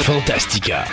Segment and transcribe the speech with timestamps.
[0.00, 0.86] Fantastica.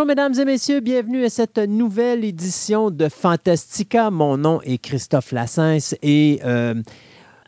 [0.00, 4.10] Bonjour mesdames et messieurs, bienvenue à cette nouvelle édition de Fantastica.
[4.10, 6.72] Mon nom est Christophe Lassens et euh,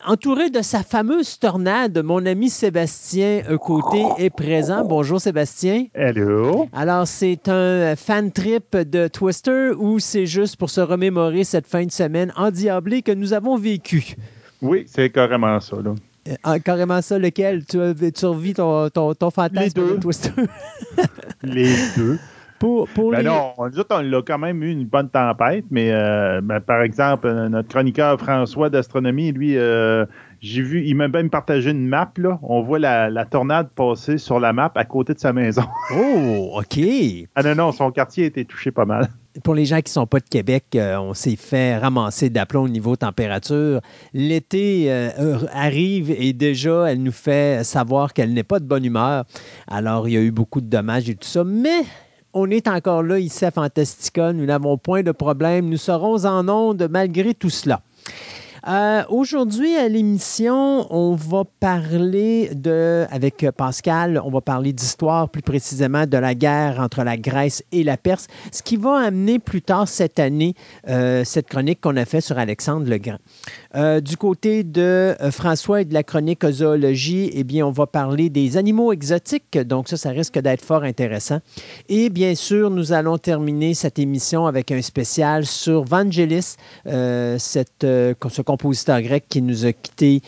[0.07, 4.85] entouré de sa fameuse tornade, mon ami Sébastien Côté est présent.
[4.85, 5.87] Bonjour Sébastien.
[5.95, 6.69] Hello.
[6.75, 11.87] Alors c'est un fan trip de Twister ou c'est juste pour se remémorer cette fin
[11.87, 14.15] de semaine endiablée que nous avons vécue?
[14.61, 15.77] Oui, c'est carrément ça.
[15.77, 15.95] Là.
[16.29, 17.65] Euh, ah, carrément ça, lequel?
[17.65, 17.79] Tu,
[18.13, 19.97] tu revis ton, ton, ton fantasme Les deux.
[19.97, 20.31] de Twister?
[21.43, 22.19] Les deux.
[22.63, 23.25] Pour pour Ben les...
[23.25, 26.83] non, nous autres, on a quand même eu une bonne tempête, mais euh, ben, par
[26.83, 30.07] exemple, euh, notre chroniqueur François d'astronomie, lui, euh,
[30.41, 32.39] j'ai vu, il m'a même partagé une map, là.
[32.41, 35.65] On voit la, la tornade passer sur la map à côté de sa maison.
[35.93, 36.79] Oh, OK.
[37.35, 39.09] ah non, non, son quartier a été touché pas mal.
[39.43, 42.63] Pour les gens qui ne sont pas de Québec, euh, on s'est fait ramasser d'aplomb
[42.63, 43.81] au niveau température.
[44.15, 49.25] L'été euh, arrive et déjà, elle nous fait savoir qu'elle n'est pas de bonne humeur.
[49.67, 51.45] Alors, il y a eu beaucoup de dommages et tout ça.
[51.45, 51.83] Mais
[52.35, 54.33] on est encore là ici à Fantastica.
[54.33, 55.69] Nous n'avons point de problème.
[55.69, 57.81] Nous serons en onde malgré tout cela.
[58.69, 65.43] Euh, Aujourd'hui, à l'émission, on va parler de, avec Pascal, on va parler d'histoire, plus
[65.43, 69.63] précisément de la guerre entre la Grèce et la Perse, ce qui va amener plus
[69.63, 70.55] tard cette année
[70.89, 73.19] euh, cette chronique qu'on a faite sur Alexandre le Grand.
[73.75, 77.87] Euh, du côté de euh, François et de la chronique zoologie, eh bien, on va
[77.87, 81.41] parler des animaux exotiques, donc ça, ça risque d'être fort intéressant.
[81.89, 88.43] Et bien sûr, nous allons terminer cette émission avec un spécial sur Vangelis, euh, ce
[88.43, 90.21] compositeur grec qui nous a quittés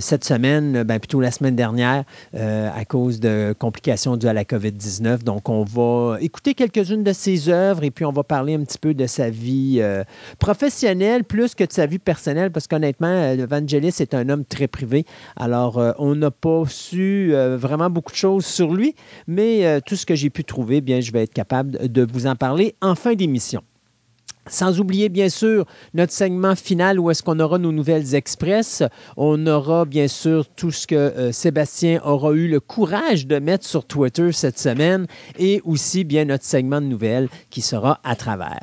[0.00, 5.24] cette semaine, ben, plutôt la semaine dernière, à cause de complications dues à la COVID-19.
[5.24, 8.78] Donc, on va écouter quelques-unes de ses œuvres et puis on va parler un petit
[8.78, 9.82] peu de sa vie
[10.38, 14.68] professionnelle plus que de sa vie personnelle, parce qu'honnêtement, euh, Vangelis est un homme très
[14.68, 15.04] privé.
[15.36, 18.94] Alors, euh, on n'a pas su euh, vraiment beaucoup de choses sur lui,
[19.26, 22.36] mais tout ce que j'ai pu trouver, bien, je vais être capable de vous en
[22.36, 23.62] parler en fin d'émission.
[24.46, 28.82] Sans oublier, bien sûr, notre segment final où est-ce qu'on aura nos nouvelles express.
[29.18, 33.84] On aura, bien sûr, tout ce que Sébastien aura eu le courage de mettre sur
[33.84, 35.06] Twitter cette semaine
[35.38, 38.62] et aussi, bien, notre segment de nouvelles qui sera à travers.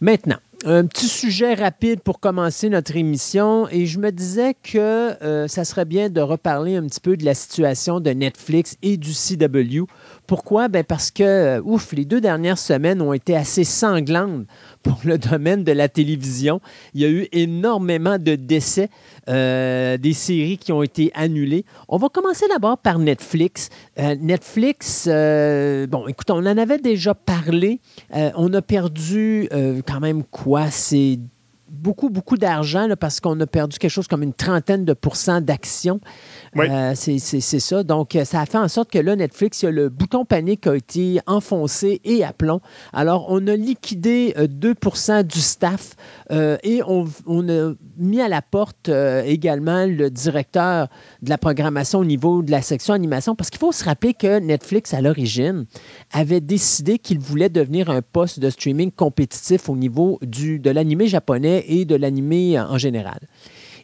[0.00, 4.78] Maintenant, un petit sujet rapide pour commencer notre émission et je me disais que
[5.22, 8.98] euh, ça serait bien de reparler un petit peu de la situation de Netflix et
[8.98, 9.84] du CW.
[10.26, 10.68] Pourquoi?
[10.68, 14.46] Ben parce que, euh, ouf, les deux dernières semaines ont été assez sanglantes
[14.82, 16.60] pour le domaine de la télévision.
[16.94, 18.88] Il y a eu énormément de décès,
[19.28, 21.64] euh, des séries qui ont été annulées.
[21.88, 23.68] On va commencer d'abord par Netflix.
[23.98, 27.80] Euh, Netflix, euh, bon, écoute, on en avait déjà parlé.
[28.12, 29.48] On a perdu
[29.86, 30.70] quand même quoi?
[30.70, 31.18] C'est
[31.70, 36.00] beaucoup, beaucoup d'argent parce qu'on a perdu quelque chose comme une trentaine de pourcents d'actions.
[36.56, 36.66] Oui.
[36.68, 37.82] Euh, c'est ça.
[37.84, 40.24] Donc, euh, ça a fait en sorte que là, Netflix, il y a le bouton
[40.24, 42.60] panique a été enfoncé et à plomb.
[42.92, 45.94] Alors, on a liquidé euh, 2% du staff
[46.30, 47.06] euh, et on,
[47.48, 50.88] a mis à la porte euh, également le directeur
[51.22, 54.38] de la programmation au niveau de la section animation parce qu'il faut se rappeler que
[54.38, 55.66] Netflix, à l'origine,
[56.12, 61.08] avait décidé qu'il voulait devenir un poste de streaming compétitif au niveau du, de l'animé
[61.08, 63.20] japonais et de l'animé en général.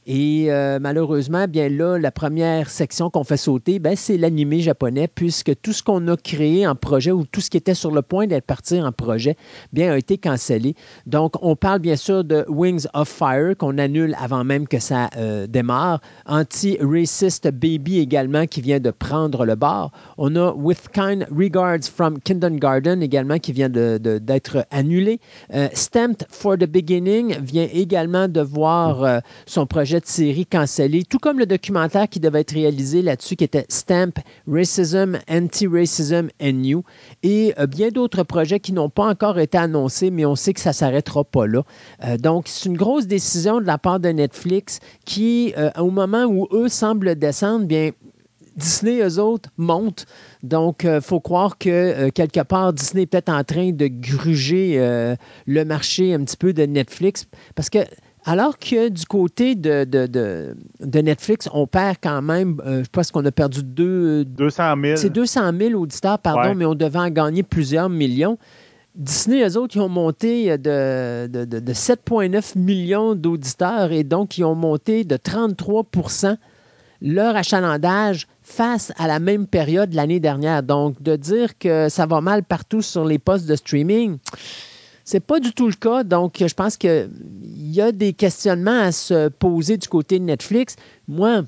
[0.09, 5.09] Et euh, malheureusement, bien là, la première section qu'on fait sauter, ben, c'est l'animé japonais,
[5.13, 8.03] puisque tout ce qu'on a créé en projet ou tout ce qui était sur le
[8.03, 9.37] point d'être parti en projet,
[9.73, 10.77] bien, a été cancellé.
[11.07, 15.11] Donc, on parle bien sûr de Wings of Fire, qu'on annule avant même que ça
[15.17, 16.01] euh, démarre.
[16.27, 19.91] Anti-Racist Baby également, qui vient de prendre le bar.
[20.19, 25.19] On a With Kind Regards from Kindergarten également, qui vient de- de- d'être annulé.
[25.53, 31.05] Euh, Stamped for the Beginning vient également de voir euh, son projet de série cancellé,
[31.05, 34.13] tout comme le documentaire qui devait être réalisé là-dessus, qui était Stamp
[34.47, 36.83] Racism, Anti-Racism and You,
[37.23, 40.61] et euh, bien d'autres projets qui n'ont pas encore été annoncés, mais on sait que
[40.61, 41.63] ça ne s'arrêtera pas là.
[42.05, 46.25] Euh, donc, c'est une grosse décision de la part de Netflix qui, euh, au moment
[46.25, 47.91] où eux semblent descendre, bien,
[48.57, 50.07] Disney, eux autres, montent.
[50.43, 54.79] Donc, il faut croire que quelque part, Disney est peut-être en train de gruger
[55.47, 57.27] le marché un petit peu de Netflix.
[57.55, 57.81] Parce que
[58.29, 63.25] Alors que du côté de, de, Netflix, on perd quand même, euh, je pense qu'on
[63.25, 64.97] a perdu deux, 200 000.
[64.97, 68.37] C'est 200 000 auditeurs, pardon, mais on devait en gagner plusieurs millions.
[68.97, 74.55] Disney, eux autres, ils ont monté de, de 7,9 millions d'auditeurs et donc ils ont
[74.55, 76.37] monté de 33%
[77.03, 80.63] leur achalandage face à la même période l'année dernière.
[80.63, 84.19] Donc, de dire que ça va mal partout sur les postes de streaming,
[85.07, 86.03] c'est pas du tout le cas.
[86.03, 87.09] Donc, je pense qu'il
[87.55, 90.75] y a des questionnements à se poser du côté de Netflix.
[91.07, 91.45] Moi,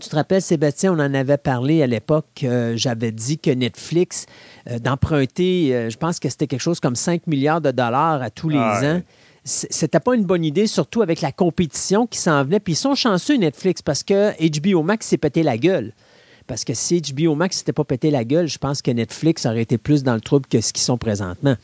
[0.00, 2.44] tu te rappelles, Sébastien, on en avait parlé à l'époque.
[2.74, 4.26] J'avais dit que Netflix,
[4.68, 8.30] euh, d'emprunter, euh, je pense que c'était quelque chose comme 5 milliards de dollars à
[8.30, 9.00] tous les ans.
[9.44, 12.58] C'était pas une bonne idée, surtout avec la compétition qui s'en venait.
[12.58, 15.92] Puis ils sont chanceux, Netflix, parce que HBO Max s'est pété la gueule.
[16.52, 19.62] Parce que si HBO Max s'était pas pété la gueule, je pense que Netflix aurait
[19.62, 21.54] été plus dans le trouble que ce qu'ils sont présentement.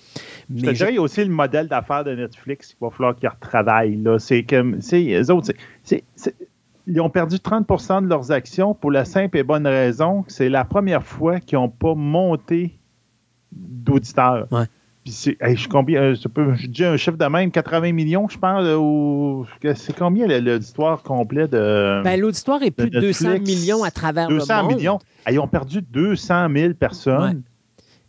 [0.48, 2.88] Mais je te dirais, il y a aussi le modèle d'affaires de Netflix qu'il va
[2.88, 4.02] falloir qu'ils retravaillent.
[4.18, 5.52] C'est comme, eux autres,
[6.86, 10.48] ils ont perdu 30% de leurs actions pour la simple et bonne raison que c'est
[10.48, 12.78] la première fois qu'ils n'ont pas monté
[13.52, 14.48] d'auditeurs.
[14.50, 14.64] Ouais
[15.06, 19.46] c'est, je, combien, euh, je, dis un chiffre de même, 80 millions, je pense, ou
[19.74, 22.02] c'est combien l'auditoire complet de.
[22.04, 24.46] Ben, l'auditoire est plus de, 200 millions à travers le monde.
[24.46, 24.98] 200 millions.
[25.30, 27.42] ils ont perdu 200 000 personnes.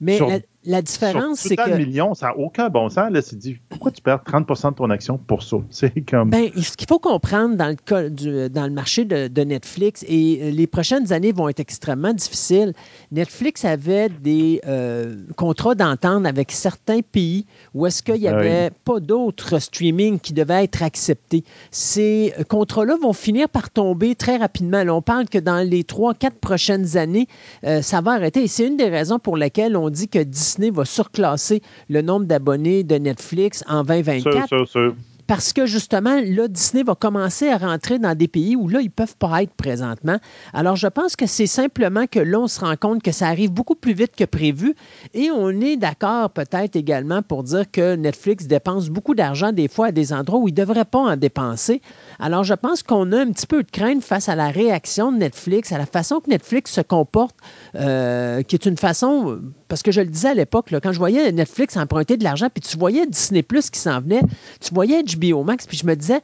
[0.02, 0.40] Mais la
[0.82, 1.78] différence, c'est que.
[1.78, 3.12] millions, ça n'a aucun bon sens.
[3.12, 5.58] Là, c'est dit, pourquoi tu perds 30 de ton action pour ça?
[5.70, 6.30] C'est comme.
[6.30, 8.10] Ben, ce qu'il faut comprendre dans le, cas
[8.50, 12.74] dans le marché de, Netflix, et euh, les prochaines années vont être extrêmement difficiles,
[13.12, 18.72] Netflix avait des euh, contrats d'entente avec certains pays où est-ce qu'il n'y ah avait
[18.84, 21.44] pas d'autres streaming qui devaient être acceptés.
[21.72, 24.84] Ces contrats-là vont finir par tomber très rapidement.
[24.90, 27.28] on parle que dans les trois, quatre prochaines années,
[27.64, 28.44] euh, ça va arrêter.
[28.44, 32.26] Et c'est une des raisons pour lesquelles on dit que Disney va surclasser le nombre
[32.26, 34.96] d'abonnés de Netflix en 2024
[35.30, 38.86] parce que justement, là, Disney va commencer à rentrer dans des pays où là, ils
[38.86, 40.18] ne peuvent pas être présentement.
[40.54, 43.52] Alors, je pense que c'est simplement que là, on se rend compte que ça arrive
[43.52, 44.74] beaucoup plus vite que prévu
[45.14, 49.88] et on est d'accord peut-être également pour dire que Netflix dépense beaucoup d'argent des fois
[49.88, 51.84] à des endroits où il ne devrait pas en dépenser.
[52.20, 55.18] Alors, je pense qu'on a un petit peu de crainte face à la réaction de
[55.18, 57.36] Netflix, à la façon que Netflix se comporte,
[57.76, 59.40] euh, qui est une façon,
[59.70, 62.62] parce que je le disais à l'époque, quand je voyais Netflix emprunter de l'argent, puis
[62.62, 64.22] tu voyais Disney Plus qui s'en venait,
[64.60, 66.20] tu voyais Biomax, puis je me disais,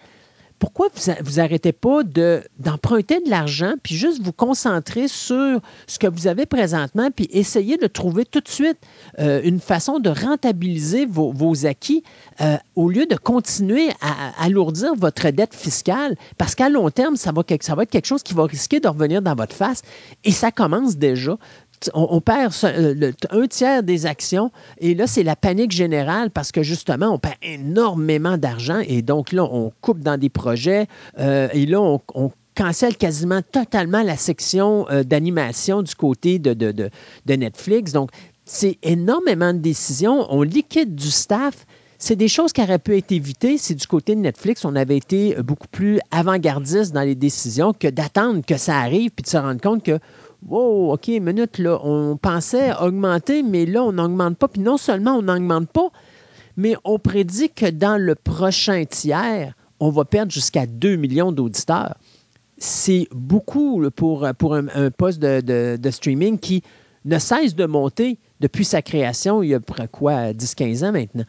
[0.65, 0.88] pourquoi
[1.21, 2.01] vous n'arrêtez pas
[2.57, 7.77] d'emprunter de, l'argent, puis juste vous concentrer sur ce que vous avez présentement, puis essayer
[7.77, 8.79] de trouver tout de suite
[9.19, 12.03] euh, une façon de rentabiliser vos, acquis
[12.41, 17.31] euh, au lieu de continuer à, alourdir votre dette fiscale, parce qu'à long terme, ça
[17.31, 19.83] va, ça va être quelque chose qui va risquer de revenir dans votre face,
[20.23, 21.38] et ça commence déjà
[21.94, 26.63] on, perd euh, un tiers des actions et là, c'est la panique générale parce que
[26.63, 30.88] justement, on perd énormément d'argent et donc là, on coupe dans des projets
[31.19, 36.89] euh, et là, on, cancelle quasiment totalement la section euh, d'animation du côté de, de,
[37.27, 37.92] Netflix.
[37.92, 38.12] Donc,
[38.45, 40.25] c'est énormément de décisions.
[40.30, 41.66] On liquide du staff.
[41.98, 44.95] C'est des choses qui auraient pu être évitées si du côté de Netflix, on avait
[44.95, 49.38] été beaucoup plus avant-gardiste dans les décisions que d'attendre que ça arrive puis de se
[49.38, 50.00] rendre compte que
[50.48, 54.48] Wow, OK, minute, là, on pensait augmenter, mais là, on n'augmente pas.
[54.48, 55.90] Puis non seulement on n'augmente pas,
[56.58, 61.96] mais on prédit que dans le prochain tiers, on va perdre jusqu'à 2 millions d'auditeurs.
[62.58, 66.63] C'est beaucoup pour, pour un, poste de, streaming qui
[67.04, 69.60] ne cesse de monter depuis sa création il y a
[69.92, 71.25] quoi, 10-15 ans maintenant.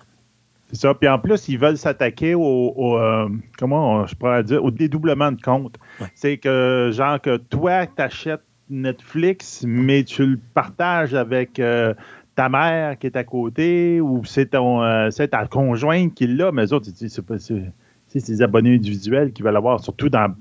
[0.70, 0.94] C'est ça.
[0.94, 5.40] Puis en plus, ils veulent s'attaquer au, euh, comment je pourrais dire, au dédoublement de
[5.40, 5.76] compte.
[6.14, 11.94] C'est que, genre, que toi, tu achètes Netflix, mais tu le partages avec euh,
[12.34, 16.66] ta mère qui est à côté ou c'est ton euh, ta conjointe qui l'a, mais
[16.66, 20.34] eux autres, c'est des abonnés individuels qui veulent avoir, surtout dans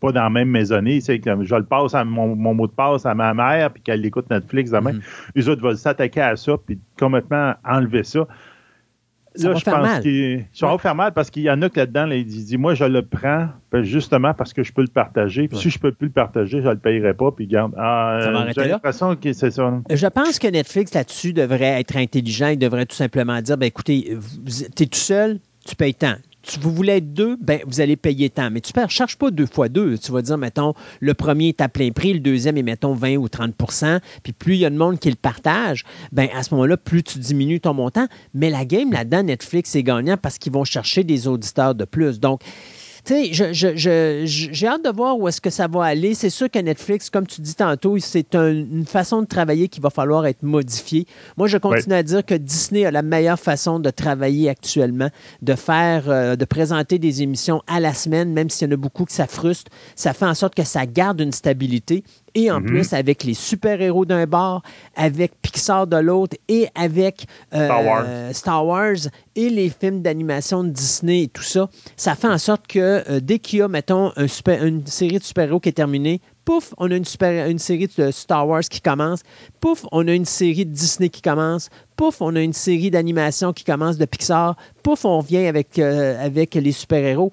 [0.00, 1.00] pas dans la même maisonnée.
[1.00, 4.04] C'est que je le passe à mon, mot de passe à ma mère, puis qu'elle
[4.04, 4.92] écoute Netflix demain.
[4.92, 5.00] Mm
[5.34, 8.26] Les autres veulent s'attaquer à ça, puis complètement enlever ça
[9.38, 12.06] là, je pense qu'il ça va faire mal parce qu'il y en a que là-dedans,
[12.06, 15.48] là, il dit Moi, je le prends ben, justement parce que je peux le partager.
[15.48, 17.30] Puis si je ne peux plus le partager, je ne le payerai pas.
[17.30, 17.72] Puis garde.
[17.76, 18.18] Ah,
[18.54, 19.80] j'ai l'impression que c'est ça.
[19.90, 22.48] Je pense que Netflix là-dessus devrait être intelligent.
[22.48, 24.16] Il devrait tout simplement dire ben, écoutez,
[24.74, 26.16] tu es tout seul, tu payes tant
[26.60, 28.50] vous voulez être deux, ben, vous allez payer tant.
[28.50, 29.98] Mais tu ne cherches pas deux fois deux.
[29.98, 33.16] Tu vas dire, mettons, le premier est à plein prix, le deuxième est, mettons, 20
[33.16, 36.54] ou 30% Puis plus il y a de monde qui le partage, ben, à ce
[36.54, 38.06] moment-là, plus tu diminues ton montant.
[38.34, 42.20] Mais la game là-dedans, Netflix est gagnant parce qu'ils vont chercher des auditeurs de plus.
[42.20, 42.42] Donc,
[43.06, 46.14] tu sais, j'ai hâte de voir où est-ce que ça va aller.
[46.14, 49.90] C'est sûr que Netflix, comme tu dis tantôt, c'est une façon de travailler qui va
[49.90, 51.06] falloir être modifiée.
[51.36, 55.10] Moi, je continue à dire que Disney a la meilleure façon de travailler actuellement,
[55.40, 58.76] de faire, euh, de présenter des émissions à la semaine, même s'il y en a
[58.76, 59.70] beaucoup que ça frustre.
[59.94, 62.02] Ça fait en sorte que ça garde une stabilité
[62.36, 62.66] et en mhm.
[62.66, 64.62] plus avec les super-héros d'un bord,
[64.94, 69.08] avec Pixar de l'autre et avec euh, Star, Wars.
[69.34, 73.20] et les films d'animation de Disney et tout ça, ça fait en sorte que euh,
[73.20, 76.94] dès qu'il y a, mettons, une série de super-héros qui est terminée, pouf, on a
[76.94, 79.22] une, super, une série de Star Wars qui commence,
[79.60, 83.54] pouf, on a une série de Disney qui commence, pouf, on a une série d'animation
[83.54, 87.32] qui commence de Pixar, pouf, on vient avec, euh, avec les super-héros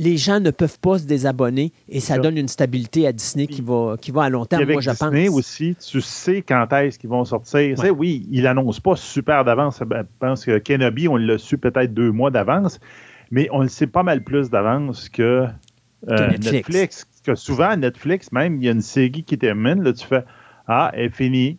[0.00, 3.60] les gens ne peuvent pas se désabonner et ça donne une stabilité à Disney qui
[3.60, 7.10] va, qui va à long terme, moi, je Disney aussi, tu sais quand est-ce qu'ils
[7.10, 7.76] vont sortir.
[7.96, 9.80] oui, ils l'annoncent pas super d'avance.
[9.80, 12.80] Ben, je pense que Kenobi, on l'a su peut-être deux mois d'avance,
[13.30, 15.46] mais on le sait pas mal plus d'avance que,
[16.08, 17.06] euh, Netflix.
[17.22, 20.24] Que souvent, Netflix, même, il y a une série qui termine, là, tu fais
[20.66, 21.58] Ah, elle est finie.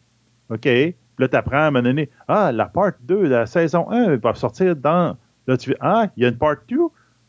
[0.50, 0.66] OK.
[0.66, 4.16] Là, tu apprends à un moment donné Ah, la part 2 de la saison 1
[4.16, 5.16] va sortir dans.
[5.46, 6.78] Là, tu fais Ah, il y a une part 2.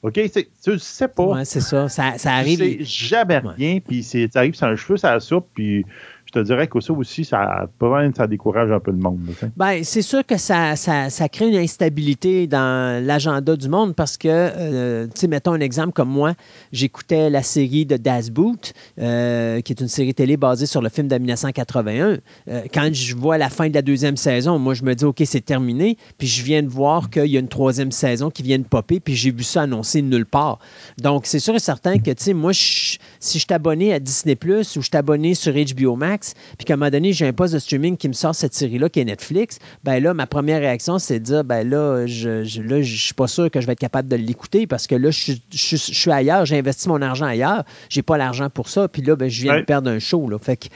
[0.03, 0.15] OK?
[0.15, 1.25] Tu ne sais pas.
[1.25, 1.89] Oui, c'est ça.
[1.89, 2.19] ça.
[2.19, 2.59] Ça, arrive.
[2.59, 5.87] Tu jamais rien, puis ça arrive sur un cheveu, ça soupe, puis
[6.35, 7.69] je te dirais que ça aussi, ça,
[8.17, 9.21] ça décourage un peu le monde.
[9.57, 14.29] Bien, c'est sûr que ça, ça, crée une instabilité dans l'agenda du monde parce que,
[14.29, 16.35] euh, tu sais, mettons un exemple comme moi,
[16.73, 20.89] j'écoutais la série de Das Boot, euh, qui est une série télé basée sur le
[20.89, 22.19] film de 1981.
[22.49, 25.23] Euh, quand je vois la fin de la deuxième saison, moi, je me dis, OK,
[25.25, 25.97] c'est terminé.
[26.19, 29.01] Puis je viens de voir qu'il y a une troisième saison qui vient de popper,
[29.01, 30.59] puis j'ai vu ça annoncé nulle part.
[30.99, 32.99] Donc, c'est sûr et certain que, tu sais, moi, si
[33.39, 36.22] je abonné à Disney Plus ou je abonné sur HBO Max,
[36.59, 38.89] puis qu'à un moment donné, j'ai un poste de streaming qui me sort cette série-là
[38.89, 42.63] qui est Netflix, ben là, ma première réaction, c'est de dire, ben là, je, je,
[42.63, 45.11] là, je suis pas sûr que je vais être capable de l'écouter parce que là,
[45.11, 49.17] je, suis ailleurs, j'ai investi mon argent ailleurs, j'ai pas l'argent pour ça, puis là,
[49.17, 50.39] ben, je viens de perdre un show, là.
[50.39, 50.69] Fait que,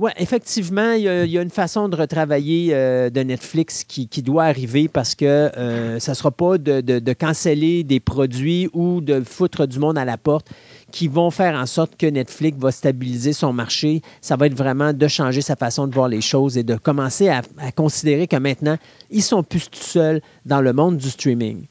[0.00, 4.88] oui, effectivement, il y, a, une façon de retravailler euh, de Netflix qui, doit arriver
[4.88, 9.66] parce que euh, ça ne sera pas de, de, canceller des produits ou de foutre
[9.66, 10.48] du monde à la porte
[10.90, 14.00] qui vont faire en sorte que Netflix va stabiliser son marché.
[14.22, 17.28] Ça va être vraiment de changer sa façon de voir les choses et de commencer
[17.28, 17.42] à,
[17.76, 18.78] considérer que maintenant,
[19.10, 21.66] ils sont plus tout seuls dans le monde du streaming.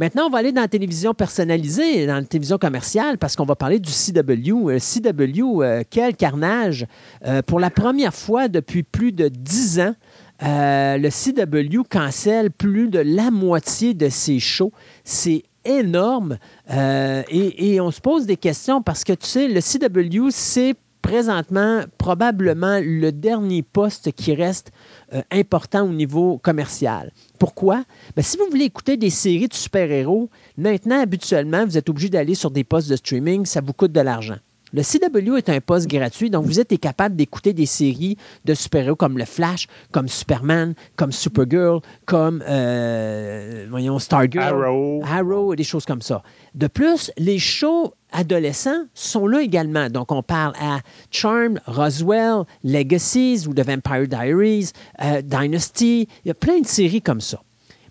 [0.00, 3.54] Maintenant, on va aller dans la télévision personnalisée, dans la télévision commerciale, parce qu'on va
[3.54, 4.70] parler du CW.
[4.70, 6.86] Euh, CW, euh, quel carnage!
[7.26, 9.94] Euh, pour la première fois depuis plus de dix ans,
[10.40, 14.72] le CW cancelle plus de la moitié de ses shows.
[15.04, 16.38] C'est énorme.
[16.70, 21.82] Euh, et, on se pose des questions parce que, tu sais, le CW, c'est présentement
[21.98, 24.72] probablement le dernier poste qui reste
[25.12, 27.12] euh, important au niveau commercial.
[27.38, 27.84] Pourquoi?
[28.16, 32.34] Ben, si vous voulez écouter des séries de super-héros, maintenant, habituellement, vous êtes obligé d'aller
[32.34, 34.36] sur des postes de streaming, ça vous coûte de l'argent.
[34.72, 38.94] Le CW est un poste gratuit, donc vous êtes capable d'écouter des séries de super-héros
[38.94, 45.02] comme le Flash, comme Superman, comme Supergirl, comme euh, voyons, Stargirl, Arrow.
[45.04, 46.22] Arrow et des choses comme ça.
[46.54, 49.88] De plus, les shows adolescents sont là également.
[49.88, 56.08] Donc, on parle à Charm, Roswell, Legacies ou The Vampire Diaries, euh, Dynasty.
[56.24, 57.40] Il y a plein de séries comme ça.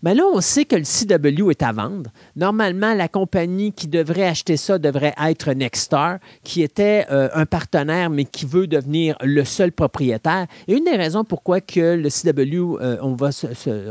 [0.02, 2.10] Mais là, on sait que le CW est à vendre.
[2.38, 8.10] Normalement, la compagnie qui devrait acheter ça devrait être Nexstar, qui était euh, un partenaire,
[8.10, 10.48] mais qui veut devenir le seul propriétaire.
[10.68, 13.30] Et une des raisons pourquoi que le CW, euh, on, va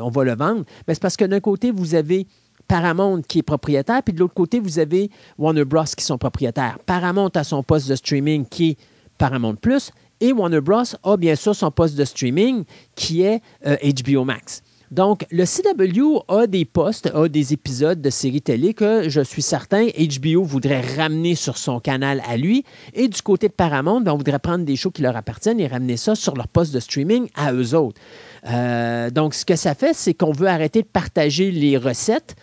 [0.01, 2.27] on va le vendre, ben, c'est parce que d'un côté, vous avez
[2.69, 5.85] Paramount qui est propriétaire, puis de l'autre côté, vous avez Warner Bros.
[5.97, 6.79] qui sont propriétaires.
[6.87, 8.79] Paramount a son poste de streaming qui est
[9.17, 10.85] Paramount Plus, et Warner Bros.
[11.03, 14.63] a bien sûr son poste de streaming qui est HBO euh, Max.
[14.91, 19.43] Donc, le CW a des postes, a des épisodes de séries télé que je suis
[19.43, 22.65] certain HBO voudrait ramener sur son canal à lui.
[22.95, 25.67] Et du côté de Paramount, ben, on voudrait prendre des shows qui leur appartiennent et
[25.67, 28.01] ramener ça sur leur poste de streaming à eux autres.
[28.49, 32.35] Euh, donc, ce que ça fait, c'est qu'on veut arrêter de partager les recettes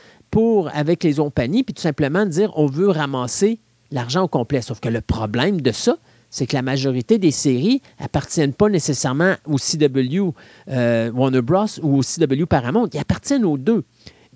[0.74, 3.60] avec les compagnies, puis tout simplement dire on veut ramasser
[3.92, 4.62] l'argent au complet.
[4.62, 5.98] Sauf que le problème de ça,
[6.30, 10.34] c'est que la majorité des séries appartiennent pas nécessairement au CW
[10.70, 11.66] euh, Warner Bros.
[11.82, 12.90] ou au CW Paramount.
[12.94, 13.86] Ils appartiennent aux deux.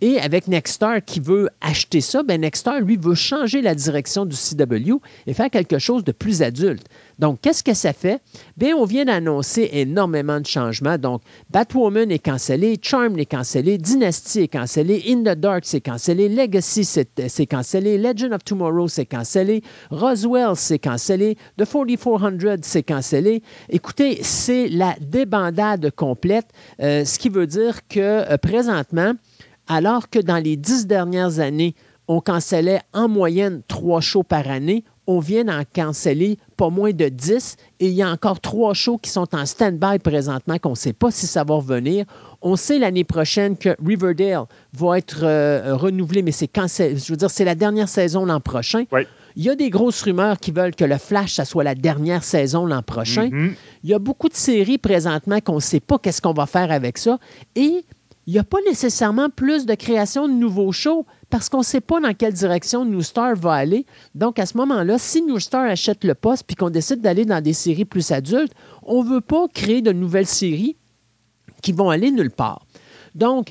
[0.01, 4.35] Et avec Nexstar qui veut acheter ça, ben Nexstar, lui, veut changer la direction du
[4.35, 6.85] CW et faire quelque chose de plus adulte.
[7.19, 8.21] Donc, qu'est-ce que ça fait?
[8.55, 10.97] Bien, on vient d'annoncer énormément de changements.
[10.97, 16.29] Donc, Batwoman est cancellé, Charm est cancellé, Dynasty est cancellé, In the Dark c'est cancellé,
[16.29, 23.43] Legacy c'est cancellé, Legend of Tomorrow c'est cancellé, Roswell c'est cancellé, The 4400 c'est cancellé.
[23.69, 26.47] Écoutez, c'est la débandade complète,
[26.81, 29.13] euh, ce qui veut dire que euh, présentement,
[29.69, 31.75] alors que dans les dix dernières années,
[32.09, 34.83] on cancellait en moyenne trois shows par année.
[35.05, 38.97] On vient d'en canceller pas moins de 10 et il y a encore trois shows
[38.97, 42.05] qui sont en stand-by présentement qu'on ne sait pas si ça va revenir.
[42.41, 47.29] On sait l'année prochaine que Riverdale va être euh, renouvelé, mais c'est je veux dire,
[47.29, 48.85] c'est la dernière saison l'an prochain.
[49.35, 52.23] Il y a des grosses rumeurs qui veulent que le Flash, ça soit la dernière
[52.23, 53.29] saison l'an prochain.
[53.29, 53.51] Mm-hmm.
[53.83, 56.71] Il y a beaucoup de séries présentement qu'on ne sait pas qu'est-ce qu'on va faire
[56.71, 57.19] avec ça.
[57.55, 57.85] Et
[58.27, 61.81] il n'y a pas nécessairement plus de création de nouveaux shows parce qu'on ne sait
[61.81, 63.85] pas dans quelle direction New Star va aller.
[64.13, 67.41] Donc, à ce moment-là, si New Star achète le poste puis qu'on décide d'aller dans
[67.41, 70.75] des séries plus adultes, on ne veut pas créer de nouvelles séries
[71.61, 72.65] qui vont aller nulle part.
[73.15, 73.49] Donc,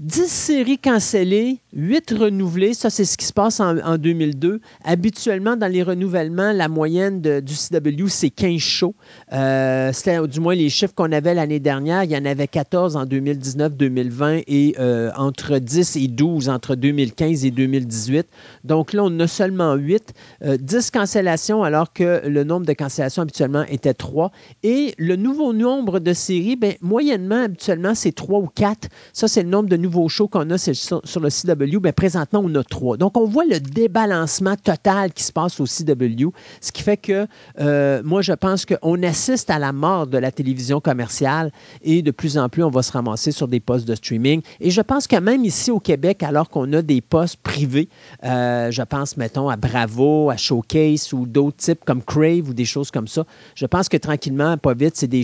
[0.00, 2.72] 10 séries cancellées, 8 renouvelées.
[2.72, 4.62] Ça, c'est ce qui se passe en, 2002.
[4.82, 8.94] Habituellement, dans les renouvellements, la moyenne du CW, c'est 15 shows.
[9.34, 12.04] Euh, C'était du moins les chiffres qu'on avait l'année dernière.
[12.04, 17.44] Il y en avait 14 en 2019-2020 et euh, entre 10 et 12 entre 2015
[17.44, 18.26] et 2018.
[18.64, 20.14] Donc là, on a seulement 8.
[20.40, 24.32] 10 euh, cancellations alors que le nombre de cancellations habituellement était 3.
[24.62, 28.88] Et le nouveau nombre de séries, bien, moyennement, habituellement, c'est 3 ou 4.
[29.12, 32.54] Ça, c'est le nombre de nouveaux shows qu'on a sur, le CW, bien, présentement, on
[32.54, 32.96] a trois.
[32.96, 36.30] Donc, on voit le débalancement total qui se passe au CW,
[36.60, 37.26] ce qui fait que
[37.60, 41.50] euh, moi, je pense qu'on assiste à la mort de la télévision commerciale
[41.82, 44.42] et de plus en plus, on va se ramasser sur des postes de streaming.
[44.60, 47.88] Et je pense que même ici au Québec, alors qu'on a des postes privés,
[48.24, 52.64] euh, je pense, mettons, à Bravo, à Showcase ou d'autres types comme Crave ou des
[52.64, 55.22] choses comme ça, je pense que tranquillement, pas vite, c'est des,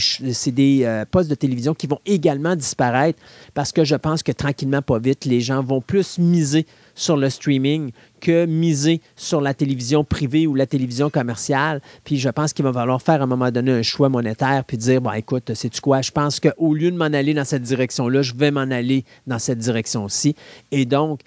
[0.53, 3.19] des euh, postes de télévision qui vont également disparaître
[3.55, 4.56] parce que je pense que tranquillement,
[4.87, 10.05] pas vite, les gens vont plus miser sur le streaming que miser sur la télévision
[10.05, 11.81] privée ou la télévision commerciale.
[12.05, 14.77] Puis je pense qu'il va falloir faire à un moment donné un choix monétaire puis
[14.77, 18.23] dire, bon, écoute, sais-tu quoi, je pense qu'au lieu de m'en aller dans cette direction-là,
[18.23, 20.35] je vais m'en aller dans cette direction-ci.
[20.73, 21.21] Et donc,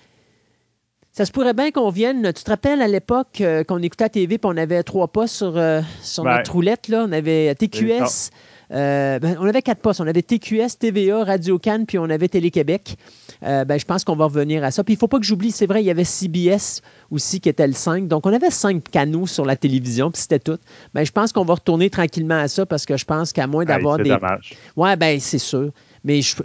[1.12, 2.31] ça se pourrait bien qu'on vienne.
[2.33, 5.27] Tu te rappelles à l'époque euh, qu'on écoutait la TV et on avait trois pas
[5.27, 7.05] sur, euh, sur notre roulette, là?
[7.07, 8.31] On avait TQS.
[8.71, 10.01] Euh, ben, on avait quatre postes.
[10.01, 12.95] On avait TQS, TVA, Radio Cannes, puis on avait Télé-Québec.
[13.43, 14.83] Euh, ben, je pense qu'on va revenir à ça.
[14.83, 17.49] Puis il ne faut pas que j'oublie, c'est vrai, il y avait CBS aussi qui
[17.49, 18.07] était le 5.
[18.07, 20.57] Donc on avait cinq canaux sur la télévision, puis c'était tout.
[20.93, 23.65] Ben, je pense qu'on va retourner tranquillement à ça parce que je pense qu'à moins
[23.65, 24.10] d'avoir des.
[24.10, 24.53] Dommage.
[24.75, 25.71] Ouais, ben c'est sûr.
[26.03, 26.36] Mais je,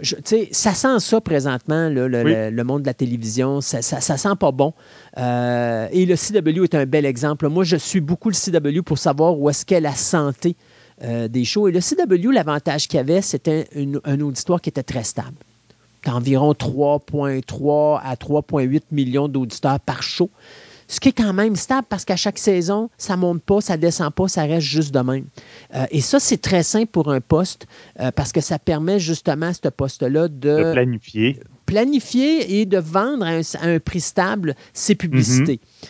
[0.51, 3.61] ça sent ça présentement, le, monde de la télévision.
[3.61, 4.73] Ça, ça, sent pas bon.
[5.17, 7.47] Euh, et le CW est un bel exemple.
[7.47, 10.57] Moi, je suis beaucoup le CW pour savoir où est-ce qu'est la santé
[11.03, 11.67] euh, des shows.
[11.67, 13.67] Et le CW, l'avantage qu'il y avait, c'était
[14.05, 15.35] un auditoire qui était très stable.
[16.07, 20.29] Environ 3,3 à 3,8 millions d'auditeurs par show.
[20.87, 23.75] Ce qui est quand même stable parce qu'à chaque saison, ça ne monte pas, ça
[23.75, 25.25] ne descend pas, ça reste juste de même.
[25.73, 27.65] Euh, et ça, c'est très simple pour un poste
[27.99, 31.39] euh, parce que ça permet justement à ce poste-là de, planifier.
[31.65, 35.55] Planifier et de vendre à un, prix stable ses publicités.
[35.55, 35.89] Mm-hmm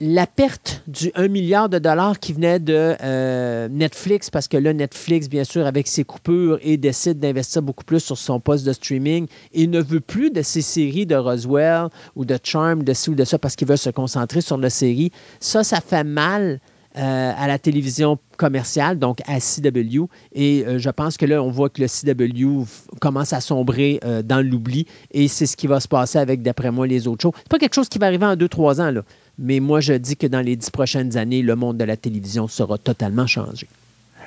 [0.00, 4.72] la perte du 1 milliard de dollars qui venait de euh, Netflix, parce que là,
[4.72, 8.72] Netflix, bien sûr, avec ses coupures, et décide d'investir beaucoup plus sur son poste de
[8.72, 13.10] streaming et ne veut plus de ces séries de Roswell ou de Charm, de ci
[13.10, 15.10] ou de ça, parce qu'il veut se concentrer sur la série.
[15.40, 16.60] Ça, ça fait mal
[16.96, 20.06] euh, à la télévision commerciale, donc à CW.
[20.32, 22.64] Et euh, je pense que là, on voit que le CW
[23.00, 24.86] commence à sombrer dans l'oubli.
[25.10, 27.34] Et c'est ce qui va se passer avec, d'après moi, les autres shows.
[27.36, 28.92] C'est pas quelque chose qui va arriver en deux, trois ans.
[28.92, 29.02] Là.
[29.38, 32.48] Mais moi, je dis que dans les dix prochaines années, le monde de la télévision
[32.48, 33.68] sera totalement changé.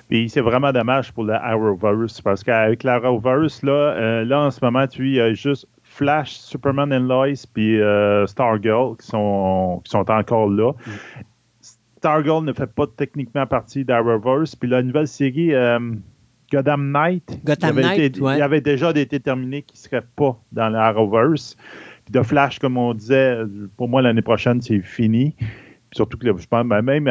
[0.10, 4.60] Puis c'est vraiment dommage pour le Arrowverse parce qu'avec l'Arrowverse, là, euh, là, en ce
[4.62, 9.82] moment, tu il y a juste Flash, Superman and Lois, puis euh, Stargirl qui sont,
[9.84, 10.74] qui sont encore là.
[11.98, 14.56] Stargirl ne fait pas techniquement partie d'Arrowverse.
[14.56, 15.80] Puis la nouvelle série euh,
[16.52, 21.56] Gotham Knight, Gotham il, avait il avait déjà déterminé qu'il ne serait pas dans l'Arrowverse
[22.12, 23.38] de Flash, comme on disait,
[23.78, 25.36] pour moi, l'année prochaine, c'est fini.
[25.94, 27.06] surtout que je pense, ben, même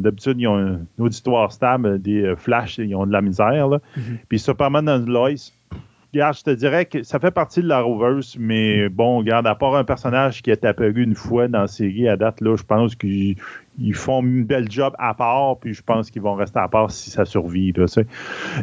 [0.00, 3.68] d'habitude, ils ont un auditoire stable, des euh, Flash, ils ont de la misère.
[3.68, 3.78] Là.
[3.78, 4.02] Mm-hmm.
[4.28, 5.52] Puis Superman and Lois,
[6.12, 9.54] regarde, je te dirais que ça fait partie de la Rovers, mais bon, regarde, à
[9.54, 12.64] part un personnage qui est apparu une fois dans la série à date, là, je
[12.64, 13.36] pense qu'ils
[13.94, 17.10] font une belle job à part, puis je pense qu'ils vont rester à part si
[17.10, 17.72] ça survit.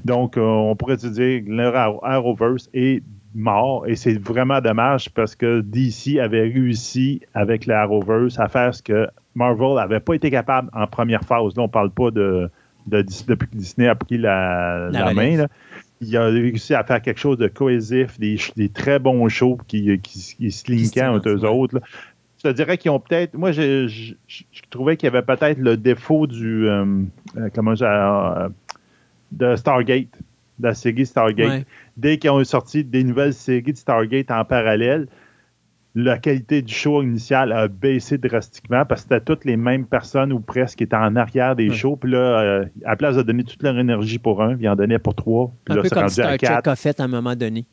[0.04, 3.04] Donc, euh, on pourrait te dire que l'Arrowverse est
[3.36, 3.86] mort.
[3.88, 8.82] Et c'est vraiment dommage parce que DC avait réussi avec la Arrowverse à faire ce
[8.82, 11.56] que Marvel n'avait pas été capable en première phase.
[11.56, 12.50] Là, on parle pas de,
[12.88, 15.48] depuis que Disney a pris la, main.
[16.02, 20.52] Il a réussi à faire quelque chose de cohésif, des, très bons shows qui, qui,
[20.52, 21.82] se linkaient entre eux autres.
[22.38, 23.34] Je te dirais qu'ils ont peut-être.
[23.34, 24.14] Moi, je,
[24.70, 26.68] trouvais qu'il y avait peut-être le défaut du.
[26.68, 26.86] Euh,
[27.38, 28.50] euh, comment euh,
[29.32, 30.10] de Stargate,
[30.60, 31.66] de la série Stargate
[31.98, 35.08] dès qu'ils ont sorti des nouvelles séries de Stargate en parallèle,
[35.96, 40.34] la qualité du show initial a baissé drastiquement parce que c'était toutes les mêmes personnes
[40.34, 41.96] ou presque qui étaient en arrière des shows.
[41.96, 44.76] Puis là, euh, à la place de donner toute leur énergie pour un, ils en
[44.76, 45.54] donnaient pour trois.
[45.64, 46.68] Puis un là, peu comme rendu Star à Trek quatre.
[46.68, 47.66] a fait à un moment donné.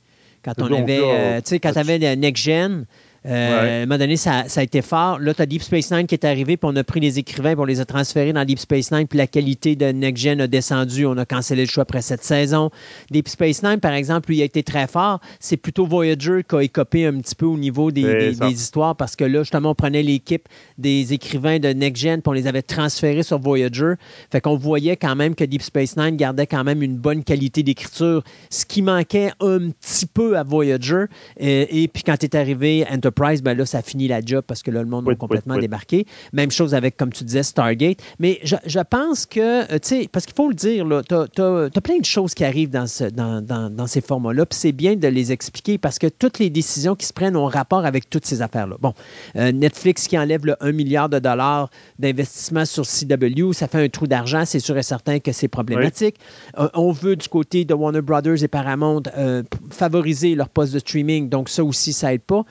[0.45, 2.87] Quand on Donc avait, euh, tu sais, quand avais le Next Gen,
[3.25, 5.21] euh, à un moment donné, ça, ça a été fort.
[5.21, 7.53] Là, tu as Deep Space Nine qui est arrivé, puis on a pris les écrivains,
[7.53, 10.41] puis on les a transférés dans Deep Space Nine, puis la qualité de Next Gen
[10.41, 11.07] a descendu.
[11.07, 12.71] On a cancellé le choix après cette saison.
[13.11, 15.21] Deep Space Nine, par exemple, lui, il a été très fort.
[15.39, 19.25] C'est plutôt Voyager qui a écopé un petit peu au niveau des, histoires, parce que
[19.25, 23.23] là, justement, on prenait l'équipe des écrivains de Next Gen, puis on les avait transférés
[23.23, 23.95] sur Voyager.
[24.33, 27.63] Fait qu'on voyait quand même que Deep Space Nine gardait quand même une bonne qualité
[27.63, 31.05] d'écriture, ce qui manquait un petit peu à Voyager.
[31.39, 33.12] Et, et puis quand est arrivé Enterprise,
[33.43, 35.59] ben là, ça finit la job parce que là, le monde Oui, a complètement oui,
[35.61, 35.63] oui.
[35.67, 36.07] débarqué.
[36.33, 37.99] Même chose avec, comme tu disais, Stargate.
[38.19, 39.41] Mais je, je pense que,
[39.73, 42.71] euh, tu sais, parce qu'il faut le dire, tu as, plein de choses qui arrivent
[42.71, 46.07] dans, ce- dans, dans- dans ces formats-là, puis c'est bien de les expliquer parce que
[46.07, 48.77] toutes les décisions qui se prennent ont rapport avec toutes ces affaires-là.
[48.81, 48.95] Bon,
[49.37, 53.89] euh, Netflix qui enlève le 1 milliard de dollars d'investissement sur CW, ça fait un
[53.89, 56.17] trou d'argent, c'est sûr et certain que c'est problématique.
[56.59, 60.79] Euh, on veut du côté de Warner Brothers et Paramount euh, favoriser leur poste de
[60.79, 62.45] streaming, donc ça aussi, ça aide pas.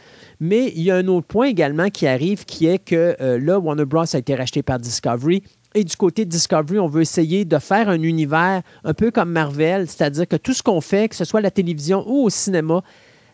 [0.44, 3.60] Mais il y a un autre point également qui arrive, qui est que euh, là,
[3.60, 4.04] Warner Bros.
[4.12, 5.44] a été racheté par Discovery.
[5.76, 9.30] Et du côté de Discovery, on veut essayer de faire un univers un peu comme
[9.30, 12.30] Marvel, c'est-à-dire que tout ce qu'on fait, que ce soit à la télévision ou au
[12.32, 12.82] cinéma,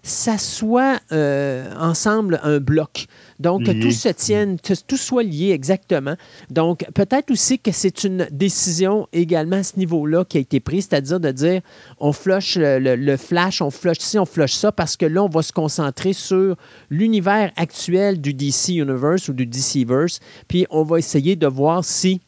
[0.07, 3.05] ça soit euh, ensemble un bloc.
[3.39, 6.15] Donc, que tout se tienne, que tout soit lié exactement.
[6.49, 10.87] Donc, peut-être aussi que c'est une décision également à ce niveau-là qui a été prise,
[10.89, 11.61] c'est-à-dire de dire
[11.99, 15.23] on flush le, le- le flash, on flush ci, on flush ça, parce que là,
[15.23, 16.55] on va se concentrer sur
[16.89, 22.21] l'univers actuel du DC Universe ou du DCverse, puis on va essayer de voir si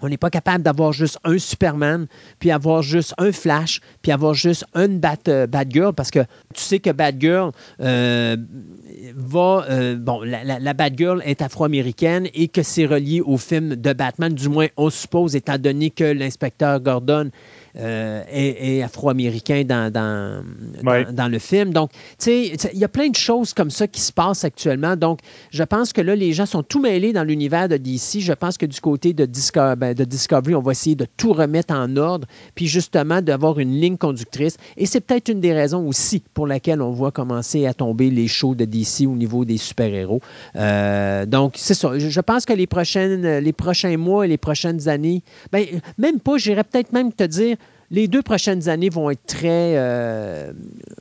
[0.00, 2.06] on n'est pas capable d'avoir juste un Superman,
[2.38, 6.20] puis avoir juste un Flash, puis avoir juste une Bat, euh, Batgirl, parce que
[6.52, 8.36] tu sais que Batgirl euh,
[9.14, 9.64] va.
[9.70, 13.92] euh, bon, la, la, la Batgirl est afro-américaine et que c'est relié au film de
[13.92, 17.30] Batman, du moins on suppose, étant donné que l'inspecteur Gordon
[17.78, 20.42] euh, afro-américain dans, dans,
[20.84, 21.04] Ouais.
[21.04, 21.72] dans, dans le film.
[21.72, 24.96] Donc, tu sais, il y a plein de choses comme ça qui se passent actuellement.
[24.96, 28.20] Donc, je pense que là, les gens sont tout mêlés dans l'univers de DC.
[28.20, 31.32] Je pense que du côté de, Disco- ben, de Discovery, on va essayer de tout
[31.32, 34.56] remettre en ordre, puis justement d'avoir une ligne conductrice.
[34.76, 38.28] Et c'est peut-être une des raisons aussi pour laquelle on voit commencer à tomber les
[38.28, 40.20] shows de DC au niveau des super-héros.
[40.56, 41.98] Euh, donc, c'est ça.
[41.98, 45.64] Je je pense que les, prochaines, les prochains mois et les prochaines années, ben,
[45.98, 47.56] même pas, j'irais peut-être même te dire,
[47.90, 50.52] les deux prochaines années vont être très, euh,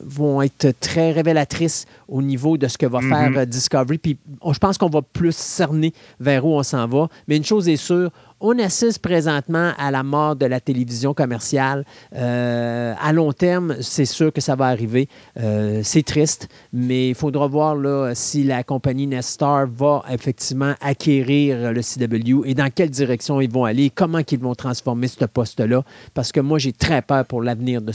[0.01, 3.09] vont être très révélatrices au niveau de ce que va Mhm.
[3.09, 3.97] faire euh, Discovery.
[3.97, 4.17] Puis
[4.51, 7.07] je pense qu'on va plus cerner vers où on s'en va.
[7.27, 8.11] Mais une chose est sûre,
[8.43, 11.85] on assiste présentement à la mort de la télévision commerciale.
[12.13, 15.07] Euh, à long terme, c'est sûr que ça va arriver.
[15.39, 21.71] Euh, c'est triste, mais il faudra voir là, si la compagnie Nestar va effectivement acquérir
[21.71, 25.83] le CW et dans quelle direction ils vont aller, comment ils vont transformer ce poste-là.
[26.13, 27.93] Parce que moi, j'ai très peur pour l'avenir de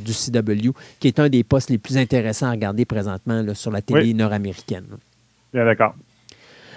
[0.00, 3.70] du CW, qui est un des postes les plus intéressants à regarder présentement là, sur
[3.70, 4.14] la télé Oui.
[4.14, 4.84] nord-américaine.
[5.54, 5.94] Bien d'accord.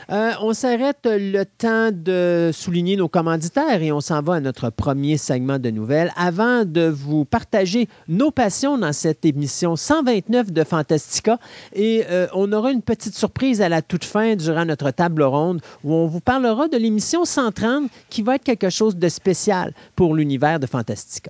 [0.09, 4.69] Euh, on s'arrête le temps de souligner nos commanditaires et on s'en va à notre
[4.69, 6.11] premier segment de nouvelles.
[6.15, 11.37] Avant de vous partager nos passions dans cette émission 129 de Fantastica,
[11.73, 15.61] et euh, on aura une petite surprise à la toute fin durant notre table ronde
[15.83, 20.15] où on vous parlera de l'émission 130 qui va être quelque chose de spécial pour
[20.15, 21.29] l'univers de Fantastica.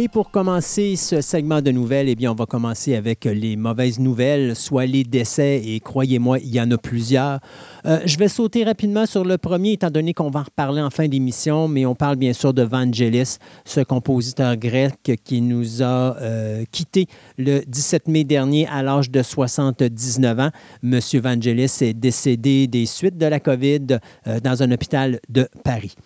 [0.00, 3.98] Et pour commencer ce segment de nouvelles, eh bien, on va commencer avec les mauvaises
[3.98, 7.40] nouvelles, soit les décès, et croyez-moi, il y en a plusieurs.
[7.84, 10.90] Euh, je vais sauter rapidement sur le premier, étant donné qu'on va en reparler en
[10.90, 16.16] fin d'émission, mais on parle bien sûr de Vangelis, ce compositeur grec qui nous a
[16.20, 20.50] euh, quittés le 17 mai dernier à l'âge de 79 ans.
[20.84, 25.96] Monsieur Vangelis est décédé des suites de la COVID euh, dans un hôpital de Paris.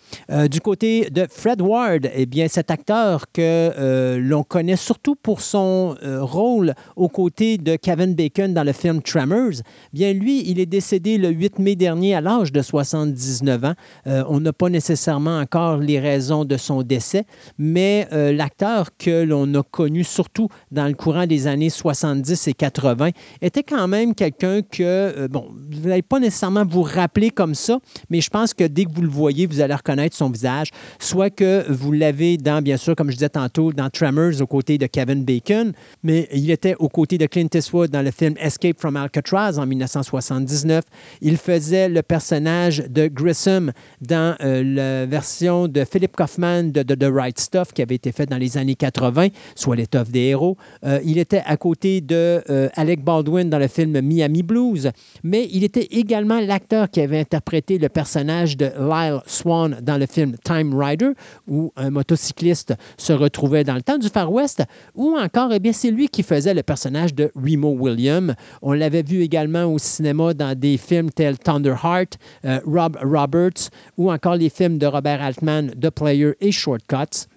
[0.49, 3.82] du côté de Fred Ward, eh bien, cet acteur que
[4.19, 9.61] l'on connaît surtout pour son rôle aux côtés de Kevin Bacon dans le film Tremors,
[9.93, 13.73] bien lui, il est décédé le 8 mai dernier à l'âge de 79 ans.
[14.07, 17.25] Euh, on n'a pas nécessairement encore les raisons de son décès,
[17.57, 22.53] mais euh, l'acteur que l'on a connu surtout dans le courant des années 70 et
[22.53, 23.09] 80
[23.41, 27.79] était quand même quelqu'un que, euh, bon, vous n'allez pas nécessairement vous rappeler comme ça,
[28.09, 30.69] mais je pense que dès que vous le voyez, vous allez reconnaître son visage,
[30.99, 34.77] soit que vous l'avez dans, bien sûr, comme je disais tantôt, dans Tremors aux côtés
[34.77, 35.73] de Kevin Bacon,
[36.03, 39.65] mais il était aux côtés de Clint Eastwood dans le film Escape from Alcatraz en
[39.65, 40.83] 1979.
[41.21, 43.71] Il faisait le personnage de Grissom
[44.01, 48.29] dans euh, la version de Philip Kaufman de, The Right Stuff qui avait été faite
[48.29, 50.57] dans les années 80, soit l'étoffe des héros.
[50.83, 54.91] Euh, il était à côté de euh, Alec Baldwin dans le film Miami Blues,
[55.23, 60.05] mais il était également l'acteur qui avait interprété le personnage de Lyle Swan dans le
[60.05, 61.11] film Time Rider,
[61.47, 64.63] où un motocycliste se retrouvait dans le temps du Far West,
[64.95, 68.33] ou encore, eh bien, c'est lui qui faisait le personnage de Remo Williams.
[68.61, 74.11] On l'avait vu également au cinéma dans des films tels Thunderheart, euh, Rob Roberts ou
[74.11, 77.27] encore les films de Robert Altman, The Player et Shortcuts.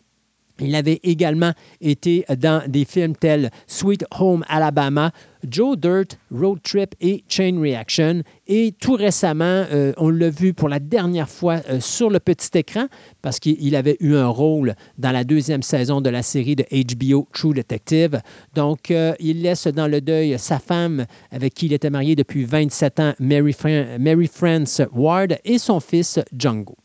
[0.60, 5.12] Il avait également été dans des films tels Sweet Home Alabama,
[5.48, 8.22] Joe Dirt, Road Trip et Chain Reaction.
[8.46, 12.56] Et tout récemment, euh, on l'a vu pour la dernière fois euh, sur le petit
[12.58, 12.86] écran
[13.20, 17.28] parce qu'il avait eu un rôle dans la deuxième saison de la série de HBO
[17.32, 18.20] True Detective.
[18.54, 22.44] Donc, euh, il laisse dans le deuil sa femme avec qui il était marié depuis
[22.44, 23.54] 27 ans, Mary,
[24.00, 26.76] Mary France Ward, et son fils Django.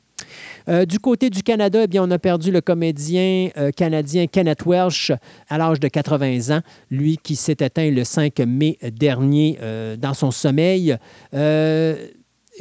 [0.69, 4.65] Euh, du côté du Canada, eh bien, on a perdu le comédien euh, canadien Kenneth
[4.65, 5.11] Welsh
[5.49, 10.13] à l'âge de 80 ans, lui qui s'est éteint le 5 mai dernier euh, dans
[10.13, 10.97] son sommeil.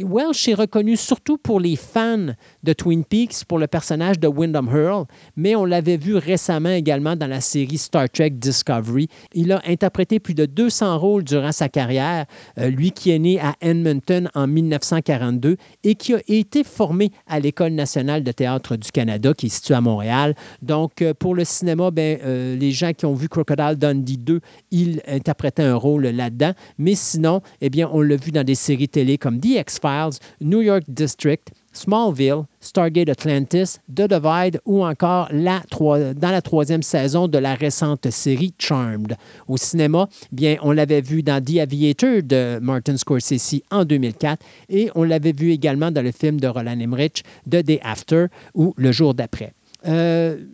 [0.05, 4.69] Welsh est reconnu surtout pour les fans de Twin Peaks, pour le personnage de Wyndham
[4.69, 9.09] Earl, mais on l'avait vu récemment également dans la série Star Trek Discovery.
[9.35, 12.27] Il a interprété plus de 200 rôles durant sa carrière,
[12.59, 17.41] euh, lui qui est né à Edmonton en 1942 et qui a été formé à
[17.41, 20.35] l'École nationale de théâtre du Canada, qui est située à Montréal.
[20.63, 24.41] Donc, euh, pour le cinéma, ben, euh, les gens qui ont vu Crocodile Dundee 2,
[24.71, 28.89] il interprétait un rôle là-dedans, mais sinon, eh bien, on l'a vu dans des séries
[28.89, 29.90] télé comme The X-Files,
[30.41, 37.29] New York District, Smallville, Stargate Atlantis, The Divide ou encore la dans la troisième saison
[37.29, 39.17] de la récente série Charmed.
[39.49, 44.91] Au cinéma, bien, on l'avait vu dans The Aviator de Martin Scorsese en 2004 et
[44.95, 48.93] on l'avait vu également dans le film de Roland Emmerich, The Day After ou Le
[48.93, 49.53] jour d'après.
[49.87, 50.45] Euh,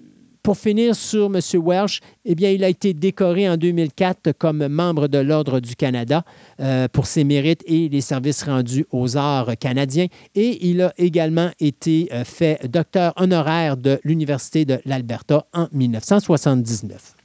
[0.47, 1.41] pour finir sur M.
[1.55, 6.23] Welsh, eh bien, il a été décoré en 2004 comme membre de l'Ordre du Canada
[6.61, 10.07] euh, pour ses mérites et les services rendus aux arts canadiens.
[10.37, 17.17] Et il a également été euh, fait docteur honoraire de l'Université de l'Alberta en 1979.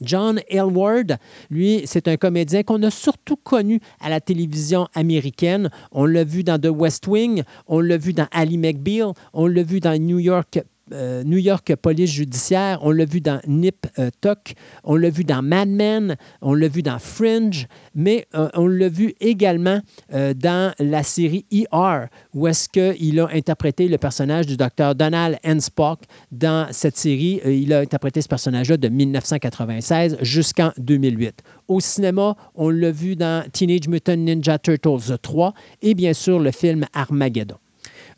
[0.00, 1.18] John Elward,
[1.50, 5.68] lui, c'est un comédien qu'on a surtout connu à la télévision américaine.
[5.92, 9.62] On l'a vu dans The West Wing, on l'a vu dans Ali McBeal, on l'a
[9.62, 10.60] vu dans New York
[10.92, 15.24] euh, New York Police Judiciaire, on l'a vu dans Nip euh, Tuck, on l'a vu
[15.24, 20.72] dans Mad Men, on l'a vu dans Fringe, mais euh, on l'a vu également dans
[20.78, 25.38] la série ER, où est-ce qu'il a interprété le personnage du docteur Donald.
[25.60, 26.00] Spock.
[26.30, 31.42] Dans cette série, il a interprété ce personnage-là de 1996 jusqu'en 2008.
[31.68, 36.50] Au cinéma, on l'a vu dans Teenage Mutant Ninja Turtles 3 et bien sûr le
[36.50, 37.56] film Armageddon.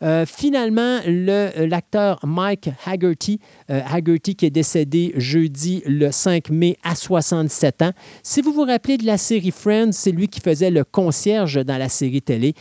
[0.02, 3.38] Euh, finalement, euh, l'acteur Mike Haggerty,
[3.70, 3.80] euh,
[4.20, 7.90] qui est décédé jeudi le 5 mai à 67 ans.
[8.22, 11.76] Si vous vous rappelez de la série Friends, c'est lui qui faisait le concierge dans
[11.76, 12.54] la série télé.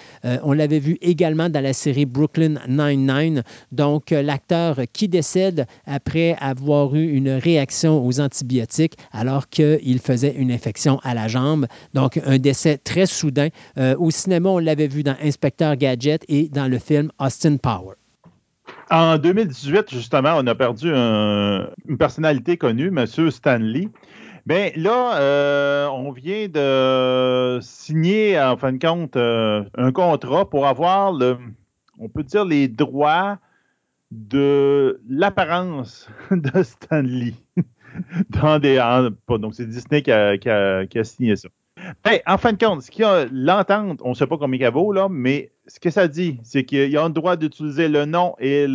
[0.43, 3.43] on l'avait vu également dans la série Brooklyn Nine-Nine.
[3.71, 10.51] Donc, l'acteur qui décède après avoir eu une réaction aux antibiotiques alors qu'il faisait une
[10.51, 11.67] infection à la jambe.
[11.93, 13.49] Donc, un décès très soudain.
[13.77, 17.11] au cinéma, on l'avait vu dans Inspecteur Gadget et dans le film
[18.91, 23.05] En 2018, justement, on a perdu une personnalité connue, M.
[23.29, 23.89] Stanley.
[24.45, 30.65] Bien là, euh, on vient de signer, en fin de compte, euh, un contrat pour
[30.65, 31.13] avoir
[31.99, 33.37] on peut dire, les droits
[34.11, 37.33] de l'apparence de Stanley.
[38.29, 38.77] dans des.
[39.27, 41.49] donc, c'est Disney qui a signé ça.
[42.03, 44.67] Ben, en fin de compte, ce qu'il y a l'entente, on ne sait pas combien
[44.67, 47.87] elle vaut, là, mais ce que ça dit, c'est qu'il y a le droit d'utiliser
[47.87, 48.67] le nom et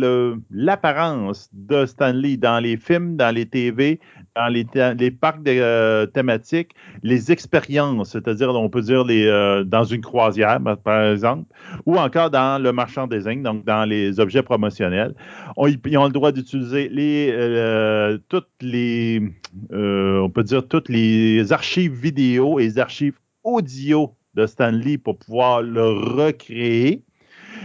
[0.49, 3.99] l'apparence de Stanley dans les films, dans les TV,
[4.35, 4.65] dans les,
[4.97, 6.71] les parcs euh, thématiques,
[7.03, 11.45] les expériences, c'est-à-dire, on peut dire les, euh, dans une croisière, par exemple,
[11.85, 15.15] ou encore dans le merchandising, donc dans les objets promotionnels.
[15.57, 19.21] ils ont le droit d'utiliser euh, toutes les,
[19.71, 25.61] on peut dire, toutes les archives vidéo et les archives audio de Stanley pour pouvoir
[25.61, 27.03] le recréer.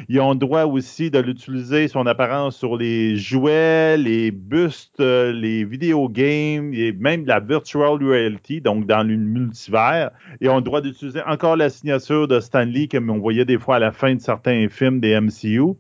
[0.09, 5.67] Ils ont le droit aussi de l'utiliser, son apparence sur les jouets, les bustes, les
[6.11, 10.11] games et même la virtual reality, donc dans le multivers.
[10.41, 13.77] Ils ont le droit d'utiliser encore la signature de Stanley, comme on voyait des fois
[13.77, 15.75] à la fin de certains films des MCU.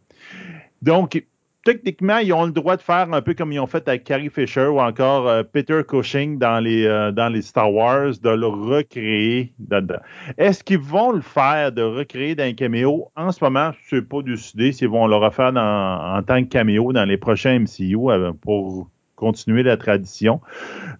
[0.82, 1.22] Donc,
[1.64, 4.30] techniquement, ils ont le droit de faire un peu comme ils ont fait avec Carrie
[4.30, 8.46] Fisher ou encore euh, Peter Cushing dans les, euh, dans les Star Wars, de le
[8.46, 9.52] recréer.
[10.38, 13.08] Est-ce qu'ils vont le faire, de recréer dans un caméo?
[13.16, 16.48] En ce moment, je ne sais pas décidé s'ils vont le refaire en tant que
[16.48, 20.40] caméo dans les prochains MCU euh, pour continuer la tradition.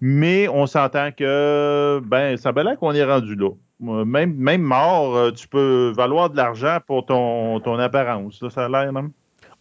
[0.03, 3.51] Mais on s'entend que, ben, ça va l'air qu'on est rendu là.
[3.81, 8.46] Même, même mort, tu peux valoir de l'argent pour ton, ton apparence.
[8.51, 9.11] ça a l'air, non?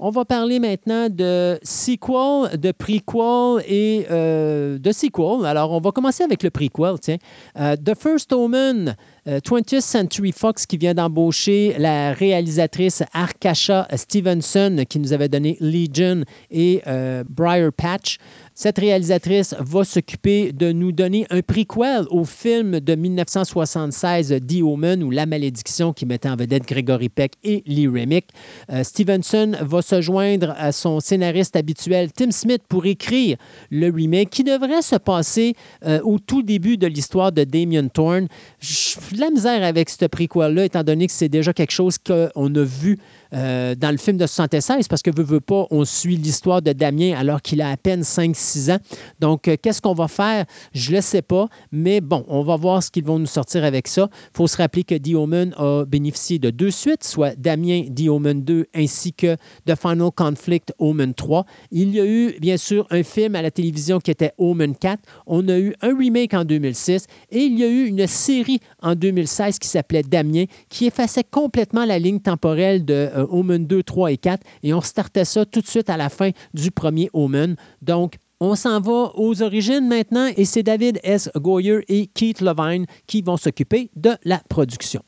[0.01, 5.45] On va parler maintenant de sequel, de prequel et euh, de sequel.
[5.45, 7.17] Alors, on va commencer avec le prequel, tiens.
[7.59, 8.95] Euh, The First Omen,
[9.27, 15.57] 20th euh, Century Fox qui vient d'embaucher la réalisatrice Arkasha Stevenson qui nous avait donné
[15.59, 16.81] Legion et
[17.27, 18.19] Briar Patch.
[18.61, 25.01] Cette réalisatrice va s'occuper de nous donner un prequel au film de 1976 The Omen
[25.01, 28.25] ou La Malédiction qui mettait en vedette Gregory Peck et Lee Remick.
[28.69, 33.37] Euh, Stevenson va se joindre à son scénariste habituel Tim Smith pour écrire
[33.71, 38.27] le remake qui devrait se passer euh, au tout début de l'histoire de Damien Thorne.
[38.59, 42.55] J'ai de la misère avec ce prequel-là étant donné que c'est déjà quelque chose qu'on
[42.55, 42.99] a vu
[43.33, 46.73] euh, dans le film de 76 parce que veut, veut pas, on suit l'histoire de
[46.73, 48.79] Damien alors qu'il a à peine 5-6 ans.
[49.19, 50.45] Donc, euh, qu'est-ce qu'on va faire?
[50.73, 53.63] Je ne le sais pas, mais bon, on va voir ce qu'ils vont nous sortir
[53.63, 54.09] avec ça.
[54.11, 58.09] Il faut se rappeler que The Omen a bénéficié de deux suites, soit Damien The
[58.09, 61.45] Omen 2 ainsi que The Final Conflict Omen 3.
[61.71, 64.99] Il y a eu, bien sûr, un film à la télévision qui était Omen 4.
[65.27, 68.95] On a eu un remake en 2006 et il y a eu une série en
[68.95, 74.11] 2016 qui s'appelait Damien qui effaçait complètement la ligne temporelle de euh, Omen 2, 3
[74.11, 77.55] et 4 et on startait ça tout de suite à la fin du premier Omen.
[77.81, 81.29] Donc, on s'en va aux origines maintenant et c'est David S.
[81.35, 85.01] Goyer et Keith Levine qui vont s'occuper de la production.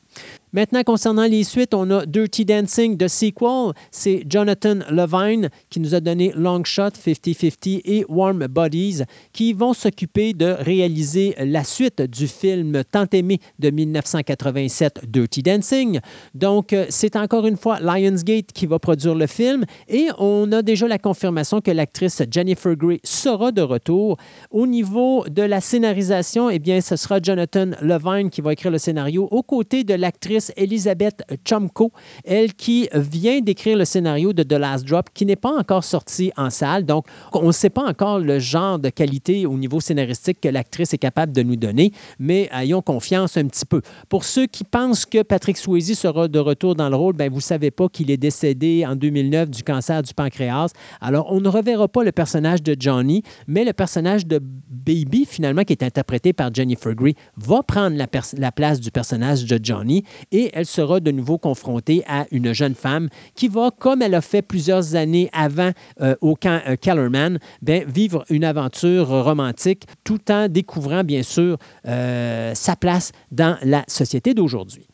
[0.54, 3.72] Maintenant, concernant les suites, on a Dirty Dancing de sequel.
[3.90, 9.00] C'est Jonathan Levine qui nous a donné Long Shot 50-50 et Warm Bodies
[9.32, 16.00] qui vont s'occuper de réaliser la suite du film tant aimé de 1987, Dirty Dancing.
[16.34, 20.60] Donc, euh, c'est encore une fois Lionsgate qui va produire le film et on a
[20.60, 24.18] déjà la confirmation que l'actrice Jennifer Grey sera de retour.
[24.50, 28.76] Au niveau de la scénarisation, eh bien, ce sera Jonathan Levine qui va écrire le
[28.76, 31.92] scénario aux côtés de l'actrice Elisabeth Chomko,
[32.24, 36.32] elle qui vient d'écrire le scénario de The Last Drop, qui n'est pas encore sorti
[36.36, 36.84] en salle.
[36.84, 40.92] Donc, on ne sait pas encore le genre de qualité au niveau scénaristique que l'actrice
[40.94, 43.82] est capable de nous donner, mais ayons confiance un petit peu.
[44.08, 47.36] Pour ceux qui pensent que Patrick Swayze sera de retour dans le rôle, ben, vous
[47.36, 50.72] ne savez pas qu'il est décédé en 2009 du cancer du pancréas.
[51.00, 55.62] Alors, on ne reverra pas le personnage de Johnny, mais le personnage de Baby, finalement,
[55.62, 60.50] qui est interprété par Jennifer Grey, va prendre la place du personnage de Johnny et
[60.54, 64.42] elle sera de nouveau confrontée à une jeune femme qui va, comme elle a fait
[64.42, 70.48] plusieurs années avant euh, au camp euh, Kellerman, ben, vivre une aventure romantique tout en
[70.48, 74.86] découvrant, bien sûr, euh, sa place dans la société d'aujourd'hui.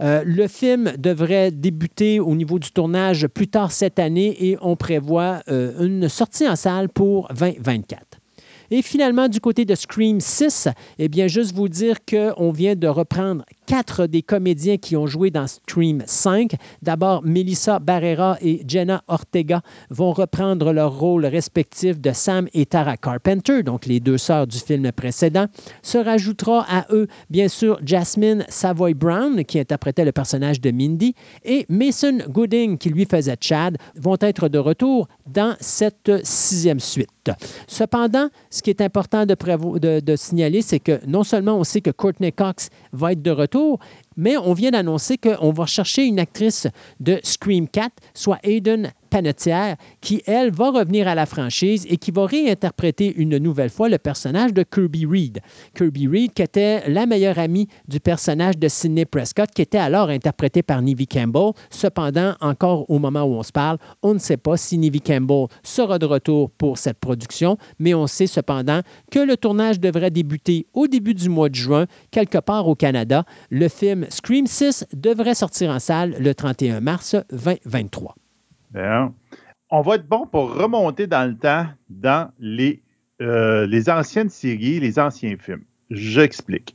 [0.00, 5.40] le film devrait débuter au niveau du tournage plus tard cette année et on prévoit
[5.48, 8.18] une sortie en salle pour 2024.
[8.72, 12.88] Et finalement, du côté de Scream 6, eh bien, juste vous dire qu'on vient de
[12.88, 16.56] reprendre quatre des comédiens qui ont joué dans Scream 5.
[16.82, 22.98] D'abord, Melissa Barrera et Jenna Ortega vont reprendre leur rôle respectif de Sam et Tara
[22.98, 25.46] Carpenter, donc les deux sœurs du film précédent.
[25.80, 31.14] Se rajoutera à eux, bien sûr, Jasmine Savoy Brown, qui interprétait le personnage de Mindy,
[31.42, 37.08] et Mason Gooding, qui lui faisait Chad, vont être de retour dans cette sixième suite.
[37.68, 42.32] Cependant, ce qui est important de signaler, c'est que non seulement on sait que Courtney
[42.32, 43.78] Cox va être de retour, So
[44.16, 46.66] Mais on vient d'annoncer qu'on va chercher une actrice
[47.00, 52.10] de Scream 4, soit Aiden Panettiere, qui, elle, va revenir à la franchise et qui
[52.10, 55.40] va réinterpréter une nouvelle fois le personnage de Kirby Reed.
[55.74, 60.08] Kirby Reed, qui était la meilleure amie du personnage de Sidney Prescott, qui était alors
[60.08, 61.52] interprété par Nivy Campbell.
[61.68, 65.46] Cependant, encore au moment où on se parle, on ne sait pas si Nivy Campbell
[65.62, 70.66] sera de retour pour cette production, mais on sait cependant que le tournage devrait débuter
[70.72, 73.24] au début du mois de juin, quelque part au Canada.
[73.50, 78.14] Le film Scream 6 devrait sortir en salle le 31 mars 2023.
[79.70, 82.82] On va être bon pour remonter dans le temps dans les,
[83.20, 85.64] euh, les anciennes séries, les anciens films.
[85.90, 86.74] J'explique.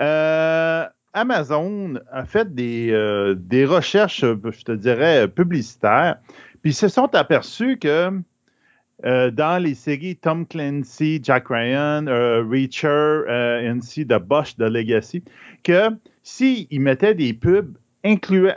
[0.00, 6.16] Euh, Amazon a fait des, euh, des, recherches, je te dirais, publicitaires,
[6.62, 8.10] puis ils se sont aperçus que
[9.02, 15.22] dans les séries Tom Clancy, Jack Ryan, Reacher, ainsi de Bosch, de Legacy,
[15.62, 15.90] que
[16.24, 18.54] s'ils mettaient des pubs incluant,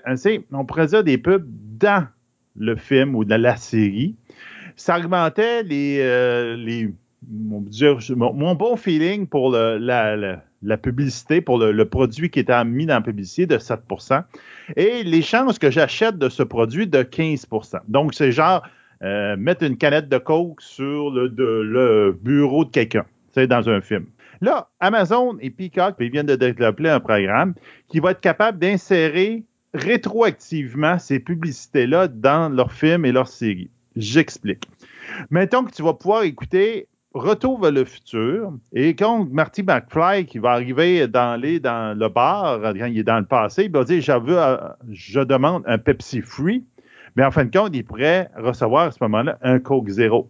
[0.51, 1.45] on pourrait des pubs
[1.77, 2.07] dans
[2.55, 4.15] le film ou de la série,
[4.75, 6.91] ça augmentait les, euh, les
[7.29, 13.45] mon, bon feeling pour la, publicité, pour le, produit qui était mis dans la publicité
[13.45, 14.23] de 7%
[14.75, 18.63] et les chances que j'achète de ce produit de 15% Donc, c'est genre
[19.03, 23.81] euh, mettre une canette de coke sur le, le bureau de quelqu'un, c'est dans un
[23.81, 24.05] film.
[24.41, 27.53] Là, Amazon et Peacock ils viennent de développer un programme
[27.87, 33.69] qui va être capable d'insérer rétroactivement ces publicités-là dans leurs films et leurs séries.
[33.95, 34.63] J'explique.
[35.29, 40.37] Mettons que tu vas pouvoir écouter Retour vers le futur et quand Marty McFly qui
[40.37, 44.03] va arriver dans, le bar, quand il est dans le passé, il va dire
[44.91, 46.63] je demande un Pepsi Free,
[47.15, 50.29] mais en fin de compte, il pourrait recevoir à ce moment-là un Coke Zéro.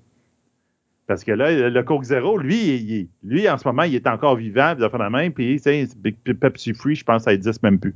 [1.08, 4.76] Parce que là, le Coke Zero, lui, lui, en ce moment, il est encore vivant,
[4.78, 5.58] il a fait la main, puis
[6.40, 7.96] Pepsi Free, je pense, ça n'existe même plus.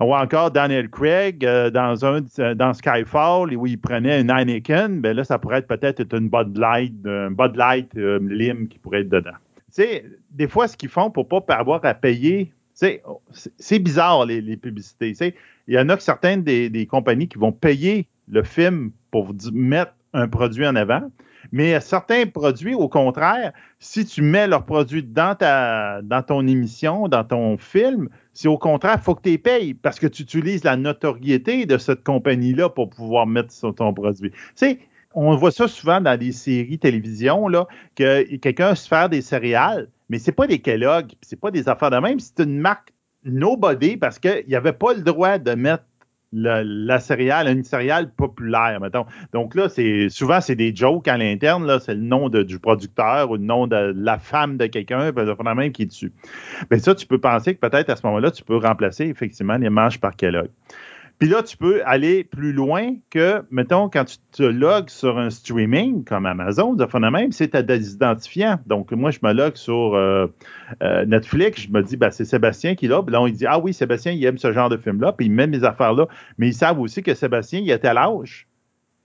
[0.00, 2.20] Ou encore Daniel Craig euh, dans un
[2.54, 6.56] dans Skyfall, où il prenait un Heineken, ben là, ça pourrait être peut-être une Bud
[6.56, 9.36] Light, un Bud Light euh, Lim qui pourrait être dedans.
[9.74, 14.26] Tu sais, des fois, ce qu'ils font pour ne pas avoir à payer, c'est bizarre,
[14.26, 15.34] les, les publicités.
[15.66, 19.92] Il y en a certaines des, des compagnies qui vont payer le film pour mettre
[20.12, 21.10] un produit en avant.
[21.52, 27.08] Mais certains produits, au contraire, si tu mets leurs produits dans, ta, dans ton émission,
[27.08, 30.22] dans ton film, c'est au contraire, il faut que tu les payes parce que tu
[30.22, 34.30] utilises la notoriété de cette compagnie-là pour pouvoir mettre sur ton produit.
[34.30, 34.78] Tu sais,
[35.14, 39.88] on voit ça souvent dans des séries télévision, là, que quelqu'un se fait des céréales,
[40.08, 42.92] mais c'est pas des Kellogg, c'est pas des affaires de même, c'est une marque
[43.24, 45.84] nobody parce qu'il n'y avait pas le droit de mettre
[46.32, 49.06] la, céréale, une céréale populaire, mettons.
[49.32, 53.30] Donc là, c'est souvent c'est des jokes à l'interne, là, c'est le nom du producteur
[53.30, 55.12] ou le nom de la femme de quelqu'un,
[55.54, 56.12] même qui est dessus.
[56.70, 59.70] Mais ça, tu peux penser que peut-être à ce moment-là, tu peux remplacer effectivement les
[59.70, 60.50] manches par Kellogg.
[61.18, 65.30] Puis là, tu peux aller plus loin que, mettons, quand tu te logs sur un
[65.30, 68.60] streaming comme Amazon, de même, c'est ta identifiant.
[68.66, 70.28] Donc, moi, je me log sur euh,
[70.80, 73.02] euh, Netflix, je me dis, ben, c'est Sébastien qui est là.
[73.02, 75.32] Puis là, on dit, ah oui, Sébastien, il aime ce genre de film-là, puis il
[75.32, 76.06] met mes affaires-là.
[76.38, 78.46] Mais ils savent aussi que Sébastien, il a tel âge.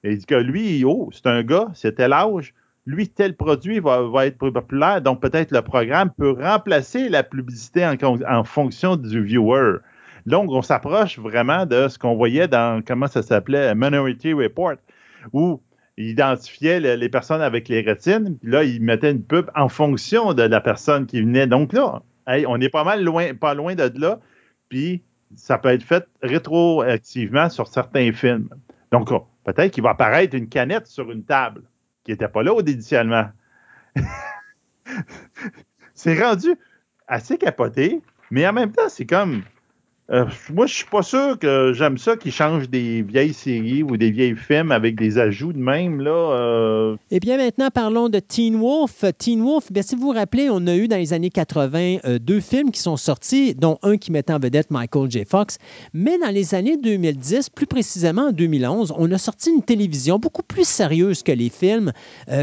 [0.03, 2.53] Et il dit que lui, oh, c'est un gars, c'est tel âge.
[2.86, 5.01] Lui, tel produit va, va être plus populaire.
[5.01, 9.78] Donc, peut-être le programme peut remplacer la publicité en fonction du viewer.
[10.26, 14.76] Donc, on s'approche vraiment de ce qu'on voyait dans, comment ça s'appelait, Minority Report,
[15.34, 15.61] où
[15.97, 20.34] il identifiait les personnes avec les rétines, puis là, il mettait une pub en fonction
[20.34, 21.45] de la personne qui venait.
[21.45, 24.19] Donc là, on est pas mal loin, pas loin de là,
[24.69, 25.03] puis
[25.36, 28.49] ça peut être fait rétroactivement sur certains films.
[28.91, 31.63] Donc, oh, peut-être qu'il va apparaître une canette sur une table
[32.03, 33.28] qui n'était pas là initialement.
[35.93, 36.55] c'est rendu
[37.07, 38.01] assez capoté,
[38.32, 39.43] mais en même temps, c'est comme
[40.14, 43.97] euh, moi, je suis pas sûr que j'aime ça qu'ils changent des vieilles séries ou
[43.97, 46.01] des vieilles films avec des ajouts de même.
[46.01, 46.95] Là, euh.
[47.09, 49.05] Eh bien, maintenant, parlons de Teen Wolf.
[49.18, 52.20] Teen Wolf, bien, si vous vous rappelez, on a eu dans les années 80 euh,
[52.20, 55.26] deux films qui sont sortis, dont un qui mettait en vedette Michael J.
[55.26, 55.57] Fox.
[55.93, 60.43] Mais dans les années 2010, plus précisément en 2011, on a sorti une télévision beaucoup
[60.43, 61.91] plus sérieuse que les films,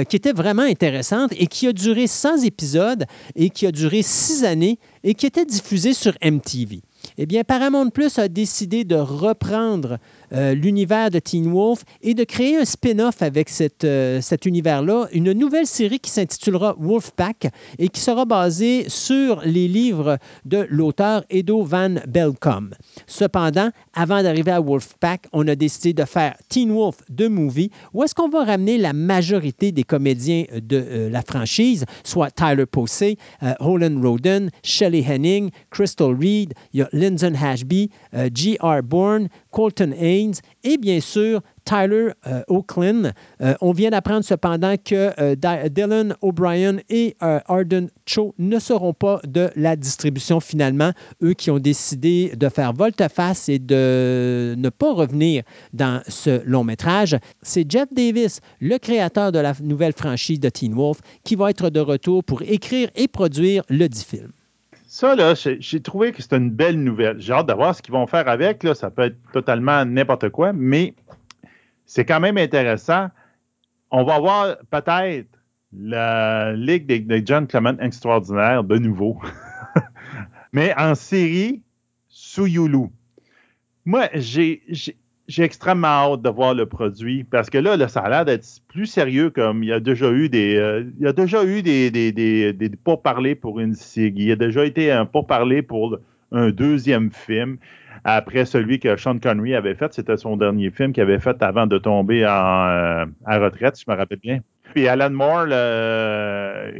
[0.08, 3.04] qui était vraiment intéressante et qui a duré 100 épisodes
[3.36, 6.80] et qui a duré 6 années et qui était diffusée sur MTV.
[7.18, 9.98] Eh bien, Paramount Plus a décidé de reprendre
[10.32, 13.50] euh, l'univers de Teen Wolf et de créer un spin-off avec
[13.84, 19.66] euh, cet univers-là, une nouvelle série qui s'intitulera Wolfpack et qui sera basée sur les
[19.66, 22.70] livres de l'auteur Edo Van Belkom.
[23.06, 28.04] Cependant, avant d'arriver à Wolfpack, on a décidé de faire Teen Wolf The Movie, où
[28.04, 33.16] est-ce qu'on va ramener la majorité des comédiens de euh, la franchise, soit Tyler Posey,
[33.58, 38.82] Holland Roden, Shelley Henning, Crystal Reed, il y a Lyndon Ashby, G.R.
[38.82, 40.34] Bourne, Colton Haynes
[40.64, 43.12] et bien sûr Tyler euh, Oaklin.
[43.40, 45.36] Euh, on vient d'apprendre cependant que euh,
[45.68, 50.92] Dylan O'Brien et Arden Cho ne seront pas de la distribution finalement,
[51.22, 55.42] eux qui ont décidé de faire volte-face et de ne pas revenir
[55.72, 57.16] dans ce long métrage.
[57.42, 61.70] C'est Jeff Davis, le créateur de la nouvelle franchise de Teen Wolf, qui va être
[61.70, 64.32] de retour pour écrire et produire le dit film.
[64.92, 67.20] Ça, là, j'ai trouvé que c'était une belle nouvelle.
[67.20, 68.64] J'ai hâte de voir ce qu'ils vont faire avec.
[68.64, 68.74] Là.
[68.74, 70.94] Ça peut être totalement n'importe quoi, mais
[71.86, 73.06] c'est quand même intéressant.
[73.92, 75.28] On va voir peut-être
[75.72, 79.16] la Ligue des, des Gentlemen extraordinaires de nouveau.
[80.52, 81.62] mais en série,
[82.08, 82.88] sous Yulu.
[83.84, 84.60] Moi, j'ai
[85.30, 88.86] j'ai extrêmement hâte de voir le produit parce que là, ça a l'air d'être plus
[88.86, 91.90] sérieux comme il y a déjà eu des euh, il y a déjà eu des,
[91.92, 94.12] des, des, des pourparlers pour une série.
[94.16, 95.98] Il y a déjà été un pourparler pour
[96.32, 97.58] un deuxième film
[98.02, 99.92] après celui que Sean Connery avait fait.
[99.94, 103.92] C'était son dernier film qu'il avait fait avant de tomber en, euh, retraite, si je
[103.92, 104.40] me rappelle bien.
[104.74, 105.46] Puis Alan Moore,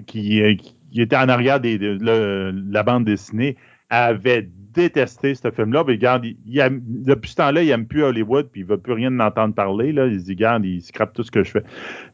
[0.06, 3.56] qui, qui, était en arrière de la bande dessinée,
[3.90, 5.84] avait détesté ce film-là.
[5.86, 9.18] Mais regarde, depuis ce temps-là, il n'aime plus Hollywood, puis il ne veut plus rien
[9.20, 9.92] entendre parler.
[9.92, 10.06] Là.
[10.06, 11.64] Il se dit, regarde, il scrape tout ce que je fais.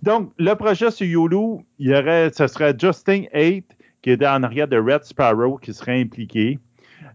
[0.02, 4.42] Donc, le projet sur Yulu, il y aurait, ce serait Justin Haight, qui était en
[4.42, 6.58] arrière de Red Sparrow, qui serait impliqué.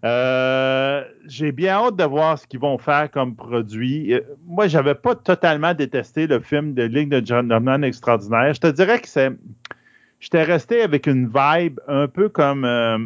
[0.03, 4.13] Euh, j'ai bien hâte de voir ce qu'ils vont faire comme produit.
[4.13, 8.53] Euh, moi, j'avais pas totalement détesté le film de Ligue de Gentleman extraordinaire.
[8.53, 9.31] Je te dirais que c'est
[10.21, 12.97] j'étais resté avec une vibe un peu comme euh,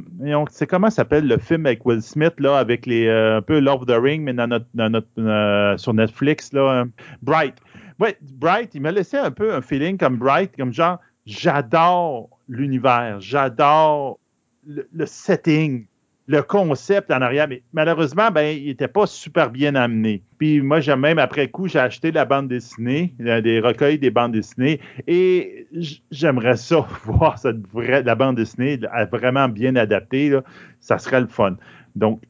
[0.51, 3.81] c'est comment s'appelle le film avec Will Smith là avec les euh, un peu Love
[3.81, 6.85] of the Ring mais dans notre, notre euh, sur Netflix là euh,
[7.23, 7.55] Bright.
[7.99, 13.21] Ouais Bright il m'a laissé un peu un feeling comme Bright comme genre j'adore l'univers
[13.21, 14.19] j'adore
[14.67, 15.85] le, setting
[16.27, 20.23] le concept en arrière, mais malheureusement, ben, il n'était pas super bien amené.
[20.39, 24.31] Puis moi, j'ai même après coup, j'ai acheté la bande dessinée, des recueils des bandes
[24.31, 25.67] dessinées, et
[26.11, 28.79] j'aimerais ça voir cette vraie, la bande dessinée
[29.11, 30.37] vraiment bien adaptée.
[30.79, 31.57] Ça serait le fun.
[31.95, 32.21] Donc,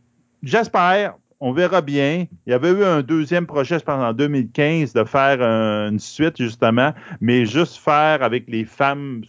[0.44, 1.16] j'espère.
[1.42, 2.26] On verra bien.
[2.48, 6.38] Il y avait eu un deuxième projet, je pense, en 2015, de faire une suite,
[6.38, 9.22] justement, mais juste faire avec les femmes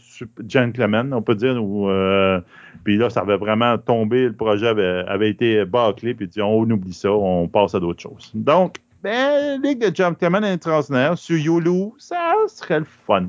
[0.48, 2.40] gentlemen, on peut dire, ou euh,
[2.84, 7.10] puis là, ça avait vraiment tombé, le projet avait, été bâclé, puis on oublie ça,
[7.10, 8.30] on passe à d'autres choses.
[8.34, 13.26] Donc, ben, Ligue de Gentlemen International sur Yulu, ça serait le fun.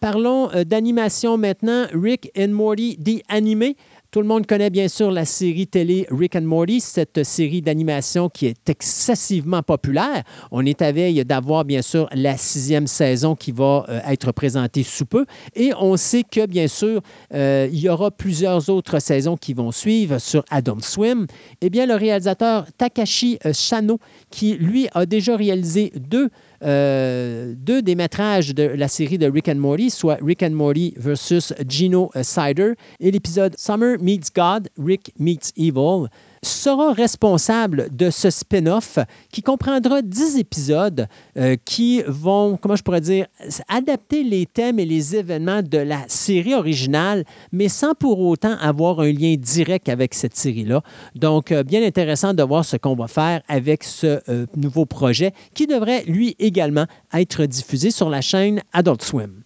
[0.00, 1.86] Parlons euh, d'animation maintenant.
[1.94, 3.76] Rick and Morty, The Animé.
[4.14, 8.28] Tout le monde connaît bien sûr la série télé Rick and Morty, cette série d'animation
[8.28, 10.22] qui est excessivement populaire.
[10.52, 14.84] On est à veille d'avoir bien sûr la sixième saison qui va euh, être présentée
[14.84, 15.26] sous peu.
[15.56, 17.00] Et on sait que bien sûr,
[17.34, 21.26] euh, il y aura plusieurs autres saisons qui vont suivre sur Adult Swim.
[21.60, 23.98] Eh bien, le réalisateur Takashi euh, Shano,
[24.30, 26.30] qui lui a déjà réalisé deux
[26.62, 30.94] euh, deux des métrages de la série de Rick and Morty, soit Rick and Morty
[30.96, 36.08] versus Gino Cider et l'épisode Summer Meets God, Rick Meets Evil
[36.44, 38.98] sera responsable de ce spin-off
[39.32, 43.26] qui comprendra 10 épisodes euh, qui vont, comment je pourrais dire,
[43.68, 49.00] adapter les thèmes et les événements de la série originale, mais sans pour autant avoir
[49.00, 50.82] un lien direct avec cette série-là.
[51.14, 55.32] Donc, euh, bien intéressant de voir ce qu'on va faire avec ce euh, nouveau projet
[55.54, 59.43] qui devrait, lui également, être diffusé sur la chaîne Adult Swim.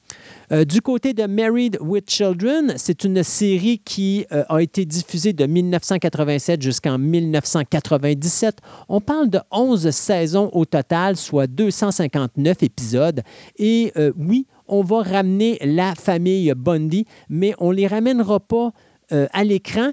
[0.50, 5.34] Euh, du côté de Married with Children, c'est une série qui euh, a été diffusée
[5.34, 8.56] de 1987 jusqu'en 1997.
[8.88, 13.22] On parle de 11 saisons au total, soit 259 épisodes.
[13.58, 18.72] Et euh, oui, on va ramener la famille Bundy, mais on ne les ramènera pas
[19.10, 19.92] à l'écran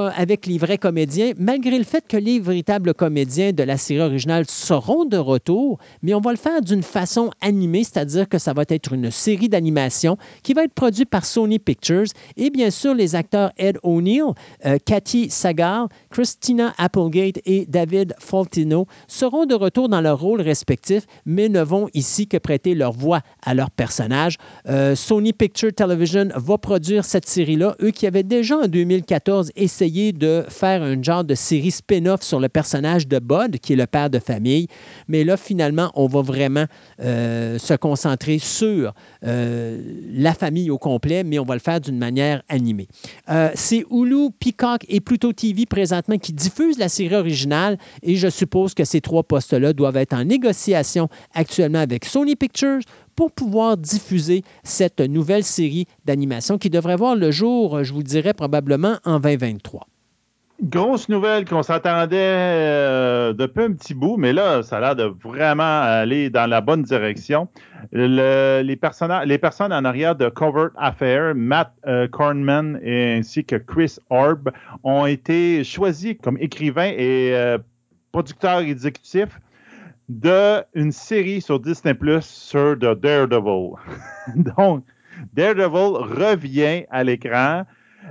[0.00, 4.44] avec les vrais comédiens, malgré le fait que les véritables comédiens de la série originale
[4.48, 8.64] seront de retour, mais on va le faire d'une façon animée, c'est-à-dire que ça va
[8.68, 13.14] être une série d'animation qui va être produite par Sony Pictures et bien sûr les
[13.14, 14.32] acteurs Ed O'Neill,
[14.64, 21.06] euh, Cathy Sagal, Christina Applegate et David Faltino seront de retour dans leurs rôles respectifs,
[21.26, 24.36] mais ne vont ici que prêter leur voix à leurs personnages.
[24.68, 29.81] Euh, Sony Pictures Television va produire cette série-là, eux qui avaient déjà en 2014 essayé
[29.90, 33.86] de faire un genre de série spin-off sur le personnage de Bud, qui est le
[33.86, 34.68] père de famille.
[35.08, 36.66] Mais là, finalement, on va vraiment
[37.00, 39.80] euh, se concentrer sur euh,
[40.12, 42.86] la famille au complet, mais on va le faire d'une manière animée.
[43.28, 48.28] Euh, c'est Hulu, Peacock et Pluto TV présentement qui diffusent la série originale et je
[48.28, 52.80] suppose que ces trois postes-là doivent être en négociation actuellement avec Sony Pictures
[53.16, 58.34] pour pouvoir diffuser cette nouvelle série d'animation qui devrait voir le jour, je vous dirais,
[58.34, 59.86] probablement en 2023.
[60.62, 65.12] grosse nouvelle qu'on s'attendait euh, depuis un petit bout, mais là, ça a l'air de
[65.24, 67.48] vraiment aller dans la bonne direction.
[67.92, 74.50] les, les personnes en arrière de Covert Affair, Matt euh, Kornman ainsi que Chris Orb,
[74.84, 77.58] ont été choisis comme écrivains et euh,
[78.12, 79.40] producteurs exécutifs
[80.08, 83.72] d'une série sur Disney Plus sur The Daredevil.
[84.36, 84.84] Donc,
[85.32, 87.64] Daredevil revient à l'écran.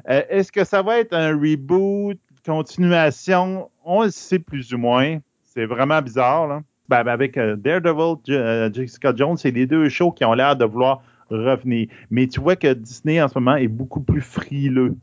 [0.05, 2.17] Est-ce que ça va être un reboot?
[2.45, 5.19] continuation, on le sait plus ou moins.
[5.43, 6.61] C'est vraiment bizarre.
[6.89, 10.55] Ben, ben avec euh, Daredevil, euh, Jessica Jones, c'est les deux shows qui ont l'air
[10.55, 11.87] de vouloir revenir.
[12.09, 14.95] Mais tu vois que Disney en ce moment est beaucoup plus frileux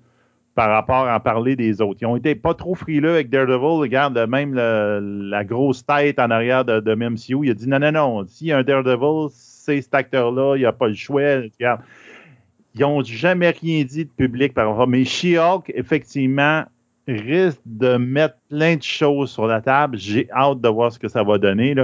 [0.59, 1.98] par rapport à parler des autres.
[2.00, 3.78] Ils ont été pas trop frileux avec Daredevil.
[3.78, 8.26] Regarde, même la grosse tête en arrière de, MCU, il a dit non, non, non,
[8.26, 11.22] s'il y a un Daredevil, c'est cet acteur-là, il n'y a pas le choix.
[11.22, 11.82] Regarde.
[12.74, 14.88] Ils n'ont jamais rien dit de public par rapport.
[14.88, 16.64] Mais She-Hulk, effectivement,
[17.09, 19.96] risque de mettre plein de choses sur la table.
[19.98, 21.74] J'ai hâte de voir ce que ça va donner.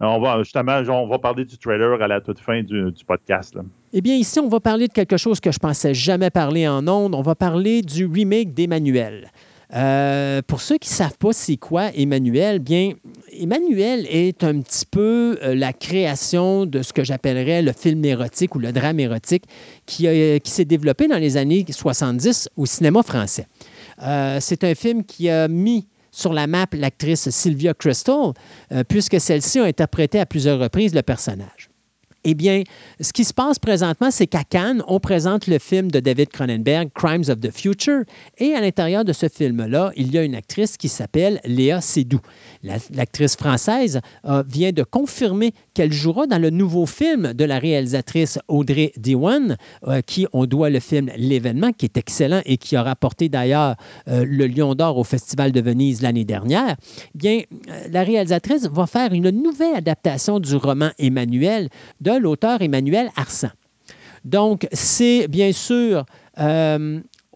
[0.00, 3.56] On va justement, on va parler du trailer à la toute fin du, podcast.
[3.92, 6.86] Eh bien, ici, on va parler de quelque chose que je pensais jamais parler en
[6.86, 7.14] ondes.
[7.14, 9.30] On va parler du remake d'Emmanuel.
[9.74, 12.92] Euh, pour ceux qui ne savent pas c'est quoi Emmanuel, bien,
[13.38, 18.54] Emmanuel est un petit peu euh, la création de ce que j'appellerais le film érotique
[18.54, 19.44] ou le drame érotique
[19.84, 20.06] qui,
[20.42, 23.46] qui s'est développé dans les années 70 au cinéma français.
[24.02, 28.32] Euh, c'est un film qui a mis sur la map l'actrice Sylvia Crystal,
[28.72, 31.70] euh, puisque celle-ci a interprété à plusieurs reprises le personnage.
[32.24, 32.64] Eh bien,
[33.00, 36.90] ce qui se passe présentement, c'est qu'à Cannes, on présente le film de David Cronenberg,
[36.92, 38.02] Crimes of the Future,
[38.38, 42.20] et à l'intérieur de ce film-là, il y a une actrice qui s'appelle Léa Seydoux.
[42.62, 48.38] L'actrice française euh, vient de confirmer qu'elle jouera dans le nouveau film de la réalisatrice
[48.48, 49.56] Audrey Diwan,
[49.86, 53.76] euh, qui on doit le film L'événement, qui est excellent et qui a rapporté d'ailleurs
[54.08, 56.76] euh, le Lion d'Or au Festival de Venise l'année dernière.
[57.14, 57.40] Bien,
[57.90, 61.68] la réalisatrice va faire une nouvelle adaptation du roman Emmanuel
[62.00, 63.50] de l'auteur Emmanuel Arsan.
[64.24, 66.04] Donc, c'est bien sûr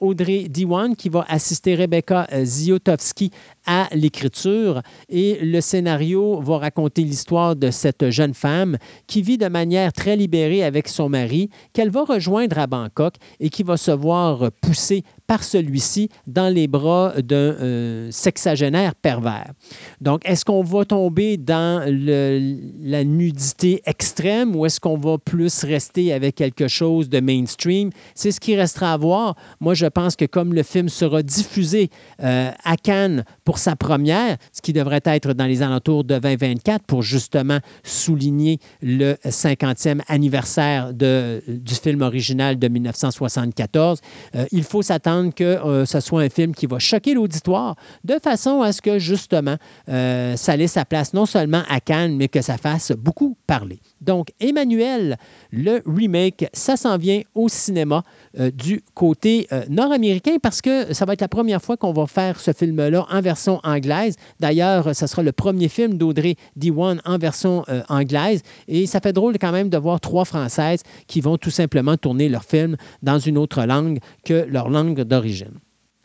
[0.03, 3.31] Audrey Diwan qui va assister Rebecca Ziotowski
[3.67, 9.49] à l'écriture et le scénario va raconter l'histoire de cette jeune femme qui vit de
[9.49, 13.91] manière très libérée avec son mari, qu'elle va rejoindre à Bangkok et qui va se
[13.91, 19.53] voir pousser par celui-ci dans les bras d'un euh, sexagénaire pervers.
[20.01, 26.13] Donc, est-ce qu'on va tomber dans la nudité extrême ou est-ce qu'on va plus rester
[26.13, 27.91] avec quelque chose de mainstream?
[28.15, 29.37] C'est ce qui restera à voir.
[29.61, 31.89] Moi, je pense que comme le film sera diffusé
[32.23, 36.85] euh, à Cannes pour sa première, ce qui devrait être dans les alentours de 2024
[36.85, 44.01] pour justement souligner le 50e anniversaire du film original de 1974,
[44.35, 48.19] euh, il faut s'attendre que euh, ce soit un film qui va choquer l'auditoire de
[48.23, 49.57] façon à ce que justement
[49.89, 53.81] euh, ça laisse sa place non seulement à Cannes, mais que ça fasse beaucoup parler.
[54.01, 55.17] Donc, Emmanuel,
[55.53, 58.03] le remake, ça s'en vient au cinéma
[58.39, 62.41] euh, du côté nord-américain parce que ça va être la première fois qu'on va faire
[62.41, 64.17] ce film-là en version anglaise.
[64.41, 69.39] D'ailleurs, ce sera le premier film d'Audrey Diwan en version anglaise et ça fait drôle
[69.39, 73.39] quand même de voir trois Françaises qui vont tout simplement tourner leur film dans une
[73.39, 75.59] autre langue que leur langue d'origine.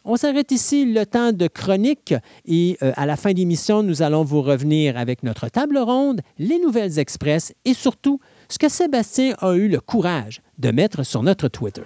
[0.10, 2.14] On s'arrête ici le temps de chronique
[2.45, 6.22] et euh, à la fin de l'émission, nous allons vous revenir avec notre table ronde,
[6.39, 11.24] les nouvelles express et surtout ce que Sébastien a eu le courage de mettre sur
[11.24, 11.84] notre Twitter.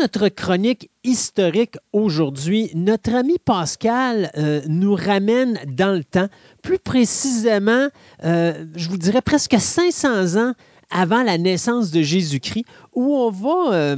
[0.00, 6.28] Notre chronique historique aujourd'hui, notre ami Pascal euh, nous ramène dans le temps,
[6.62, 7.88] plus précisément,
[8.24, 10.54] euh, je vous dirais presque 500 ans
[10.90, 13.96] avant la naissance de Jésus-Christ, où on va euh,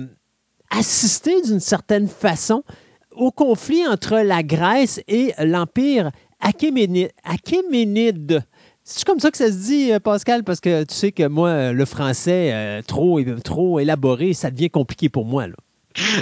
[0.70, 2.64] assister d'une certaine façon
[3.12, 8.42] au conflit entre la Grèce et l'Empire achéménide.
[8.82, 11.84] C'est comme ça que ça se dit, Pascal, parce que tu sais que moi, le
[11.84, 15.46] français, trop, trop élaboré, ça devient compliqué pour moi.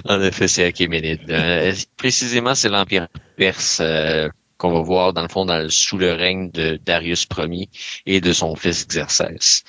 [0.09, 1.31] En effet, c'est Achéménide.
[1.31, 6.51] Euh, précisément, c'est l'Empire perse euh, qu'on va voir, dans le fond, sous le règne
[6.51, 7.69] de Darius Ier
[8.07, 9.65] et de son fils Xerxès.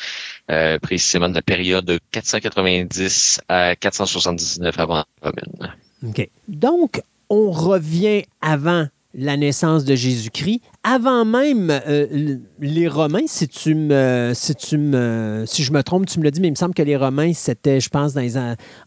[0.49, 5.75] Euh, précisément de la période de 490 à 479 avant Romaine.
[6.03, 6.29] OK.
[6.47, 13.75] Donc, on revient avant la naissance de Jésus-Christ, avant même euh, les Romains, si tu
[13.75, 16.55] me, si tu me, si je me trompe, tu me l'as dit, mais il me
[16.55, 18.37] semble que les Romains, c'était, je pense, dans les,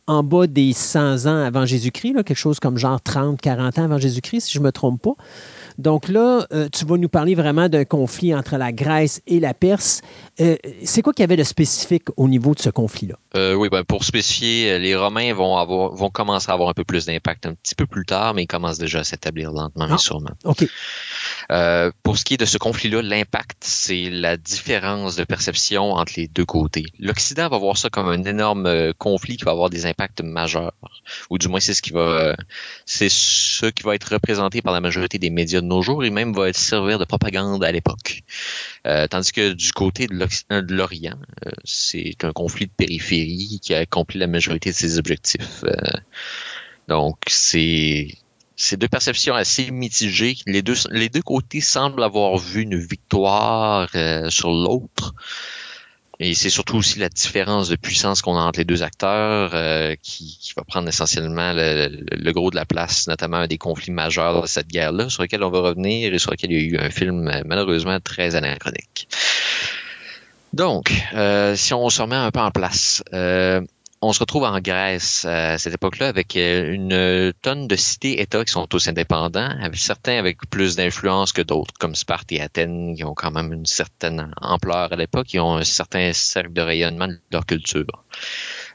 [0.06, 3.98] en bas des 100 ans avant Jésus-Christ, quelque chose comme genre 30, 40 ans avant
[3.98, 5.14] Jésus-Christ, si je ne me trompe pas.
[5.78, 9.54] Donc là, euh, tu vas nous parler vraiment d'un conflit entre la Grèce et la
[9.54, 10.02] Perse.
[10.40, 13.16] Euh, c'est quoi qu'il y avait de spécifique au niveau de ce conflit-là?
[13.36, 16.84] Euh, oui, ben, pour spécifier, les Romains vont, avoir, vont commencer à avoir un peu
[16.84, 19.94] plus d'impact un petit peu plus tard, mais ils commencent déjà à s'établir lentement, mais
[19.94, 20.30] ah, sûrement.
[20.44, 20.64] OK.
[22.02, 26.28] pour ce qui est de ce conflit-là, l'impact, c'est la différence de perception entre les
[26.28, 26.84] deux côtés.
[27.00, 30.72] L'Occident va voir ça comme un énorme conflit qui va avoir des impacts majeurs,
[31.30, 32.36] ou du moins c'est ce qui va,
[32.86, 36.32] c'est ce qui va être représenté par la majorité des médias nos jours et même
[36.32, 38.22] va servir de propagande à l'époque.
[38.86, 43.74] Euh, tandis que du côté de euh, l'Orient, euh, c'est un conflit de périphérie qui
[43.74, 45.64] a accompli la majorité de ses objectifs.
[46.88, 48.08] donc, c'est
[48.76, 50.36] deux perceptions assez mitigées.
[50.46, 53.88] Les deux côtés semblent avoir vu une victoire
[54.28, 55.14] sur l'autre.
[56.26, 59.94] Et c'est surtout aussi la différence de puissance qu'on a entre les deux acteurs euh,
[60.02, 64.40] qui, qui, va prendre essentiellement le, gros de la place, notamment un des conflits majeurs
[64.40, 66.78] de cette guerre-là, sur lequel on va revenir et sur lequel il y a eu
[66.82, 69.06] un film euh, malheureusement très anachronique.
[70.54, 73.60] Donc, euh, si on se remet un peu en place, euh,
[74.05, 78.52] on se retrouve en Grèce à cette époque-là avec euh, une tonne de cités-États qui
[78.52, 83.14] sont tous indépendants, certains avec plus d'influence que d'autres, comme Sparte et Athènes, qui ont
[83.14, 87.18] quand même une certaine ampleur à l'époque, qui ont un certain cercle de rayonnement de
[87.32, 88.05] leur culture.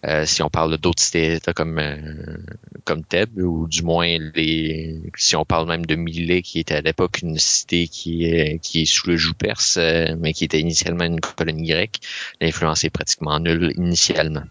[0.06, 2.38] Euh, si on parle d'autres cités-États comme euh,
[2.86, 4.18] comme Thèbes, ou du moins
[5.16, 8.82] si on parle même de Milet, qui était à l'époque une cité qui est qui
[8.82, 9.78] est sous le joug perse,
[10.18, 12.00] mais qui était initialement une colonie grecque,
[12.42, 14.44] l'influence est pratiquement nulle initialement.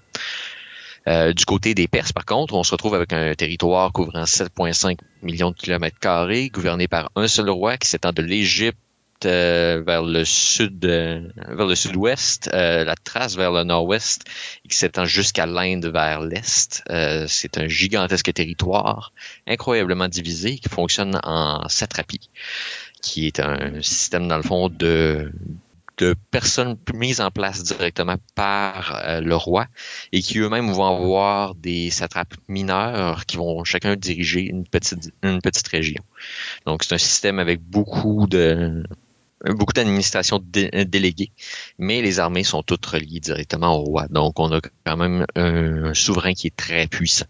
[1.09, 4.99] Euh, du côté des Perses, par contre, on se retrouve avec un territoire couvrant 7,5
[5.23, 8.77] millions de kilomètres carrés, gouverné par un seul roi qui s'étend de l'Égypte
[9.25, 14.25] euh, vers le sud, euh, vers le sud-ouest, la Thrace vers le nord-ouest,
[14.65, 16.85] et qui s'étend jusqu'à l'Inde vers l'est.
[17.27, 19.13] c'est un gigantesque territoire,
[19.47, 22.29] incroyablement divisé, qui fonctionne en satrapie,
[23.01, 25.33] qui est un système dans le fond de
[25.99, 29.66] de personnes mises en place directement par euh, le roi
[30.12, 35.40] et qui eux-mêmes vont avoir des satrapes mineurs qui vont chacun diriger une petite, une
[35.40, 36.03] petite région.
[36.66, 38.84] Donc c'est un système avec beaucoup de
[39.44, 41.30] beaucoup d'administration déléguée,
[41.78, 44.09] mais les armées sont toutes reliées directement au roi.
[44.09, 47.26] Donc on a quand même un souverain qui est très puissant.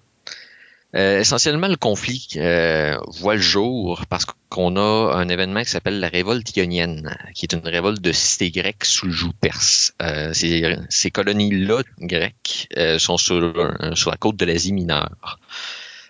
[0.95, 6.01] Euh, essentiellement, le conflit euh, voit le jour parce qu'on a un événement qui s'appelle
[6.01, 9.93] la révolte ionienne, qui est une révolte de cité grecque sous le joug perse.
[10.01, 12.69] Euh, ces, colonies-là grecques
[12.99, 15.39] sont sur, la côte de l'Asie mineure.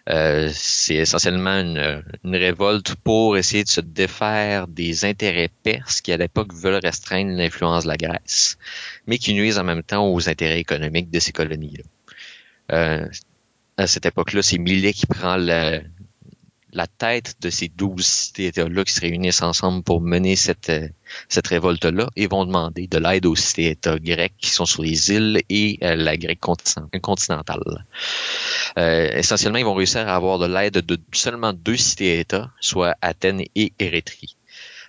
[0.06, 6.54] c'est essentiellement une, révolte pour essayer de se défaire des intérêts perses qui à l'époque
[6.54, 8.58] veulent restreindre l'influence de la Grèce,
[9.08, 13.08] mais qui nuisent en même temps aux intérêts économiques de ces colonies-là.
[13.78, 15.80] À cette époque-là, c'est Millet qui prend la,
[16.98, 20.72] tête de ces douze cités-États-là qui se réunissent ensemble pour mener cette,
[21.28, 25.40] cette révolte-là et vont demander de l'aide aux cités-États grecs qui sont sur les îles
[25.48, 26.36] et euh, la Grèce
[27.00, 27.84] continentale.
[28.78, 33.42] Euh, essentiellement, ils vont réussir à avoir de l'aide de seulement deux cités-États, soit Athènes
[33.54, 34.37] et Érythrée.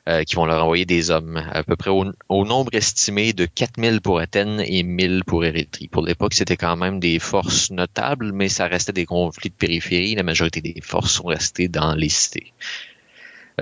[0.09, 4.01] Euh, qui vont leur envoyer des hommes, à peu près au, nombre estimé de 4000
[4.01, 5.87] pour Athènes et 1000 pour Érythrée.
[5.87, 10.15] Pour l'époque, c'était quand même des forces notables, mais ça restait des conflits de périphérie.
[10.15, 12.53] La majorité des forces sont restées dans les cités.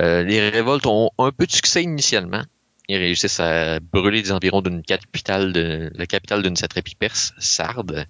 [0.00, 2.44] Euh, les révoltes ont un peu de succès initialement.
[2.88, 8.06] Ils réussissent à brûler des environs d'une capitale de la capitale d'une satrapie perse, Sardes,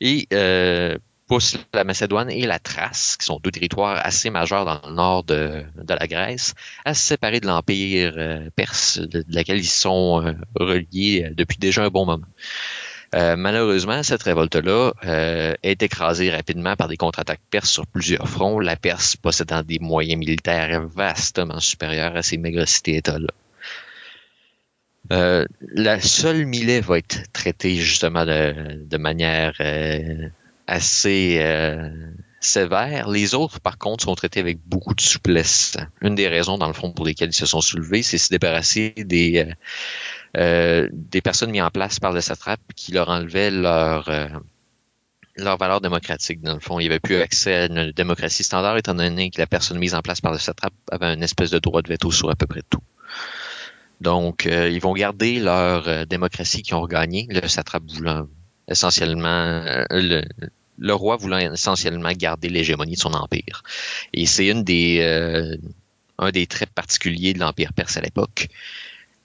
[0.00, 0.96] et euh,
[1.30, 5.22] pousse la Macédoine et la Thrace, qui sont deux territoires assez majeurs dans le nord
[5.22, 6.54] de, la Grèce,
[6.84, 11.56] à se séparer de l'Empire euh, perse, de, laquelle ils sont euh, reliés euh, depuis
[11.56, 12.26] déjà un bon moment.
[13.12, 14.92] malheureusement, cette révolte-là
[15.62, 20.18] est écrasée rapidement par des contre-attaques perses sur plusieurs fronts, la Perse possédant des moyens
[20.18, 23.32] militaires vastement supérieurs à ces maigres cités-États-là.
[25.74, 29.54] la seule Milet va être traitée justement de, de manière
[30.70, 31.90] assez euh,
[32.38, 33.08] sévère.
[33.08, 35.76] Les autres, par contre, sont traités avec beaucoup de souplesse.
[36.00, 38.94] Une des raisons, dans le fond, pour lesquelles ils se sont soulevés, c'est se débarrasser
[38.96, 39.52] des, euh,
[40.36, 44.08] euh, des personnes mises en place par le satrape qui leur enlevaient leur,
[45.36, 46.40] leur valeur démocratique.
[46.40, 49.40] Dans le fond, il n'y avait plus accès à une démocratie standard, étant donné que
[49.40, 52.12] la personne mise en place par le satrape avait une espèce de droit de veto
[52.12, 52.82] sur à peu près tout.
[54.00, 58.28] Donc, ils vont garder leur démocratie qu'ils ont regagnée, le satrape voulant
[58.68, 60.22] essentiellement le,
[60.80, 63.62] le roi voulant essentiellement garder l'hégémonie de son empire.
[64.12, 65.56] Et c'est une des, euh,
[66.18, 68.48] un des traits particuliers de l'empire perse à l'époque.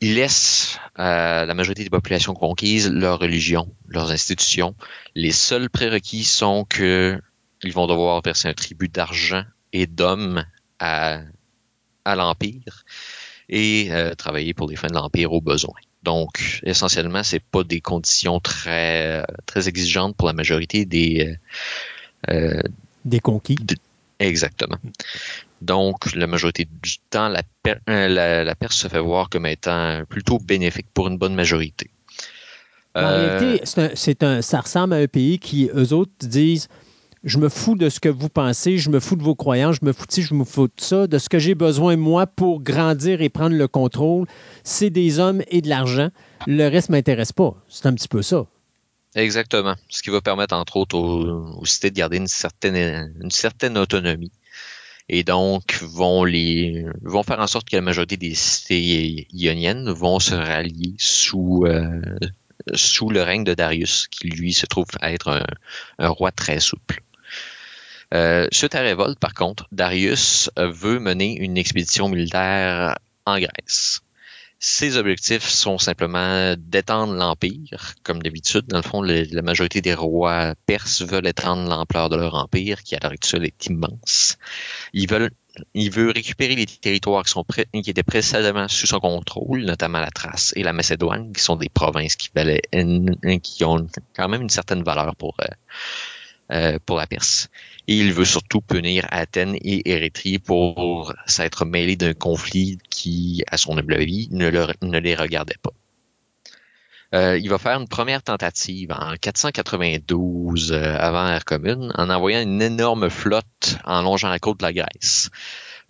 [0.01, 4.75] Il laisse à la majorité des populations conquises leur religion, leurs institutions.
[5.15, 7.19] Les seuls prérequis sont que
[7.63, 10.45] ils vont devoir verser un tribut d'argent et d'hommes
[10.79, 11.21] à,
[12.03, 12.83] à l'empire
[13.47, 15.79] et euh, travailler pour les fins de l'empire au besoin.
[16.05, 21.35] Donc, essentiellement, c'est pas des conditions très très exigeantes pour la majorité des
[22.29, 22.61] euh,
[23.03, 23.57] des conquis.
[24.19, 24.77] exactement.
[25.61, 27.41] Donc, la majorité du temps, la,
[27.89, 31.89] euh, la, Perse se fait voir comme étant plutôt bénéfique pour une bonne majorité.
[32.93, 36.69] En réalité, c'est un, ça ressemble à un pays qui, eux autres, disent
[37.25, 39.85] je me fous de ce que vous pensez, je me fous de vos croyances, je
[39.85, 42.61] me fous de je me fous de ça, de ce que j'ai besoin, moi, pour
[42.61, 44.27] grandir et prendre le contrôle.
[44.63, 46.09] C'est des hommes et de l'argent.
[46.45, 47.55] Le reste ne m'intéresse pas.
[47.67, 48.45] C'est un petit peu ça.
[49.15, 49.73] Exactement.
[49.89, 54.31] Ce qui va permettre, entre autres, aux, cités de garder une certaine, autonomie.
[55.09, 60.19] Et donc, vont les vont faire en sorte que la majorité des cités ioniennes vont
[60.19, 60.95] se rallier
[61.33, 62.01] euh,
[62.73, 65.43] sous le règne de Darius, qui lui se trouve être
[65.97, 67.01] un roi très souple.
[68.13, 74.01] Euh, suite à révolte, par contre, Darius veut mener une expédition militaire en Grèce.
[74.57, 78.65] Ses objectifs sont simplement d'étendre l'empire, comme d'habitude.
[78.67, 82.95] Dans le fond, la majorité des rois perses veulent étendre l'ampleur de leur empire, qui
[82.95, 84.37] à l'heure actuelle est immense.
[84.93, 85.31] Ils veulent
[85.73, 90.63] il veut récupérer les territoires qui étaient précédemment sous son contrôle, notamment la Thrace et
[90.63, 92.61] la Macédoine, qui sont des provinces qui, valaient,
[93.41, 95.45] qui ont quand même une certaine valeur pour, euh,
[96.51, 97.49] euh, pour la Perse.
[97.87, 103.57] Et il veut surtout punir Athènes et Érythrée pour s'être mêlé d'un conflit qui, à
[103.57, 104.49] son humble avis, ne,
[104.99, 105.71] les regardait pas.
[107.13, 112.41] Euh, il va faire une première tentative en 492 euh, avant l'ère commune en envoyant
[112.41, 115.29] une énorme flotte en longeant la côte de la Grèce.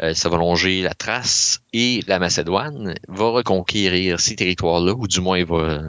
[0.02, 5.22] Euh, ça va longer la Thrace et la Macédoine, va reconquérir ces territoires-là, ou du
[5.22, 5.84] moins va,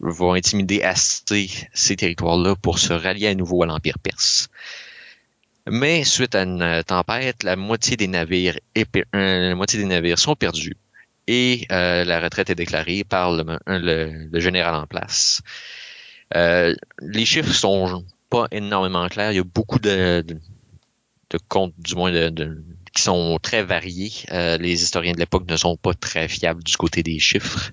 [0.00, 4.48] va intimider assez ces territoires-là pour se rallier à nouveau à l'Empire perse.
[5.70, 10.18] Mais suite à une euh, tempête, la moitié des navires, euh, la moitié des navires
[10.18, 10.76] sont perdus
[11.26, 15.40] et euh, la retraite est déclarée par le, général en place.
[16.34, 19.32] les chiffres sont pas énormément clairs.
[19.32, 22.62] Il y a beaucoup de, de, comptes, du moins de,
[22.94, 24.12] qui sont très variés.
[24.30, 27.72] les historiens de l'époque ne sont pas très fiables du côté des chiffres.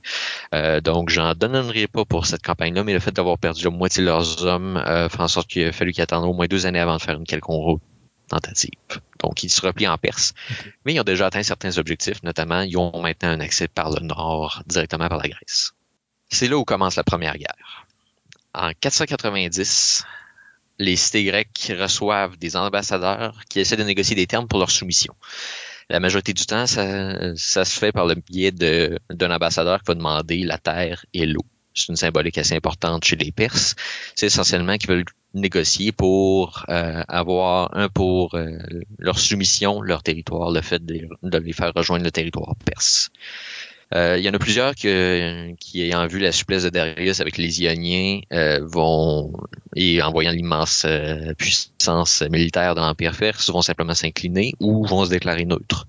[0.83, 4.07] donc, j'en donnerai pas pour cette campagne-là, mais le fait d'avoir perdu la moitié de
[4.07, 6.97] leurs hommes fait en sorte qu'il a fallu qu'ils attendent au moins deux années avant
[6.97, 7.79] de faire une quelconque
[8.27, 8.71] tentative.
[9.19, 10.33] Donc, ils se replient en Perse.
[10.85, 13.99] Mais ils ont déjà atteint certains objectifs, notamment, ils ont maintenant un accès par le
[14.05, 15.73] nord, directement par la Grèce.
[16.29, 17.85] C'est là où commence la Première Guerre.
[18.53, 20.05] En 490,
[20.81, 25.15] les cités grecques reçoivent des ambassadeurs qui essaient de négocier des termes pour leur soumission.
[25.89, 30.43] La majorité du temps, ça, se fait par le biais d'un ambassadeur qui va demander
[30.43, 31.45] la terre et l'eau.
[31.73, 33.75] C'est une symbolique assez importante chez les Perses.
[34.15, 38.57] C'est essentiellement qu'ils veulent négocier pour euh, avoir un pour euh,
[38.99, 41.07] leur soumission, leur territoire, le fait de,
[41.37, 43.09] les faire rejoindre le territoire perse.
[43.93, 47.37] Euh, il y en a plusieurs que, qui, ayant vu la souplesse de Darius avec
[47.37, 48.21] les Ioniens,
[48.61, 49.33] vont,
[49.75, 50.85] et en voyant l'immense
[51.37, 55.87] puissance militaire de l'Empire perse, vont simplement s'incliner ou vont se déclarer neutres.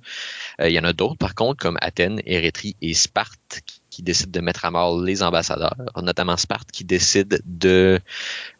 [0.62, 4.40] il y en a d'autres, par contre, comme Athènes, Érythrée et Sparte, qui décide de
[4.40, 8.00] mettre à mort les ambassadeurs, notamment Sparte qui décide de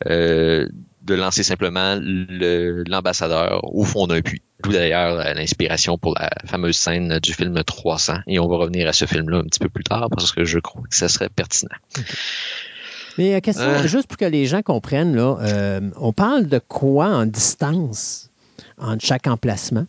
[0.07, 0.68] euh,
[1.03, 4.42] de lancer simplement l'ambassadeur au fond d'un puits.
[4.62, 8.18] D'où d'ailleurs l'inspiration pour la fameuse scène du film 300.
[8.28, 10.61] Et on va revenir à ce film-là un petit peu plus tard parce que je
[10.61, 11.74] crois que ça serait pertinent.
[13.18, 13.86] Mais euh, question, euh.
[13.86, 18.30] juste pour que les gens comprennent, là, on parle de quoi en distance
[18.78, 19.86] entre chaque emplacement?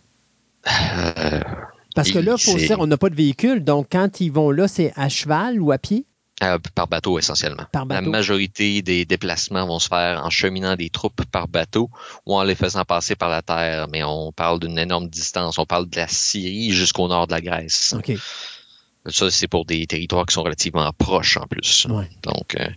[1.96, 3.64] Parce que là, il faut dire, on n'a pas de véhicule.
[3.64, 6.06] Donc, quand ils vont là, c'est à cheval ou à pied?
[6.42, 7.64] Euh, par bateau essentiellement.
[7.74, 11.92] La majorité des déplacements vont se faire en cheminant des troupes par bateau
[12.26, 15.60] ou en les faisant passer par la terre, mais on parle d'une énorme distance.
[15.60, 17.94] On parle de la Syrie jusqu'au nord de la Grèce.
[17.96, 18.18] OK.
[19.06, 21.88] Ça, c'est pour des territoires qui sont relativement proches en plus.
[22.24, 22.68] Donc, euh,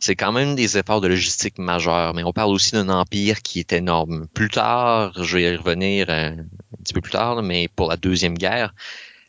[0.00, 3.60] c'est quand même des efforts de logistique majeurs, mais on parle aussi d'un empire qui
[3.60, 4.26] est énorme.
[4.34, 7.96] Plus tard, je vais y revenir euh, un petit peu plus tard, mais pour la
[7.96, 8.74] Deuxième Guerre,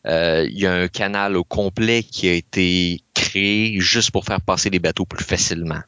[0.05, 4.41] euh, il y a un canal au complet qui a été créé juste pour faire
[4.41, 5.81] passer les bateaux plus facilement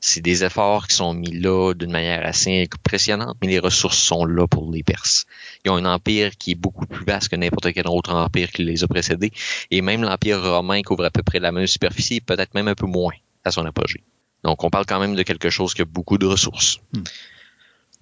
[0.00, 4.24] c'est des efforts qui sont mis là d'une manière assez impressionnante, mais les ressources sont
[4.24, 5.26] là pour les Perses.
[5.64, 8.64] Ils ont un empire qui est beaucoup plus vaste que n'importe quel autre empire qui
[8.64, 9.30] les a précédés,
[9.70, 12.86] et même l'empire romain couvre à peu près la même superficie, peut-être même un peu
[12.86, 13.12] moins
[13.44, 14.02] à son apogée.
[14.42, 16.78] Donc on parle quand même de quelque chose qui a beaucoup de ressources.
[16.92, 17.02] Hmm.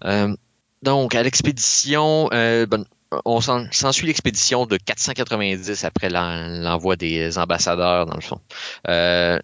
[0.05, 0.37] Euh,
[0.83, 2.87] donc, à l'expédition, euh, bon,
[3.25, 8.41] on s'ensuit l'expédition de 490 après l'envoi des ambassadeurs, dans le fond.
[8.89, 9.39] Euh,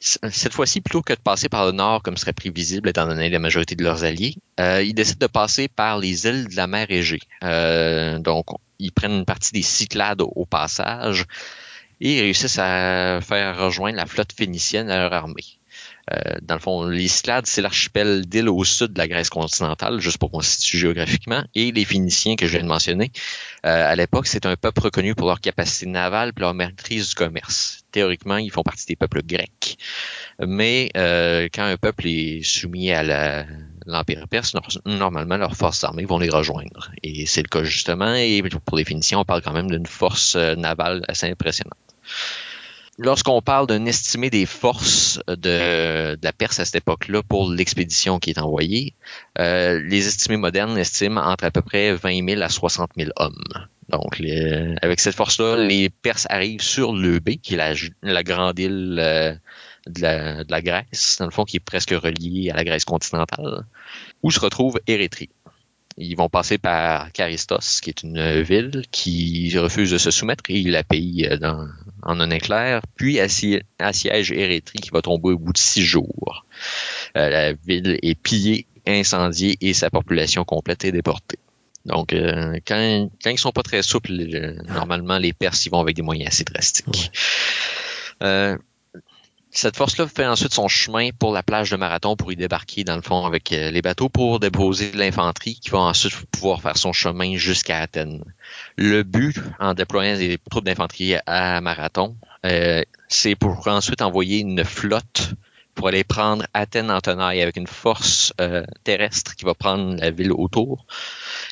[0.00, 3.38] cette fois-ci, plutôt que de passer par le nord, comme serait prévisible étant donné la
[3.38, 6.90] majorité de leurs alliés, euh, ils décident de passer par les îles de la mer
[6.90, 7.20] Égée.
[7.44, 8.46] Euh, donc,
[8.78, 11.26] ils prennent une partie des Cyclades au, passage
[12.00, 15.59] et réussissent à faire rejoindre la flotte phénicienne à leur armée.
[16.12, 20.18] Euh, dans le fond, les c'est l'archipel d'îles au sud de la Grèce continentale, juste
[20.18, 23.12] pour constituer géographiquement, et les Phéniciens que je viens de mentionner.
[23.66, 27.14] Euh, à l'époque, c'est un peuple reconnu pour leur capacité navale et leur maîtrise du
[27.14, 27.84] commerce.
[27.92, 29.76] Théoriquement, ils font partie des peuples grecs.
[30.40, 33.44] Mais euh, quand un peuple est soumis à
[33.86, 34.54] l'Empire perse,
[34.86, 36.90] normalement, leurs forces armées vont les rejoindre.
[37.02, 40.36] Et c'est le cas justement, et pour les Phéniciens, on parle quand même d'une force
[40.36, 41.76] navale assez impressionnante
[43.00, 48.30] lorsqu'on parle d'un estimé des forces de, la Perse à cette époque-là pour l'expédition qui
[48.30, 48.94] est envoyée,
[49.38, 53.42] euh, les estimés modernes estiment entre à peu près 20 000 à 60 000 hommes.
[53.88, 54.22] Donc,
[54.82, 59.34] avec cette force-là, les Perses arrivent sur l'Eubée, qui est la, grande île euh,
[59.88, 62.84] de, la, de, la, Grèce, dans le fond, qui est presque reliée à la Grèce
[62.84, 63.64] continentale,
[64.22, 65.30] où se retrouve Érythrée.
[65.96, 70.60] Ils vont passer par Charistos, qui est une ville qui refuse de se soumettre et
[70.60, 71.66] il la paye dans,
[72.02, 76.44] en un éclair, puis assiège Érythrée qui va tomber au bout de six jours.
[77.16, 81.38] Euh, la ville est pillée, incendiée et sa population complète est déportée.
[81.86, 84.12] Donc, euh, quand, quand ils sont pas très souples,
[84.68, 87.10] normalement, les Perses y vont avec des moyens assez drastiques.
[88.22, 88.58] Euh,
[89.52, 92.94] cette force-là fait ensuite son chemin pour la plage de Marathon pour y débarquer dans
[92.94, 96.92] le fond avec euh, les bateaux pour déposer l'infanterie qui va ensuite pouvoir faire son
[96.92, 98.22] chemin jusqu'à Athènes.
[98.76, 104.64] Le but en déployant des troupes d'infanterie à Marathon, euh, c'est pour ensuite envoyer une
[104.64, 105.34] flotte
[105.74, 110.12] pour aller prendre Athènes en tenaille avec une force euh, terrestre qui va prendre la
[110.12, 110.86] ville autour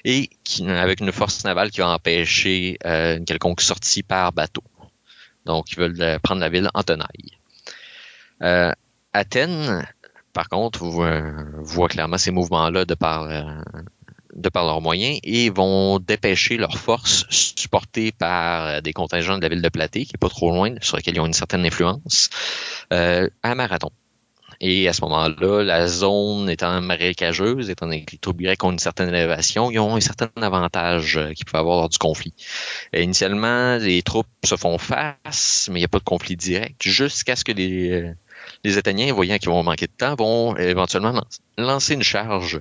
[0.05, 0.31] et
[0.61, 4.63] avec une force navale qui va empêcher une quelconque sortie par bateau.
[5.47, 7.38] Donc, ils veulent prendre la ville en tenaille.
[8.43, 8.73] Euh,
[9.13, 9.87] Athènes,
[10.33, 13.43] par contre, voit clairement ces mouvements-là de par euh,
[14.35, 19.43] de par leurs moyens et vont dépêcher leurs forces supportées par euh, des contingents de
[19.43, 21.65] la ville de Platée, qui est pas trop loin, sur lesquels ils ont une certaine
[21.67, 22.31] influence,
[22.91, 23.91] à Marathon.
[24.61, 28.81] Et à ce moment-là, la zone étant marécageuse, étant donné les troupes grecques ont une
[28.81, 32.35] certaine élévation, ils ont un certain avantage qu'ils peuvent avoir lors du conflit.
[32.93, 37.37] initialement, les troupes se font face, mais il n'y a pas de conflit direct, jusqu'à
[37.37, 38.15] ce que les,
[38.65, 41.23] les Athéniens, voyant qu'ils vont manquer de temps, vont éventuellement
[41.57, 42.61] lancer une charge.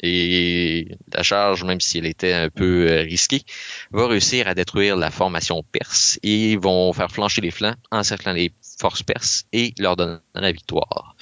[0.00, 3.42] Et la charge, même si elle était un peu euh, risquée,
[3.90, 8.52] va réussir à détruire la formation perse et vont faire flancher les flancs, encerclant les
[8.78, 11.16] forces perses et leur donnant la victoire.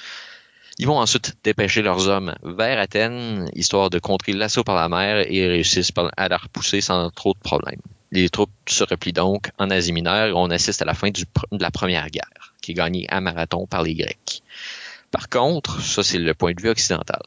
[0.79, 5.25] Ils vont ensuite dépêcher leurs hommes vers Athènes, histoire de contrer l'assaut par la mer
[5.27, 7.81] et réussissent à la repousser sans trop de problèmes.
[8.11, 11.25] Les troupes se replient donc en Asie mineure et on assiste à la fin de
[11.59, 14.43] la Première Guerre, qui est gagnée à Marathon par les Grecs.
[15.09, 17.23] Par contre, ça c'est le point de vue occidental.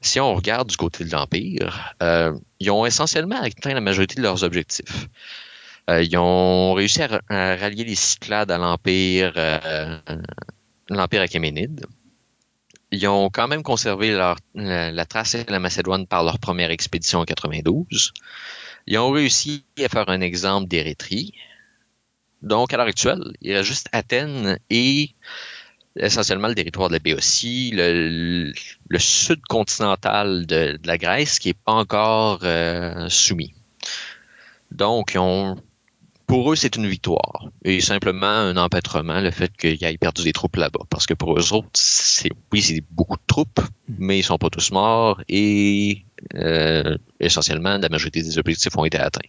[0.00, 4.22] Si on regarde du côté de l'Empire, euh, ils ont essentiellement atteint la majorité de
[4.22, 5.06] leurs objectifs.
[5.88, 9.98] Euh, ils ont réussi à, rallier les Cyclades à l'Empire euh,
[10.88, 11.86] l'Empire achéménide.
[12.90, 17.24] Ils ont quand même conservé la, Thrace et la Macédoine par leur première expédition en
[17.24, 18.12] 92.
[18.88, 21.32] Ils ont réussi à faire un exemple d'Érythrée.
[22.44, 25.10] Donc, à l'heure actuelle, il y a juste Athènes et
[25.96, 28.52] essentiellement le territoire de la Béotie, le,
[28.98, 33.54] sud continental de, la Grèce qui n'est pas encore euh, soumis.
[34.70, 35.16] Donc,
[36.26, 37.48] pour eux, c'est une victoire.
[37.64, 40.84] Et simplement un empêtrement, le fait qu'ils aient perdu des troupes là-bas.
[40.90, 44.50] Parce que pour eux autres, c'est, oui, c'est beaucoup de troupes, mais ils sont pas
[44.50, 49.28] tous morts et euh, essentiellement, la majorité des objectifs ont été atteints.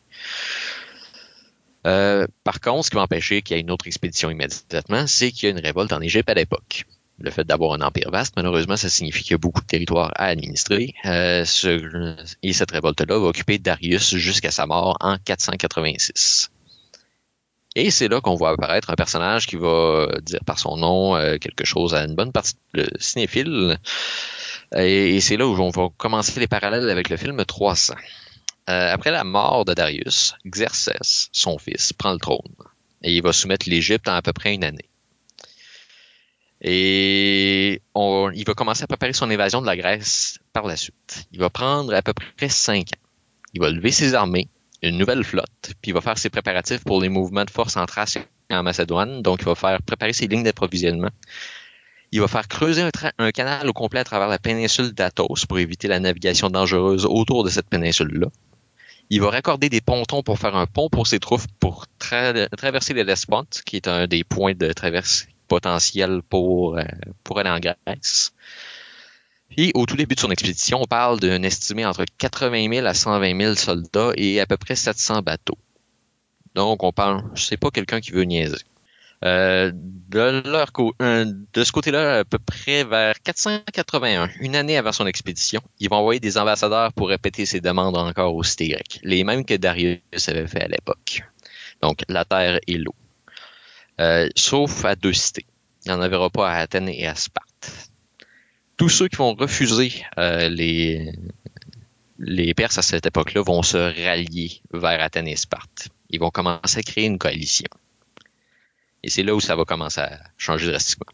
[1.86, 5.32] Euh, par contre, ce qui va empêcher qu'il y ait une autre expédition immédiatement, c'est
[5.32, 6.86] qu'il y a une révolte en Égypte à l'époque.
[7.20, 10.12] Le fait d'avoir un empire vaste, malheureusement, ça signifie qu'il y a beaucoup de territoires
[10.16, 10.94] à administrer.
[11.06, 11.46] Euh,
[12.44, 16.50] et cette révolte-là va occuper Darius jusqu'à sa mort en 486.
[17.78, 21.66] Et c'est là qu'on voit apparaître un personnage qui va dire par son nom quelque
[21.66, 23.78] chose à une bonne partie de cinéphile.
[24.76, 27.96] Et, c'est là où on va commencer les parallèles avec le film 300.
[28.70, 32.56] Euh, après la mort de Darius, Xerxès, son fils, prend le trône
[33.06, 34.90] et il va soumettre l'Égypte en à peu près une année.
[36.62, 41.28] Et il va commencer à préparer son évasion de la Grèce par la suite.
[41.32, 43.08] Il va prendre à peu près cinq ans.
[43.54, 44.50] Il va lever ses armées,
[44.82, 47.86] une nouvelle flotte, puis il va faire ses préparatifs pour les mouvements de force en
[47.86, 48.18] Thrace
[48.50, 49.22] et en Macédoine.
[49.22, 51.12] Donc, il va faire préparer ses lignes d'approvisionnement
[52.12, 52.90] Il va faire creuser un,
[53.20, 57.44] un, canal au complet à travers la péninsule d'Athos pour éviter la navigation dangereuse autour
[57.44, 58.28] de cette péninsule-là.
[59.10, 63.46] Il va raccorder des pontons pour faire un pont pour ses troupes pour traverser l'Hellespont,
[63.66, 66.84] qui est un des points de traversée potentiels pour, euh,
[67.24, 68.34] pour aller en Grèce.
[69.50, 72.94] Puis, au tout début de son expédition, on parle d'un estimé entre 80 000 à
[72.94, 75.58] 120 000 soldats et à peu près 700 bateaux.
[76.56, 78.58] Donc, on parle, je sais pas quelqu'un qui veut niaiser.
[79.24, 85.08] Euh, de, leur euh, ce côté-là, à peu près vers 481, une année avant son
[85.08, 89.24] expédition, ils vont envoyer des ambassadeurs pour répéter ses demandes encore aux cités grecques, les
[89.24, 91.24] mêmes que Darius avait fait à l'époque.
[91.82, 92.96] Donc, la terre et l'eau.
[94.02, 95.46] Euh, sauf à deux cités.
[95.86, 97.92] Il n'y en avait pas à Athènes et à Sparte.
[98.78, 101.14] Tous ceux qui vont refuser les,
[102.20, 105.90] les Perses à cette époque-là vont se rallier vers Athènes et Sparte.
[106.10, 107.70] Ils vont commencer à créer une coalition.
[109.06, 111.06] Et c'est là où ça va commencer à changer drastiquement.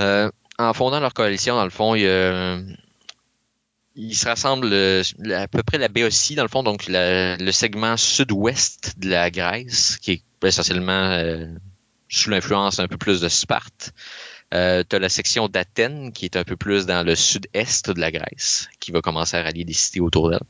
[0.00, 2.04] Euh, en fondant leur coalition, dans le fond, il,
[4.16, 4.74] se rassemblent
[5.32, 9.96] à peu près la Béotie, dans le fond, donc le segment sud-ouest de la Grèce,
[9.98, 11.46] qui est essentiellement euh,
[12.08, 13.92] sous l'influence un peu plus de Sparte.
[14.52, 18.00] Euh, tu as la section d'Athènes, qui est un peu plus dans le sud-est de
[18.00, 20.40] la Grèce, qui va commencer à rallier des cités autour d'elle.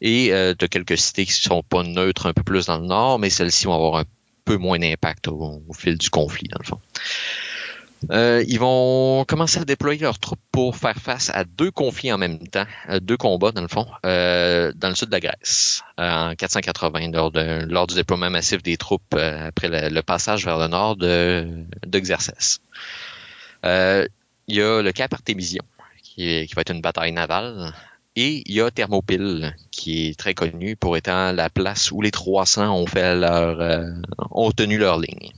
[0.00, 2.86] Et euh, tu as quelques cités qui sont pas neutres un peu plus dans le
[2.86, 4.04] nord, mais celles-ci vont avoir un
[4.50, 6.80] peu moins d'impact au, fil du conflit, dans le fond.
[8.10, 12.18] Euh, ils vont commencer à déployer leurs troupes pour faire face à deux conflits en
[12.18, 15.84] même temps, euh, deux combats dans le fond, euh, dans le sud de la Grèce,
[15.98, 20.96] en 480, lors, de, du déploiement massif des troupes après le, passage vers le nord
[20.96, 22.58] d'Exercès.
[23.62, 24.08] il
[24.48, 25.62] y a le cap Artémision,
[26.02, 27.72] qui, qui va être une bataille navale,
[28.16, 32.10] et il y a Thermopyle, qui est très connu pour étant la place où les
[32.10, 33.90] 300 ont fait leur, euh,
[34.30, 35.30] ont tenu leur ligne.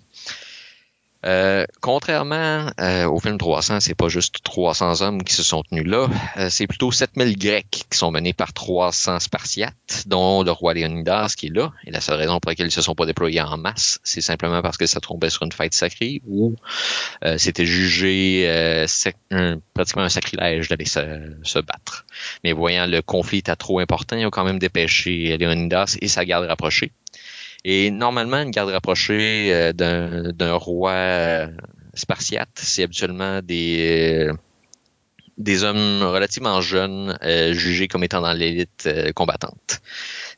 [1.24, 5.86] Euh, contrairement euh, au film 300, c'est pas juste 300 hommes qui se sont tenus
[5.86, 10.74] là, euh, c'est plutôt 7000 Grecs qui sont menés par 300 Spartiates, dont le roi
[10.74, 11.72] Léonidas qui est là.
[11.86, 14.62] Et la seule raison pour laquelle ils se sont pas déployés en masse, c'est simplement
[14.62, 16.56] parce que ça tombait sur une fête sacrée ou
[17.36, 18.86] c'était jugé
[19.74, 22.04] pratiquement un sacrilège d'aller se, battre.
[22.42, 26.24] Mais voyant le conflit était trop important, ils ont quand même dépêché Léonidas et sa
[26.24, 26.90] garde rapprochée.
[27.64, 31.48] Et normalement, une garde rapprochée euh, d'un roi euh,
[31.94, 34.32] spartiate, c'est habituellement des, euh,
[35.38, 37.16] des hommes relativement jeunes
[37.52, 39.80] jugés comme étant dans l'élite combattante.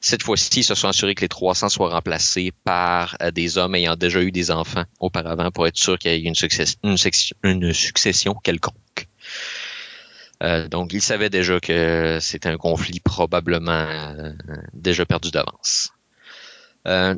[0.00, 3.96] Cette fois-ci, ils se sont assurés que les 300 soient remplacés par des hommes ayant
[3.96, 6.34] déjà eu des enfants auparavant pour être sûr qu'il y ait une,
[7.42, 9.08] une, succession quelconque.
[10.70, 14.14] donc, ils savaient déjà que c'était un conflit probablement
[14.74, 15.93] déjà perdu d'avance.
[16.86, 17.14] Euh,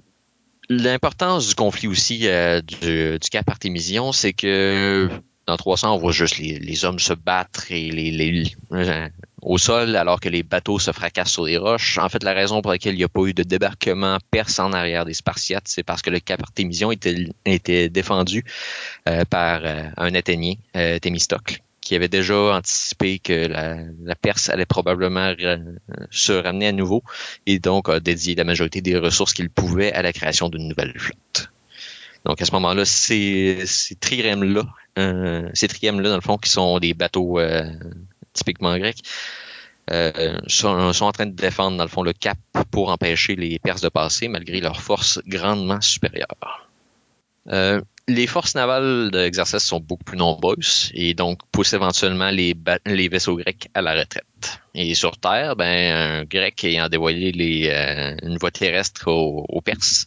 [0.69, 5.09] l'importance du conflit aussi euh, du, du, cap Artémision, c'est que
[5.47, 9.09] dans 300, on voit juste les, hommes se battre et les, les euh,
[9.43, 11.99] au sol alors que les bateaux se fracassent sur les roches.
[11.99, 14.73] En fait, la raison pour laquelle il n'y a pas eu de débarquement perse en
[14.73, 18.45] arrière des Spartiates, c'est parce que le cap Artémision était, était défendu
[19.31, 19.63] par
[19.97, 20.55] un Athénien,
[21.01, 25.33] Thémistocle, qui avait déjà anticipé que la, Perse allait probablement
[26.11, 27.05] se ramener à nouveau
[27.47, 30.93] et donc a dédié la majorité des ressources qu'il pouvait à la création d'une nouvelle
[30.99, 31.53] flotte.
[32.25, 34.65] Donc à ce moment-là, ces, ces trirèmes-là,
[34.99, 37.71] euh, ces là dans le fond, qui sont des bateaux euh,
[38.33, 39.03] typiquement grecs,
[39.93, 42.39] euh, sont, sont, en train de défendre dans le fond le cap
[42.73, 46.69] pour empêcher les Perses de passer malgré leur force grandement supérieure.
[48.09, 52.55] Les forces navales d'exercice sont beaucoup plus nombreuses et donc poussent éventuellement les,
[53.09, 54.61] vaisseaux grecs à la retraite.
[54.75, 60.07] Et sur Terre, ben, un grec ayant dévoilé euh, une voie terrestre aux, Perses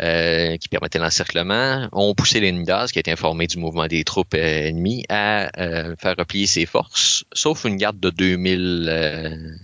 [0.00, 4.34] euh, qui permettait l'encerclement, ont poussé l'Enidas, qui a été informé du mouvement des troupes
[4.34, 5.50] euh, ennemies, à
[5.98, 9.58] faire replier ses forces, sauf une garde de 2000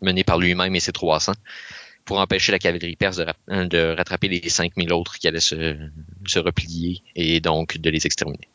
[0.00, 1.34] menée par lui-même et ses 300
[2.04, 3.18] pour empêcher la cavalerie perse
[3.48, 5.76] de, rattraper les 5000 autres qui allaient se,
[6.26, 8.48] se replier et donc de les exterminer.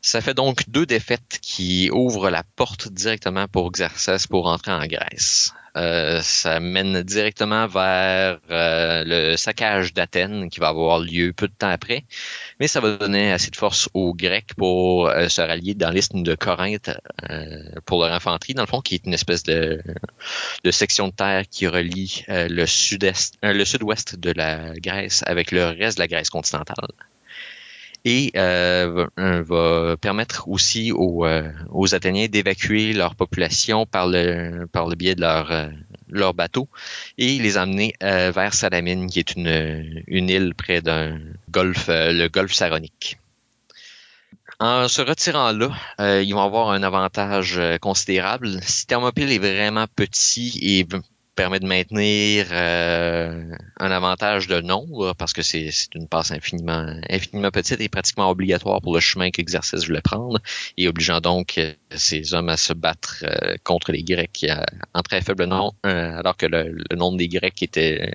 [0.00, 4.86] Ça fait donc deux défaites qui ouvrent la porte directement pour Xerxes pour entrer en
[4.86, 5.52] Grèce.
[5.78, 11.52] Euh, ça mène directement vers euh, le saccage d'Athènes qui va avoir lieu peu de
[11.56, 12.04] temps après,
[12.58, 16.24] mais ça va donner assez de force aux Grecs pour euh, se rallier dans l'île
[16.24, 16.90] de Corinthe
[17.84, 19.80] pour leur infanterie, dans le fond, qui est une espèce de,
[20.64, 25.66] de section de terre qui relie le sud-est, le sud-ouest de la Grèce avec le
[25.66, 26.88] reste de la Grèce continentale
[28.04, 34.88] et euh, va permettre aussi aux, euh, aux Athéniens d'évacuer leur population par le, par
[34.88, 35.68] le biais de leur, euh,
[36.08, 36.68] leur bateau
[37.18, 41.18] et les emmener euh, vers Salamine, qui est une, une île près d'un
[41.50, 43.18] golfe, le golfe Saronique.
[44.60, 45.70] en se retirant là,
[46.00, 48.60] euh, ils vont avoir un avantage euh, considérable.
[48.62, 50.86] Si Thermopyle est vraiment petit et
[51.38, 53.44] permet de maintenir euh,
[53.78, 58.80] un avantage de nombre parce que c'est une passe infiniment, infiniment petite et pratiquement obligatoire
[58.80, 60.40] pour le chemin qu'Exercice voulait prendre
[60.76, 61.60] et obligeant donc
[61.94, 63.24] ces hommes à se battre
[63.62, 64.46] contre les Grecs
[64.94, 68.10] en très faible nombre, alors que le, nombre des Grecs était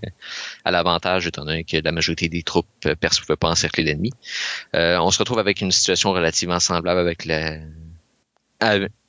[0.66, 2.68] à l'avantage étant donné que la majorité des troupes
[3.00, 4.12] perses ne pouvaient pas encercler l'ennemi.
[4.74, 7.56] on se retrouve avec une situation relativement semblable avec la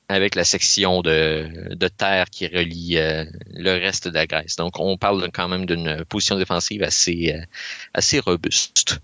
[0.07, 4.55] avec la section de, de terre qui relie euh, le reste de la Grèce.
[4.55, 7.45] Donc, on parle quand même d'une position défensive assez, euh,
[7.93, 8.99] assez robuste.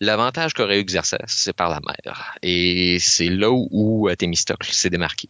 [0.00, 2.34] L'avantage qu'aurait eu Xerxes, c'est par la mer.
[2.42, 5.28] Et c'est là où, où Thémistocle s'est démarqué.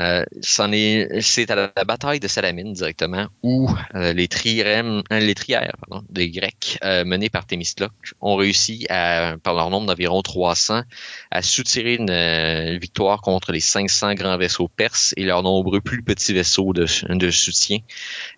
[0.00, 0.24] Euh,
[0.72, 6.30] est, c'est à la bataille de Salamine directement où euh, euh, les trières pardon, des
[6.30, 10.82] Grecs euh, menés par Thémistocle ont réussi, à, par leur nombre d'environ 300,
[11.30, 16.32] à soutirer une, victoire contre les 500 grands vaisseaux perses et leurs nombreux plus petits
[16.32, 17.78] vaisseaux de, soutien.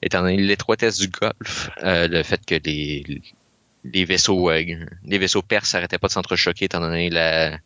[0.03, 6.65] Étant donné l'étroitesse du Golfe, le fait que les vaisseaux perses n'arrêtaient pas de s'entrechoquer
[6.65, 7.59] étant donné la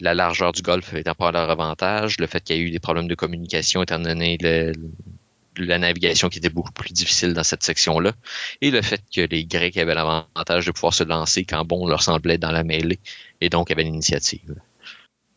[0.00, 2.70] la largeur du golfe étant pas à leur avantage, le fait qu'il y a eu
[2.70, 4.38] des problèmes de communication étant donné
[5.56, 8.12] la navigation qui était beaucoup plus difficile dans cette section-là,
[8.60, 12.02] et le fait que les Grecs avaient l'avantage de pouvoir se lancer quand bon leur
[12.02, 12.98] semblait dans la mêlée,
[13.40, 14.56] et donc avaient l'initiative.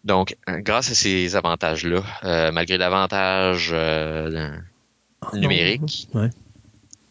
[0.03, 4.55] Donc, grâce à ces avantages-là, euh, malgré l'avantage euh,
[5.34, 6.07] numérique,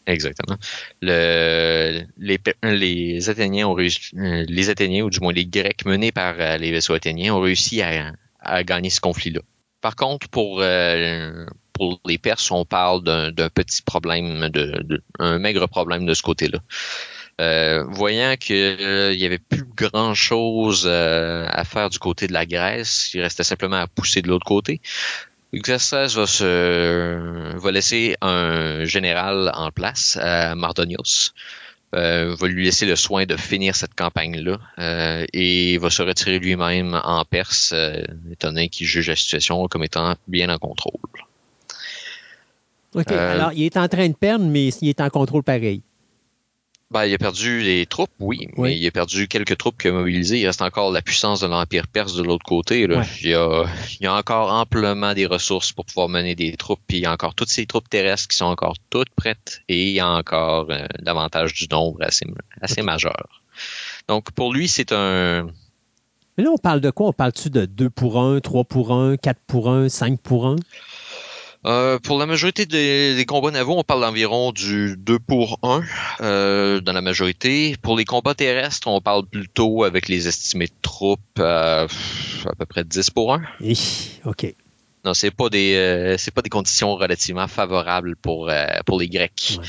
[0.07, 0.55] Exactement.
[1.01, 6.35] Le, les, Athéniens ont réussi, euh, les Athéniens, ou du moins les Grecs menés par
[6.39, 9.41] euh, les vaisseaux athéniens, ont réussi à, gagner ce conflit-là.
[9.81, 11.45] Par contre, pour, euh,
[12.05, 15.03] les Perses, on parle d'un petit problème, de,
[15.37, 16.59] maigre problème de ce côté-là.
[17.89, 18.77] Voyant qu'il
[19.17, 23.75] n'y avait plus grand chose à faire du côté de la Grèce, il restait simplement
[23.75, 24.81] à pousser de l'autre côté.
[25.53, 31.33] Xerxes va se va laisser un général en place, euh, Mardonios,
[31.95, 36.37] euh, va lui laisser le soin de finir cette campagne-là euh, et va se retirer
[36.37, 40.99] lui-même en Perse, euh, étant donné qu'il juge la situation comme étant bien en contrôle.
[42.93, 43.11] OK.
[43.11, 45.81] Alors, il est en train de perdre, mais il est en contrôle pareil.
[46.89, 49.93] Ben, il a perdu des troupes, oui, mais il a perdu quelques troupes qu'il a
[49.93, 50.39] mobilisées.
[50.39, 52.81] Il reste encore la puissance de l'Empire perse de l'autre côté.
[52.81, 52.91] Il,
[53.29, 53.65] y a,
[53.99, 56.79] il, y a, encore amplement des ressources pour pouvoir mener des troupes.
[56.87, 59.89] Puis il y a encore toutes ces troupes terrestres qui sont encore toutes prêtes et
[59.89, 62.25] il y a encore euh, davantage du nombre assez,
[62.61, 63.41] assez majeur.
[64.07, 65.47] Donc pour lui, c'est un...
[66.37, 67.07] Mais là, on parle de quoi?
[67.07, 70.55] On parle-tu de 2 pour 1, 3 pour 1, 4 pour 1, 5 pour 1?
[71.67, 75.81] Euh, pour la majorité des, combats navaux, on parle d'environ du 2 pour 1
[76.21, 77.75] euh, dans la majorité.
[77.81, 81.85] Pour les combats terrestres, on parle plutôt avec les estimés de troupes euh,
[82.45, 83.41] à peu près 10 pour 1.
[84.23, 84.55] OK.
[85.03, 88.51] Non, c'est pas des c'est pas des conditions relativement favorables pour
[88.85, 89.59] pour les Grecs.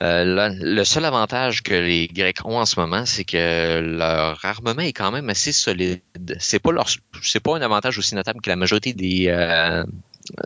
[0.00, 4.92] le seul avantage que les Grecs ont en ce moment, c'est que leur armement est
[4.92, 6.00] quand même assez solide.
[6.40, 6.88] C'est pas leur
[7.22, 9.28] c'est pas un avantage aussi notable que la majorité des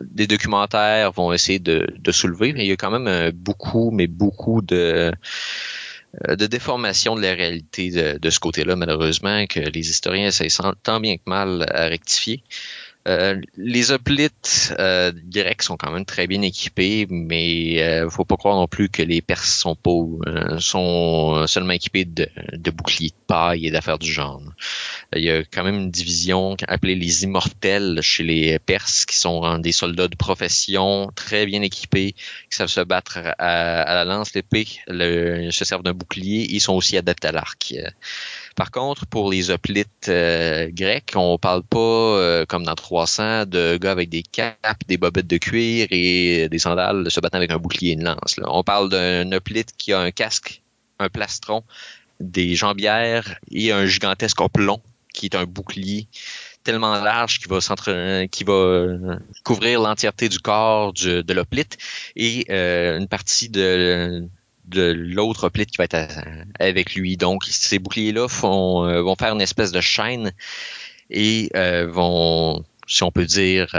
[0.01, 4.07] des documentaires vont essayer de, soulever, mais il y a quand même euh, beaucoup, mais
[4.07, 5.11] beaucoup de
[6.27, 7.89] euh, de déformation de la réalité
[8.19, 12.43] de, ce côté-là, malheureusement, que les historiens essayent tant bien que mal à rectifier.
[13.05, 18.37] Euh, les hoplites euh, grecs sont quand même très bien équipés, mais euh, faut pas
[18.37, 22.27] croire non plus que les Perses sont pas euh, sont seulement équipés de,
[22.71, 24.41] boucliers de paille et d'affaires du genre.
[25.13, 29.59] Il y a quand même une division appelée les immortels chez les Perses, qui sont
[29.59, 34.33] des soldats de profession très bien équipés, qui savent se battre à, à la lance,
[34.33, 36.47] l'épée, se servent d'un bouclier.
[36.49, 37.73] Ils sont aussi adeptes à l'arc.
[38.55, 43.77] Par contre, pour les hoplites euh, grecs, on parle pas, euh, comme dans 300, de
[43.77, 47.57] gars avec des capes, des bobettes de cuir et des sandales se battant avec un
[47.57, 48.39] bouclier et une lance.
[48.43, 50.61] On parle d'un hoplite qui a un casque,
[50.99, 51.63] un plastron,
[52.19, 54.81] des jambières et un gigantesque oplon
[55.13, 56.07] qui est un bouclier
[56.63, 57.59] tellement large qui va
[58.27, 61.77] qui va euh, couvrir l'entièreté du corps de l'hoplite
[62.15, 64.27] et une partie de
[64.65, 67.17] de l'autre hoplite qui va être euh, avec lui.
[67.17, 70.31] Donc, ces boucliers-là euh, vont faire une espèce de chaîne
[71.09, 73.75] et euh, vont, si on peut dire,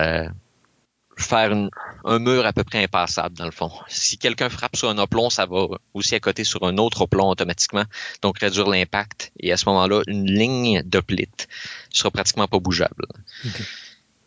[1.17, 1.69] faire
[2.05, 3.71] un mur à peu près impassable dans le fond.
[3.89, 7.29] Si quelqu'un frappe sur un oplon, ça va aussi à côté sur un autre oplon
[7.29, 7.85] automatiquement,
[8.23, 9.33] donc réduire l'impact.
[9.41, 11.49] Et à ce moment-là, une ligne d'hoplite
[11.91, 13.07] sera pratiquement pas bougeable.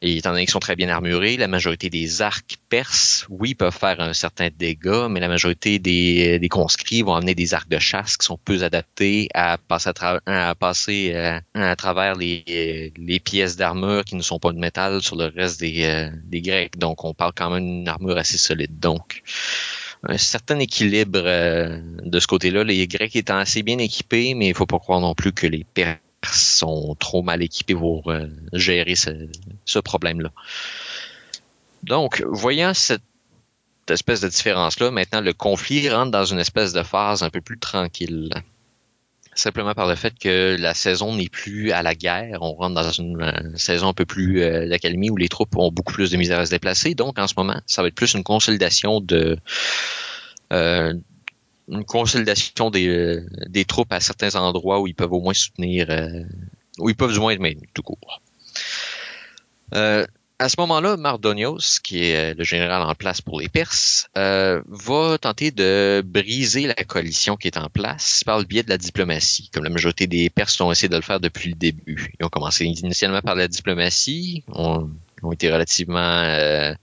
[0.01, 3.75] Et étant donné qu'ils sont très bien armurés, la majorité des arcs perses, oui, peuvent
[3.75, 7.79] faire un certain dégât, mais la majorité des, des conscrits vont amener des arcs de
[7.79, 9.89] chasse qui sont peu adaptés à passer
[10.25, 15.01] à, passer euh, à travers les, les pièces d'armure qui ne sont pas de métal
[15.01, 16.77] sur le reste des, euh, des Grecs.
[16.77, 18.79] Donc, on parle quand même d'une armure assez solide.
[18.79, 19.23] Donc,
[20.03, 22.63] un certain équilibre euh, de ce côté-là.
[22.63, 25.63] Les Grecs étant assez bien équipés, mais il faut pas croire non plus que les
[25.63, 30.31] Perses sont trop mal équipés pour euh, gérer ce, problème-là.
[31.83, 33.01] Donc, voyant cette
[33.89, 37.59] espèce de différence-là, maintenant le conflit rentre dans une espèce de phase un peu plus
[37.59, 38.29] tranquille.
[39.35, 42.91] Simplement par le fait que la saison n'est plus à la guerre, on rentre dans
[42.91, 46.17] une, euh, saison un peu plus euh, d'accalmie où les troupes ont beaucoup plus de
[46.17, 46.95] misère à se déplacer.
[46.95, 49.37] Donc, en ce moment, ça va être plus une consolidation de
[51.69, 55.87] une consolidation des, euh, des, troupes à certains endroits où ils peuvent au moins soutenir,
[55.89, 56.23] euh,
[56.79, 58.21] où ils peuvent du moins être maintenus tout court.
[59.73, 60.05] Euh,
[60.39, 65.49] à ce moment-là, Mardonios, qui est le général en place pour les Perses, va tenter
[65.49, 69.63] de briser la coalition qui est en place par le biais de la diplomatie, comme
[69.63, 72.13] la majorité des Perses ont essayé de le faire depuis le début.
[72.19, 74.91] Ils ont commencé initialement par la diplomatie, ont,
[75.23, 76.75] ont été relativement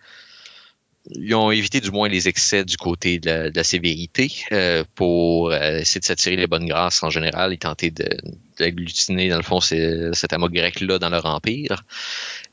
[1.11, 5.79] ils ont évité du moins les excès du côté de la, sévérité euh, pour euh,
[5.79, 7.93] essayer de s'attirer les bonnes grâces en général et tenter
[8.59, 11.85] d'agglutiner dans le fond cet amas grec là dans leur empire.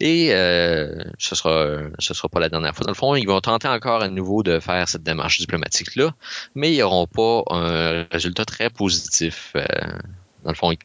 [0.01, 2.83] Et euh, ce sera sera pas la dernière fois.
[2.83, 6.13] Dans le fond, ils vont tenter encore à nouveau de faire cette démarche diplomatique là,
[6.53, 9.53] mais ils n'auront pas un résultat très positif.
[10.43, 10.75] dans le fond, à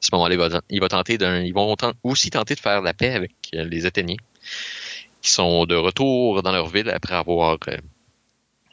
[0.00, 3.84] ce moment-là, ils vont tenter ils vont aussi tenter de faire la paix avec les
[3.84, 4.16] Athéniens
[5.22, 7.76] qui sont de retour dans leur ville après avoir euh,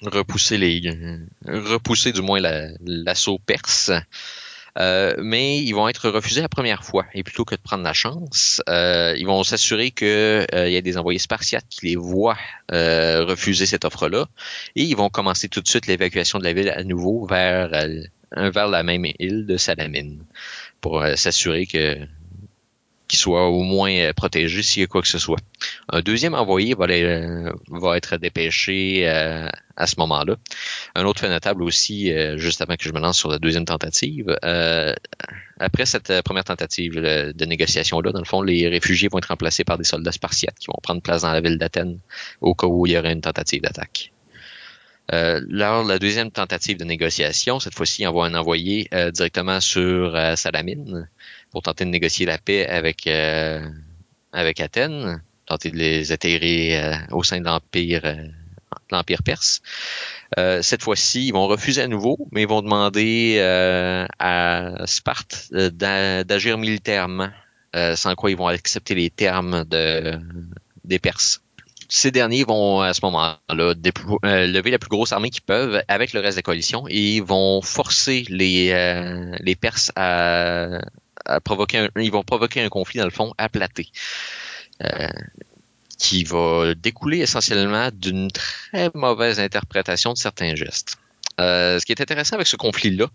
[0.01, 0.81] repoussé les
[1.45, 2.39] repoussé du moins
[2.81, 3.91] l'assaut perse.
[4.79, 7.07] Euh, mais ils vont être refusés la première fois.
[7.15, 10.81] Et plutôt que de prendre la chance, euh, ils vont s'assurer qu'il il y a
[10.81, 12.37] des envoyés spartiates qui les voient
[12.71, 14.27] refuser cette offre-là.
[14.75, 17.69] Et ils vont commencer tout de suite l'évacuation de la ville à nouveau vers,
[18.35, 20.23] vers la même île de Salamine
[20.79, 21.97] pour s'assurer que
[23.07, 25.39] qu'il soit au moins euh, protégé s'il y a quoi que ce soit.
[25.89, 27.53] Un deuxième envoyé va, euh,
[27.95, 30.35] être dépêché euh, à ce moment-là.
[30.95, 34.35] Un autre fait notable aussi, juste avant que je me lance sur la deuxième tentative,
[35.59, 39.77] après cette première tentative de négociation-là, dans le fond, les réfugiés vont être remplacés par
[39.77, 41.99] des soldats spartiates qui vont prendre place dans la ville d'Athènes
[42.41, 44.11] au cas où il y aurait une tentative d'attaque.
[45.11, 50.17] lors de la deuxième tentative de négociation, cette fois-ci, on va un envoyé directement sur
[50.35, 51.07] Salamine
[51.61, 53.67] tenter de négocier la paix avec, euh,
[54.31, 58.27] avec Athènes, tenter de les atterrir euh, au sein de l'Empire euh,
[58.91, 59.61] l'Empire perse.
[60.61, 67.29] cette fois-ci, ils vont refuser à nouveau, mais ils vont demander à Sparte d'agir militairement,
[67.95, 70.19] sans quoi ils vont accepter les termes de,
[70.85, 71.41] des Perses
[71.89, 76.19] ces derniers vont à ce moment-là lever la plus grosse armée qu'ils peuvent avec le
[76.19, 78.73] reste de la coalition et vont forcer les,
[79.39, 80.79] les Perses à,
[81.43, 83.89] provoquer ils vont provoquer un conflit dans le fond aplaté.
[84.83, 85.09] Euh,
[85.97, 90.97] qui va découler essentiellement d'une très mauvaise interprétation de certains gestes.
[91.39, 93.07] Euh, ce qui est intéressant avec ce conflit-là,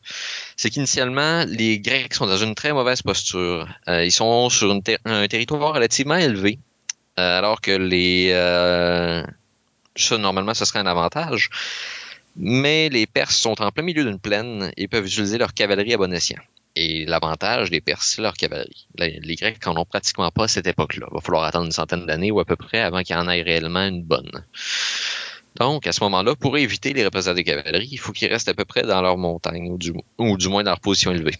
[0.57, 3.69] c'est qu'initialement, les Grecs sont dans une très mauvaise posture.
[3.87, 4.73] Euh, ils sont sur
[5.05, 6.59] un territoire relativement élevé,
[7.17, 8.31] alors que les...
[9.95, 11.51] ça, normalement, ce serait un avantage.
[12.35, 15.99] Mais les Perses sont en plein milieu d'une plaine et peuvent utiliser leur cavalerie à
[15.99, 16.43] bon escient.
[16.75, 18.87] Et l'avantage des Perses, leur cavalerie.
[18.97, 21.07] Les Grecs n'en ont pratiquement pas à cette époque-là.
[21.11, 23.29] Il va falloir attendre une centaine d'années ou à peu près avant qu'il y en
[23.29, 24.45] ait réellement une bonne.
[25.57, 28.55] Donc, à ce moment-là, pour éviter les représailles des cavaleries, il faut qu'ils restent à
[28.55, 31.37] peu près dans leur montagne, ou du, moins dans leur position élevée.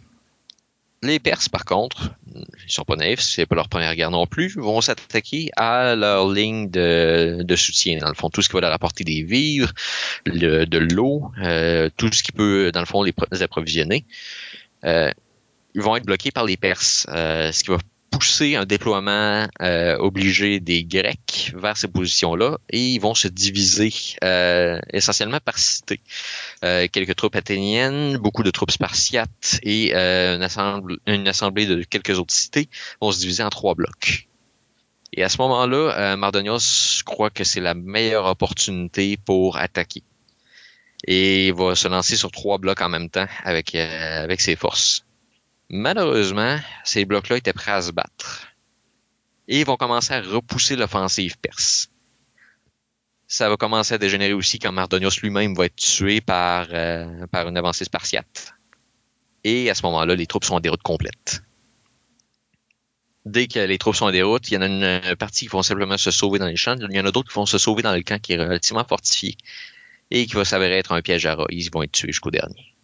[1.03, 4.55] Les Perses, par contre, ils sont pas naïfs, c'est pas leur première guerre non plus,
[4.57, 7.99] vont s'attaquer à leur ligne de, soutien.
[7.99, 9.73] Dans le fond, tout ce qui va leur apporter des vivres,
[10.27, 14.05] de l'eau, euh, tout ce qui peut, dans le fond, les approvisionner.
[14.85, 15.11] Euh,
[15.75, 17.79] ils vont être bloqués par les Perses, euh, ce qui va
[18.11, 23.93] pousser un déploiement euh, obligé des Grecs vers ces positions-là et ils vont se diviser
[24.93, 25.99] essentiellement par cité.
[26.61, 32.35] quelques troupes athéniennes, beaucoup de troupes spartiates et une, assemblée, une, assemblée, de quelques autres
[32.35, 32.69] cités
[33.01, 34.29] vont se diviser en trois blocs.
[35.15, 40.03] Et à ce moment-là, Mardonios croit que c'est la meilleure opportunité pour attaquer.
[41.07, 45.05] Et il va se lancer sur trois blocs en même temps avec, avec ses forces.
[45.71, 48.49] Malheureusement, ces blocs-là étaient prêts à se battre.
[49.49, 51.89] Et ils vont commencer à repousser l'offensive perse.
[53.27, 57.49] Ça va commencer à dégénérer aussi quand Mardonios lui-même va être tué par, euh, par
[57.49, 58.55] une avancée spartiate.
[59.45, 61.43] Et à ce moment-là, les troupes sont en déroute complète.
[63.25, 65.63] dès que les troupes sont en déroute, il y en a une partie qui vont
[65.63, 66.77] simplement se sauver dans les champs.
[66.79, 68.85] Il y en a d'autres qui vont se sauver dans le camp qui est relativement
[68.85, 69.37] fortifié
[70.11, 71.47] et qui va s'avérer être un piège à rat.
[71.51, 72.75] Ils vont être tués jusqu'au dernier.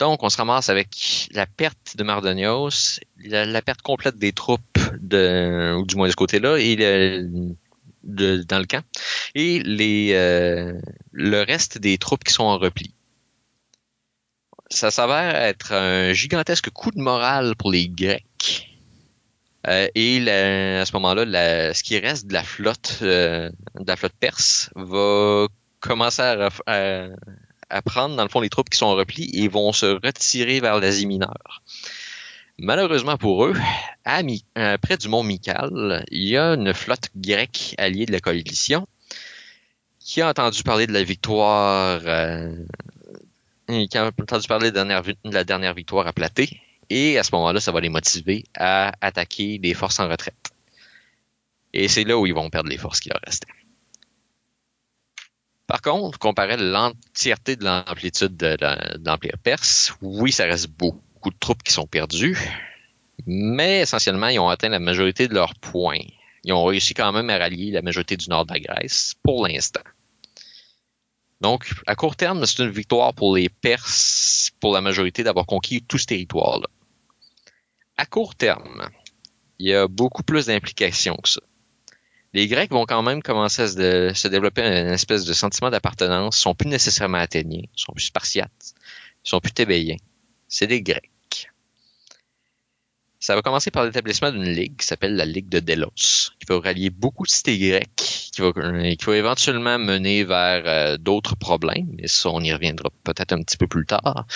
[0.00, 5.84] Donc, on se ramasse avec la perte de Mardonios, la, perte complète des troupes, ou
[5.86, 6.74] du moins de ce côté-là, et
[8.02, 8.82] dans le camp,
[9.34, 9.62] et
[10.14, 10.80] euh,
[11.12, 12.94] le reste des troupes qui sont en repli.
[14.70, 18.68] Ça s'avère être un gigantesque coup de morale pour les Grecs.
[19.66, 24.14] Euh, et à ce moment-là, ce qui reste de la flotte, euh, de la flotte
[24.18, 25.46] perse, va
[25.80, 27.08] commencer à, à,
[27.84, 30.80] prendre dans le fond les troupes qui sont en repli et vont se retirer vers
[30.80, 31.62] l'Asie mineure.
[32.62, 33.54] Malheureusement pour eux,
[34.04, 34.20] à
[34.58, 38.86] euh, près du mont Mikal, il y a une flotte grecque alliée de la coalition
[39.98, 42.54] qui a entendu parler de la victoire, euh,
[43.66, 44.76] qui a entendu parler de
[45.30, 46.60] la, dernière, victoire à Platé,
[46.90, 50.50] et à ce moment-là, ça va les motiver à attaquer des forces en retraite.
[51.72, 53.46] Et c'est là où ils vont perdre les forces qui leur restaient.
[55.70, 58.56] Par contre, comparé à l'entièreté de l'amplitude de,
[59.06, 62.36] l'Empire perse, oui, ça reste beaucoup de troupes qui sont perdues,
[63.24, 66.02] mais essentiellement, ils ont atteint la majorité de leurs points.
[66.42, 69.46] Ils ont réussi quand même à rallier la majorité du nord de la Grèce pour
[69.46, 69.84] l'instant.
[71.40, 75.82] Donc, à court terme, c'est une victoire pour les Perses, pour la majorité, d'avoir conquis
[75.82, 76.66] tout ce territoire-là.
[77.96, 78.90] À court terme,
[79.60, 81.40] il y a beaucoup plus d'implications que ça
[82.32, 86.38] les Grecs vont quand même commencer à se, développer une espèce de sentiment d'appartenance.
[86.38, 88.74] Ils sont plus nécessairement athéniens, ils sont plus spartiates,
[89.24, 89.96] ils sont plus tébéiens.
[90.48, 91.10] C'est des Grecs.
[93.22, 96.58] Ça va commencer par l'établissement d'une ligue qui s'appelle la Ligue de Delos, qui va
[96.58, 102.08] rallier beaucoup de cités grecques, qui va, va éventuellement mener vers euh, d'autres problèmes, et
[102.08, 104.26] ça, on y reviendra peut-être un petit peu plus tard.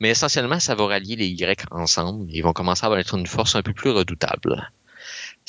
[0.00, 2.26] Mais essentiellement, ça va rallier les Grecs ensemble.
[2.30, 4.70] Ils vont commencer à être une force un peu plus redoutable.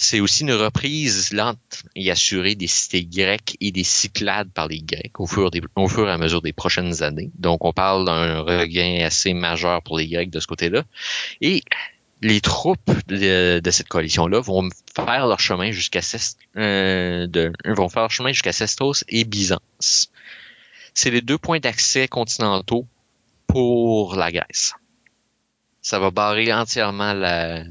[0.01, 4.81] C'est aussi une reprise lente et assurée des cités grecques et des Cyclades par les
[4.81, 7.31] Grecs au fur, et à mesure des prochaines années.
[7.37, 10.85] Donc, on parle d'un regain assez majeur pour les Grecs de ce côté-là.
[11.41, 11.63] Et
[12.21, 15.99] les troupes de, cette coalition-là vont faire leur chemin jusqu'à
[16.55, 17.27] euh,
[17.65, 20.13] vont faire leur chemin jusqu'à Sestos et Byzance.
[20.93, 22.87] C'est les deux points d'accès continentaux
[23.47, 24.75] pour la Grèce.
[25.81, 27.65] Ça va barrer entièrement la,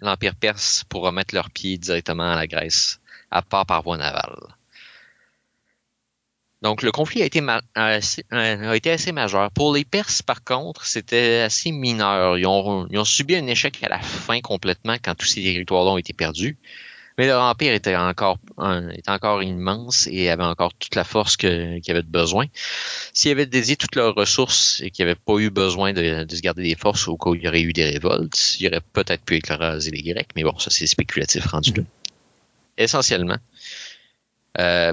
[0.00, 3.00] l'Empire perse pour remettre leurs pieds directement à la Grèce,
[3.30, 4.56] à part par voie navale.
[6.62, 7.42] Donc le conflit a été,
[7.74, 9.50] assez, a été assez majeur.
[9.50, 12.38] Pour les Perses, par contre, c'était assez mineur.
[12.38, 15.92] Ils ont, ils ont, subi un échec à la fin complètement quand tous ces territoires-là
[15.92, 16.58] ont été perdus.
[17.18, 18.38] Mais leur empire était encore,
[18.92, 22.46] était encore immense et avait encore toute la force qu'il avait besoin.
[23.14, 26.62] S'ils avaient dédié toutes leurs ressources et qu'ils n'avaient pas eu besoin de, se garder
[26.62, 29.36] des forces au cas où il y aurait eu des révoltes, ils auraient peut-être pu
[29.36, 31.82] écraser les Grecs, mais bon, ça c'est spéculatif rendu là.
[32.76, 33.38] Essentiellement,
[34.58, 34.92] euh,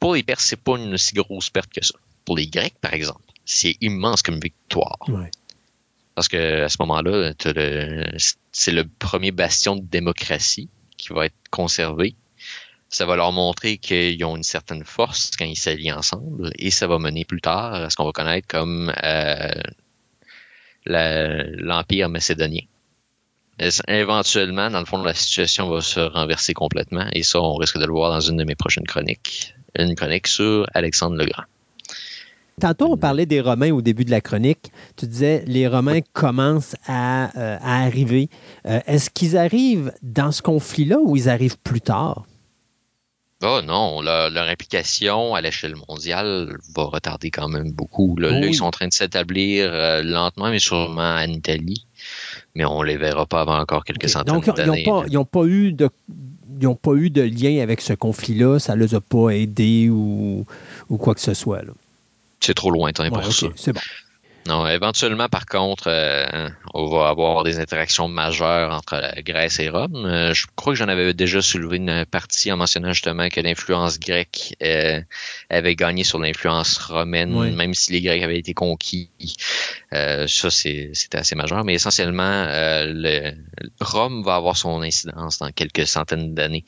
[0.00, 1.94] pour les Perses, c'est pas une si grosse perte que ça.
[2.24, 4.98] Pour les Grecs, par exemple, c'est immense comme victoire.
[6.16, 7.32] Parce que à ce moment-là,
[8.50, 10.68] c'est le premier bastion de démocratie
[11.06, 12.14] qui va être conservé.
[12.88, 16.86] Ça va leur montrer qu'ils ont une certaine force quand ils s'allient ensemble et ça
[16.86, 19.50] va mener plus tard à ce qu'on va connaître comme euh,
[20.86, 22.62] l'Empire macédonien.
[23.88, 27.08] Éventuellement, dans le fond, la situation va se renverser complètement?
[27.12, 30.26] Et ça, on risque de le voir dans une de mes prochaines chroniques, une chronique
[30.26, 31.44] sur Alexandre le Grand.
[32.58, 34.72] Tantôt, on parlait des Romains au début de la chronique.
[34.96, 38.30] Tu disais, les Romains commencent à, euh, arriver.
[38.64, 42.24] Euh, est-ce qu'ils arrivent dans ce conflit-là ou ils arrivent plus tard?
[43.44, 48.16] Oh non, leur, implication à l'échelle mondiale va retarder quand même beaucoup.
[48.16, 51.84] Là, ils sont en train de s'établir euh, lentement, mais sûrement en Italie.
[52.54, 54.84] Mais on ne les verra pas avant encore quelques centaines d'années.
[54.84, 55.90] Donc, ils n'ont pas, eu de
[56.58, 60.46] n'ont pas eu de lien avec ce conflit-là, ça ne les a pas aidés ou,
[60.88, 61.60] ou quoi que ce soit.
[61.60, 61.72] Là
[62.40, 63.46] c'est trop lointain pour ça.
[63.56, 63.80] C'est bon.
[64.46, 70.06] Non, éventuellement, par contre, euh, on va avoir des interactions majeures entre Grèce et Rome.
[70.06, 73.98] Euh, je crois que j'en avais déjà soulevé une partie en mentionnant justement que l'influence
[73.98, 75.00] grecque euh,
[75.50, 79.10] avait gagné sur l'influence romaine, même si les Grecs avaient été conquis.
[79.90, 81.64] ça, c'était assez majeur.
[81.64, 83.32] Mais essentiellement, le,
[83.80, 86.64] Rome va avoir son incidence dans quelques centaines d'années.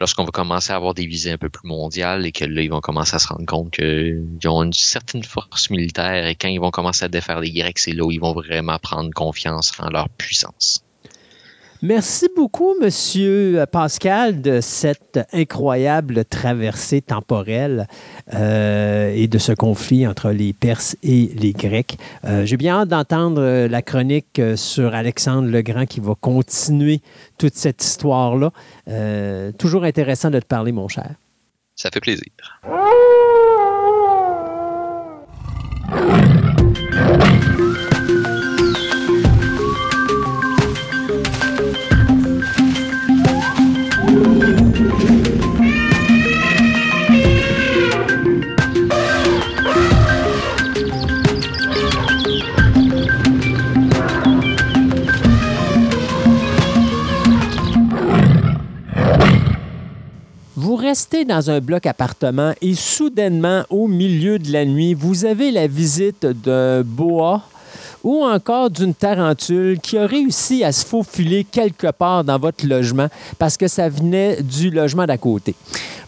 [0.00, 2.70] Lorsqu'on va commencer à avoir des visées un peu plus mondiales et que là, ils
[2.70, 6.60] vont commencer à se rendre compte qu'ils ont une certaine force militaire et quand ils
[6.60, 9.88] vont commencer à faire les Grecs, c'est là où ils vont vraiment prendre confiance en
[9.90, 10.82] leur puissance.
[11.80, 17.86] Merci beaucoup, Monsieur Pascal, de cette incroyable traversée temporelle
[18.34, 21.96] euh, et de ce conflit entre les Perses et les Grecs.
[22.24, 27.00] Euh, j'ai bien hâte d'entendre la chronique sur Alexandre le Grand qui va continuer
[27.38, 28.50] toute cette histoire-là.
[28.88, 31.10] Euh, toujours intéressant de te parler, mon cher.
[31.76, 32.32] Ça fait plaisir.
[60.78, 65.66] Restez dans un bloc appartement et soudainement, au milieu de la nuit, vous avez la
[65.66, 67.42] visite d'un boa
[68.04, 73.08] ou encore d'une tarentule qui a réussi à se faufiler quelque part dans votre logement
[73.38, 75.54] parce que ça venait du logement d'à côté.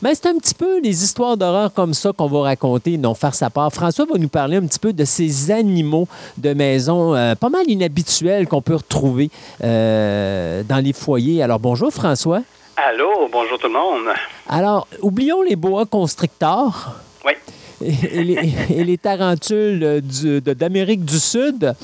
[0.02, 3.34] Mais c'est un petit peu des histoires d'horreur comme ça qu'on va raconter, non faire
[3.34, 3.72] sa part.
[3.72, 7.68] François va nous parler un petit peu de ces animaux de maison euh, pas mal
[7.68, 9.30] inhabituels qu'on peut retrouver
[9.62, 11.42] euh, dans les foyers.
[11.42, 12.42] Alors bonjour François.
[12.76, 14.14] Allô, bonjour tout le monde.
[14.48, 16.94] Alors, oublions les boa constrictors.
[17.24, 17.32] Oui.
[17.82, 21.74] Et, les, et les tarentules du- d'Amérique du Sud.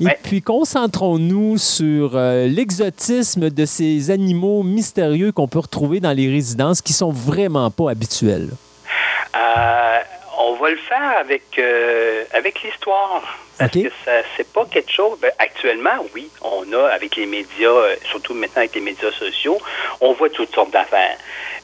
[0.00, 0.16] Et Ouais.
[0.22, 6.80] puis, concentrons-nous sur euh, l'exotisme de ces animaux mystérieux qu'on peut retrouver dans les résidences
[6.80, 8.50] qui sont vraiment pas habituels.
[9.34, 9.98] Euh,
[10.42, 13.22] on va le faire avec, euh, avec l'histoire.
[13.58, 15.18] Parce que ça, c'est pas quelque chose.
[15.20, 19.58] ben, actuellement, oui, on a avec les médias, euh, surtout maintenant avec les médias sociaux,
[20.00, 21.18] on voit toutes sortes d'affaires.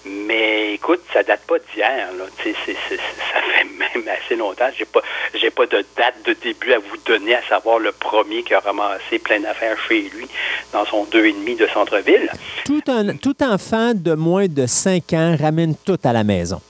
[0.04, 2.08] Mais écoute, ça date pas d'hier.
[2.18, 2.24] là.
[2.42, 3.64] C'est- c'est- ça fait
[3.96, 4.68] même assez longtemps.
[4.78, 5.00] J'ai pas,
[5.34, 8.60] j'ai pas de date de début à vous donner, à savoir le premier qui a
[8.60, 10.28] ramassé plein d'affaires chez lui
[10.72, 12.30] dans son deux et demi de centre-ville.
[12.66, 16.60] Tout, un, tout enfant de moins de 5 ans ramène tout à la maison.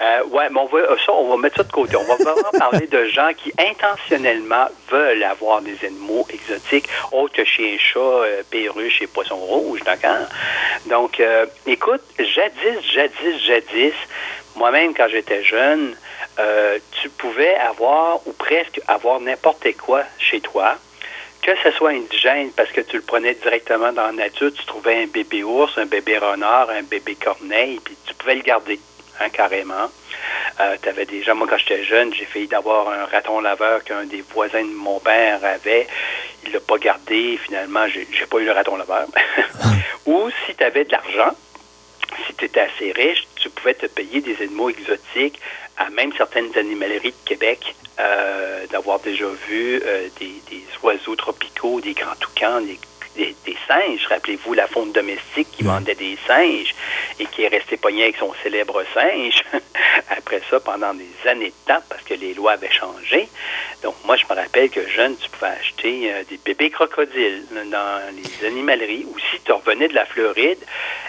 [0.00, 1.96] Euh, ouais, mais on va, ça, on va mettre ça de côté.
[1.96, 7.44] On va vraiment parler de gens qui intentionnellement veulent avoir des animaux exotiques, autres que
[7.44, 10.26] chiens, chats, euh, perruches et poissons rouges, d'accord?
[10.86, 13.94] Donc, euh, écoute, jadis, jadis, jadis,
[14.56, 15.96] moi-même, quand j'étais jeune,
[16.38, 20.76] euh, tu pouvais avoir, ou presque avoir n'importe quoi chez toi,
[21.42, 25.02] que ce soit indigène parce que tu le prenais directement dans la nature, tu trouvais
[25.02, 28.80] un bébé ours, un bébé renard, un bébé corneille, puis tu pouvais le garder,
[29.20, 29.90] hein, carrément.
[30.60, 34.04] Euh, tu avais déjà, moi quand j'étais jeune, j'ai failli d'avoir un raton laveur qu'un
[34.04, 35.86] des voisins de mon père avait.
[36.44, 39.06] Il l'a pas gardé, finalement, j'ai j'ai pas eu le raton laveur.
[40.06, 41.36] Ou si tu avais de l'argent,
[42.26, 45.40] si tu étais assez riche, tu pouvais te payer des animaux exotiques
[45.76, 51.80] à même certaines animaleries de Québec, euh, d'avoir déjà vu euh, des, des oiseaux tropicaux,
[51.80, 52.78] des grands toucans, des,
[53.16, 54.06] des, des singes.
[54.08, 56.74] Rappelez-vous la faune domestique qui vendait des singes
[57.18, 59.42] et qui est resté pogné avec son célèbre singe
[60.10, 63.28] après ça pendant des années de temps parce que les lois avaient changé.
[63.82, 68.02] Donc moi, je me rappelle que jeune, tu pouvais acheter euh, des bébés crocodiles dans
[68.14, 70.58] les animaleries ou si tu revenais de la Floride,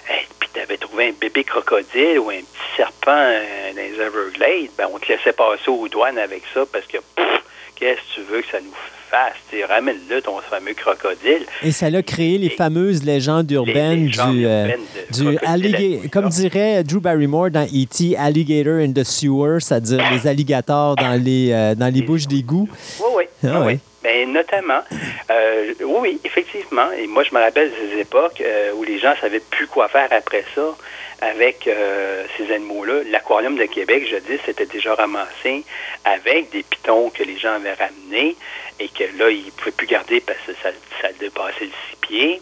[0.10, 4.00] eh, puis tu avais trouvé un bébé crocodile ou un petit serpent euh, dans les
[4.00, 7.42] Everglades, ben, on te laissait passer aux douanes avec ça parce que pff,
[7.76, 8.97] qu'est-ce que tu veux que ça nous fasse?
[9.50, 11.46] Tu sais, Ramène-le ton fameux crocodile.
[11.64, 16.10] Et ça a créé les Et- fameuses légendes urbaines légendes du, euh, urbaines du alligator.
[16.12, 21.52] Comme dirait Drew Barrymore dans E.T., Alligator in the Sewer, c'est-à-dire les alligators dans les,
[21.52, 22.68] euh, dans les bouches d'égout.
[23.00, 23.24] Oui, oui.
[23.44, 23.64] Ah oui, oui.
[23.74, 23.80] oui.
[24.04, 24.82] Ben, notamment,
[25.32, 26.92] euh, oui, oui, effectivement.
[26.98, 30.08] Et moi, je me rappelle ces époques euh, où les gens savaient plus quoi faire
[30.12, 30.62] après ça
[31.20, 33.02] avec euh, ces animaux-là.
[33.12, 35.64] L'aquarium de Québec, je dis, c'était déjà ramassé
[36.06, 38.36] avec des pitons que les gens avaient ramenés
[38.80, 40.70] et que là, ils ne pouvaient plus garder parce que ça,
[41.02, 42.42] ça dépassait le six pieds.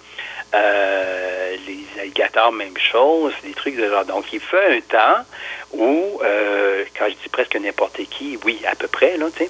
[0.54, 4.06] Euh, les alligators, même chose, des trucs de genre.
[4.06, 5.24] Donc, il fait un temps
[5.74, 9.50] où, euh, quand je dis presque n'importe qui, oui, à peu près, là, tu sais,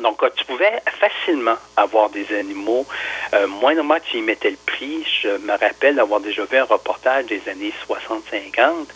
[0.00, 2.86] donc, tu pouvais facilement avoir des animaux.
[3.32, 5.06] Euh, moindrement tu y mettais le prix.
[5.22, 8.86] Je me rappelle d'avoir déjà vu un reportage des années 60-50.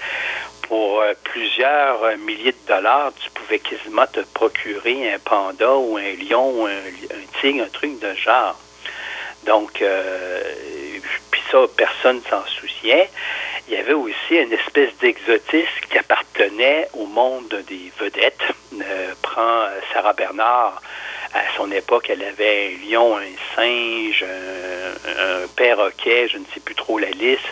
[0.69, 5.97] Pour euh, plusieurs euh, milliers de dollars, tu pouvais quasiment te procurer un panda ou
[5.97, 8.55] un lion ou un, tigre, un truc de genre.
[9.47, 10.43] Donc, euh,
[11.31, 13.09] puis ça, personne s'en souciait.
[13.67, 18.43] Il y avait aussi une espèce d'exotisme qui appartenait au monde des vedettes.
[19.23, 20.83] Prends Sarah Bernard.
[21.35, 26.75] À son époque, elle avait un lion, un singe, un, perroquet, je ne sais plus
[26.75, 27.43] trop la liste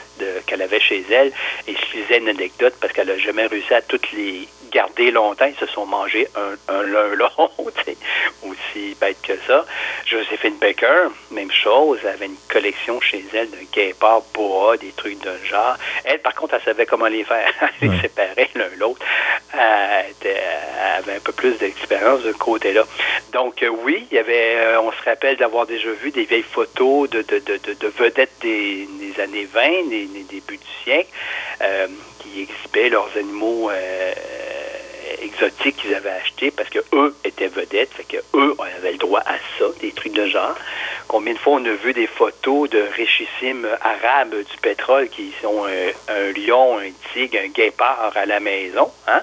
[0.47, 1.32] qu'elle avait chez elle.
[1.66, 5.47] Et je lisais une anecdote parce qu'elle n'a jamais réussi à toutes les gardé longtemps.
[5.47, 7.32] Ils se sont mangés un, un l'un l'autre.
[8.43, 9.64] Aussi bête que ça.
[10.06, 11.98] Joséphine Baker, même chose.
[12.02, 15.76] Elle avait une collection chez elle de guépards, bois, des trucs de genre.
[16.05, 17.52] Elle, par contre, elle savait comment les faire.
[17.80, 19.05] Elle les séparait l'un l'autre.
[19.52, 20.14] Elle,
[20.98, 22.84] avait un peu plus d'expérience de ce côté-là.
[23.32, 26.43] Donc, euh, oui, il y avait, euh, on se rappelle d'avoir déjà vu des vieilles
[26.43, 31.10] photos de, de, de, de vedettes des, des, années 20, des, des débuts du siècle,
[31.62, 31.86] euh,
[32.20, 33.70] qui exhibaient leurs animaux
[35.22, 39.20] exotiques qu'ils avaient achetés parce que eux étaient vedettes, fait que eux avaient le droit
[39.20, 40.55] à ça, des trucs de genre.
[41.09, 45.64] Combien de fois on a vu des photos de richissimes arabes du pétrole qui sont
[45.64, 49.22] un, lion, un tigre, un guépard à la maison, hein?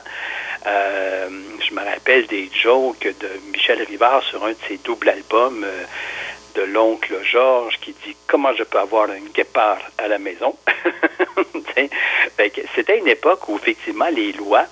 [0.65, 1.27] Euh,
[1.59, 5.83] je me rappelle des jokes de Michel Rivard sur un de ses doubles albums euh,
[6.55, 10.55] de l'oncle Georges qui dit comment je peux avoir un guépard à la maison.
[12.75, 14.65] C'était une époque où effectivement les lois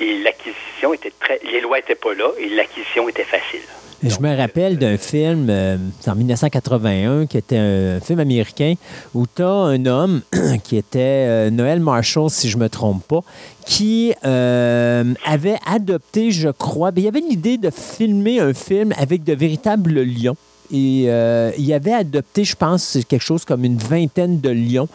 [0.00, 1.40] et l'acquisition étaient très.
[1.50, 3.60] Les lois n'étaient pas là et l'acquisition était facile.
[4.02, 5.76] je me rappelle d'un film euh,
[6.06, 8.74] en 1981 qui était un film américain
[9.14, 10.22] où tu as un homme
[10.64, 13.22] qui était Noël Marshall, si je ne me trompe pas,
[13.68, 18.54] qui euh, avait adopté, je crois, ben, il y avait une idée de filmer un
[18.54, 20.36] film avec de véritables lions.
[20.72, 24.88] Et euh, il avait adopté, je pense, quelque chose comme une vingtaine de lions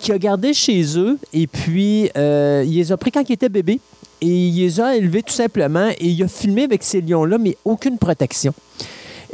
[0.00, 3.48] qui a gardé chez eux et puis euh, il les a pris quand ils étaient
[3.48, 3.80] bébés
[4.20, 7.56] et il les a élevés tout simplement et il a filmé avec ces lions-là, mais
[7.64, 8.52] aucune protection.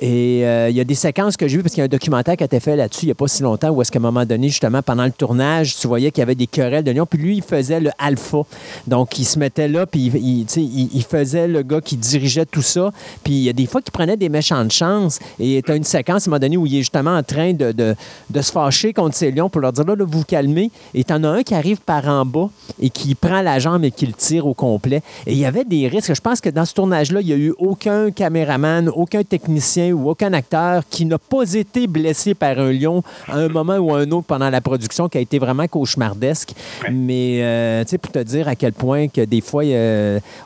[0.01, 1.89] Et euh, il y a des séquences que j'ai vues, parce qu'il y a un
[1.89, 3.99] documentaire qui a été fait là-dessus il n'y a pas si longtemps, où est-ce qu'à
[3.99, 6.91] un moment donné, justement, pendant le tournage, tu voyais qu'il y avait des querelles de
[6.91, 8.43] lions, puis lui, il faisait le alpha.
[8.87, 12.91] Donc, il se mettait là, puis il, faisait le gars qui dirigeait tout ça.
[13.23, 15.19] Puis il y a des fois qu'il prenait des méchantes chances.
[15.39, 17.53] Et tu as une séquence, à un moment donné, où il est justement en train
[17.53, 17.95] de, de,
[18.41, 20.71] se fâcher contre ces lions pour leur dire, là, là vous vous calmez.
[20.95, 22.49] Et tu en as un qui arrive par en bas
[22.81, 25.03] et qui prend la jambe et qui le tire au complet.
[25.27, 26.15] Et il y avait des risques.
[26.15, 30.11] Je pense que dans ce tournage-là, il n'y a eu aucun caméraman, aucun technicien ou
[30.11, 33.99] aucun acteur qui n'a pas été blessé par un lion à un moment ou à
[33.99, 36.53] un autre pendant la production qui a été vraiment cauchemardesque.
[36.91, 39.63] Mais, euh, tu sais, pour te dire à quel point que des fois,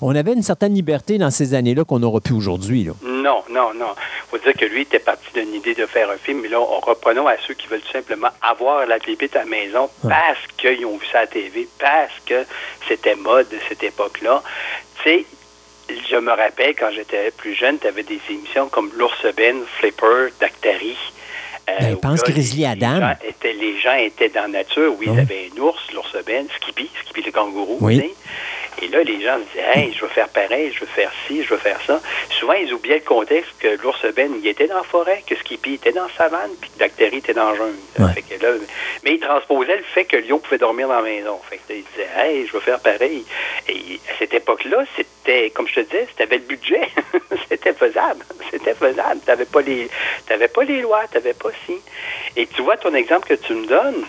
[0.01, 2.89] on avait une certaine liberté dans ces années-là qu'on n'aura plus aujourd'hui.
[3.03, 3.93] Non, non, non.
[3.97, 6.61] Il faut dire que lui était parti d'une idée de faire un film, mais là,
[6.61, 10.39] on reprenons à ceux qui veulent tout simplement avoir la bébite à la maison parce
[10.57, 12.45] qu'ils ont vu ça à la TV, parce que
[12.87, 14.43] c'était mode cette époque-là.
[15.03, 15.27] Tu sais,
[15.89, 20.29] je me rappelle quand j'étais plus jeune, tu avais des émissions comme L'Ours Ben, Flipper,
[20.41, 20.97] Dactari.
[21.69, 22.95] Euh, ben, pense Grizzly Adam.
[22.95, 24.95] Les gens, étaient, les gens étaient dans la nature.
[24.99, 27.79] Oui, ils avaient un ours, l'ours Ben, Skippy, Skippy le kangourou.
[27.81, 28.13] Oui.
[28.83, 31.43] Et là, les gens se disaient, hey, je veux faire pareil, je veux faire ci,
[31.43, 32.01] je veux faire ça.
[32.31, 35.75] Souvent, ils oubliaient le contexte que l'ours Ben, il était dans la forêt, que Skippy
[35.75, 38.61] était dans la savane, puis que Dactari était dans le jungle.
[39.05, 41.41] mais ils transposaient le fait que Lion pouvait dormir dans la maison.
[41.49, 43.25] Fait que ils disaient, hey, je veux faire pareil.
[43.69, 46.89] Et à cette époque-là, c'était, comme je te disais, c'était le budget.
[47.49, 48.25] c'était faisable.
[48.51, 49.21] C'était faisable.
[49.25, 49.89] Tu n'avais pas, les,
[50.27, 51.75] pas les lois, tu n'avais pas si.
[52.37, 54.05] Et tu vois ton exemple que tu me donnes,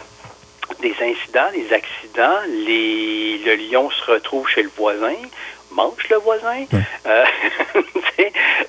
[0.82, 5.16] des incidents, des accidents, les, le lion se retrouve chez le voisin,
[5.72, 6.66] mange le voisin.
[7.06, 7.26] Euh,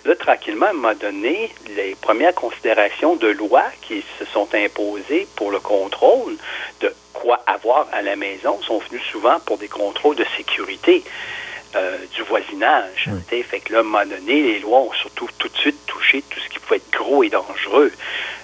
[0.04, 5.26] là, tranquillement, à un moment donné, les premières considérations de loi qui se sont imposées
[5.36, 6.36] pour le contrôle
[6.80, 11.04] de quoi avoir à la maison sont venues souvent pour des contrôles de sécurité.
[11.76, 13.08] Euh, du voisinage.
[13.28, 16.20] Fait que là, à un moment donné, les lois ont surtout tout de suite touché
[16.28, 17.92] tout ce qui pouvait être gros et dangereux.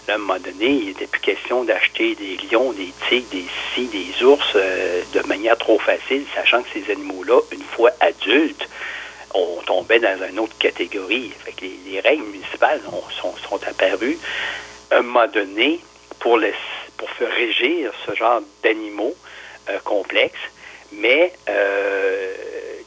[0.07, 3.45] Là, à un moment donné, il n'était plus question d'acheter des lions, des tigres, des
[3.75, 8.69] scies, des ours euh, de manière trop facile, sachant que ces animaux-là, une fois adultes,
[9.35, 11.33] on tombait dans une autre catégorie.
[11.45, 12.81] Fait que les, règles municipales
[13.21, 14.19] sont, sont, apparues
[14.93, 15.81] à un moment donné
[16.21, 16.39] pour,
[16.97, 19.17] pour faire régir ce genre d'animaux
[19.69, 20.39] euh, complexes,
[20.93, 22.33] mais euh,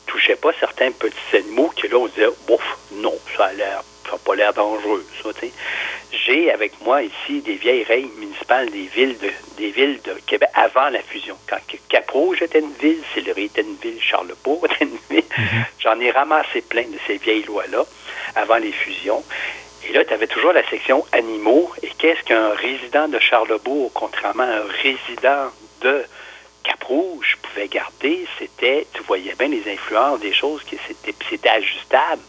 [0.09, 4.13] touchait pas certains petits animaux que là, on disait, bouf, non, ça a l'air, ça
[4.13, 5.53] n'a pas l'air dangereux, ça, tu sais.
[6.11, 10.49] J'ai avec moi ici des vieilles règles municipales des villes de, des villes de Québec
[10.55, 11.35] avant la fusion.
[11.47, 11.57] Quand
[11.87, 15.23] Cap-Rouge était une ville, Sillery était une ville, Charlebourg était une ville.
[15.37, 15.65] Mhm.
[15.79, 17.85] J'en ai ramassé plein de ces vieilles lois-là
[18.35, 19.23] avant les fusions.
[19.87, 21.71] Et là, tu avais toujours la section animaux.
[21.83, 26.03] Et qu'est-ce qu'un résident de Charlebourg, contrairement à un résident de
[26.69, 32.21] Cap-Rouge pouvait garder, c'était, tu voyais bien les influences, des choses qui c'était, c'était ajustable.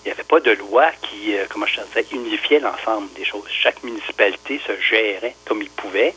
[0.00, 3.46] Il n'y avait pas de loi qui, euh, comment je disais, unifiait l'ensemble des choses.
[3.48, 6.14] Chaque municipalité se gérait comme il pouvait.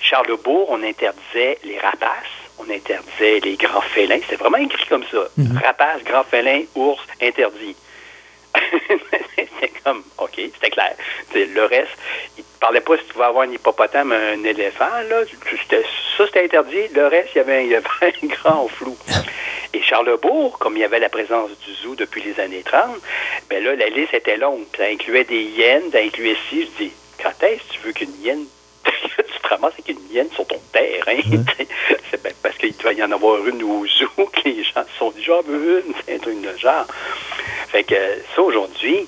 [0.00, 4.18] Charlebourg, on interdisait les rapaces, on interdisait les grands félins.
[4.22, 5.28] C'était vraiment écrit comme ça.
[5.36, 5.60] Mhm.
[5.64, 7.76] Rapaces, grands félins, ours, interdits.
[9.36, 10.94] c'était comme, OK, c'était clair.
[11.34, 11.96] le reste,
[12.36, 15.22] il ne parlait pas si tu pouvais avoir un hippopotame, un éléphant, là.
[16.16, 16.88] ça, c'était interdit.
[16.94, 17.82] Le reste, il y avait, avait
[18.22, 18.96] un grand flou.
[19.72, 22.98] Et Charlebourg, comme il y avait la présence du zoo depuis les années 30,
[23.50, 24.64] ben là, la liste était longue.
[24.76, 26.92] ça incluait des hyènes, ça incluait si, je dis,
[27.22, 28.46] quand est-ce que tu veux qu'une hyène
[29.16, 31.18] tu te ramasses avec une hyène sur ton terrain.
[32.10, 34.98] C'est ben, parce qu'il doit y en avoir une au zoo que les gens se
[34.98, 35.12] sont
[35.46, 36.86] veux une, c'est un truc de genre.
[37.68, 37.94] Fait que
[38.34, 39.06] ça, aujourd'hui,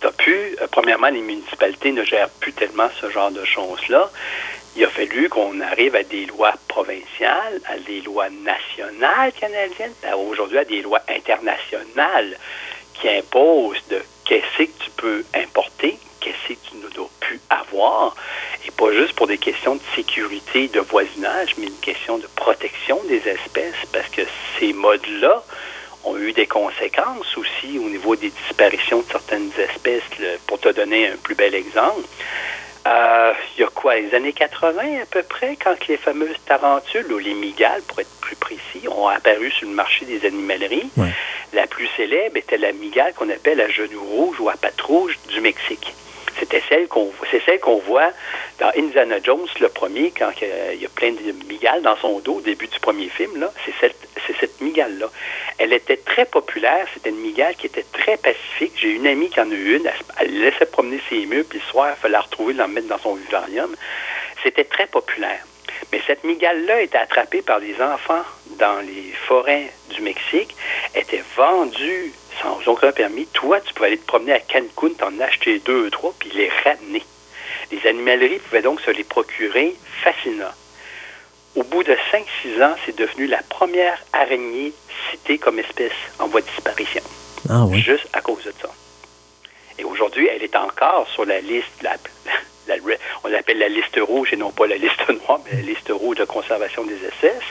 [0.00, 4.10] t'as pu, euh, premièrement, les municipalités ne gèrent plus tellement ce genre de choses-là.
[4.76, 10.58] Il a fallu qu'on arrive à des lois provinciales, à des lois nationales canadiennes, aujourd'hui
[10.58, 12.36] à des lois internationales
[12.94, 18.14] qui imposent de qu'est-ce que tu peux importer, qu'est-ce que tu ne dois plus avoir,
[18.66, 23.00] et pas juste pour des questions de sécurité, de voisinage, mais une question de protection
[23.08, 24.22] des espèces, parce que
[24.58, 25.42] ces modes-là
[26.04, 30.02] ont eu des conséquences aussi au niveau des disparitions de certaines espèces.
[30.46, 32.06] pour te donner un plus bel exemple,
[32.86, 37.12] euh, il y a quoi, les années 80 à peu près, quand les fameuses tarentules
[37.12, 40.90] ou les migales, pour être plus précis, ont apparu sur le marché des animaleries.
[41.52, 45.18] La plus célèbre était la migale qu'on appelle à genou rouge ou à patte rouge
[45.28, 45.94] du Mexique.
[46.38, 48.10] C'était celle qu'on c'est celle qu'on voit
[48.58, 52.34] dans Indiana Jones le premier quand il y a plein de migales dans son dos
[52.34, 55.10] au début du premier film là, c'est cette c'est cette migale là.
[55.58, 58.72] Elle était très populaire, c'était une migale qui était très pacifique.
[58.76, 61.70] J'ai une amie qui en a eu une, elle, laissait promener ses murs puis le
[61.70, 63.74] soir, il fallait la retrouver, la mettre dans son vivarium.
[64.42, 65.44] C'était très populaire.
[65.92, 68.24] Mais cette migale-là était attrapée par des enfants
[68.58, 70.54] dans les forêts du Mexique,
[70.94, 72.12] était vendue
[72.42, 73.26] sans aucun permis.
[73.26, 76.50] Toi, tu pouvais aller te promener à Cancun, t'en acheter deux ou trois, puis les
[76.64, 77.02] ramener.
[77.70, 80.52] Les animaleries pouvaient donc se les procurer facilement.
[81.54, 84.72] Au bout de 5-6 ans, c'est devenu la première araignée
[85.10, 87.02] citée comme espèce en voie de disparition.
[87.48, 87.80] Ah oui.
[87.80, 88.68] Juste à cause de ça.
[89.78, 91.96] Et aujourd'hui, elle est encore sur la liste, la,
[93.24, 96.16] on l'appelle la liste rouge et non pas la liste noire, mais la liste rouge
[96.16, 97.42] de conservation des espèces.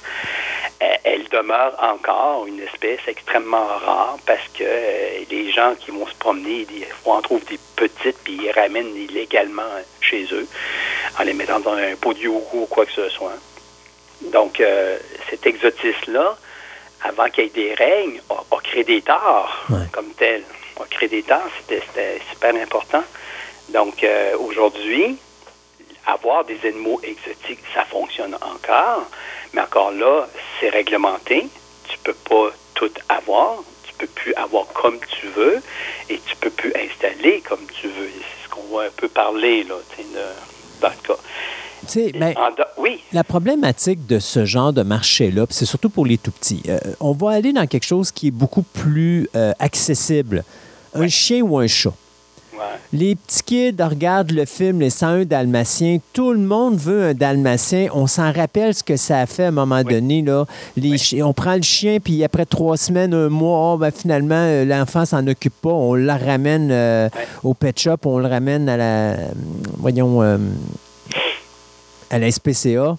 [0.80, 6.14] Elle demeure encore une espèce extrêmement rare parce que euh, les gens qui vont se
[6.16, 9.64] promener, ils en trouvent des petites puis ils ramènent illégalement
[10.02, 10.48] chez eux
[11.20, 13.38] en les mettant dans un pot de yogourt ou quoi que ce soit.
[14.22, 14.98] Donc, euh,
[15.30, 16.38] cet exotisme-là,
[17.04, 20.44] avant qu'il y ait des règnes, a, créé des torts comme tel.
[20.80, 23.04] A créé des torts, c'était super important.
[23.70, 25.18] Donc, euh, aujourd'hui,
[26.06, 29.06] avoir des animaux exotiques, ça fonctionne encore,
[29.54, 30.28] mais encore là,
[30.60, 31.48] c'est réglementé.
[31.90, 33.64] Tu peux pas tout avoir.
[33.84, 35.62] Tu peux plus avoir comme tu veux
[36.10, 38.10] et tu peux plus installer comme tu veux.
[38.10, 41.22] C'est ce qu'on va un peu parler, là, de, dans le cas.
[42.14, 42.34] Ben,
[42.78, 43.02] oui.
[43.14, 47.14] La problématique de ce genre de marché-là, c'est surtout pour les tout petits, euh, on
[47.14, 50.44] va aller dans quelque chose qui est beaucoup plus euh, accessible.
[50.94, 51.94] Un chien ou un chat?
[52.94, 56.00] Les petits kids regardent le film Les 101 Dalmatiens.
[56.14, 57.90] Tout le monde veut un Dalmatien.
[57.94, 60.22] On s'en rappelle ce que ça a fait à un moment donné.
[60.22, 60.46] Là.
[61.24, 65.06] On prend le chien, puis après trois semaines, un mois, oh, ben, finalement, euh, l'enfant
[65.06, 65.70] s'en occupe pas.
[65.70, 67.10] On le ramène euh,
[67.44, 69.16] au pet shop, on le ramène à la.
[69.78, 70.22] Voyons.
[70.22, 70.38] Euh,
[72.10, 72.98] à la SPCA.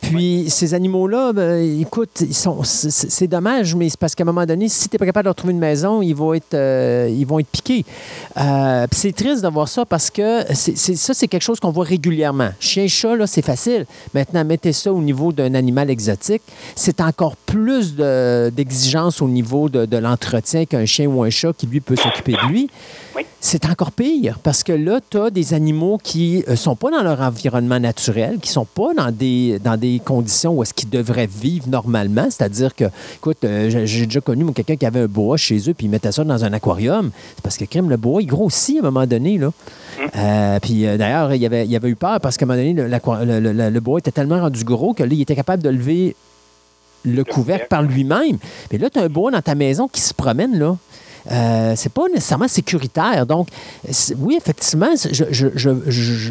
[0.00, 4.44] Puis ces animaux-là, ben, écoute, ils sont, c'est, dommage, mais c'est parce qu'à un moment
[4.44, 7.24] donné, si tu n'es pas capable de retrouver une maison, ils vont être, euh, ils
[7.24, 7.84] vont être piqués.
[8.36, 11.84] Euh, c'est triste de voir ça parce que c'est, ça, c'est quelque chose qu'on voit
[11.84, 12.50] régulièrement.
[12.60, 13.86] Chien-chat, là, c'est facile.
[14.12, 16.42] Maintenant, mettez ça au niveau d'un animal exotique.
[16.74, 21.66] C'est encore plus d'exigence au niveau de, de l'entretien qu'un chien ou un chat qui,
[21.66, 22.70] lui, peut s'occuper de lui.
[23.40, 26.90] C'est encore pire parce que là, tu as des animaux qui ne euh, sont pas
[26.90, 30.72] dans leur environnement naturel, qui ne sont pas dans des, dans des conditions où est-ce
[30.72, 32.26] qu'ils devraient vivre normalement.
[32.30, 32.84] C'est-à-dire que,
[33.16, 36.12] écoute, euh, j'ai déjà connu quelqu'un qui avait un boa chez eux puis il mettait
[36.12, 37.10] ça dans un aquarium.
[37.36, 39.38] C'est parce que crème, le boa, il grossit à un moment donné.
[39.38, 39.50] Là.
[40.16, 43.70] Euh, puis d'ailleurs, il avait, il avait eu peur parce qu'à un moment donné, le,
[43.70, 46.16] le, boa était tellement rendu gros que là, il était capable de lever
[47.04, 48.38] le couvercle par lui-même.
[48.70, 50.76] Mais là, tu as un boa dans ta maison qui se promène, là.
[51.30, 53.26] Euh, c'est pas nécessairement sécuritaire.
[53.26, 53.48] Donc,
[54.18, 55.70] oui, effectivement, je, je, je,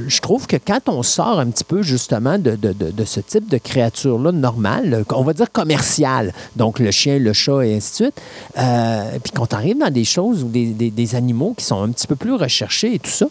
[0.08, 3.48] je, trouve que quand on sort un petit peu justement de, de, de, ce type
[3.48, 7.96] de créature-là normale, on va dire commerciale, donc le chien, le chat et ainsi de
[8.06, 8.22] suite,
[8.58, 11.90] euh, puis qu'on arrive dans des choses ou des, des, des, animaux qui sont un
[11.90, 13.28] petit peu plus recherchés et tout ça,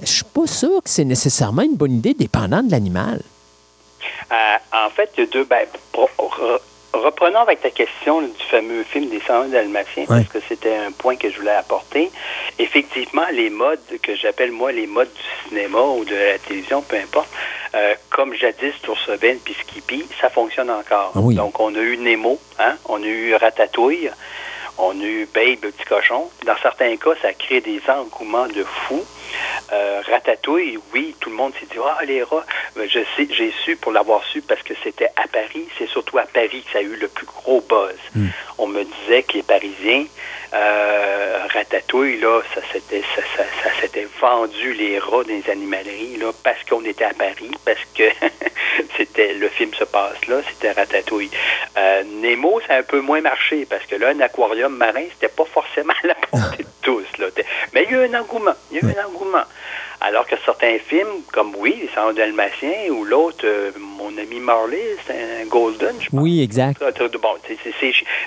[0.00, 3.22] je suis pas sûr que c'est nécessairement une bonne idée dépendant de l'animal.
[4.30, 5.44] Euh, en fait, il y a deux.
[5.44, 5.66] Ben,
[6.92, 11.16] reprenons avec ta question du fameux film des 101 Dalmatiens, parce que c'était un point
[11.16, 12.10] que je voulais apporter.
[12.58, 16.96] Effectivement, les modes que j'appelle moi les modes du cinéma ou de la télévision, peu
[16.96, 17.28] importe,
[17.74, 18.74] euh, comme jadis
[19.20, 21.12] Ben puis Skippy, ça fonctionne encore.
[21.14, 24.10] Ah Donc, on a eu Nemo, hein, on a eu Ratatouille,
[24.78, 26.30] on a eu Babe, le petit cochon.
[26.46, 29.04] Dans certains cas, ça crée des engouements de fous.
[29.72, 32.44] Euh, ratatouille, oui, tout le monde s'est dit ah les rats.
[32.76, 35.68] Euh, je sais, j'ai su pour l'avoir su parce que c'était à Paris.
[35.78, 37.98] C'est surtout à Paris que ça a eu le plus gros buzz.
[38.14, 38.28] Hmm.
[38.58, 40.04] On me disait que les Parisiens,
[40.54, 46.16] euh, ratatouille là, ça s'était ça, ça, ça s'était vendu les rats dans les animaleries
[46.16, 48.04] là parce qu'on était à Paris, parce que
[48.96, 51.30] c'était le film se passe là, c'était ratatouille.
[51.76, 55.32] Euh, Nemo, ça a un peu moins marché parce que là, un aquarium marin, c'était
[55.32, 57.06] pas forcément à la portée de tous.
[57.18, 57.26] Là.
[57.74, 58.54] Mais il y a eu un engouement.
[58.70, 59.17] Il y a eu un engouement.
[60.00, 64.96] Alors que certains films, comme oui, Les Cendres dalmatiens ou l'autre, euh, mon ami Marley,
[65.06, 66.20] c'est un Golden, je pense.
[66.20, 66.80] Oui, exact.
[67.20, 67.34] Bon,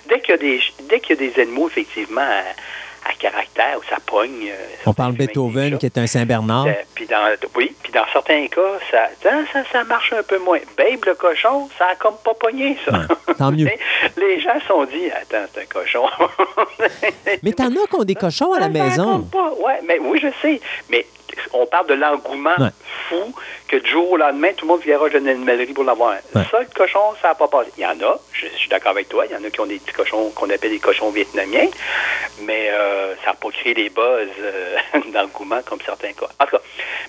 [0.10, 2.28] dès qu'il y a des dès qu'il y a des animaux, effectivement,
[3.08, 4.50] à, caractère, où ça pogne.
[4.50, 6.68] euh, On parle Beethoven, qui est un Saint-Bernard.
[6.68, 9.10] Euh, puis dans, oui, puis dans certains cas, ça,
[9.72, 10.60] ça, marche un peu moins.
[10.78, 12.92] Babe le cochon, ça a comme pas pogné, ça.
[12.92, 13.68] Ouais, tant mieux.
[14.18, 16.06] Les gens se sont dit, attends, c'est un cochon.
[17.44, 19.22] Mais t'en as qui ont des cochons à la Ça, maison.
[19.22, 19.52] pas.
[19.60, 20.60] Ouais, mais oui, je sais.
[20.90, 21.06] Mais
[21.54, 22.70] on parle de l'engouement Ouais.
[23.10, 23.34] fou
[23.68, 26.16] que du jour au lendemain, tout le monde viendra dans une animalerie pour l'avoir.
[26.36, 26.44] Ouais.
[26.52, 27.72] Ça, le cochon, ça n'a pas passé.
[27.78, 29.60] Il y en a, je, je suis d'accord avec toi, il y en a qui
[29.62, 31.68] ont des petits cochons qu'on appelle des cochons vietnamiens,
[32.42, 34.78] mais euh, ça n'a pas créé des buzz euh,
[35.14, 36.28] d'engouement comme certains cas.
[36.40, 36.62] En tout cas,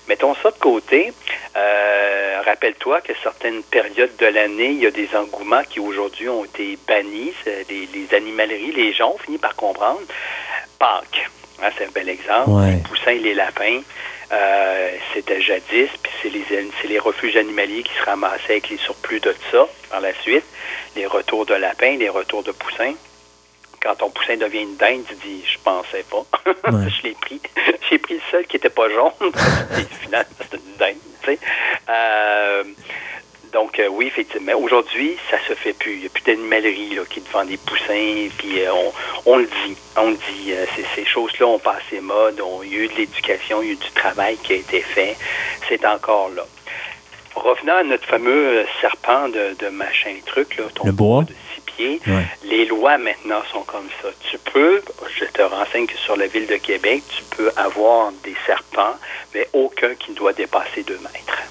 [0.07, 1.11] mettons ça de côté.
[1.57, 6.43] Euh, Rappelle-toi que certaines périodes de l'année, il y a des engouements qui aujourd'hui ont
[6.43, 7.33] été bannis.
[7.45, 10.01] Les, les animaleries, les gens ont fini par comprendre.
[10.77, 11.29] Pâques,
[11.61, 12.49] hein, c'est un bel exemple.
[12.49, 12.71] Ouais.
[12.71, 13.79] Les poussins et les lapins,
[14.33, 16.43] euh, c'était jadis, puis c'est les,
[16.81, 20.45] c'est les refuges animaliers qui se ramassaient avec les surplus de ça par la suite.
[20.95, 22.93] Les retours de lapins, les retours de poussins.
[23.81, 26.23] Quand ton poussin devient une dinde, tu dis, je pensais pas.
[26.71, 26.89] Ouais.
[26.89, 27.41] je l'ai pris.
[27.89, 29.11] J'ai pris le seul qui était pas jaune.
[29.77, 30.95] Et finalement, c'était une dinde.
[31.21, 31.39] tu sais.
[31.89, 32.63] Euh,
[33.53, 34.45] donc, euh, oui, effectivement.
[34.47, 35.93] Mais Aujourd'hui, ça se fait plus.
[35.93, 38.27] Il n'y a plus d'animalerie là, qui te vend des poussins.
[38.37, 38.93] Puis euh, on,
[39.33, 39.75] on le dit.
[39.95, 40.51] On le dit.
[40.53, 42.41] Euh, ces, ces choses-là ont passé mode.
[42.41, 44.55] On, il y a eu de l'éducation, il y a eu du travail qui a
[44.57, 45.15] été fait.
[45.69, 46.43] C'est encore là.
[47.35, 51.23] Revenant à notre fameux euh, serpent de, de machin truc, là, ton Le bois?
[51.23, 52.25] de six pieds, Ouais.
[52.43, 54.09] les lois maintenant sont comme ça.
[54.29, 54.81] Tu peux,
[55.19, 58.95] je te renseigne que sur la ville de Québec, tu peux avoir des serpents,
[59.33, 61.41] mais aucun qui ne doit dépasser deux mètres.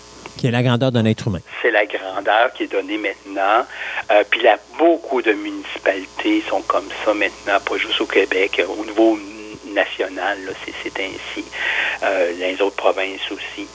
[0.43, 1.39] Qui est la grandeur d'un être humain.
[1.63, 3.65] C'est la grandeur qui est donnée maintenant.
[4.11, 8.67] Euh, puis là, beaucoup de municipalités sont comme ça maintenant, pas juste au Québec, euh,
[8.67, 9.17] au niveau
[9.73, 11.45] national, c'est, ainsi.
[12.03, 13.69] Euh, les autres provinces aussi.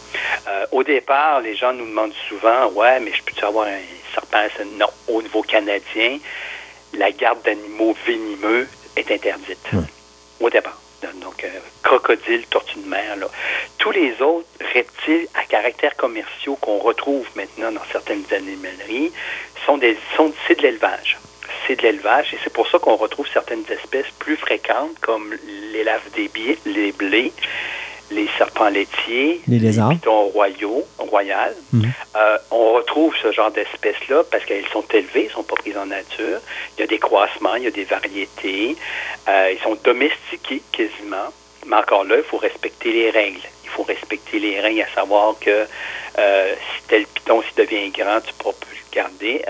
[0.49, 3.79] Euh, au départ, les gens nous demandent souvent, ouais, mais je peux-tu avoir un
[4.13, 4.45] serpent?
[4.77, 4.89] Non.
[5.07, 6.17] Au niveau canadien,
[6.91, 8.67] la garde d'animaux venimeux
[8.97, 9.69] est interdite.
[10.41, 10.77] Au départ.
[11.03, 11.49] Donc, euh,
[11.83, 13.27] crocodile, tortue de mer, là.
[13.77, 19.11] Tous les autres reptiles à caractère commerciaux qu'on retrouve maintenant dans certaines animaleries
[19.65, 19.97] sont des,
[20.47, 21.17] c'est de l'élevage.
[21.65, 25.33] C'est de l'élevage et c'est pour ça qu'on retrouve certaines espèces plus fréquentes comme
[25.71, 26.29] les laves des
[26.65, 27.31] les blés,
[28.11, 29.89] les serpents laitiers, Les lézards.
[29.89, 31.55] pitons royaux, royales.
[31.73, 31.91] Mhm.
[32.15, 35.77] Euh, on retrouve ce genre d'espèces-là parce qu'elles sont élevées, elles ne sont pas prises
[35.77, 36.39] en nature.
[36.77, 38.75] Il y a des croissements, il y a des variétés.
[39.27, 41.33] Euh, ils sont domestiqués quasiment.
[41.65, 43.41] Mais encore là, il faut respecter les règles.
[43.65, 45.67] Il faut respecter les règles, à savoir que
[46.17, 49.41] euh, si tel piton s'il devient grand, tu ne pourras plus le garder.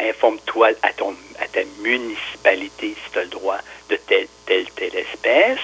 [0.00, 4.96] Informe-toi à, ton, à ta municipalité si tu as le droit de telle, telle, telle
[4.96, 5.58] espèce.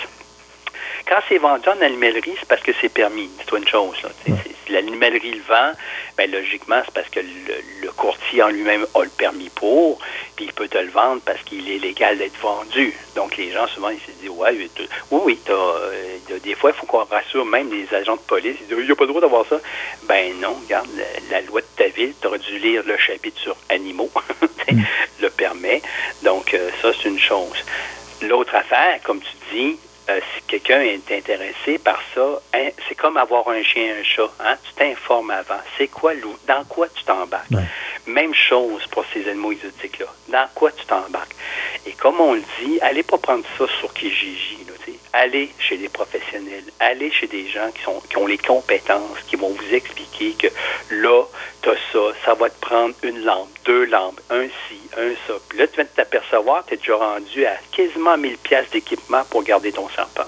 [1.07, 3.29] Quand c'est vendu en animalerie, c'est parce que c'est permis.
[3.39, 3.97] C'est une chose.
[4.03, 4.09] Là.
[4.67, 5.73] Si l'animalerie le vend,
[6.17, 7.27] ben, logiquement, c'est parce que le,
[7.83, 9.99] le courtier en lui-même a le permis pour,
[10.37, 12.95] puis il peut te le vendre parce qu'il est légal d'être vendu.
[13.17, 14.57] Donc, les gens, souvent, ils se disent, ouais,
[15.11, 18.57] oui, oui, t'as, euh, des fois, il faut qu'on rassure même les agents de police.
[18.63, 19.61] Ils disent, il n'y a pas le droit d'avoir ça.
[20.05, 23.39] Ben non, regarde, la, la loi de ta ville, tu aurais dû lire le chapitre
[23.39, 24.11] sur animaux,
[25.21, 25.83] le permet.
[26.23, 27.63] Donc, euh, ça, c'est une chose.
[28.23, 29.79] L'autre affaire, comme tu dis,
[30.09, 34.31] euh, si quelqu'un est intéressé par ça, hein, c'est comme avoir un chien, un chat.
[34.41, 34.57] Hein?
[34.65, 35.61] Tu t'informes avant.
[35.79, 37.51] C'est quoi, l'ou- dans quoi tu t'embarques?
[37.51, 37.63] Ouais.
[38.07, 40.07] Même chose pour ces animaux exotiques-là.
[40.29, 41.35] Dans quoi tu t'embarques?
[41.87, 44.64] Et comme on le dit, allez pas prendre ça sur Kijiji.
[45.17, 46.65] Allez chez des professionnels.
[46.81, 50.49] Allez chez des gens qui, ont les compétences, qui vont vous expliquer que
[50.91, 51.23] là,
[51.63, 55.35] tu as ça, ça va te prendre une lampe, deux lampes, un ci, un ça.
[55.49, 59.23] Puis là, tu viens de t'apercevoir, tu es déjà rendu à quasiment 1000 pièces d'équipement
[59.31, 60.27] pour garder ton serpent.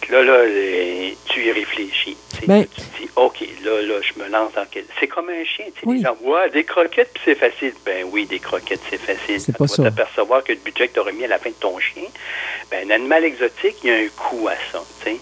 [0.00, 2.16] Fait que là, là, les- tu y réfléchis.
[2.40, 4.84] Tu Ben- tu te dis, OK, là, là, je me lance dans quel...
[4.98, 5.98] C'est comme un chien, tu sais, Oui.
[5.98, 7.72] les gens, ouais, des croquettes, puis c'est facile.
[7.86, 9.40] Ben oui, des croquettes, c'est facile.
[9.40, 9.84] C'est Tu vas ça.
[9.84, 12.02] t'apercevoir que le budget que tu aurais mis à la fin de ton chien,
[12.72, 15.16] ben, un animal exotique, il y a un coût à ça, tu sais.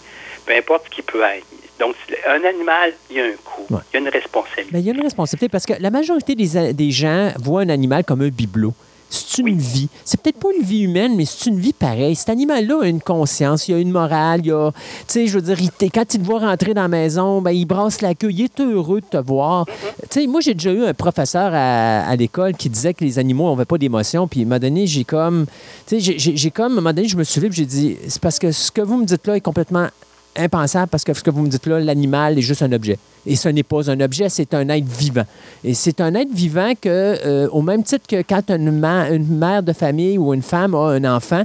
[0.46, 1.46] Peu importe ce qui peut être.
[1.78, 1.94] Donc,
[2.26, 3.66] un animal, il y a un coût.
[3.70, 3.80] Ouais.
[3.92, 4.70] Il y a une responsabilité.
[4.72, 7.68] Mais il y a une responsabilité parce que la majorité des, des gens voient un
[7.68, 8.72] animal comme un bibelot.
[9.14, 9.88] C'est une vie.
[10.04, 12.16] C'est peut-être pas une vie humaine, mais c'est une vie pareille.
[12.16, 14.78] Cet animal-là a une conscience, il a une morale, il a, tu
[15.08, 15.58] sais, je veux dire,
[15.94, 18.60] quand il te voit rentrer dans la maison, ben, il brasse la queue, il est
[18.60, 19.66] heureux de te voir.
[20.10, 23.18] Tu sais, moi, j'ai déjà eu un professeur à, à l'école qui disait que les
[23.18, 25.44] animaux n'avaient pas d'émotion, puis il m'a donné, j'ai comme,
[25.86, 28.20] tu sais, j'ai- comme, à un moment donné, je me suis levé, j'ai dit, c'est
[28.20, 29.88] parce que ce que vous me dites là est complètement
[30.36, 32.98] impensable parce que ce que vous me dites là, l'animal est juste un objet.
[33.24, 35.24] Et ce n'est pas un objet, c'est un être vivant.
[35.62, 39.72] Et c'est un être vivant que, euh, au même titre que quand une, mère de
[39.72, 41.42] famille ou une femme a un enfant,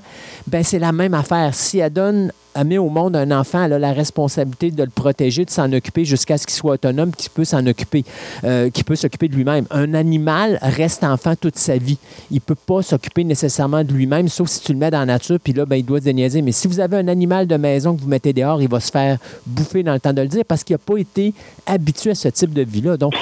[0.47, 1.53] ben c'est la même affaire.
[1.53, 2.31] Si elle donne,
[2.63, 6.05] met au monde un enfant, elle a la responsabilité de le protéger, de s'en occuper
[6.05, 8.03] jusqu'à ce qu'il soit autonome, qu'il peut s'en occuper,
[8.43, 9.65] euh, qu'il peut s'occuper de lui-même.
[9.71, 11.97] Un animal reste enfant toute sa vie.
[12.31, 15.39] Il peut pas s'occuper nécessairement de lui-même, sauf si tu le mets dans la nature,
[15.43, 16.41] puis là, ben, il doit se déniaiser.
[16.41, 18.91] Mais si vous avez un animal de maison que vous mettez dehors, il va se
[18.91, 21.33] faire bouffer dans le temps de le dire parce qu'il n'a pas été
[21.65, 22.97] habitué à ce type de vie-là.
[22.97, 23.13] Donc,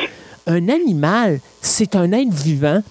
[0.48, 2.82] un animal, c'est un être vivant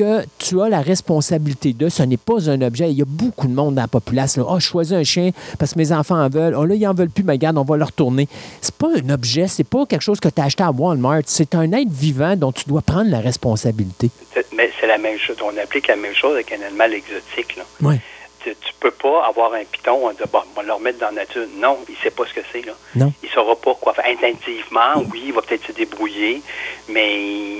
[0.00, 1.90] que tu as la responsabilité de.
[1.90, 2.90] Ce n'est pas un objet.
[2.90, 4.46] Il y a beaucoup de monde dans la population.
[4.48, 6.54] Ah, je choisis un chien parce que mes enfants en veulent.
[6.56, 8.26] Oh, là, ils n'en veulent plus, mais regarde, on va le retourner.
[8.62, 11.22] C'est pas un objet, c'est pas quelque chose que tu as acheté à Walmart.
[11.26, 14.10] C'est un être vivant dont tu dois prendre la responsabilité.
[14.56, 15.36] Mais c'est la même chose.
[15.44, 17.56] On applique la même chose avec un animal exotique.
[17.56, 17.64] Là.
[17.82, 17.96] Oui.
[18.42, 21.06] Tu, tu peux pas avoir un piton en disant, bon, on va le remettre dans
[21.06, 21.44] la nature.
[21.56, 22.64] Non, il sait pas ce que c'est.
[22.64, 22.72] là.
[22.96, 23.12] Non.
[23.22, 24.06] Il saura pas quoi faire.
[24.06, 26.40] Instinctivement, oui, il va peut-être se débrouiller,
[26.88, 27.18] mais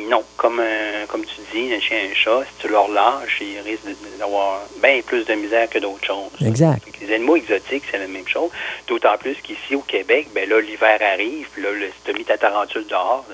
[0.09, 0.23] non.
[0.37, 3.85] Comme, un- comme tu dis, un chien, un chat, si tu leur lâches, ils risquent
[4.19, 6.31] d'avoir bien plus de misère que d'autres choses.
[6.47, 6.83] Exact.
[7.03, 8.51] Les animaux exotiques, c'est la même chose.
[8.87, 12.15] D'autant plus qu'ici, au Québec, ben là, l'hiver arrive, puis là, le, si tu as
[12.15, 13.25] mis ta tarentule dehors,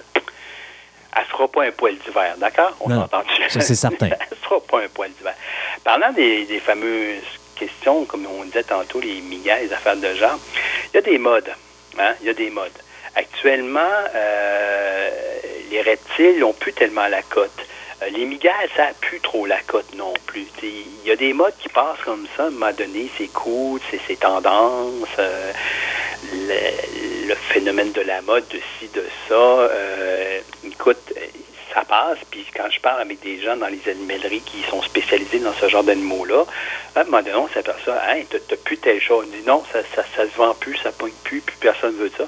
[1.16, 2.76] elle ne sera pas un poil d'hiver, d'accord?
[2.80, 3.43] On s'entend-tu?
[3.48, 4.06] ça, c'est certain.
[4.06, 5.34] elle ne sera pas un poil d'hiver.
[5.82, 7.22] Parlant des, des fameuses
[7.56, 10.38] questions, comme on disait tantôt, les migas, les affaires de genre,
[10.93, 11.51] il y a des modes.
[11.98, 12.14] Hein?
[12.20, 12.70] Il y a des modes.
[13.14, 13.80] Actuellement,
[14.14, 15.10] euh,
[15.70, 17.51] les reptiles n'ont plus tellement la cote.
[18.02, 20.47] Euh, les migales, ça plus trop la cote non plus.
[20.62, 23.81] Il y a des modes qui passent comme ça, à un moment donné, c'est cool,
[23.90, 25.52] c'est c'est tendance, euh,
[26.32, 29.35] le, le phénomène de la mode, de ci, de ça.
[29.35, 30.98] euh, écoute,
[31.73, 35.39] ça passe, puis quand je parle avec des gens dans les animaleries qui sont spécialisés
[35.40, 36.44] dans ce genre d'animaux-là,
[36.94, 39.14] à un moment donné, on s'aperçoit, hein, t'as plus tel chat.
[39.14, 42.10] On dit non, ça, ça, ça se vend plus, ça pogne plus, puis personne veut
[42.16, 42.24] ça.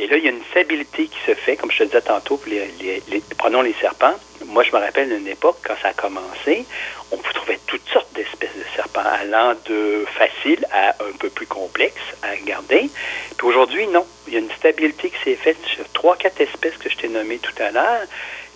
[0.00, 2.36] Et là, il y a une stabilité qui se fait, comme je te disais tantôt,
[2.36, 4.14] pour les, les- les- prenons les serpents.
[4.48, 6.64] Moi, je me rappelle d'une époque, quand ça a commencé,
[7.12, 7.18] on
[7.48, 12.36] trouver toutes sortes d'espèces de serpents, allant de facile à un peu plus complexe à
[12.36, 12.90] garder.
[13.36, 14.06] Puis aujourd'hui, non.
[14.26, 17.08] Il y a une stabilité qui s'est faite sur trois, quatre espèces que je t'ai
[17.08, 18.02] nommées tout à l'heure.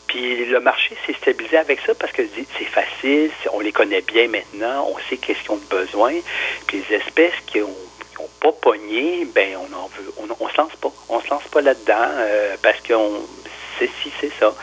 [0.07, 2.23] Puis le marché s'est stabilisé avec ça parce que
[2.59, 6.13] c'est facile, on les connaît bien maintenant, on sait qu'est-ce qu'ils ont besoin.
[6.67, 7.77] Puis les espèces qui ont,
[8.11, 11.31] qui ont pas pogné, ben on en veut, on, on se lance pas, on se
[11.31, 13.23] lance pas là-dedans euh, parce qu'on
[13.79, 14.55] c'est si c'est ça.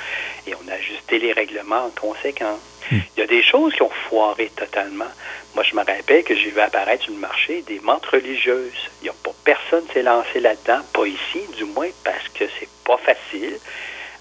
[0.49, 2.59] Et on a ajusté les règlements en conséquence.
[2.91, 5.11] Il y a des choses qui ont foiré totalement.
[5.53, 8.89] Moi, je me rappelle que j'ai vu apparaître sur le marché des menthes religieuses.
[9.01, 12.69] Il y a pas personne s'est lancé là-dedans, pas ici, du moins, parce que c'est
[12.83, 13.59] pas facile.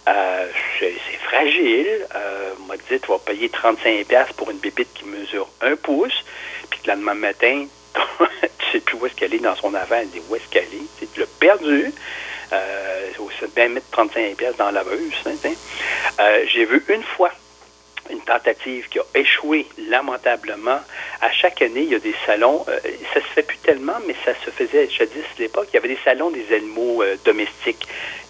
[0.06, 0.48] Euh,
[0.78, 2.06] c'est fragile.
[2.14, 6.24] Euh, on m'a dit, tu vas payer 35$ pour une bébite qui mesure un pouce,
[6.68, 7.66] puis que le lendemain matin,
[8.58, 9.96] tu sais plus où est-ce qu'elle est dans son avant.
[9.96, 11.06] Elle dit, où est-ce qu'elle est?
[11.12, 11.92] Tu l'as perdue.
[12.52, 13.10] Euh,
[13.54, 15.12] bien mettre 35$ dans la laveuse.
[15.26, 15.50] hein.
[16.20, 17.30] Euh, J'ai vu une fois
[18.10, 20.80] une tentative qui a échoué lamentablement.
[21.20, 22.64] À chaque année, il y a des salons.
[22.68, 22.78] euh,
[23.12, 25.68] ça se fait plus tellement, mais ça se faisait jadis à l'époque.
[25.72, 27.86] Il y avait des salons des animaux euh, domestiques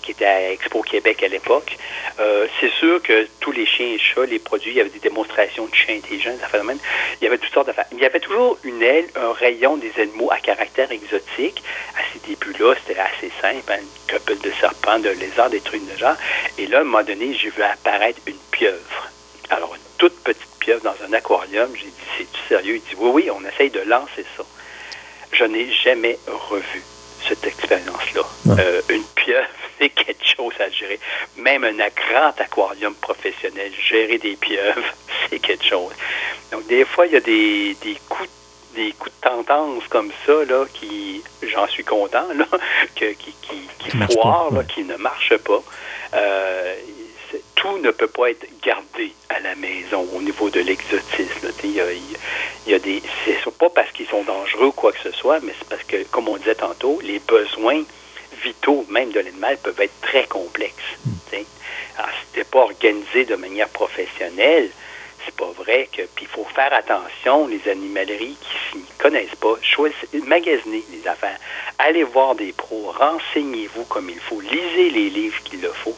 [0.09, 1.77] qui étaient à Expo Québec à l'époque.
[2.19, 5.01] Euh, c'est sûr que tous les chiens et chats, les produits, il y avait des
[5.01, 6.79] démonstrations de chiens intelligents, des affaires de même.
[7.21, 7.85] Il y avait toutes sortes d'affaires.
[7.93, 11.63] Il y avait toujours une aile, un rayon des animaux à caractère exotique.
[11.95, 13.71] À ces débuts-là, c'était assez simple.
[13.71, 16.17] hein, une couple de serpents, de lézards, des trucs de genre.
[16.57, 19.09] Et là, à un moment donné, j'ai vu apparaître une pieuvre.
[19.51, 21.69] Alors, une toute petite pieuvre dans un aquarium.
[21.75, 22.77] J'ai dit, c'est-tu sérieux?
[22.77, 24.45] Il dit, oui, oui, on essaye de lancer ça.
[25.33, 26.83] Je n'ai jamais revu
[27.29, 28.23] cette expérience-là.
[28.59, 29.47] Euh, une pieuvre,
[29.79, 30.99] c'est quelque chose à gérer.
[31.37, 34.95] Même un grand aquarium professionnel, gérer des pieuvres,
[35.31, 35.93] c'est quelque chose.
[36.53, 38.29] Donc, des fois, il y a des, des coups
[38.75, 42.47] des coups de tendance comme ça, là, qui, j'en suis content, là,
[42.95, 44.67] que, qui, qui, qui foirent, là, ouais.
[44.67, 45.63] qui ne marchent pas.
[46.15, 46.75] Euh,
[47.57, 51.51] tout ne peut pas être gardé à la maison au niveau de l'exotisme.
[51.65, 51.87] Il y a,
[52.69, 53.03] y a des.
[53.25, 56.05] C'est pas parce qu'ils sont dangereux ou quoi que ce soit, mais c'est parce que,
[56.05, 57.83] comme on disait tantôt, les besoins
[58.43, 60.99] vitaux, même de l'animal, peuvent être très complexes.
[61.31, 61.47] sais.
[61.97, 64.71] Alors, si pas organisé de manière professionnelle,
[65.25, 66.03] c'est pas vrai que.
[66.15, 71.39] Puis il faut faire attention, les animaleries qui ne connaissent pas, choisissez, magasinez les affaires.
[71.79, 75.97] Allez voir des pros, renseignez-vous comme il faut, lisez les livres qu'il le faut.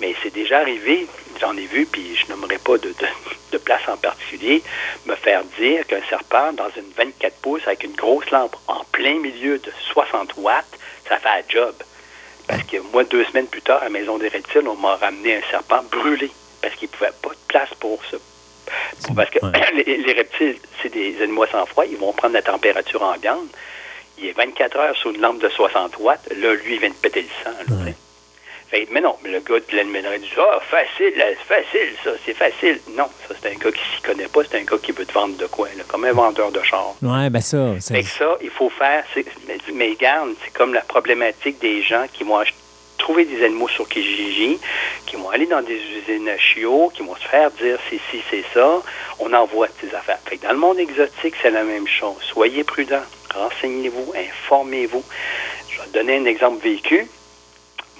[0.00, 1.06] Mais c'est déjà arrivé,
[1.40, 3.06] j'en ai vu, puis je nommerai pas de, de,
[3.52, 4.62] de, place en particulier,
[5.06, 9.18] me faire dire qu'un serpent dans une 24 pouces avec une grosse lampe en plein
[9.18, 10.78] milieu de 60 watts,
[11.10, 11.74] ça fait un job.
[12.46, 15.36] Parce que moi, deux semaines plus tard, à la Maison des Reptiles, on m'a ramené
[15.36, 16.30] un serpent brûlé
[16.62, 18.16] parce qu'il ne pouvait pas de place pour ça.
[19.14, 19.38] Parce que
[19.74, 23.48] les, reptiles, c'est des animaux sans froid, ils vont prendre la température ambiante.
[24.18, 26.28] Il est 24 heures sous une lampe de 60 watts.
[26.36, 27.56] Là, lui, il vient de péter le sang.
[28.90, 31.12] Mais non, mais le gars de l'animalerie dit Ah, facile,
[31.46, 32.80] facile, ça, c'est facile.
[32.96, 35.12] Non, ça, c'est un gars qui s'y connaît pas, c'est un gars qui veut te
[35.12, 36.94] vendre de quoi, comme un vendeur de char.
[37.02, 37.74] Ouais, ben ça.
[37.80, 39.04] Fait que ça, il faut faire.
[39.46, 42.56] Mais, mais garde, c'est comme la problématique des gens qui vont acheter
[43.00, 44.58] trouver des animaux sur Kijiji,
[45.06, 48.22] qui vont aller dans des usines à chiots, qui vont se faire dire c'est ci,
[48.30, 48.82] c'est ça.
[49.18, 50.18] On envoie ces affaires.
[50.26, 52.16] Fait dans le monde exotique, c'est la même chose.
[52.20, 53.02] Soyez prudents,
[53.34, 55.02] renseignez-vous, informez-vous.
[55.70, 57.08] Je vais te donner un exemple vécu.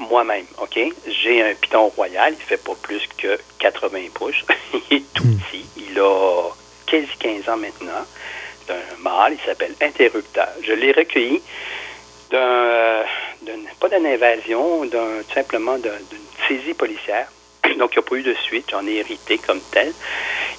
[0.01, 0.79] Moi-même, OK?
[1.07, 4.45] J'ai un piton royal, il fait pas plus que 80 pouces.
[4.91, 5.39] il est tout hmm.
[5.39, 5.67] petit.
[5.77, 6.51] Il a
[6.87, 8.07] quasi 15 ans maintenant.
[8.67, 10.49] C'est un mâle, il s'appelle Interrupteur.
[10.63, 11.43] Je l'ai recueilli
[12.31, 13.05] d'un,
[13.79, 15.93] pas d'une invasion, d'un, simplement d'une
[16.49, 17.29] saisie policière.
[17.79, 18.67] Donc, il n'y a pas eu de suite.
[18.71, 19.93] J'en ai hérité comme tel.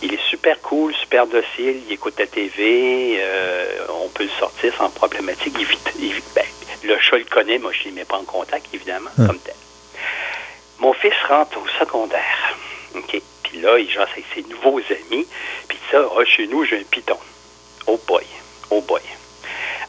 [0.04, 1.82] Il est super cool, super docile.
[1.88, 3.18] Il écoute la TV.
[3.20, 5.56] Euh, on peut le sortir sans problématique.
[5.60, 5.66] Il
[6.14, 6.46] vit, ben,
[6.84, 7.58] le chat le connaît.
[7.58, 9.28] Moi, je ne l'ai mets pas en contact, évidemment, hum.
[9.28, 9.56] comme tel.
[10.80, 12.58] Mon fils rentre au secondaire.
[12.96, 13.22] OK?
[13.44, 15.28] Puis là, il avec ses nouveaux amis.
[15.68, 17.18] Puis ça, ah, chez nous, j'ai un piton.
[17.88, 18.26] Oh boy.
[18.70, 19.02] Oh boy.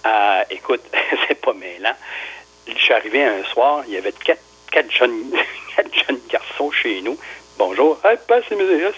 [0.04, 0.82] Euh, écoute,
[1.28, 1.94] c'est pas mêlant.
[2.66, 5.30] Je suis arrivé un soir, il y avait quatre, quatre, jeunes,
[5.76, 7.16] quatre jeunes garçons chez nous.
[7.58, 7.98] Bonjour.
[8.04, 8.18] Hey,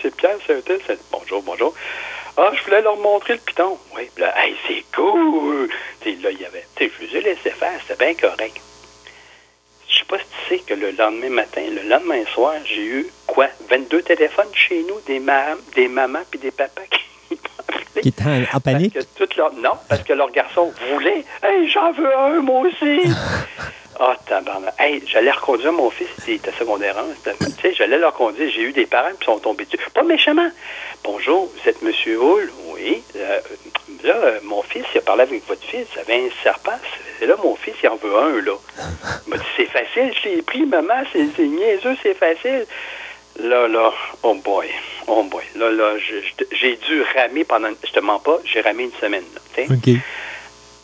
[0.02, 0.80] c'est Pierre, c'est un tel.
[1.10, 1.74] Bonjour, bonjour.
[2.36, 3.78] Ah, je voulais leur montrer le piton.
[3.96, 5.68] Oui, là, hey, c'est cool.
[6.00, 6.66] T'sais, là, il y avait.
[6.74, 8.60] Tu sais, je les ai laissé faire, c'était bien correct.
[9.88, 13.06] Je sais pas si tu sais que le lendemain matin, le lendemain soir, j'ai eu
[13.26, 13.46] quoi?
[13.70, 17.36] 22 téléphones chez nous, des, mam des mamans puis des papas qui
[18.02, 18.98] qui étaient en, panique?
[19.62, 21.24] non, parce que leur garçon voulait.
[21.42, 23.02] Hey, j'en veux un, moi aussi!
[24.00, 24.74] Ah, oh, tabarnak.
[24.78, 27.04] Hey, j'allais reconduire mon fils, il était secondaire 1.
[27.24, 28.50] Tu sais, j'allais leur conduire.
[28.50, 29.78] J'ai eu des parents qui sont tombés dessus.
[29.94, 30.50] Pas méchamment.
[31.04, 31.92] Bonjour, vous êtes M.
[32.18, 32.50] Hull?
[32.72, 33.02] Oui.
[33.16, 33.40] Euh,
[34.02, 35.86] là, mon fils, il a parlé avec votre fils.
[35.94, 36.78] Il avait un serpent.
[37.18, 38.52] C'est là, mon fils, il en veut un, là.
[39.26, 42.66] Il m'a dit, c'est facile, je l'ai pris, maman, c'est niaiseux, c'est facile.
[43.40, 43.92] Là, là,
[44.22, 44.68] oh boy,
[45.06, 45.42] oh boy.
[45.56, 45.94] Là, là,
[46.52, 49.24] j'ai dû ramer pendant, je te mens pas, j'ai ramé une semaine.
[49.34, 49.40] Là,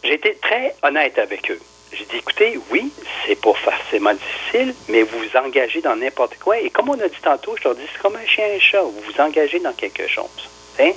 [0.02, 1.60] J'ai été très honnête avec eux.
[1.92, 2.92] J'ai dit, écoutez, oui,
[3.26, 6.58] c'est pas forcément difficile, mais vous vous engagez dans n'importe quoi.
[6.58, 8.60] Et comme on a dit tantôt, je leur dis, c'est comme un chien et un
[8.60, 8.82] chat.
[8.82, 10.48] Vous vous engagez dans quelque chose.
[10.74, 10.94] T'sais?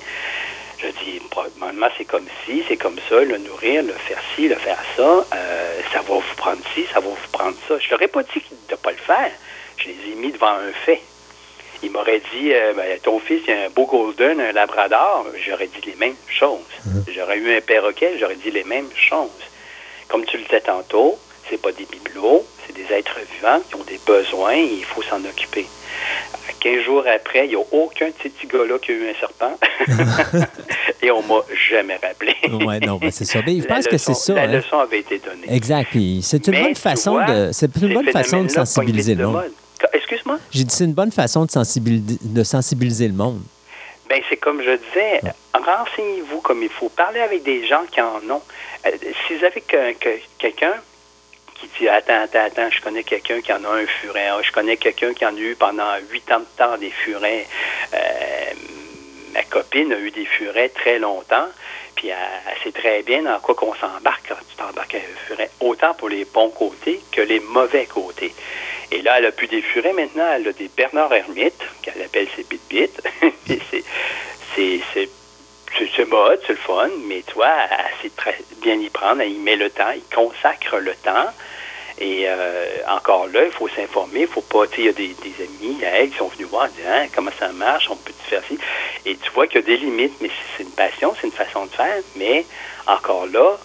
[0.80, 4.56] Je dis, probablement, c'est comme ci, c'est comme ça, le nourrir, le faire ci, le
[4.56, 5.26] faire ça.
[5.34, 7.80] Euh, ça va vous prendre ci, ça va vous prendre ça.
[7.80, 9.32] Je leur ai pas dit de ne pas le faire.
[9.78, 11.02] Je les ai mis devant un fait
[11.84, 15.68] il m'aurait dit euh, ben, ton fils, il a un beau golden, un labrador, j'aurais
[15.68, 16.60] dit les mêmes choses.
[16.86, 17.06] Mhm.
[17.14, 19.30] J'aurais eu un perroquet, j'aurais dit les mêmes choses.
[20.14, 21.18] Comme tu le disais tantôt,
[21.50, 25.02] c'est pas des bibelots, c'est des êtres vivants qui ont des besoins et il faut
[25.02, 25.66] s'en occuper.
[26.60, 29.58] 15 jours après, il n'y a aucun petit gars-là qui a eu un serpent.
[31.02, 32.36] et on m'a jamais rappelé.
[32.48, 33.40] oui, non, ben, c'est ça.
[33.44, 34.36] Mais je pense que c'est ça.
[34.36, 34.48] La hein.
[34.58, 35.48] leçon avait été donnée.
[35.50, 35.98] Exact.
[36.22, 39.52] C'est une bonne façon de, c'est une bonne façon de sensibiliser le monde.
[39.94, 40.38] Excuse-moi?
[40.52, 43.42] J'ai dit c'est une bonne façon de sensibiliser, de sensibiliser le monde.
[44.08, 45.22] Bien, c'est comme je disais,
[45.56, 46.90] renseignez-vous comme il faut.
[46.90, 48.44] Parlez avec des gens qui en ont.
[48.86, 48.92] Euh,
[49.28, 49.46] si vous
[50.40, 50.74] quelqu'un
[51.56, 54.28] qui dit Attends, attends, attends, je connais quelqu'un qui en a un furet.
[54.30, 57.48] Ah, je connais quelqu'un qui en a eu pendant huit ans de temps des furets.
[57.94, 58.52] Euh,
[59.34, 61.48] ma copine a eu des furets très longtemps.
[61.96, 62.18] Puis elle,
[62.64, 66.26] sait très bien dans quoi qu'on s'embarque quand tu t'embarques un furet, autant pour les
[66.26, 68.34] bons côtés que les mauvais côtés.
[68.92, 72.28] Et là, elle a plus des furets maintenant, elle a des Bernard Hermite, qu'elle appelle
[72.36, 73.02] ses bit-bit.
[74.56, 75.10] c'est
[75.78, 77.48] c'est mode, c'est le fun, mais toi,
[78.02, 81.30] sait très bien y prendre, y met le temps, il consacre le temps.
[82.00, 84.94] Et euh, encore là, il faut s'informer, il faut pas, tu sais, il y a
[84.94, 88.42] des, amis elle, qui sont venus voir, dire, hein, comment ça marche, on peut faire
[88.48, 88.58] ci?
[89.06, 91.66] Et tu vois qu'il y a des limites, mais c'est une passion, c'est une façon
[91.66, 92.46] de faire, mais
[92.88, 93.58] encore là,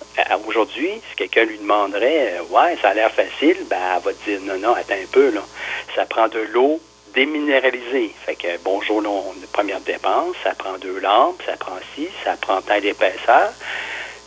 [0.47, 4.25] aujourd'hui, si quelqu'un lui demanderait, euh, ouais, ça a l'air facile, ben, elle va te
[4.31, 5.41] dire, non, non, attends un peu, là.
[5.97, 6.81] Ça prend de l'eau
[7.19, 8.15] déminéralisée.
[8.25, 12.37] Fait que, bonjour, là, on, première dépense, ça prend deux lampes, ça prend ci, ça
[12.41, 13.51] prend tant d'épaisseur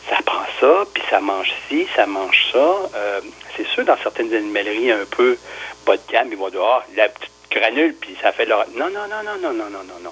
[0.09, 2.57] ça prend ça, puis ça mange ci, ça mange ça.
[2.95, 3.21] Euh,
[3.55, 5.37] c'est sûr, dans certaines animaleries un peu
[5.85, 8.67] bas de gamme, ils vont dire, ah, la petite granule, puis ça fait leur...
[8.75, 10.11] Non, non, non, non, non, non, non, non, non.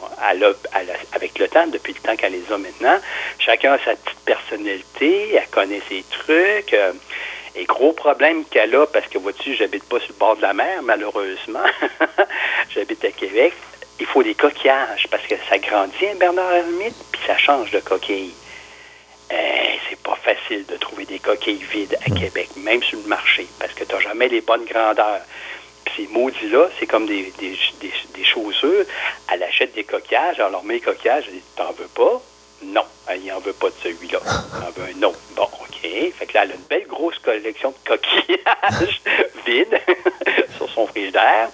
[1.13, 2.97] Avec le temps, depuis le temps qu'elle les a maintenant,
[3.39, 6.73] chacun a sa petite personnalité, elle connaît ses trucs.
[6.73, 6.93] euh,
[7.59, 10.53] et gros problème qu'elle a, parce que vois-tu, j'habite pas sur le bord de la
[10.53, 11.65] mer, malheureusement.
[12.73, 13.53] j'habite à Québec.
[13.99, 17.81] Il faut des coquillages, parce que ça grandit un Bernard Hermite, puis ça change de
[17.81, 18.33] coquille.
[19.33, 19.35] Euh,
[19.89, 23.73] c'est pas facile de trouver des coquilles vides à Québec, même sur le marché, parce
[23.73, 25.21] que tu n'as jamais les bonnes grandeurs.
[25.83, 28.85] Puis ces maudits-là, c'est comme des, des, des, des chaussures.
[29.33, 32.21] Elle achète des coquillages, leur met les coquillages, elle dit T'en veux pas
[32.63, 34.19] Non, elle n'en veut pas de celui-là.
[34.23, 35.19] Elle en veut un autre.
[35.35, 35.81] Bon, OK.
[35.81, 39.01] Fait que là, elle a une belle grosse collection de coquillages
[39.45, 39.79] vides
[40.57, 41.49] sur son frigidaire.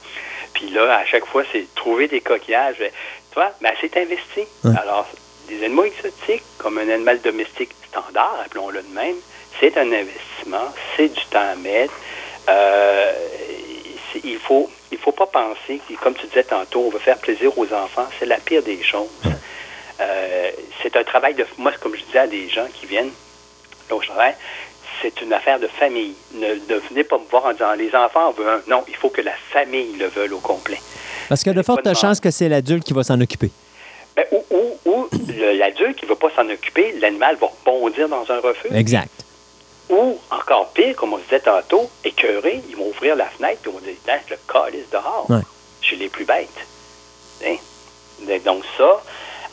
[0.54, 2.78] Puis là, à chaque fois, c'est trouver des coquillages.
[2.78, 4.48] Tu vois, mais elle s'est investie.
[4.64, 4.72] Ouais.
[4.82, 5.08] Alors,
[5.48, 9.16] des animaux exotiques, comme un animal domestique standard, appelons-le de même,
[9.60, 11.94] c'est un investissement, c'est du temps à mettre.
[12.50, 13.14] Euh,
[14.24, 17.58] il faut il faut pas penser, que, comme tu disais tantôt, on veut faire plaisir
[17.58, 19.10] aux enfants, c'est la pire des choses.
[20.02, 20.52] Euh,
[20.82, 21.46] c'est un travail de...
[21.58, 23.12] Moi, comme je disais à des gens qui viennent,
[23.90, 24.36] là où je travaille,
[25.02, 26.16] c'est une affaire de famille.
[26.34, 28.62] Ne, ne venez pas me voir en disant les enfants en veulent un.
[28.70, 30.80] Non, il faut que la famille le veuille au complet.
[31.30, 33.52] Parce qu'il y a de fortes chances que c'est l'adulte qui va s'en occuper.
[34.16, 34.46] Ben, ou
[34.86, 35.10] ou,
[35.60, 38.72] l'adulte qui ne veut pas s'en occuper, l'animal va bondir dans un refuge.
[38.74, 39.10] Exact.
[39.90, 43.80] Ou, encore pire, comme on disait tantôt, écœurés, ils vont ouvrir la fenêtre et vont
[43.80, 45.42] dire Tiens, le calice dehors, Ouais.
[45.82, 46.50] chez les plus bêtes.
[47.46, 47.58] Hein?
[48.46, 49.02] Donc, ça,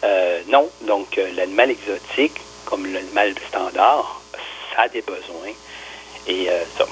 [0.04, 0.68] euh, non.
[0.82, 4.20] Donc, euh, l'animal exotique, comme l'animal standard,
[4.74, 5.52] ça a des besoins.
[6.26, 6.86] Et euh, ça.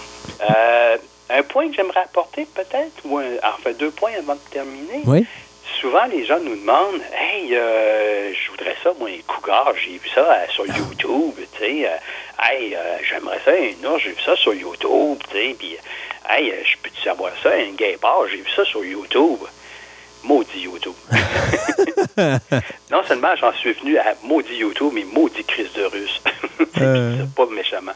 [0.50, 0.96] Euh,
[1.32, 5.02] un point que j'aimerais apporter, peut-être, ou un, enfin deux points avant de terminer.
[5.04, 5.24] Oui.
[5.80, 10.08] Souvent, les gens nous demandent Hey, euh, je voudrais ça, moi, un cougar, j'ai vu
[10.12, 11.86] ça euh, sur YouTube, tu sais.
[11.86, 11.96] euh,
[12.42, 15.54] hey, euh, j'aimerais ça, un ours, j'ai vu ça sur YouTube, tu sais.
[15.58, 15.76] Puis,
[16.28, 19.38] hey, je peux-tu savoir ça, un guépard, j'ai vu ça sur YouTube.
[20.24, 20.94] Maudit YouTube.
[22.90, 26.20] non seulement j'en suis venu à maudit YouTube, mais maudit crise de russe.
[26.80, 27.24] Euh.
[27.36, 27.92] Pas méchamment.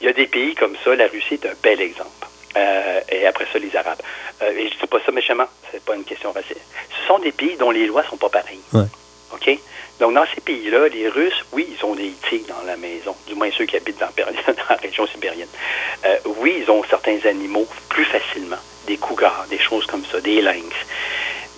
[0.00, 2.08] Il y a des pays comme ça, la Russie est un bel exemple.
[2.56, 4.00] Euh, et après ça, les Arabes.
[4.42, 6.60] Euh, et je dis pas ça méchamment, c'est pas une question raciste.
[6.90, 8.60] Ce sont des pays dont les lois sont pas pareilles.
[8.72, 8.86] Ouais.
[9.32, 9.58] OK?
[10.00, 13.34] Donc, dans ces pays-là, les Russes, oui, ils ont des tigres dans la maison, du
[13.34, 15.48] moins ceux qui habitent dans, la péri- dans la région sibérienne.
[16.06, 18.56] Euh, oui, ils ont certains animaux plus facilement,
[18.86, 20.74] des cougars, des choses comme ça, des lynx,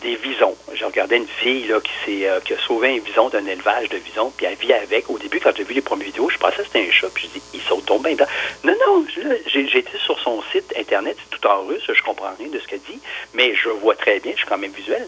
[0.02, 0.56] des visons.
[0.74, 3.96] Je regardais une fille là, qui, euh, qui a sauvé un vison d'un élevage de
[3.98, 5.08] visons, puis elle vit avec.
[5.10, 7.28] Au début, quand j'ai vu les premières vidéos, je pensais que c'était un chat, puis
[7.28, 8.26] je dis, il saute donc bien dedans.
[8.64, 9.04] Non, non,
[9.78, 13.00] été sur son site Internet, tout en russe, je comprends rien de ce qu'elle dit,
[13.34, 15.06] mais je vois très bien, je suis quand même visuel.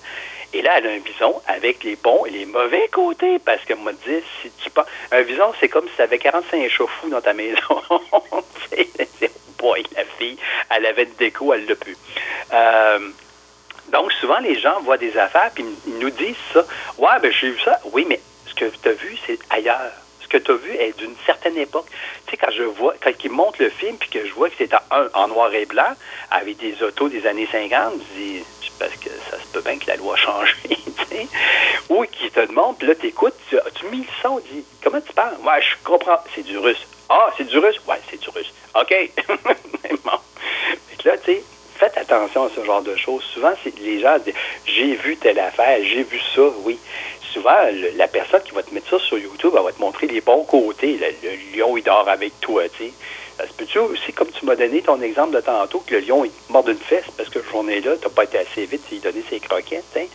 [0.52, 3.80] Et là, elle a un bison avec les bons et les mauvais côtés, parce qu'elle
[3.80, 7.08] m'a dit, si tu penses, un vison, c'est comme si tu avais 45 chats fous
[7.08, 7.58] dans ta maison.
[8.70, 10.36] c'est- boy, la fille,
[10.70, 11.96] elle avait une déco, elle l'a plus.
[12.52, 12.98] Euh,
[13.94, 16.66] donc, souvent, les gens voient des affaires, puis ils nous disent ça.
[16.98, 17.78] Ouais, ben, j'ai vu ça.
[17.92, 19.92] Oui, mais ce que tu as vu, c'est ailleurs.
[20.20, 21.86] Ce que tu as vu est d'une certaine époque.
[22.26, 24.56] Tu sais, quand je vois, quand ils montrent le film, puis que je vois que
[24.58, 24.70] c'est
[25.14, 25.94] en, noir et blanc,
[26.32, 28.44] avec des autos des années 50, je dis,
[28.80, 31.28] parce que ça se peut bien que la loi a changé, tu sais.
[31.88, 35.00] Ou qu'ils te demandent, puis là, tu écoutes, tu as-tu mis le son, dis, comment
[35.00, 35.36] tu parles?
[35.44, 36.18] Ouais, je comprends.
[36.34, 36.84] C'est du russe.
[37.08, 37.80] Ah, c'est du russe?
[37.86, 38.52] Ouais, c'est du russe.
[38.74, 38.92] OK.
[40.04, 40.18] bon.
[41.04, 41.44] Là, tu sais,
[41.74, 43.22] faites attention à ce genre de choses.
[43.22, 44.34] Souvent, les gens disent
[44.66, 46.78] J'ai vu telle affaire, j'ai vu ça, oui.
[47.32, 47.56] Souvent,
[47.96, 50.98] la personne qui va te mettre ça sur YouTube, va te montrer les bons côtés.
[50.98, 52.92] Le, lion, il dort avec toi, tu sais.
[53.59, 56.52] Peut-tu aussi, comme tu m'as donné ton exemple de tantôt, que le lion, il te
[56.52, 59.24] mord d'une fesse parce que ce journée-là, tu n'as pas été assez vite, il donné
[59.28, 60.09] ses croquettes, tu sais.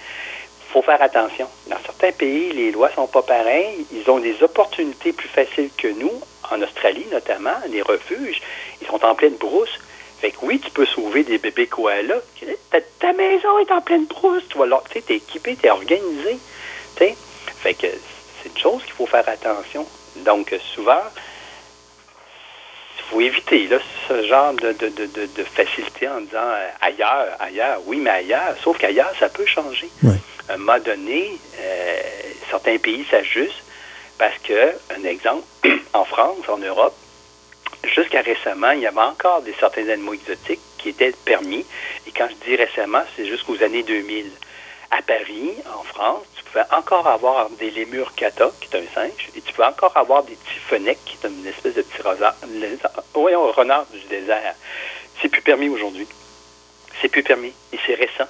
[0.70, 1.48] faut faire attention.
[1.68, 3.86] Dans certains pays, les lois sont pas pareilles.
[3.92, 6.14] Ils ont des opportunités plus faciles que nous.
[6.50, 8.42] En Australie, notamment, les refuges,
[8.82, 9.78] ils sont en pleine brousse.
[10.20, 12.22] Fait que oui, tu peux sauver des bébés koalas.
[12.72, 14.44] Ta, ta maison est en pleine brousse.
[14.50, 16.38] Tu vois, tu t'es équipé, t'es organisé.
[16.96, 17.16] Tu sais.
[17.62, 17.88] Fait que
[18.42, 19.86] c'est une chose qu'il faut faire attention.
[20.18, 21.02] Donc, souvent,
[22.98, 23.78] il faut éviter là,
[24.08, 28.56] ce genre de, de, de, de, facilité en disant euh, ailleurs, ailleurs, oui, mais ailleurs.
[28.64, 29.90] Sauf qu'ailleurs, ça peut changer.
[30.48, 32.02] À un moment donné, euh,
[32.50, 33.64] certains pays s'ajustent
[34.18, 35.46] parce que, un exemple,
[35.94, 36.96] en France, en Europe,
[37.84, 41.66] jusqu'à récemment, il y avait encore des certains animaux exotiques qui étaient permis.
[42.08, 44.32] Et quand je dis récemment, c'est jusqu'aux années 2000.
[44.92, 49.30] À Paris, en France, tu pouvais encore avoir des lémures kata, qui est un singe,
[49.36, 52.36] et tu pouvais encore avoir des petits fennecs, qui est une espèce de petit renard,
[53.16, 54.56] oui, un renard du désert.
[55.22, 56.08] C'est plus permis aujourd'hui.
[57.02, 57.54] C'est plus permis.
[57.72, 58.28] Et c'est récent.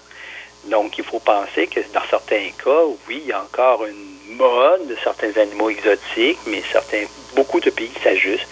[0.66, 4.88] Donc, il faut penser que dans certains cas, oui, il y a encore une mode
[4.88, 7.06] de certains animaux exotiques, mais certains,
[7.36, 8.48] beaucoup de pays s'ajustent.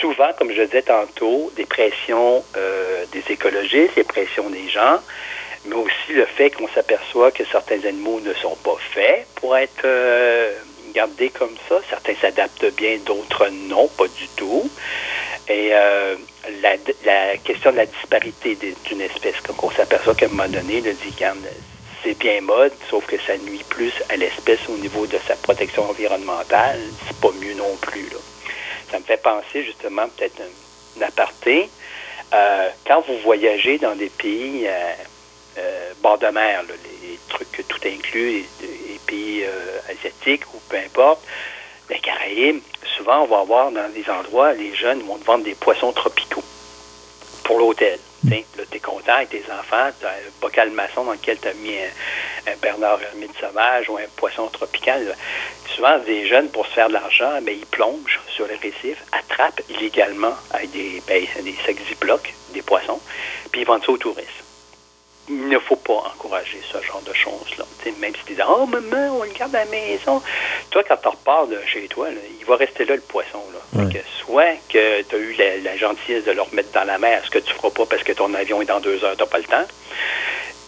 [0.00, 5.00] Souvent, comme je disais tantôt, des pressions euh, des écologistes, des pressions des gens,
[5.66, 9.84] mais aussi le fait qu'on s'aperçoit que certains animaux ne sont pas faits pour être
[9.84, 10.52] euh,
[10.94, 11.76] gardés comme ça.
[11.90, 14.70] Certains s'adaptent bien, d'autres non, pas du tout.
[15.48, 16.16] Et euh,
[16.62, 20.92] la, question de la disparité d'une espèce, comme on s'aperçoit qu'à un moment donné, le
[20.92, 21.38] dicam,
[22.06, 25.90] c'est bien mode, sauf que ça nuit plus à l'espèce au niveau de sa protection
[25.90, 26.80] environnementale.
[27.04, 28.08] C'est pas mieux non plus.
[28.92, 31.68] Ça me fait penser justement peut-être un, aparté.
[32.32, 34.92] Euh, quand vous voyagez dans des pays euh,
[35.58, 36.62] euh, bord de mer,
[37.02, 39.44] les trucs tout inclus, les, pays
[39.88, 41.20] asiatiques ou peu importe,
[41.90, 42.60] les Caraïbes,
[42.96, 46.42] souvent on va voir dans des endroits, les jeunes vont te vendre des poissons tropicaux
[47.44, 48.00] pour l'hôtel.
[48.24, 51.48] Là, tu es content avec tes enfants, tu as un bocal maçon dans lequel tu
[51.48, 55.06] as mis un, un Bernard Hermite sauvage ou un poisson tropical.
[55.06, 55.14] Là.
[55.74, 59.62] Souvent, des jeunes, pour se faire de l'argent, mais ils plongent sur les récifs, attrapent
[59.68, 61.54] illégalement avec des, ben, des
[62.52, 63.00] des poissons,
[63.52, 64.45] puis ils vendent ça aux touristes
[65.28, 67.64] il ne faut pas encourager ce genre de choses-là.
[68.00, 70.22] Même si tu dis Oh maman, on le garde à la maison.
[70.70, 73.42] Toi, quand tu repars de chez toi, là, il va rester là le poisson.
[73.52, 73.82] Là.
[73.82, 73.92] Ouais.
[73.92, 77.22] Que soit que tu as eu la, la, gentillesse de le remettre dans la mer,
[77.24, 79.22] ce que tu ne feras pas parce que ton avion est dans deux heures, tu
[79.22, 79.66] n'as pas le temps.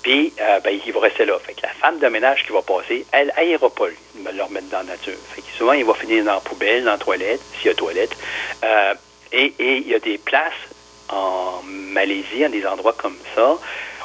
[0.02, 1.38] Puis, euh, ben, il va rester là.
[1.38, 4.78] Fait que la femme de ménage qui va passer, elle n'ira pas le remettre dans
[4.78, 5.18] la nature.
[5.34, 7.74] Fait que souvent, il va finir dans la poubelle, dans la toilette, s'il y a
[7.74, 8.16] toilette.
[8.64, 8.94] Euh,
[9.32, 10.52] et il y a des places
[11.10, 13.58] en Malaisie, à des endroits comme ça,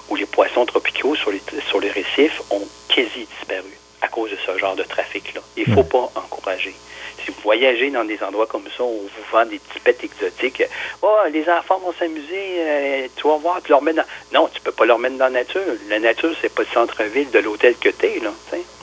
[0.09, 3.71] où les poissons tropicaux sur les, sur les récifs ont quasi disparu
[4.01, 5.41] à cause de ce genre de trafic-là.
[5.57, 6.75] Il ne faut pas encourager.
[7.23, 10.63] Si vous voyagez dans des endroits comme ça où vous vend des petits bêtes exotiques,
[11.01, 14.03] oh, les enfants vont s'amuser, euh, tu vas voir, tu leur mets dans...
[14.33, 15.61] Non, tu peux pas leur mettre dans la nature.
[15.87, 18.31] La nature, c'est pas le centre-ville de l'hôtel que tu es, là.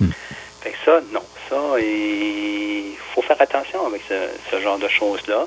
[0.01, 0.09] Mm.
[0.63, 1.23] Fait que ça, non.
[1.51, 4.15] Ça, il faut faire attention avec ce,
[4.51, 5.47] ce genre de choses-là.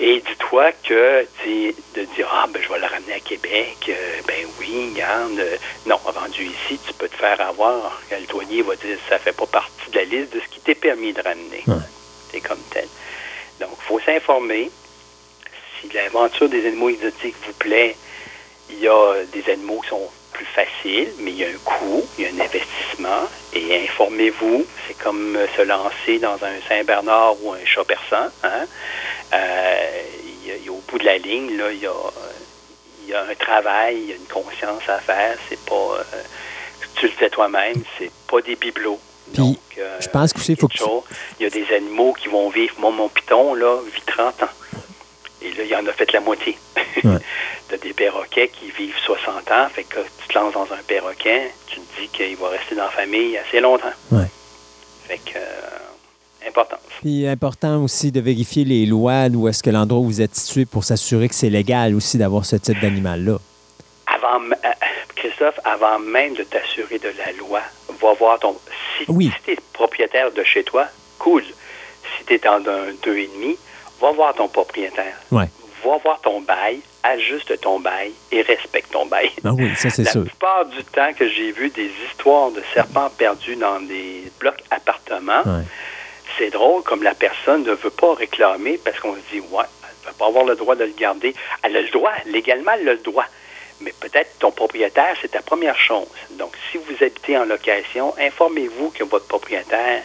[0.00, 4.46] Et dis-toi que de dire Ah, ben je vais le ramener à Québec, euh, ben
[4.60, 5.40] oui, garde.
[5.40, 5.56] Euh,
[5.86, 8.00] non, rendu ici, tu peux te faire avoir.
[8.12, 10.76] Le douanier va dire ça fait pas partie de la liste de ce qui t'est
[10.76, 11.64] permis de ramener.
[11.66, 11.74] Ouais.
[12.30, 12.86] C'est comme tel.
[13.58, 14.70] Donc, il faut s'informer.
[15.80, 17.96] Si l'aventure des animaux exotiques vous plaît,
[18.70, 22.06] il y a des animaux qui sont plus faciles, mais il y a un coût,
[22.16, 23.28] il y a un investissement.
[23.52, 28.30] Et informez-vous, c'est comme se lancer dans un Saint-Bernard ou un chat persan.
[28.44, 28.66] Hein?
[29.32, 30.02] Euh,
[30.42, 31.92] il y a, il y a, au bout de la ligne, là, il y a,
[33.02, 35.36] il y a un travail, il y a une conscience à faire.
[35.48, 36.22] C'est pas, euh,
[36.94, 39.00] tu le fais toi-même, c'est pas des bibelots.
[39.32, 40.76] Puis, Donc, euh, je pense que c'est faut que.
[41.40, 42.74] Il y a des animaux qui vont vivre.
[42.78, 44.46] Moi, mon piton, là, vit 30 ans.
[45.42, 46.56] Et là, il en a fait la moitié.
[47.04, 47.20] Ouais.
[47.68, 49.68] tu as des perroquets qui vivent 60 ans.
[49.72, 52.84] Fait que tu te lances dans un perroquet, tu te dis qu'il va rester dans
[52.84, 53.92] la famille assez longtemps.
[54.10, 54.26] Ouais.
[55.06, 56.76] Fait que, euh, important.
[57.02, 60.82] Puis important aussi de vérifier les lois est-ce que l'endroit où vous êtes situé pour
[60.82, 63.38] s'assurer que c'est légal aussi d'avoir ce type d'animal-là.
[64.06, 64.68] Avant, euh,
[65.14, 67.60] Christophe, avant même de t'assurer de la loi,
[68.00, 68.56] va voir ton.
[68.98, 69.30] Si, oui.
[69.36, 70.86] si tu es propriétaire de chez toi,
[71.18, 71.44] cool.
[71.44, 73.56] Si tu es dans un 2,5,
[74.00, 75.16] va voir ton propriétaire.
[75.30, 75.46] Ouais.
[75.84, 79.30] Va voir ton bail, ajuste ton bail et respecte ton bail.
[79.44, 80.24] Ah oui, ça c'est La sûr.
[80.24, 85.42] plupart du temps que j'ai vu des histoires de serpents perdus dans des blocs appartements,
[85.46, 85.62] Ouais.
[86.36, 90.00] c'est drôle comme la personne ne veut pas réclamer parce qu'on se dit, ouais, elle
[90.00, 91.32] ne va pas avoir le droit de le garder.
[91.62, 93.26] Elle a le droit, légalement, elle a le droit.
[93.80, 96.08] Mais peut-être ton propriétaire, c'est ta première chose.
[96.32, 100.02] Donc, si vous habitez en location, informez-vous que votre propriétaire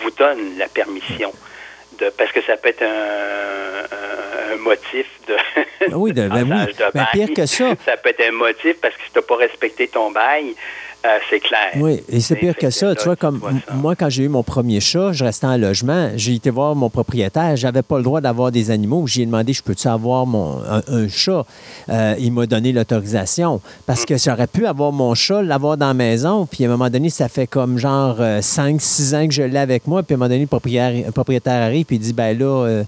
[0.00, 1.32] vous donne la permission.
[2.02, 5.36] De, parce que ça peut être un, un, un motif de.
[5.82, 6.74] Ah oui, de, ben oui.
[6.74, 7.70] de ben, pire que ça.
[7.84, 10.54] Ça peut être un motif parce que si tu n'as pas respecté ton bail,
[11.04, 11.72] euh, c'est clair.
[11.76, 12.94] Oui, et c'est pire que ça.
[12.94, 13.40] Tu vois, comme
[13.74, 16.10] moi, quand j'ai eu mon premier chat, je restais en logement.
[16.14, 17.56] J'ai été voir mon propriétaire.
[17.56, 19.04] J'avais pas le droit d'avoir des animaux.
[19.08, 21.44] J'ai demandé, je peux-tu avoir mon, un, un chat?
[21.88, 23.60] Euh, il m'a donné l'autorisation.
[23.84, 26.46] Parce que j'aurais pu avoir mon chat, l'avoir dans la maison.
[26.46, 29.88] Puis à un moment donné, ça fait comme genre 5-6 ans que je l'ai avec
[29.88, 30.04] moi.
[30.04, 32.84] Puis à un moment donné, le propriétaire, le propriétaire arrive et il dit, ben là...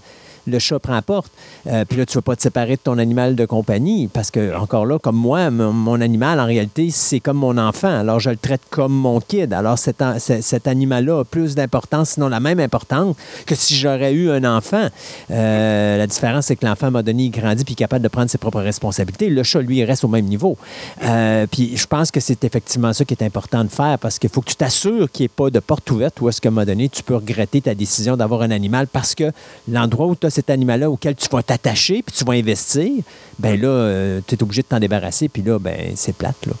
[0.47, 1.31] Le chat prend porte.
[1.67, 4.31] Euh, puis là, tu ne vas pas te séparer de ton animal de compagnie parce
[4.31, 7.99] que, encore là, comme moi, mon, animal, en réalité, c'est comme mon enfant.
[7.99, 9.53] Alors, je le traite comme mon kid.
[9.53, 13.15] Alors, cet, cet animal-là a plus d'importance, sinon la même importance
[13.45, 14.87] que si j'aurais eu un enfant.
[15.31, 18.29] Euh, la différence, c'est que l'enfant m'a donné, il grandit puis est capable de prendre
[18.29, 19.29] ses propres responsabilités.
[19.29, 20.57] Le chat, lui, reste au même niveau.
[21.03, 24.29] Euh, puis je pense que c'est effectivement ça qui est important de faire parce qu'il
[24.29, 26.65] faut que tu t'assures qu'il n'y ait pas de porte ouverte où est-ce qu'à un
[26.65, 29.31] donné, tu peux regretter ta décision d'avoir un animal parce que
[29.67, 32.91] l'endroit où tu as cet animal-là auquel tu vas t'attacher puis tu vas investir,
[33.39, 36.53] ben là, euh, tu es obligé de t'en débarrasser, puis là, ben c'est plate, là.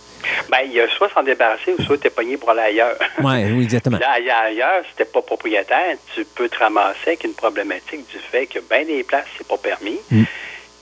[0.49, 2.97] Ben, il y a soit s'en débarrasser ou soit tu es pogné pour aller ailleurs.
[3.21, 3.99] Ouais, oui, exactement.
[3.99, 8.47] Là, ailleurs, si tu pas propriétaire, tu peux te ramasser avec une problématique du fait
[8.47, 9.99] que ben des places, c'est pas permis.
[10.09, 10.23] Mm.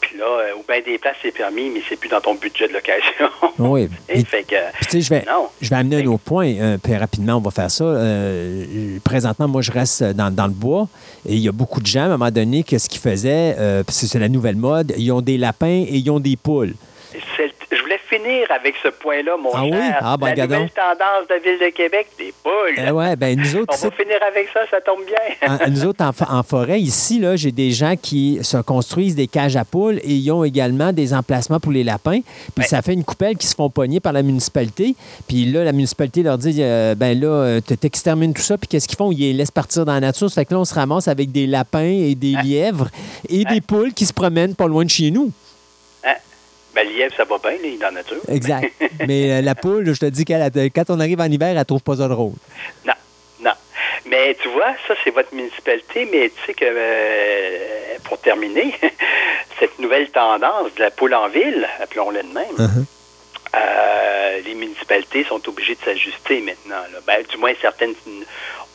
[0.04, 2.68] Puis là, euh, ou bien des places, c'est permis, mais c'est plus dans ton budget
[2.68, 3.30] de location.
[3.60, 3.88] Oui.
[4.10, 5.48] Et fait que, Puis, tu sais, je vais, non.
[5.62, 7.84] je vais amener un autre point, euh, puis rapidement, on va faire ça.
[7.84, 10.88] Euh, présentement, moi, je reste dans, dans le bois
[11.28, 13.56] et il y a beaucoup de gens, à un moment donné, que ce qu'ils faisaient,
[13.58, 16.36] euh, parce que c'est la nouvelle mode, ils ont des lapins et ils ont des
[16.36, 16.74] poules.
[17.38, 17.53] C'est-
[18.24, 19.72] finir avec ce point-là, mon Ah cher.
[19.72, 19.80] oui?
[20.02, 22.76] Ah, ben, La nouvelle tendance de la Ville de Québec, des poules.
[22.78, 25.50] Eh ouais, ben nous autres, On va finir avec ça, ça tombe bien.
[25.50, 29.56] en, nous autres, en, forêt, ici, là, j'ai des gens qui se construisent des cages
[29.56, 32.20] à poules et ils ont également des emplacements pour les lapins.
[32.56, 34.95] Puis ça fait une coupelle qui se font pogner par la municipalité.
[35.28, 38.58] Puis là, la municipalité leur dit euh, ben là, euh, tu t'extermines tout ça.
[38.58, 39.12] Puis qu'est-ce qu'ils font?
[39.12, 40.30] Ils les laissent partir dans la nature.
[40.30, 42.90] Ça fait que là, on se ramasse avec des lapins et des lièvres
[43.30, 45.32] et des poules qui se promènent pas loin de chez nous.
[46.76, 48.18] Ben, lièvre, ça va bien, il est dans la nature.
[48.28, 48.72] Exact.
[49.08, 51.82] Mais euh, la poule, je te dis qu'elle, quand on arrive en hiver, elle trouve
[51.84, 52.34] pas ça drôle.
[52.86, 52.94] Non,
[53.41, 53.52] non.
[54.08, 58.74] Mais tu vois, ça, c'est votre municipalité, mais tu sais que, euh, pour terminer,
[59.60, 62.86] cette nouvelle tendance de la poule en ville, appelons-la de même, Uh-huh.
[63.56, 66.82] euh, les municipalités sont obligées de s'ajuster maintenant.
[66.91, 67.00] là.
[67.06, 67.94] Ben, du moins, certaines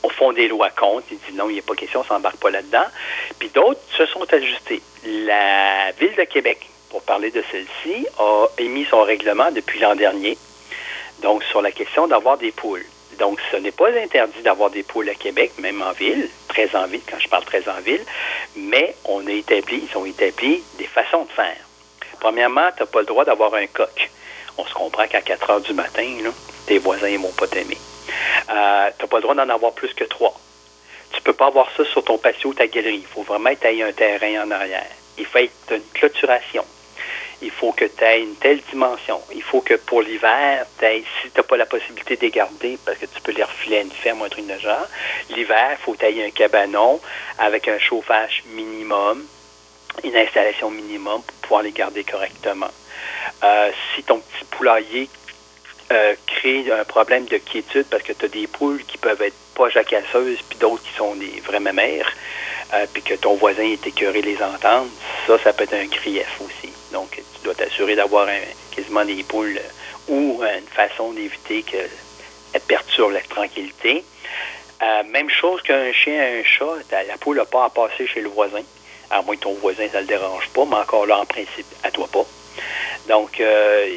[0.03, 1.07] au fond des lois contre.
[1.11, 2.85] Ils disent non, il n'y a pas question, on s'embarque pas là-dedans.
[3.39, 4.81] Puis d'autres se sont ajustés.
[5.05, 10.39] La Ville de Québec, pour parler de celle-ci, a émis son règlement depuis l'an dernier.
[11.23, 12.85] Donc, sur la question d'avoir des poules.
[13.19, 16.87] Donc, ce n'est pas interdit d'avoir des poules à Québec, même en ville, très en
[16.87, 18.05] ville, quand je parle très en ville,
[18.57, 21.57] mais on a établi, ils ont établi des façons de faire.
[22.21, 24.11] Premièrement, tu n'as pas le droit d'avoir un coq.
[24.57, 26.31] On se comprend qu'à 4 heures du matin, là,
[26.67, 27.79] tes voisins ne vont pas t'aimer.
[28.51, 30.35] Euh, tu n'as pas le droit d'en avoir plus que trois.
[31.13, 32.99] Tu peux pas avoir ça sur ton patio ou ta galerie.
[33.03, 34.87] Il faut vraiment que tu un terrain en arrière.
[35.17, 36.65] Il faut être une clôturation.
[37.41, 39.21] Il faut que tu aies une telle dimension.
[39.35, 42.99] Il faut que pour l'hiver, si tu n'as pas la possibilité de les garder, parce
[42.99, 44.87] que tu peux les refiler à une ferme ou un truc de genre,
[45.31, 47.01] l'hiver, il faut que tu un cabanon
[47.39, 49.25] avec un chauffage minimum,
[50.05, 52.71] une installation minimum pour pouvoir les garder correctement.
[53.45, 55.09] Euh, si ton petit poulailler
[55.93, 59.37] euh, crée un problème de quiétude parce que tu as des poules qui peuvent être
[59.55, 62.13] pas jacasseuses, puis d'autres qui sont des vraies mères,
[62.75, 64.91] euh, puis que ton voisin est écœuré les entendre,
[65.27, 66.73] ça, ça peut être un grief aussi.
[66.93, 68.29] Donc, tu dois t'assurer d'avoir
[68.75, 71.91] quasiment des poules euh, ou une façon d'éviter qu'elles
[72.67, 74.05] perturbent la tranquillité.
[74.83, 78.29] Euh, même chose qu'un chien, un chat, la poule n'a pas à passer chez le
[78.29, 78.63] voisin,
[79.11, 81.67] à moins que ton voisin, ça ne le dérange pas, mais encore là, en principe,
[81.83, 82.25] à toi pas.
[83.09, 83.89] Donc, euh,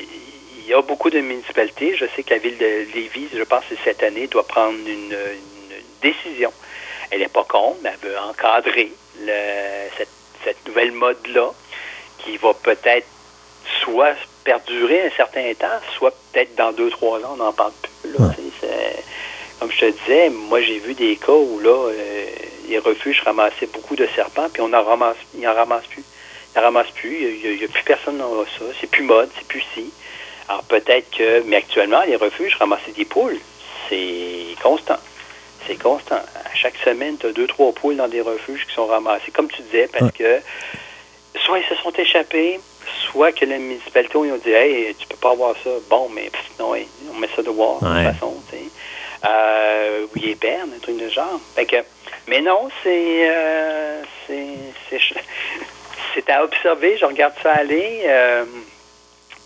[0.57, 1.95] il y a beaucoup de municipalités.
[1.95, 5.17] Je sais que la ville de Lévis, je pense que cette année, doit prendre une,
[6.01, 6.51] décision.
[7.11, 8.91] Elle n'est pas contre, mais elle veut encadrer
[10.43, 11.51] cette nouvelle mode-là
[12.17, 13.05] qui va peut-être
[13.83, 15.67] soit perdurer un certain temps,
[15.97, 18.11] soit peut-être dans deux, trois ans, on n'en parle plus.
[18.13, 18.33] là.
[19.59, 22.25] Comme je te disais, moi j'ai vu des cas où là, euh,
[22.67, 26.03] les refuges ramassaient beaucoup de serpents, puis on en ramasse, ils n'en ramassent plus.
[26.03, 28.25] Ils n'en ramassent plus, il n'y a, plus personne a
[28.57, 29.93] ça, c'est plus mode, c'est plus si.
[30.49, 33.37] Alors peut-être que, mais actuellement, les refuges ramassaient des poules,
[33.87, 34.97] c'est constant.
[35.67, 36.15] C'est constant.
[36.15, 39.49] À chaque semaine, tu as deux, trois poules dans des refuges qui sont ramassées, comme
[39.49, 40.41] tu disais, parce que
[41.45, 42.59] soit ils se sont échappés,
[43.11, 45.69] soit que la municipalité ils ont dit Hey, tu peux pas avoir ça.
[45.89, 46.73] Bon, mais pff, non,
[47.13, 48.05] on met ça dehors, de Ouais.
[48.05, 48.35] toute façon.
[48.49, 48.63] tu sais.
[49.25, 51.39] Euh, ou perdent, un truc de genre.
[51.55, 51.77] Fait que,
[52.27, 53.29] mais non, c'est.
[53.29, 54.47] euh, c'est
[54.89, 54.99] c'est-
[56.13, 56.97] c'est à observer.
[56.97, 58.01] Je regarde ça aller.
[58.05, 58.45] Euh,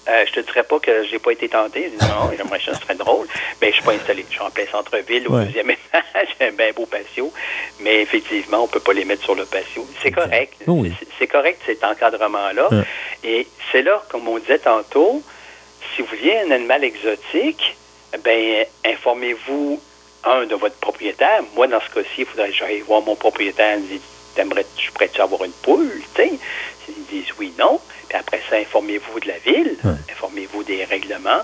[0.07, 1.84] euh, je te dirais pas que j'ai pas été tenté.
[1.94, 3.27] Je dis non, j'aimerais ça, ce serait drôle.
[3.61, 4.26] Mais je suis pas installé.
[4.27, 5.45] Je suis en plein centre-ville, au Ouais.
[5.45, 7.32] deuxième étage, un bien beau patio.
[7.80, 9.88] Mais effectivement, on peut pas les mettre sur le patio.
[10.03, 10.53] C'est correct.
[10.68, 10.91] Oh oui.
[11.19, 12.69] C'est- correct cet encadrement-là.
[12.72, 12.84] Ouais.
[13.23, 15.22] Et c'est là, comme on disait tantôt,
[15.95, 17.76] si vous vouliez un animal exotique,
[18.23, 19.82] ben informez-vous,
[20.23, 21.41] un, de votre propriétaire.
[21.56, 23.99] Moi, dans ce cas-ci, il faudrait que j'aille voir mon propriétaire et dire
[24.36, 25.90] T'aimerais, je prête-tu avoir une poule?
[26.15, 26.32] tu sais?
[26.86, 27.80] S'ils disent oui, non.
[28.07, 29.91] Puis après ça, informez-vous de la ville, Ouais.
[30.11, 31.41] informez-vous des règlements.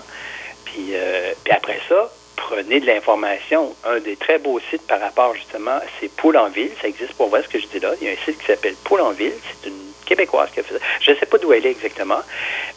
[0.64, 3.74] Puis, euh, puis après ça, prenez de l'information.
[3.84, 6.70] Un des très beaux sites par rapport justement, c'est Poule en ville.
[6.80, 7.92] Ça existe pour voir ce que je dis là.
[8.00, 9.34] Il y a un site qui s'appelle Poule en ville.
[9.62, 9.76] C'est une
[10.06, 10.80] Québécoise qui a fait ça.
[11.00, 12.20] Je ne sais pas d'où elle est exactement,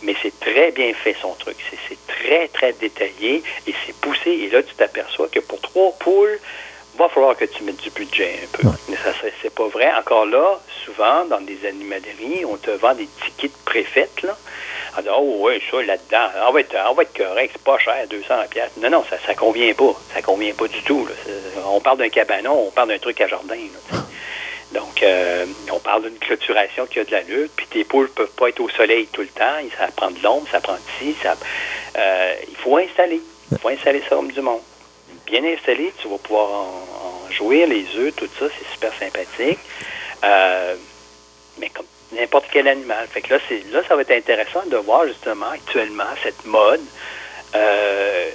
[0.03, 1.57] mais c'est très bien fait son truc.
[1.90, 4.30] C'est très, très détaillé et c'est poussé.
[4.32, 6.40] Et là, tu t'aperçois que pour trois poules,
[6.97, 8.67] va falloir que tu mettes du budget un peu.
[8.89, 9.11] Mais ça,
[9.41, 9.89] c'est- pas vrai.
[9.97, 14.35] Encore là, souvent, dans des animaleries, on te vend des tickets préfaites, là.
[14.97, 17.77] On dit, oh, oui, ça, là-dedans, on va, être, on va être correct, c'est pas
[17.80, 18.72] cher, 200 pièces.
[18.77, 19.93] Non, non, ça, ça convient pas.
[20.13, 21.13] Ça convient pas du tout, là.
[21.67, 23.99] On parle d'un cabanon, on parle d'un truc à jardin, là.
[24.73, 28.31] Donc, euh, on parle d'une clôturation qui a de la lutte, puis tes poules peuvent
[28.35, 29.55] pas être au soleil tout le temps.
[29.77, 31.35] Ça prend de l'ombre, ça prend de ci, ça,
[31.97, 33.22] euh, il faut installer.
[33.51, 34.61] Il faut installer ça comme du monde.
[35.26, 39.60] Bien installé, tu vas pouvoir en, en jouir, les œufs, tout ça, c'est super sympathique.
[40.23, 40.76] Euh,
[41.57, 43.07] mais comme n'importe quel animal.
[43.07, 46.81] Fait que là, c'est, là, ça va être intéressant de voir justement actuellement cette mode,
[47.56, 48.30] euh,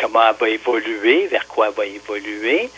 [0.00, 2.70] comment elle va évoluer, vers quoi elle va évoluer.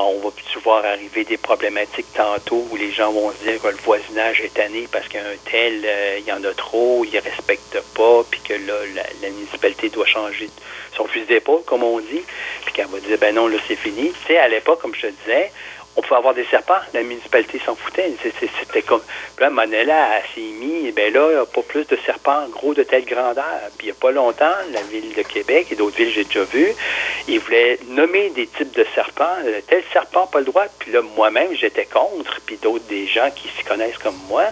[0.00, 3.68] On va plus voir arriver des problématiques tantôt où les gens vont se dire que
[3.68, 5.20] le voisinage est tanné parce qu'un
[5.50, 9.30] tel, euh, il y en a trop, il ne respecte pas, puis que là, la,
[9.30, 10.48] municipalité doit changer
[10.96, 12.22] son fusil d'épaule, comme on dit,
[12.64, 14.12] puis qu'elle va dire, ben non, là, c'est fini.
[14.12, 15.50] Tu sais, à l'époque, comme je te disais,
[15.98, 16.78] on pouvait avoir des serpents.
[16.94, 18.12] La municipalité s'en foutait.
[18.22, 19.02] C'était comme.
[19.34, 22.72] Puis là, Manella s'est mis, ben là, il n'y a pas plus de serpents gros
[22.72, 23.44] de telle grandeur.
[23.76, 26.44] Puis il n'y a pas longtemps, la ville de Québec et d'autres villes, j'ai déjà
[26.44, 26.68] vu,
[27.26, 29.24] ils voulaient nommer des types de serpents.
[29.44, 30.66] Euh, tel serpent, pas le droit.
[30.78, 32.40] Puis là, moi-même, j'étais contre.
[32.46, 34.44] Puis d'autres, des gens qui s'y connaissent comme moi,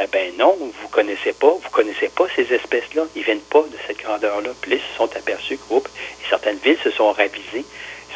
[0.00, 3.02] eh ben non, vous connaissez pas, vous connaissez pas ces espèces-là.
[3.16, 4.50] Ils viennent pas de cette grandeur-là.
[4.60, 7.64] Puis là, ils se sont aperçus que, et certaines villes se sont ravisées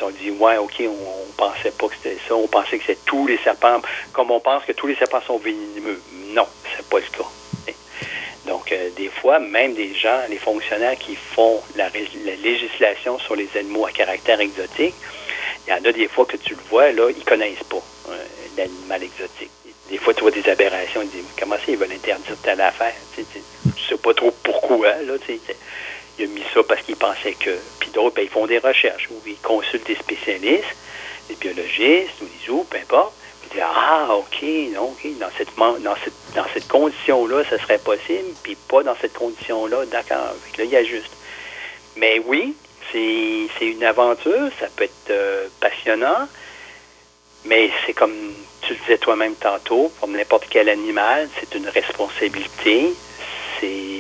[0.03, 2.35] ont dit, ouais, OK, on, pensait pas que c'était ça.
[2.35, 3.81] On pensait que c'était tous les serpents,
[4.13, 6.01] comme on pense que tous les serpents sont venimeux.
[6.33, 6.47] Non,
[6.77, 7.75] c'est pas le cas.
[8.47, 11.89] Donc, euh, des fois, même des gens, les fonctionnaires qui font la,
[12.43, 14.95] législation sur les animaux à caractère exotique,
[15.67, 18.17] il y en a des fois que tu le vois, là, ils connaissent pas euh,
[18.57, 19.51] l'animal exotique.
[19.89, 22.95] Des fois, tu vois des aberrations, ils disent, comment ça, ils veulent interdire telle affaire?
[23.15, 23.41] Tu sais,
[23.89, 25.57] sais pas trop pourquoi, là, tu sais
[26.21, 27.51] il a mis ça parce qu'il pensait que.
[27.79, 30.77] Puis d'autres, ben, ils font des recherches où ils consultent des spécialistes,
[31.29, 33.15] des biologistes ou des zoos, peu importe.
[33.45, 34.43] Ils disent Ah, OK,
[34.75, 38.97] non, OK, dans cette, dans cette, dans cette condition-là, ça serait possible, puis pas dans
[39.01, 40.35] cette condition-là, d'accord.
[40.59, 41.17] Là, il y a juste.
[41.97, 42.55] Mais oui,
[42.93, 46.29] c'est une aventure, ça peut être euh, passionnant,
[47.45, 48.33] mais c'est comme
[48.63, 52.93] tu le disais toi-même tantôt, comme n'importe quel animal, c'est une responsabilité,
[53.61, 54.00] c'est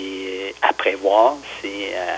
[0.62, 1.36] à prévoir.
[1.60, 2.16] C'est euh,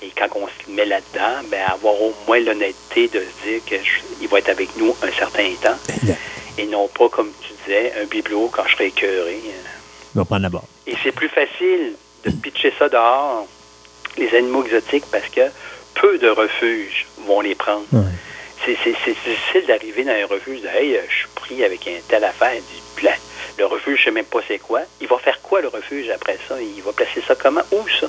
[0.00, 4.28] et quand on se met là-dedans, ben, avoir au moins l'honnêteté de se dire qu'il
[4.28, 5.76] va être avec nous un certain temps.
[6.56, 9.40] Et non pas, comme tu disais, un bibelot quand je serai écœuré.
[10.14, 11.94] Il va prendre la Et c'est plus facile
[12.24, 13.46] de pitcher ça dehors,
[14.16, 15.42] les animaux exotiques, parce que
[15.94, 17.84] peu de refuges vont les prendre.
[18.64, 22.54] C'est difficile d'arriver dans un refuge, de Hey, je suis pris avec un tel affaire,
[22.54, 23.14] du plat
[23.58, 24.82] le refuge, je sais même pas c'est quoi.
[25.00, 26.60] Il va faire quoi le refuge après ça?
[26.60, 27.62] Il va placer ça comment?
[27.72, 28.06] Où ça?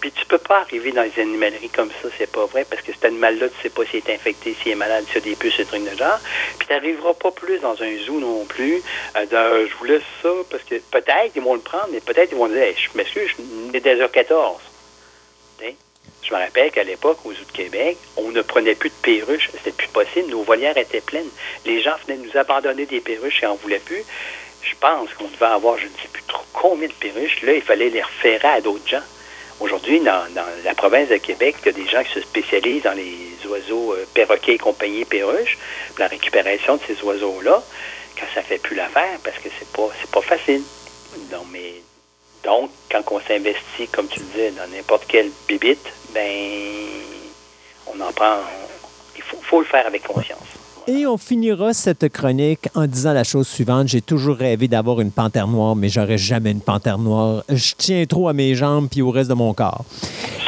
[0.00, 2.92] Puis tu peux pas arriver dans les animaleries comme ça, c'est pas vrai, parce que
[2.92, 5.56] cet animal-là, tu sais pas s'il est infecté, s'il est malade, s'il a des puces,
[5.56, 6.18] ce truc de genre.
[6.58, 8.82] Puis tu n'arriveras pas plus dans un zoo non plus.
[9.16, 12.38] Euh, je vous laisse ça, parce que peut-être ils vont le prendre, mais peut-être ils
[12.38, 14.58] vont dire, je m'excuse, je suis déjà 14.
[16.28, 19.50] Je me rappelle qu'à l'époque, au Zoo de Québec, on ne prenait plus de perruches.
[19.52, 20.30] C'était plus possible.
[20.30, 21.30] Nos volières étaient pleines.
[21.64, 24.04] Les gens venaient nous abandonner des perruches et en voulaient plus
[24.62, 27.42] je pense qu'on devait avoir, je ne sais plus trop combien de perruches.
[27.42, 29.02] Là, il fallait les référer à d'autres gens.
[29.60, 30.24] Aujourd'hui, dans,
[30.64, 33.92] la province de Québec, il y a des gens qui se spécialisent dans les oiseaux
[33.92, 35.58] euh, perroquets et compagnie perruches,
[35.98, 37.62] la récupération de ces oiseaux-là,
[38.16, 40.62] quand ça fait plus l'affaire, parce que c'est pas c'est pas facile.
[42.44, 46.30] Donc, quand on s'investit, comme tu le disais, dans n'importe quelle bibite, ben
[47.86, 48.38] on en prend.
[49.16, 50.57] il faut le faire avec conscience.
[50.90, 53.88] Et on finira cette chronique en disant la chose suivante.
[53.88, 57.44] J'ai toujours rêvé d'avoir une panthère noire, mais j'aurais jamais une panthère noire.
[57.50, 59.84] Je tiens trop à mes jambes puis au reste de mon corps.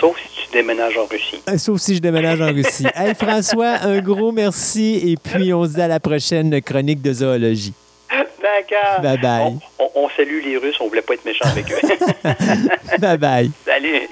[0.00, 1.42] Sauf si tu déménages en Russie.
[1.46, 2.86] Euh, sauf si je déménage en Russie.
[2.94, 7.12] hey, François, un gros merci et puis on se dit à la prochaine chronique de
[7.12, 7.74] zoologie.
[8.10, 9.02] D'accord.
[9.02, 9.58] Bye bye.
[9.78, 12.98] On, on, salue les Russes, on voulait pas être méchant avec eux.
[12.98, 13.50] bye bye.
[13.66, 14.08] Salut.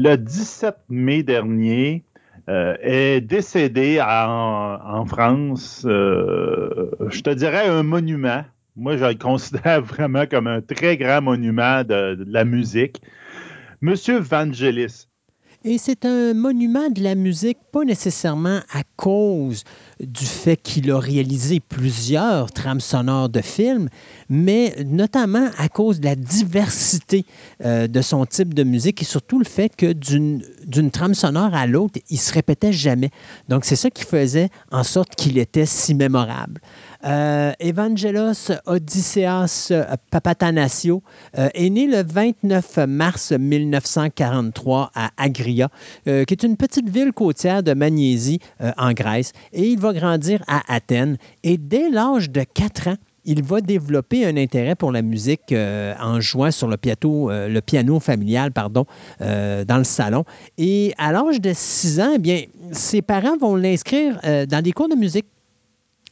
[0.00, 2.04] Le 17 mai dernier,
[2.48, 8.44] euh, est décédé en, France, euh, je te dirais un monument.
[8.76, 13.02] Moi, je le considère vraiment comme un très grand monument de, la musique.
[13.80, 15.07] Monsieur Vangelis.
[15.70, 19.64] Et c'est un monument de la musique, pas nécessairement à cause
[20.00, 23.90] du fait qu'il a réalisé plusieurs trames sonores de films,
[24.30, 27.26] mais notamment à cause de la diversité
[27.66, 31.66] euh, de son type de musique et surtout le fait que d'une trame sonore à
[31.66, 33.10] l'autre, il se répétait jamais.
[33.50, 36.62] Donc c'est ça qui faisait en sorte qu'il était si mémorable.
[37.04, 39.72] Euh, Evangelos Odysseas
[40.10, 41.02] Papatanasio
[41.38, 45.68] euh, est né le 29 mars 1943 à Agria,
[46.08, 48.40] euh, qui est une petite ville côtière de Magnésie
[48.76, 51.18] en Grèce, et il va grandir à Athènes.
[51.44, 56.20] Et dès l'âge de 4 ans, il va développer un intérêt pour la musique en
[56.20, 58.86] jouant sur le piano, le piano familial pardon,
[59.20, 60.24] dans le salon.
[60.56, 62.42] Et à l'âge de 6 ans, eh bien,
[62.72, 64.18] ses parents vont l'inscrire
[64.48, 65.26] dans des cours de musique.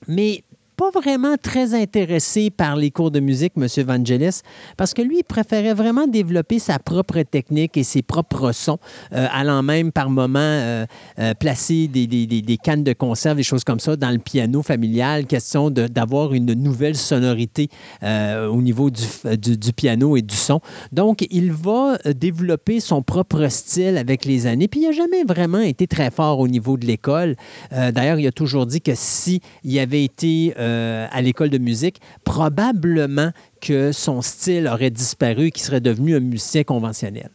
[0.09, 0.43] Mais
[0.77, 3.67] pas vraiment très intéressé par les cours de musique, M.
[3.85, 4.41] Vangelis,
[4.77, 8.79] parce que lui, il préférait vraiment développer sa propre technique et ses propres sons,
[9.13, 10.85] euh, allant même par moments euh,
[11.19, 15.27] euh, placer des, des, cannes de conserve, des choses comme ça, dans le piano familial,
[15.27, 17.69] question d'avoir une nouvelle sonorité
[18.03, 20.61] au niveau du, piano et du son.
[20.93, 25.61] Donc, il va développer son propre style avec les années, puis il n'a jamais vraiment
[25.61, 27.37] été très fort au niveau de l'école.
[27.71, 29.41] D'ailleurs, il a toujours dit que s'il
[29.79, 33.31] avait été euh, à l'école de musique, probablement
[33.61, 37.31] que son style aurait disparu qu'il serait devenu un musicien conventionnel.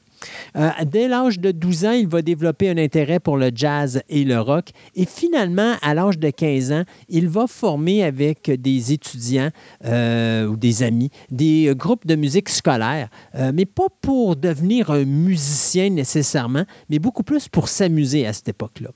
[0.56, 4.24] Euh, dès l'âge de 12 ans, il va développer un intérêt pour le jazz et
[4.24, 4.70] le rock.
[4.96, 9.50] Et finalement, à l'âge de 15 ans, il va former avec des étudiants
[9.86, 13.10] euh, ou des amis des groupes de musique scolaire,
[13.54, 18.90] mais pas pour devenir un musicien nécessairement, mais beaucoup plus pour s'amuser à cette époque-là.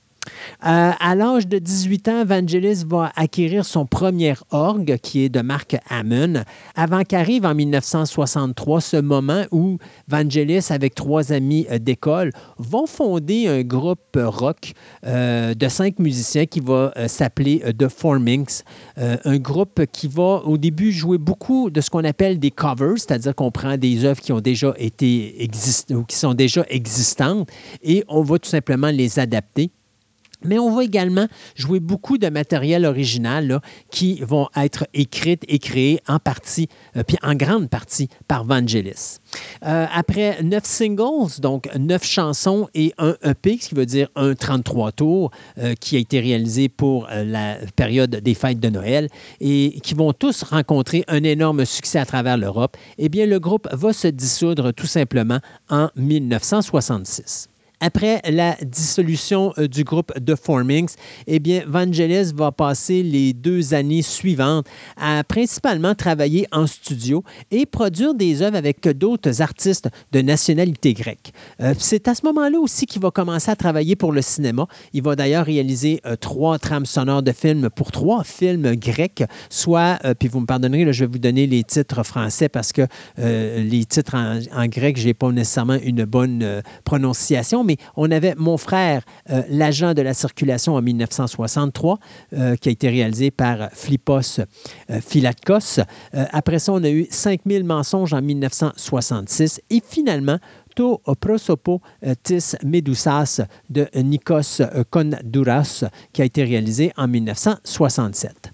[0.65, 5.41] Euh, à l'âge de 18 ans, Vangelis va acquérir son premier orgue, qui est de
[5.41, 6.43] marque Hammond,
[6.75, 9.77] avant qu'arrive en 1963 ce moment où
[10.07, 14.73] Vangelis, avec trois amis euh, d'école, vont fonder un groupe rock
[15.05, 18.61] euh, de cinq musiciens qui va s'appeler The Formings,
[18.97, 23.35] un groupe qui va au début jouer beaucoup de ce qu'on appelle des covers, c'est-à-dire
[23.35, 25.49] qu'on prend des œuvres qui ont déjà été
[25.91, 27.49] ou qui sont déjà existantes
[27.83, 29.71] et on va tout simplement les adapter.
[30.43, 35.99] Mais on va également jouer beaucoup de matériel original qui vont être écrites et créées
[36.07, 39.19] en partie, euh, puis en grande partie par Vangelis.
[39.65, 44.35] Euh, après neuf singles, donc neuf chansons et un EP, ce qui veut dire un
[44.35, 49.09] 33 tours, euh, qui a été réalisé pour la période des fêtes de Noël
[49.39, 53.67] et qui vont tous rencontrer un énorme succès à travers l'Europe, eh bien, le groupe
[53.71, 55.39] va se dissoudre tout simplement
[55.69, 57.49] en 1966.
[57.81, 60.89] Après la dissolution euh, du groupe The Formings,
[61.27, 64.65] eh bien, Vangelis va passer les deux années suivantes
[64.95, 71.33] à principalement travailler en studio et produire des œuvres avec d'autres artistes de nationalité grecque.
[71.61, 74.67] Euh, c'est à ce moment-là aussi qu'il va commencer à travailler pour le cinéma.
[74.93, 79.99] Il va d'ailleurs réaliser euh, trois trames sonores de films pour trois films grecs, soit,
[80.19, 82.83] puis vous me pardonnerez, je vais vous donner les titres français parce que
[83.17, 88.35] les titres en, en grec, je n'ai pas nécessairement une bonne prononciation, mais on avait
[88.37, 91.99] Mon frère, euh, l'agent de la circulation en 1963,
[92.33, 95.81] euh, qui a été réalisé par Flippos euh, Philatkos.
[96.13, 99.61] après ça, on a eu 5000 mensonges en 1966.
[99.69, 100.39] Et finalement,
[100.75, 101.81] To prosopo
[102.23, 103.39] tis medusas
[103.69, 104.59] de Nikos
[104.89, 108.51] Kondouras, qui a été réalisé en 1967.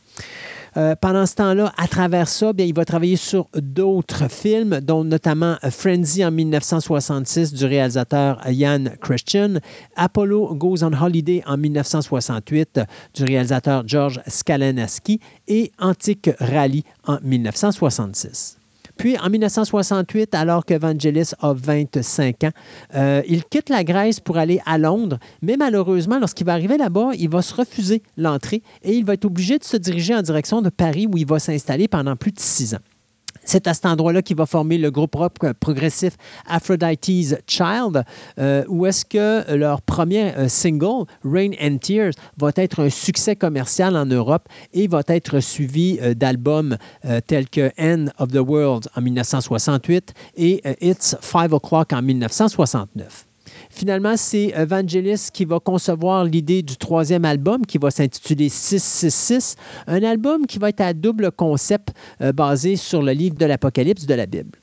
[0.77, 5.03] Euh, pendant ce temps-là, à travers ça, bien, il va travailler sur d'autres films, dont
[5.03, 9.55] notamment Frenzy en 1966 du réalisateur Ian Christian,
[9.95, 12.79] Apollo Goes on Holiday en 1968
[13.15, 18.60] du réalisateur George Skalanaski et Antique Rally en 1966.
[19.01, 22.51] Puis, en 1968, alors que Vangelis a 25 ans,
[22.93, 27.09] euh, il quitte la Grèce pour aller à Londres, mais malheureusement, lorsqu'il va arriver là-bas,
[27.17, 30.61] il va se refuser l'entrée et il va être obligé de se diriger en direction
[30.61, 32.90] de Paris où il va s'installer pendant plus de six ans.
[33.43, 36.13] C'est à cet endroit-là qu'il va former le groupe rock progressif
[36.47, 38.03] Aphrodite's Child,
[38.39, 43.35] euh, où est-ce que leur premier euh, single, Rain and Tears, va être un succès
[43.35, 46.77] commercial en Europe et va être suivi euh, d'albums
[47.27, 53.30] tels que End of the World en 1968 et It's Five O'Clock en 1969.
[53.71, 59.55] Finalement, c'est Vangelis qui va concevoir l'idée du troisième album qui va s'intituler 666,
[59.87, 64.05] un album qui va être à double concept euh, basé sur le livre de l'Apocalypse
[64.05, 64.59] de la Bible.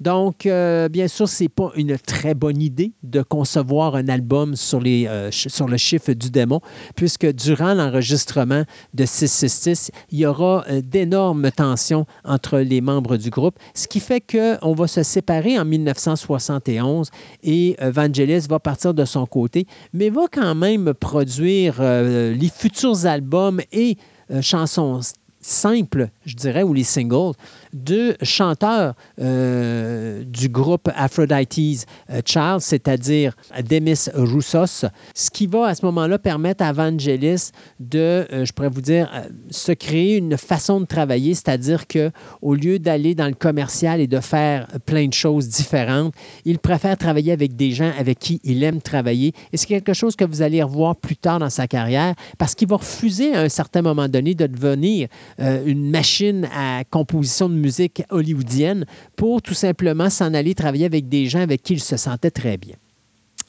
[0.00, 4.56] Donc, euh, bien sûr, ce n'est pas une très bonne idée de concevoir un album
[4.56, 5.30] sur, euh,
[5.68, 6.60] le chiffre du démon,
[6.96, 8.64] puisque durant l'enregistrement
[8.94, 14.00] de 666, il y aura euh, d'énormes tensions entre les membres du groupe, ce qui
[14.00, 17.10] fait qu'on va se séparer en 1971
[17.42, 23.60] et Vangelis va partir de son côté, mais va quand même produire les futurs albums
[23.72, 23.96] et
[24.40, 25.00] chansons
[25.40, 27.32] simples, je dirais, ou les singles,
[27.72, 33.36] deux chanteurs euh, du groupe Aphrodite's euh, Child, c'est-à-dire
[33.68, 38.68] Demis Roussos, ce qui va à ce moment-là permettre à Vangelis de, euh, je pourrais
[38.68, 39.10] vous dire,
[39.50, 42.10] se créer une façon de travailler, c'est-à-dire que
[42.42, 46.96] au lieu d'aller dans le commercial et de faire plein de choses différentes, il préfère
[46.96, 49.32] travailler avec des gens avec qui il aime travailler.
[49.52, 52.68] Et c'est quelque chose que vous allez revoir plus tard dans sa carrière parce qu'il
[52.68, 55.08] va refuser à un certain moment donné de devenir
[55.38, 58.84] une machine à composition de musique hollywoodienne
[59.16, 62.56] pour tout simplement s'en aller travailler avec des gens avec qui il se sentait très
[62.56, 62.76] bien.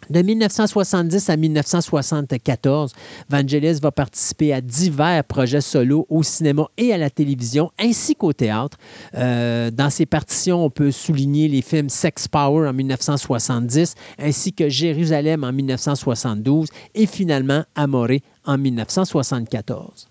[0.10, 2.92] De 1970 à 1974,
[3.30, 8.34] Vangelis va participer à divers projets solo au cinéma et à la télévision, ainsi qu'au
[8.34, 8.78] théâtre.
[9.16, 14.68] Euh, dans ses partitions, on peut souligner les films Sex Power en 1970, ainsi que
[14.70, 20.11] Jérusalem en 1972 et finalement Amoré en 1974.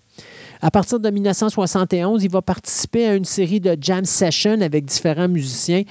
[0.61, 5.27] À partir de 1971, il va participer à une série de jam sessions avec différents
[5.27, 5.83] musiciens.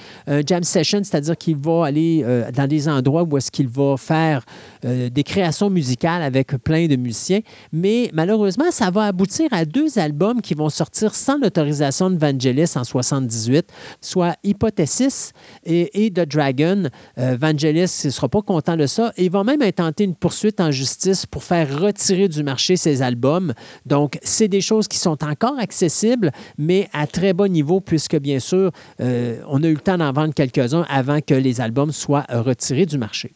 [0.45, 4.45] Jam session, c'est-à-dire qu'il va aller euh, dans des endroits où est-ce qu'il va faire
[4.85, 7.41] euh, des créations musicales avec plein de musiciens.
[7.71, 12.71] Mais malheureusement, ça va aboutir à deux albums qui vont sortir sans l'autorisation de Vangelis
[12.75, 13.65] en 78,
[13.99, 15.33] soit Hypothesis
[15.65, 16.83] et, The Dragon.
[17.17, 20.59] Euh, Vangelis ne sera pas content de ça et il va même intenter une poursuite
[20.59, 23.53] en justice pour faire retirer du marché ses albums.
[23.85, 28.39] Donc, c'est des choses qui sont encore accessibles, mais à très bas niveau, puisque bien
[28.39, 32.25] sûr, euh, on a eu le temps d'en vendre quelques-uns avant que les albums soient
[32.29, 33.33] retirés du marché.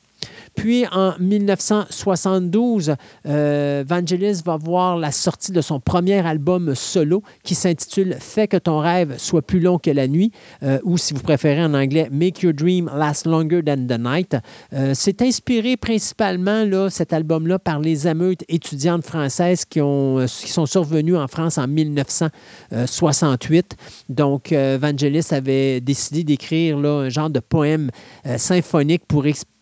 [0.55, 2.95] Puis en 1972,
[3.27, 8.57] euh, Vangelis va voir la sortie de son premier album solo qui s'intitule Fais que
[8.57, 10.31] ton rêve soit plus long que la nuit,
[10.63, 14.37] euh, ou si vous préférez en anglais, Make Your Dream Last Longer Than the Night.
[14.73, 20.49] Euh, c'est inspiré principalement, là, cet album-là, par les émeutes étudiantes françaises qui, ont, qui
[20.49, 23.75] sont survenues en France en 1968.
[24.09, 27.89] Donc, Vangelis avait décidé d'écrire un genre de poème
[28.37, 29.54] symphonique pour expliquer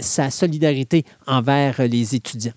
[0.00, 2.52] sa solidarité envers les étudiants.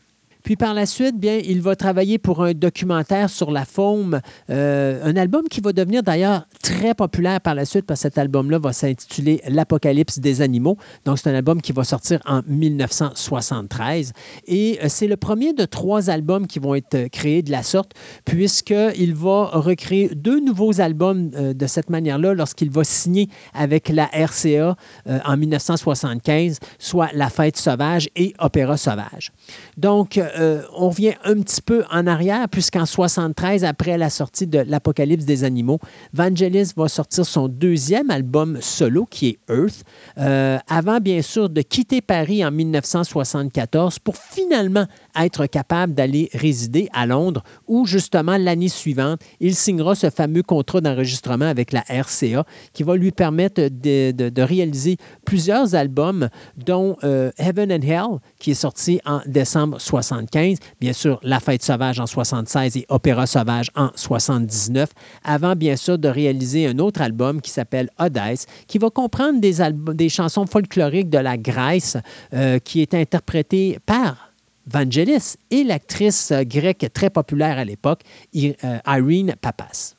[0.48, 5.04] Puis par la suite, bien, il va travailler pour un documentaire sur la faune, euh,
[5.04, 8.58] un album qui va devenir d'ailleurs très populaire par la suite parce que cet album-là
[8.58, 10.78] va s'intituler L'Apocalypse des animaux.
[11.04, 14.14] Donc c'est un album qui va sortir en 1973
[14.48, 17.62] et euh, c'est le premier de trois albums qui vont être euh, créés de la
[17.62, 17.92] sorte
[18.24, 24.78] puisqu'il va recréer deux nouveaux albums de cette manière-là lorsqu'il va signer avec la RCA
[25.26, 29.34] en 1975, soit La Fête sauvage et Opéra sauvage.
[29.76, 34.60] Donc, euh, on revient un petit peu en arrière, puisqu'en 73, après la sortie de
[34.60, 35.80] L'Apocalypse des animaux,
[36.14, 39.84] Vangelis va sortir son deuxième album solo, qui est Earth,
[40.18, 44.86] euh, avant bien sûr de quitter Paris en 1974 pour finalement
[45.20, 50.82] être capable d'aller résider à Londres, où justement l'année suivante, il signera ce fameux contrat
[50.82, 57.72] d'enregistrement avec la RCA, qui va lui permettre de, réaliser plusieurs albums, dont euh, Heaven
[57.72, 62.78] and Hell, qui est sorti en décembre 75 bien sûr La Fête sauvage en 76
[62.78, 64.90] et Opéra sauvage en 79,
[65.24, 70.10] avant bien sûr de réaliser un autre album qui s'appelle Odesse, qui va comprendre des,
[70.10, 71.98] chansons folkloriques de la Grèce
[72.34, 74.27] euh, qui est interprétée par
[74.68, 78.02] Vangelis et l'actrice grecque très populaire à l'époque,
[78.36, 79.96] euh, Irene Papas.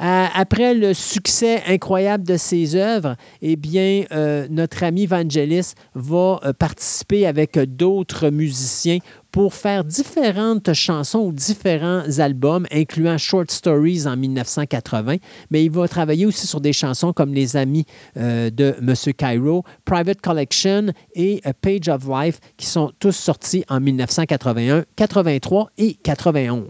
[0.00, 4.04] Euh, après le succès incroyable de ses œuvres, eh bien,
[4.48, 8.98] notre ami Vangelis va participer avec d'autres musiciens
[9.32, 15.16] pour faire différentes chansons ou différents albums, incluant Short Stories en 1980,
[15.50, 17.84] mais il va travailler aussi sur des chansons comme Les Amis
[18.16, 18.94] euh, de M.
[19.14, 25.70] Cairo, Private Collection et A Page of Life, qui sont tous sortis en 1981, 83
[25.78, 26.66] et 91.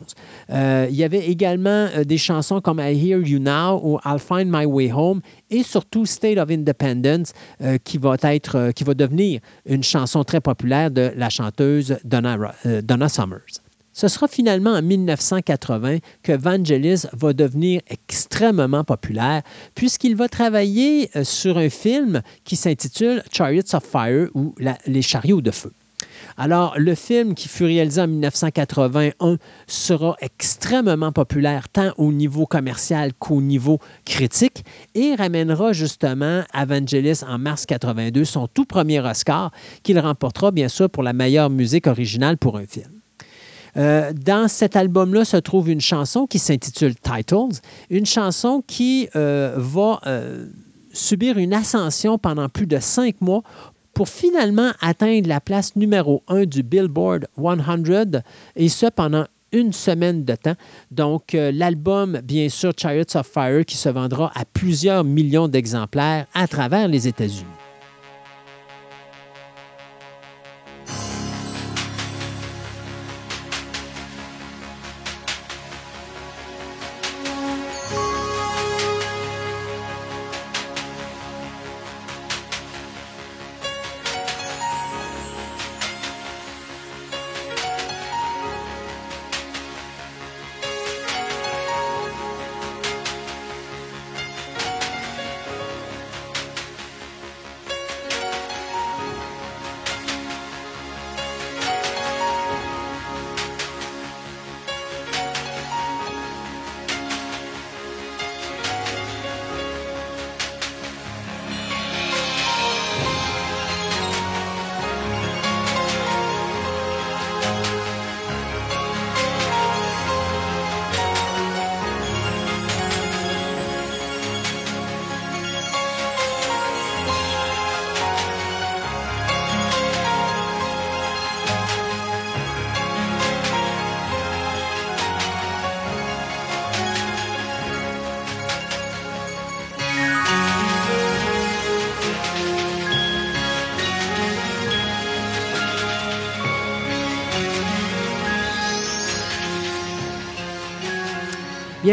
[0.51, 4.19] Euh, il y avait également euh, des chansons comme I Hear You Now ou I'll
[4.19, 5.21] Find My Way Home
[5.51, 7.33] et surtout State of Independence,
[7.85, 12.37] qui, va être, qui va devenir une chanson très populaire de la chanteuse Donna
[12.67, 13.63] euh, Summers.
[13.93, 19.43] Ce sera finalement en 1980 que Vangelis va devenir extrêmement populaire
[19.75, 24.55] puisqu'il va travailler euh, sur un film qui s'intitule Chariots of Fire ou
[24.87, 25.73] Les chariots de feu.
[26.37, 33.13] Alors, le film qui fut réalisé en 1981 sera extrêmement populaire tant au niveau commercial
[33.15, 39.51] qu'au niveau critique et ramènera justement Evangelis en mars 82 son tout premier Oscar
[39.83, 42.99] qu'il remportera bien sûr pour la meilleure musique originale pour un film.
[43.77, 47.61] Euh, dans cet album-là se trouve une chanson qui s'intitule Titles,
[47.91, 50.47] une chanson qui euh, va euh,
[50.93, 53.43] subir une ascension pendant plus de cinq mois
[53.99, 58.21] pour finalement atteindre la place numéro 1 du Billboard 100,
[58.55, 60.55] et ce pendant une semaine de temps.
[60.93, 66.27] Donc, euh, l'album, bien sûr, Chariots of Fire, qui se vendra à plusieurs millions d'exemplaires
[66.33, 67.58] à travers les États-Unis.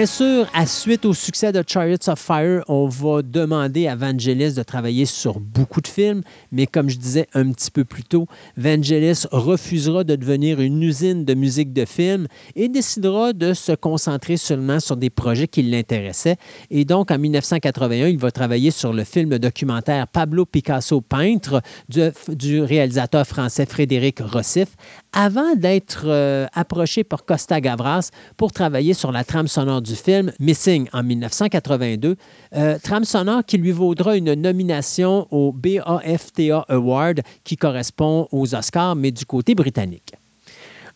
[0.06, 4.53] Bien sûr, à suite au succès de Chariots of Fire, on va demander à Vangelis
[4.53, 8.27] de travailler sur beaucoup de films, mais comme je disais un petit peu plus tôt,
[8.56, 14.38] Vangelis refusera de devenir une usine de musique de film et décidera de se concentrer
[14.38, 16.38] seulement sur des projets qui l'intéressaient.
[16.69, 22.61] Et donc, en 1981, il va travailler sur le film documentaire Pablo Picasso peintre du,
[22.61, 24.67] réalisateur français Frédéric Rossif,
[25.14, 30.32] avant d'être euh, approché par Costa Gavras pour travailler sur la trame sonore du film
[30.40, 32.15] Missing en 1982,
[32.56, 33.03] euh, trame
[33.48, 39.56] qui lui vaudra une nomination au BAFTA Award qui correspond aux Oscars, mais du côté
[39.56, 40.14] britannique.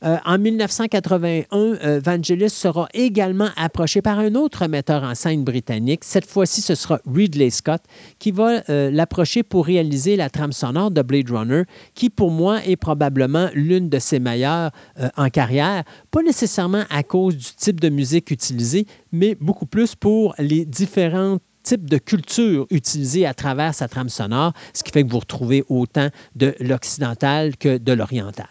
[0.03, 6.05] Euh, en 1981, euh, Vangelis sera également approché par un autre metteur en scène britannique.
[6.05, 7.81] Cette fois-ci, ce sera Ridley Scott
[8.17, 11.63] qui va euh, l'approcher pour réaliser la trame sonore de Blade Runner,
[11.95, 14.71] qui pour moi est probablement l'une de ses meilleures
[15.17, 20.33] en carrière, pas nécessairement à cause du type de musique utilisée, mais beaucoup plus pour
[20.37, 25.09] les différentes types de culture utilisées à travers sa trame sonore, ce qui fait que
[25.09, 28.47] vous retrouvez autant de l'occidental que de l'oriental.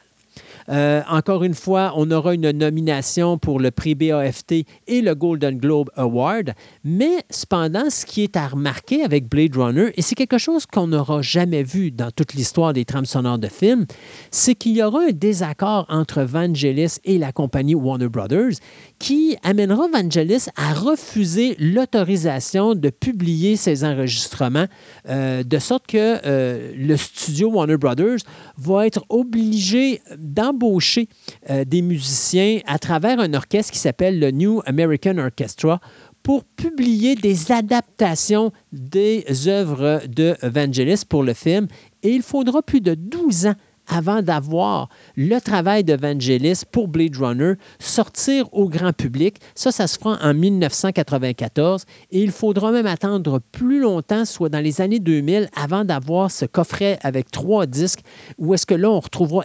[0.70, 5.58] Euh, encore une fois, on aura une nomination pour le prix BAFT et le Golden
[5.58, 6.52] Globe Award.
[6.84, 10.88] Mais cependant, ce qui est à remarquer avec Blade Runner, et c'est quelque chose qu'on
[10.88, 13.86] n'aura jamais vu dans toute l'histoire des trames sonores de films,
[14.30, 18.54] c'est qu'il y aura un désaccord entre Vangelis et la compagnie Warner Brothers
[18.98, 24.66] qui amènera Vangelis à refuser l'autorisation de publier ses enregistrements,
[25.08, 28.18] euh, de sorte que euh, le studio Warner Brothers
[28.56, 31.08] va être obligé d'embaucher
[31.50, 35.80] euh, des musiciens à travers un orchestre qui s'appelle le New American Orchestra
[36.22, 41.68] pour publier des adaptations des œuvres de Vangelis pour le film.
[42.02, 43.54] Et il faudra plus de 12 ans
[43.88, 49.36] avant d'avoir le travail de Vangelis pour Blade Runner sortir au grand public.
[49.54, 54.60] Ça, ça se fera en 1994 et il faudra même attendre plus longtemps, soit dans
[54.60, 58.00] les années 2000, avant d'avoir ce coffret avec trois disques
[58.38, 59.44] où est-ce que là, on retrouvera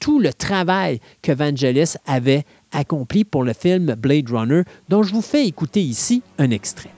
[0.00, 5.22] tout le travail que Vangelis avait accompli pour le film Blade Runner, dont je vous
[5.22, 6.90] fais écouter ici un extrait.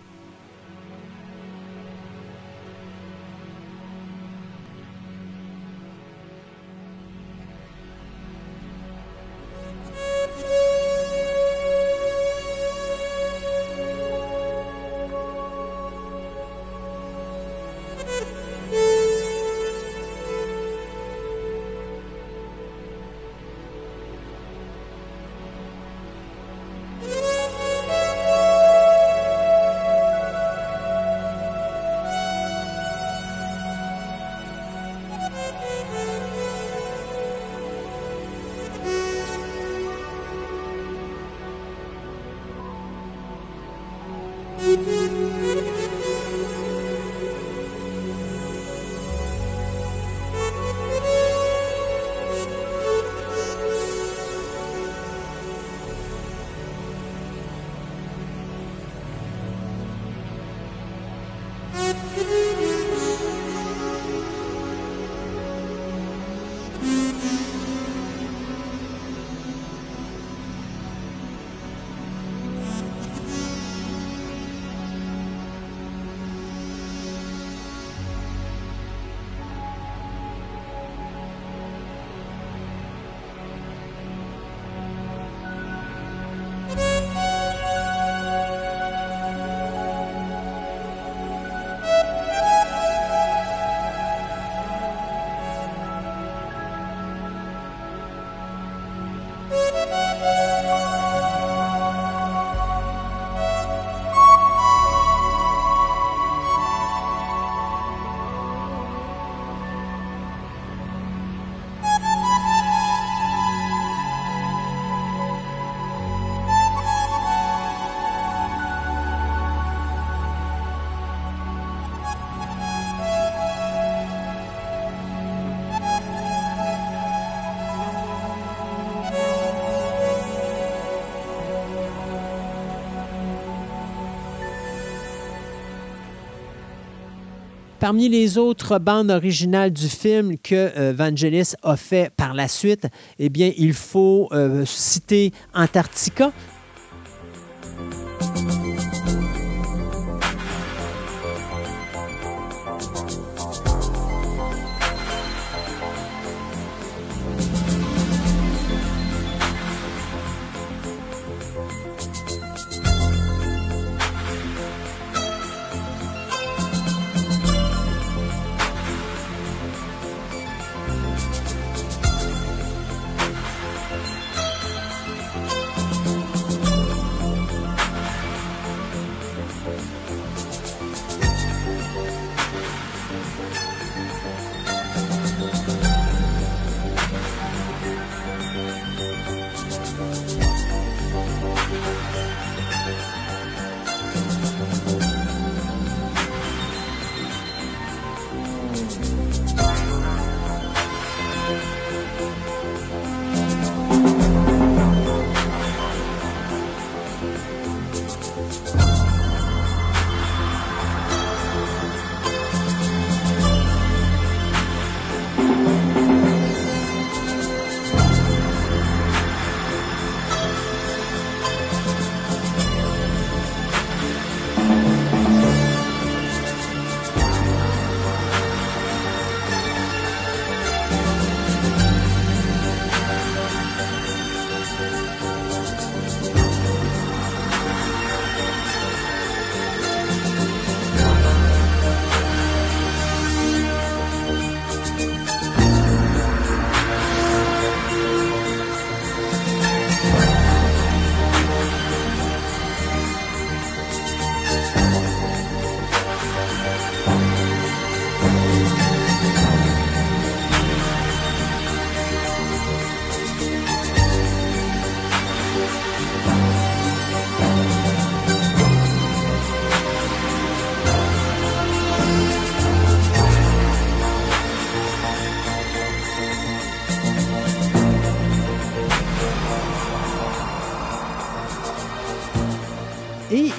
[137.85, 142.87] Parmi les autres bandes originales du film que euh, Vangelis a fait par la suite,
[143.19, 146.33] eh bien, il faut euh, citer Antarctica,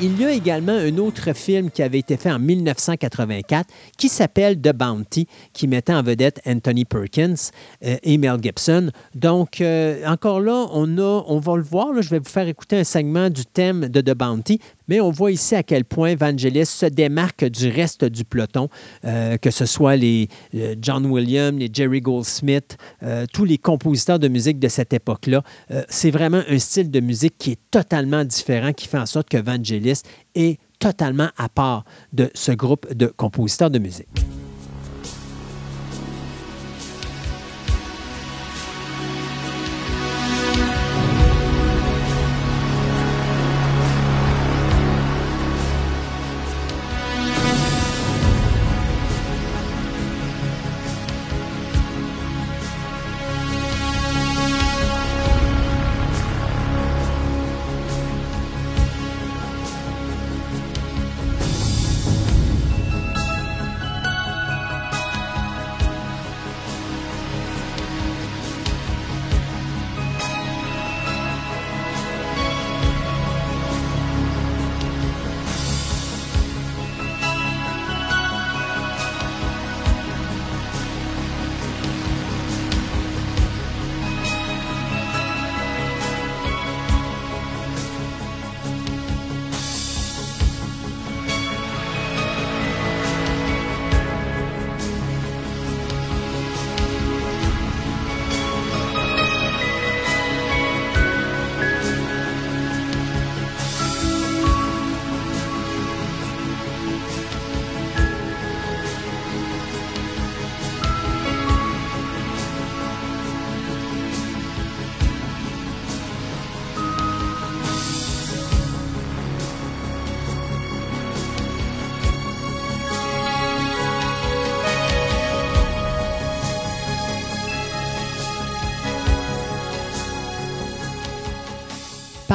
[0.06, 4.60] il y a également un autre film qui avait été fait en 1984 qui s'appelle
[4.62, 7.34] The Bounty, qui mettait en vedette Anthony Perkins
[7.84, 8.92] euh, et Mel Gibson.
[9.16, 12.02] Donc, euh, encore là, on va le voir.
[12.02, 15.32] je vais vous faire écouter un segment du thème de The Bounty, mais on voit
[15.32, 18.70] ici à quel point Vangelis se démarque du reste du peloton,
[19.06, 20.30] euh, que ce soit les
[20.82, 22.78] John Williams, les Jerry Goldsmith,
[23.34, 25.44] tous les compositeurs de musique de cette époque-là.
[25.90, 29.38] c'est vraiment un style de musique qui est totalement différent, qui fait en sorte que
[29.38, 30.02] Vangelis
[30.36, 34.26] est totalement à part de ce groupe de compositeurs de musique.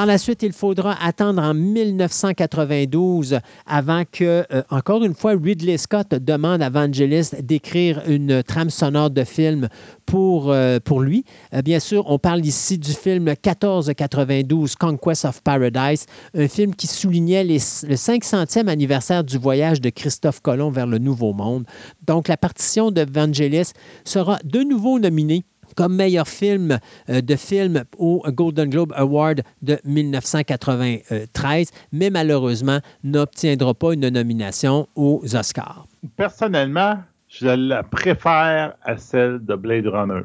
[0.01, 5.77] Par la suite, il faudra attendre en 1992 avant que, euh, encore une fois, Ridley
[5.77, 9.69] Scott demande à Vangelis d'écrire une trame sonore de film
[10.07, 11.27] pour, euh, pour lui.
[11.53, 16.87] Euh, bien sûr, on parle ici du film 1492, Conquest of Paradise, un film qui
[16.87, 21.67] soulignait le 500e anniversaire du voyage de Christophe Colomb vers le Nouveau Monde.
[22.07, 23.73] Donc, la partition de Vangelis
[24.07, 25.45] sera de nouveau nominée
[25.81, 26.79] comme meilleur film
[27.09, 34.87] euh, de film au Golden Globe Award de 1993, mais malheureusement n'obtiendra pas une nomination
[34.95, 35.87] aux Oscars.
[36.19, 40.21] Personnellement, je la préfère à celle de Blade Runner.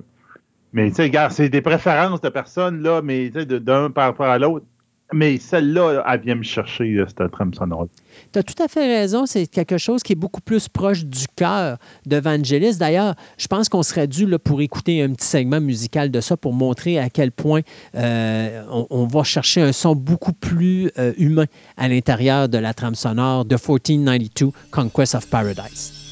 [0.74, 4.66] Mais tu sais, c'est des préférences de personnes, là, mais d'un par rapport à l'autre.
[5.14, 7.88] Mais celle-là, elle vient me chercher, cette trame sonore.
[8.34, 9.25] Tu as tout à fait raison.
[9.25, 12.77] C'est quelque chose qui est beaucoup plus proche du cœur de Vangelis.
[12.77, 16.38] D'ailleurs, je pense qu'on serait dû là, pour écouter un petit segment musical de ça
[16.38, 17.61] pour montrer à quel point
[17.95, 21.45] euh, on, va chercher un son beaucoup plus euh, humain
[21.77, 26.05] à l'intérieur de la trame sonore de 1492 Conquest of Paradise.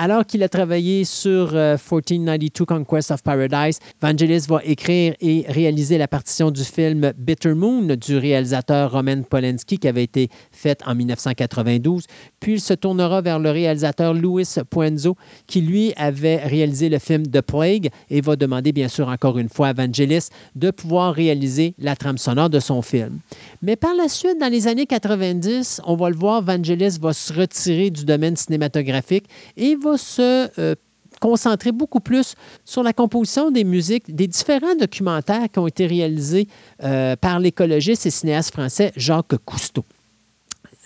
[0.00, 5.98] Alors qu'il a travaillé sur 1492 euh, Conquest of Paradise, Vangelis va écrire et réaliser
[5.98, 10.94] la partition du film Bitter Moon du réalisateur Roman Polanski qui avait été faite en
[10.94, 12.06] 1992.
[12.40, 17.26] Puis il se tournera vers le réalisateur Louis Puenzo qui lui avait réalisé le film
[17.26, 21.74] The Plague et va demander bien sûr encore une fois à Vangelis de pouvoir réaliser
[21.78, 23.18] la trame sonore de son film.
[23.60, 27.34] Mais par la suite, dans les années 90, on va le voir, Vangelis va se
[27.34, 29.26] retirer du domaine cinématographique
[29.58, 30.74] et se euh,
[31.20, 36.48] concentrer beaucoup plus sur la composition des musiques des différents documentaires qui ont été réalisés
[36.82, 39.84] euh, par l'écologiste et cinéaste français Jacques Cousteau.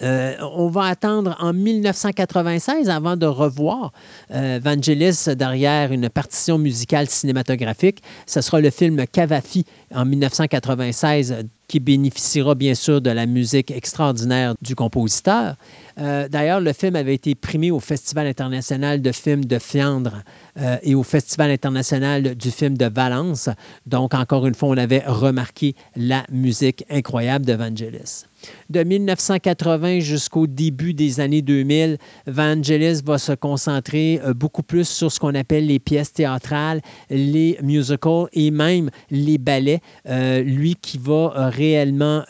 [0.03, 3.93] Euh, on va attendre en 1996 avant de revoir
[4.29, 8.03] Vangelis derrière une partition musicale cinématographique.
[8.27, 14.55] Ce sera le film Cavafi en 1996 qui bénéficiera bien sûr de la musique extraordinaire
[14.61, 15.57] du compositeur.
[15.99, 20.23] Euh, d'ailleurs, le film avait été primé au Festival international de films de Fiandre
[20.59, 23.49] euh, et au Festival international du film de Valence.
[23.87, 28.25] Donc, encore une fois, on avait remarqué la musique incroyable de Vangelis.
[28.69, 35.11] De 1980 jusqu'au début des années 2000, Vangelis va se concentrer euh, beaucoup plus sur
[35.11, 39.81] ce qu'on appelle les pièces théâtrales, les musicals et même les ballets.
[40.07, 42.25] Lui qui va réellement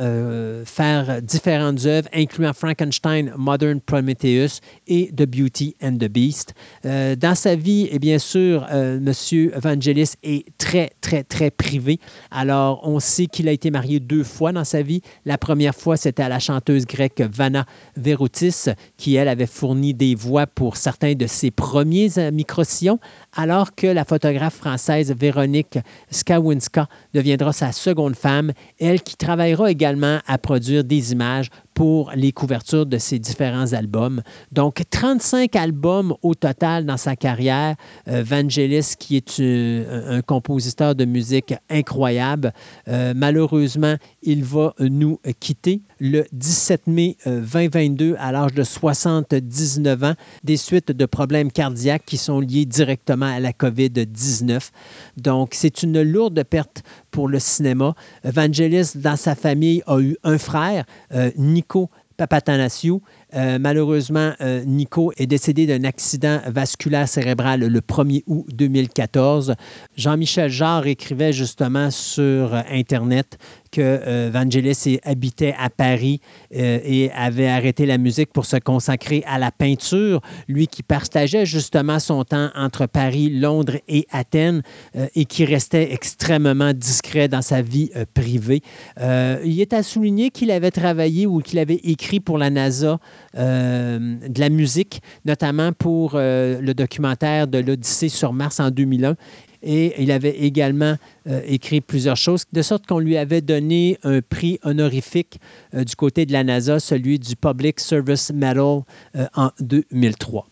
[0.64, 6.54] faire différentes œuvres, incluant Frankenstein, Modern Prometheus et The Beauty and the Beast.
[6.84, 9.50] Euh, dans sa vie, et bien sûr, euh, M.
[9.56, 11.98] Vangelis est très, très, très privé.
[12.30, 15.00] Alors, on sait qu'il a été marié deux fois dans sa vie.
[15.24, 17.66] La première fois, c'était à la chanteuse grecque Vanna
[17.96, 18.66] Veroutis,
[18.96, 22.98] qui, elle, avait fourni des voix pour certains de ses premiers euh, micro-sillons,
[23.34, 25.78] alors que la photographe française Véronique
[26.10, 32.32] Skawinska deviendra sa seconde femme, elle qui travaillera également à produire des images pour les
[32.32, 34.22] couvertures de ses différents albums.
[34.52, 37.74] Donc, 35 albums au total dans sa carrière.
[38.08, 42.52] Euh, Vangelis, qui est un, compositeur de musique incroyable,
[42.88, 50.04] euh, malheureusement, il va nous quitter le 17 mai 2022 euh, à l'âge de 79
[50.04, 54.70] ans des suites de problèmes cardiaques qui sont liés directement à la COVID-19.
[55.16, 57.94] Donc, c'est une lourde perte pour le cinéma.
[58.24, 61.30] Vangelis, dans sa famille, a eu un frère, euh,
[61.64, 63.02] Nico Papatanasiou.
[63.34, 69.54] Euh, malheureusement, euh, Nico est décédé d'un accident vasculaire cérébral le 1er août 2014.
[69.96, 73.38] Jean-Michel Jarre écrivait justement sur Internet
[73.74, 76.20] que euh, Vangelis habitait à Paris
[76.54, 80.20] euh, et avait arrêté la musique pour se consacrer à la peinture.
[80.46, 84.62] Lui qui partageait justement son temps entre Paris, Londres et Athènes
[84.94, 88.62] euh, et qui restait extrêmement discret dans sa vie privée.
[89.00, 92.98] il est à souligner qu'il avait travaillé ou qu'il avait écrit pour la NASA
[93.34, 99.16] de la musique, notamment pour le documentaire de l'Odyssée sur Mars en 2001
[99.64, 104.20] et il avait également euh, écrit plusieurs choses, de sorte qu'on lui avait donné un
[104.20, 105.40] prix honorifique
[105.74, 108.82] euh, du côté de la NASA, celui du Public Service Medal
[109.16, 110.46] euh, en 2003.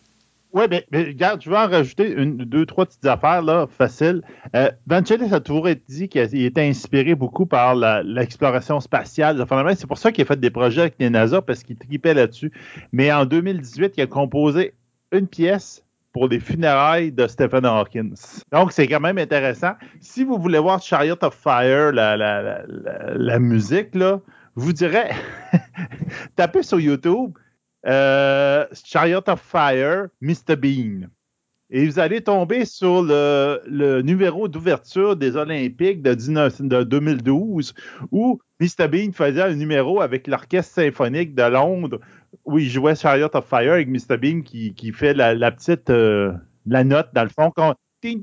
[0.55, 4.21] Oui, mais, regarde, je vais en rajouter une, deux, trois petites affaires là, faciles.
[4.85, 9.43] Vangelis a toujours dit qu'il était inspiré beaucoup par l'exploration spatiale.
[9.75, 12.51] C'est pour ça qu'il a fait des projets avec les NASA parce qu'il tripait là-dessus.
[12.91, 14.75] Mais en 2018, il a composé
[15.11, 15.82] une pièce
[16.13, 18.13] pour les funérailles de Stephen Hawkins.
[18.51, 19.73] Donc, c'est quand même intéressant.
[19.99, 24.21] Si vous voulez voir Chariot of Fire, la, musique, là,
[24.55, 25.09] vous direz,
[26.35, 27.33] tapez sur YouTube
[27.85, 30.55] euh, Chariot of Fire, Mr.
[30.55, 31.09] Bean.
[31.69, 37.73] Et vous allez tomber sur le, numéro d'ouverture des Olympiques de, 2012
[38.11, 38.87] où Mr.
[38.87, 41.99] Bean faisait un numéro avec l'Orchestre symphonique de Londres
[42.45, 44.17] où il jouait Chariot of Fire avec Mr.
[44.17, 47.51] Bean qui, fait la, petite la note dans le fond.
[47.55, 48.21] Quand, puis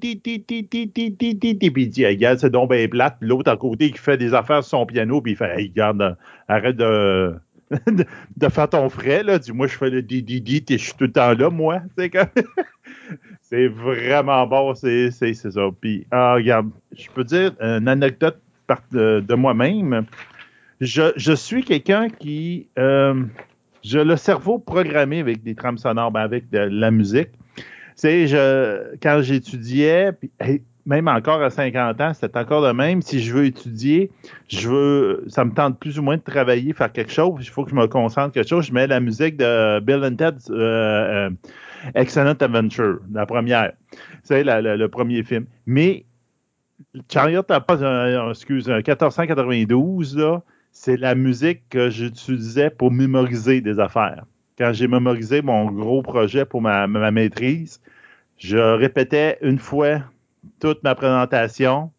[1.85, 3.17] il dit, regarde, c'est donc bien plate.
[3.21, 6.17] L'autre à côté qui fait des affaires sur son piano, puis il fait, hey, regarde,
[6.49, 7.35] arrête de,
[8.37, 9.39] de, faire ton frais, là.
[9.39, 11.81] Dis-moi, je fais le DDD, je suis tout le temps là, moi.
[11.99, 12.27] C'est comme...
[13.43, 15.61] C'est vraiment bon, c'est ça.
[15.81, 18.41] Puis, ah, regarde, je peux dire une anecdote
[18.93, 20.07] de, moi-même.
[20.81, 22.69] Je, suis quelqu'un qui.
[22.79, 23.25] Euh,
[23.83, 27.31] j'ai le cerveau programmé avec des trames sonores, ben, avec de, la musique.
[27.97, 30.13] Tu je, quand j'étudiais,
[30.87, 33.03] même encore à 50 ans, c'est encore de même.
[33.03, 34.11] Si je veux étudier,
[34.49, 37.41] je veux, ça me tente plus ou moins de travailler, faire quelque chose.
[37.41, 38.67] Il faut que je me concentre quelque chose.
[38.67, 41.31] Je mets la musique de Bill and Ted euh, euh,
[41.95, 43.73] Excellent Adventure, la première.
[44.23, 45.47] C'est le premier film.
[45.67, 46.05] Mais
[47.13, 50.43] Chariot pas, un, excuse, 1492, là,
[50.73, 54.25] c'est la musique que j'utilisais pour mémoriser des affaires.
[54.57, 57.81] Quand j'ai mémorisé mon gros projet pour ma, maîtrise,
[58.37, 60.03] je répétais une fois
[60.61, 61.91] toute ma présentation.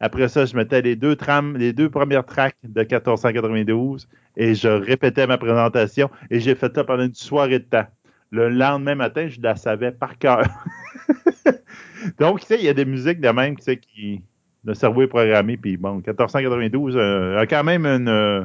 [0.00, 4.68] Après ça, je mettais les deux trames, les deux premières tracks de 1492 et je
[4.68, 7.86] répétais ma présentation et j'ai fait ça pendant une soirée de temps.
[8.30, 10.42] Le lendemain matin, je la savais par cœur.
[12.18, 14.22] Donc, tu sais, il y a des musiques de même, tu sais, qui.
[14.66, 18.42] Le cerveau est programmé, puis bon, 1492 euh, a quand même une, euh,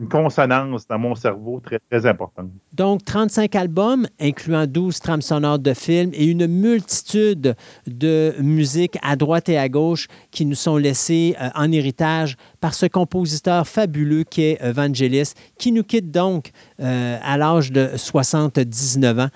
[0.00, 2.48] une consonance dans mon cerveau très, très importante.
[2.72, 7.54] Donc, 35 albums, incluant 12 trames sonores de films et une multitude
[7.86, 12.72] de musiques à droite et à gauche qui nous sont laissées euh, en héritage par
[12.72, 17.90] ce compositeur fabuleux qui est euh, Vangelis, qui nous quitte donc euh, à l'âge de
[17.94, 19.28] 79 ans.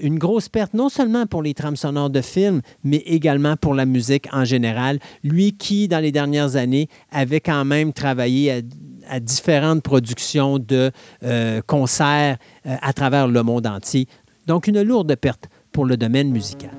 [0.00, 3.86] une grosse perte, non seulement pour les trames sonores de films, mais également pour la
[3.86, 4.98] musique en général.
[5.24, 8.60] Lui qui, dans les dernières années, avait quand même travaillé à
[9.08, 10.90] à différentes productions de
[11.22, 12.36] euh, concerts
[12.66, 14.06] euh, à travers le monde entier.
[14.46, 16.70] Donc, une lourde perte pour le domaine musical.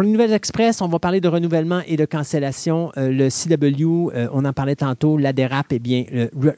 [0.00, 2.90] Pour les Nouvelles Express, on va parler de renouvellement et de cancellation.
[2.96, 6.06] Euh, le CW, euh, on en parlait tantôt, la dérape, eh bien,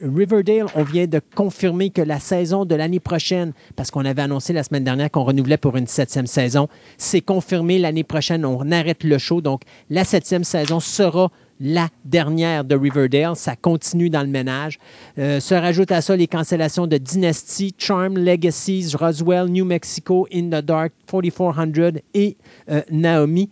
[0.01, 4.53] Riverdale, on vient de confirmer que la saison de l'année prochaine, parce qu'on avait annoncé
[4.53, 9.03] la semaine dernière qu'on renouvelait pour une septième saison, c'est confirmé l'année prochaine, on arrête
[9.03, 9.41] le show.
[9.41, 11.29] Donc, la septième saison sera
[11.63, 13.35] la dernière de Riverdale.
[13.35, 14.77] Ça continue dans le ménage.
[15.17, 20.49] Euh, se rajoute à ça les cancellations de Dynasty, Charm, Legacies, Roswell, New Mexico, In
[20.49, 22.35] the Dark, 4400 et
[22.69, 23.49] euh, Naomi.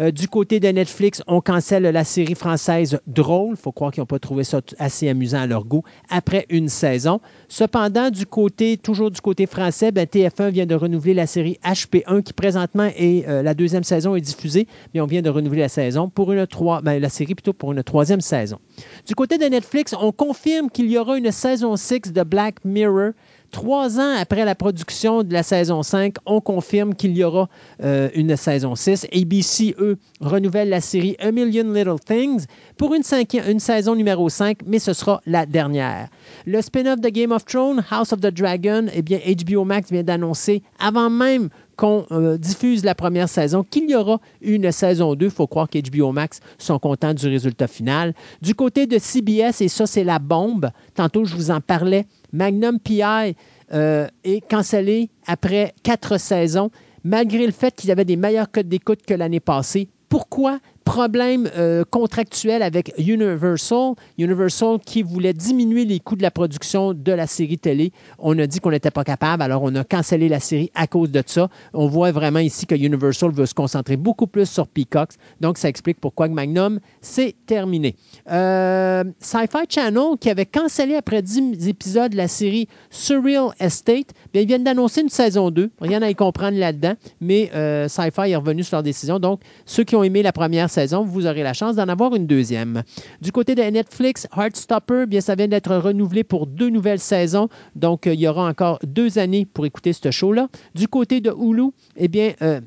[0.00, 3.50] Euh, du côté de Netflix, on cancelle la série française Drôle.
[3.52, 6.68] Il faut croire qu'ils n'ont pas trouvé ça assez amusant à leur goût après une
[6.68, 7.20] saison.
[7.48, 12.22] Cependant, du côté, toujours du côté français, ben, TF1 vient de renouveler la série HP1
[12.22, 15.68] qui présentement est euh, la deuxième saison est diffusée, mais on vient de renouveler la
[15.68, 16.46] saison pour une
[16.82, 18.58] ben, la série plutôt pour une troisième saison.
[19.06, 23.12] Du côté de Netflix, on confirme qu'il y aura une saison 6 de Black Mirror
[23.54, 27.48] Trois ans après la production de la saison 5, on confirme qu'il y aura
[27.84, 29.06] euh, une saison 6.
[29.14, 34.80] ABC, eux, renouvelle la série A Million Little Things pour une, saison numéro 5, mais
[34.80, 36.08] ce sera la dernière.
[36.46, 40.02] Le spin-off de Game of Thrones, House of the Dragon, eh bien, HBO Max vient
[40.02, 45.26] d'annoncer, avant même qu'on euh, diffuse la première saison, qu'il y aura une saison 2.
[45.26, 48.14] Il faut croire qu'HBO Max sont contents du résultat final.
[48.42, 52.80] Du côté de CBS, et ça, c'est la bombe, tantôt je vous en parlais, Magnum
[52.80, 53.36] PI
[53.72, 56.70] euh, est cancellé après quatre saisons,
[57.04, 59.88] malgré le fait qu'il avait des meilleurs codes d'écoute que l'année passée.
[60.08, 60.58] Pourquoi?
[60.84, 63.94] Problème euh, contractuel avec Universal.
[64.18, 67.92] Universal qui voulait diminuer les coûts de la production de la série télé.
[68.18, 71.10] On a dit qu'on n'était pas capable, alors on a cancellé la série à cause
[71.10, 71.48] de ça.
[71.72, 75.14] On voit vraiment ici que Universal veut se concentrer beaucoup plus sur Peacocks.
[75.40, 77.96] Donc, ça explique pourquoi Magnum, c'est terminé.
[78.30, 84.48] Euh, Sci-Fi Channel, qui avait cancellé après 10 épisodes la série Surreal Estate, bien, ils
[84.48, 85.70] viennent d'annoncer une saison 2.
[85.80, 89.18] Rien à y comprendre là-dedans, mais euh, Sci-Fi est revenu sur leur décision.
[89.18, 92.26] Donc, ceux qui ont aimé la première saison, vous aurez la chance d'en avoir une
[92.26, 92.82] deuxième.
[93.22, 97.48] Du côté de Netflix, Heartstopper, bien, ça vient d'être renouvelé pour deux nouvelles saisons.
[97.76, 100.48] Donc, euh, il y aura encore deux années pour écouter ce show-là.
[100.74, 102.60] Du côté de Hulu, eh bien, euh,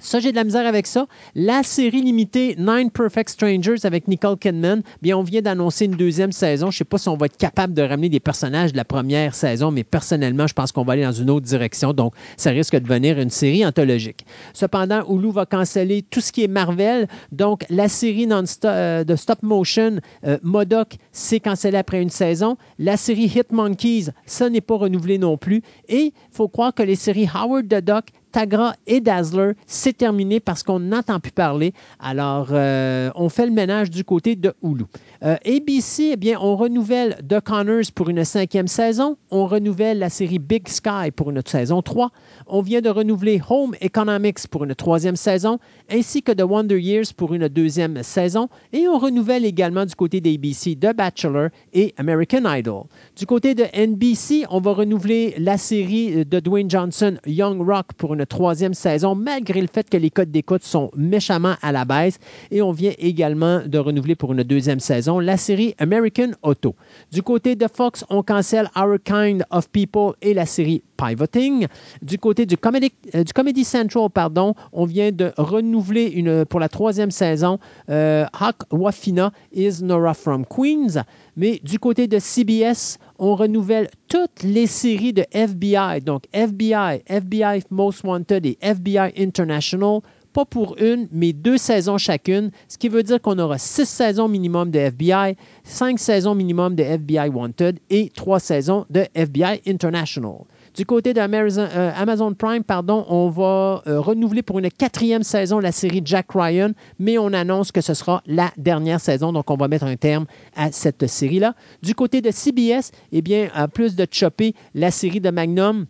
[0.00, 1.06] ça, j'ai de la misère avec ça.
[1.34, 6.32] La série limitée Nine Perfect Strangers avec Nicole Kidman, bien, on vient d'annoncer une deuxième
[6.32, 6.70] saison.
[6.70, 8.84] Je ne sais pas si on va être capable de ramener des personnages de la
[8.84, 11.92] première saison, mais personnellement, je pense qu'on va aller dans une autre direction.
[11.92, 14.24] Donc, ça risque de devenir une série anthologique.
[14.52, 17.08] Cependant, Hulu va canceller tout ce qui est Marvel.
[17.32, 22.56] Donc, la série non euh, de stop motion euh, Modoc, c'est cancellé après une saison.
[22.78, 25.62] La série Hit Monkeys, ça n'est pas renouvelé non plus.
[25.88, 28.06] Et il faut croire que les séries Howard the Duck
[28.38, 31.72] Tagra et Dazzler, c'est terminé parce qu'on n'entend plus parler.
[31.98, 34.84] Alors, euh, on fait le ménage du côté de Hulu.
[35.24, 39.16] Euh, ABC, eh bien, on renouvelle The Connors pour une cinquième saison.
[39.32, 42.12] On renouvelle la série Big Sky pour une saison 3.
[42.46, 45.58] On vient de renouveler Home Economics pour une troisième saison,
[45.90, 48.48] ainsi que The Wonder Years pour une deuxième saison.
[48.72, 52.84] Et on renouvelle également du côté d'ABC The Bachelor et American Idol.
[53.16, 58.14] Du côté de NBC, on va renouveler la série de Dwayne Johnson, Young Rock, pour
[58.14, 62.18] une troisième saison, malgré le fait que les codes d'écoute sont méchamment à la baisse.
[62.50, 66.74] Et on vient également de renouveler pour une deuxième saison la série American Auto.
[67.12, 71.66] Du côté de Fox, on cancelle Our Kind of People et la série Pivoting.
[72.02, 76.60] Du côté du Comedy, euh, du Comedy Central, pardon, on vient de renouveler une, pour
[76.60, 81.02] la troisième saison euh, Hawk Wafina is Nora from Queens.
[81.36, 87.62] Mais du côté de CBS, on renouvelle toutes les séries de FBI, donc FBI, FBI
[87.70, 90.00] Most Wanted et FBI International,
[90.32, 94.28] pas pour une, mais deux saisons chacune, ce qui veut dire qu'on aura six saisons
[94.28, 100.44] minimum de FBI, cinq saisons minimum de FBI Wanted et trois saisons de FBI International.
[100.78, 102.62] Du côté d'Amazon euh, Prime,
[103.08, 107.72] on va euh, renouveler pour une quatrième saison la série Jack Ryan, mais on annonce
[107.72, 111.56] que ce sera la dernière saison, donc on va mettre un terme à cette série-là.
[111.82, 115.86] Du côté de CBS, eh bien, à plus de chopper la série de Magnum,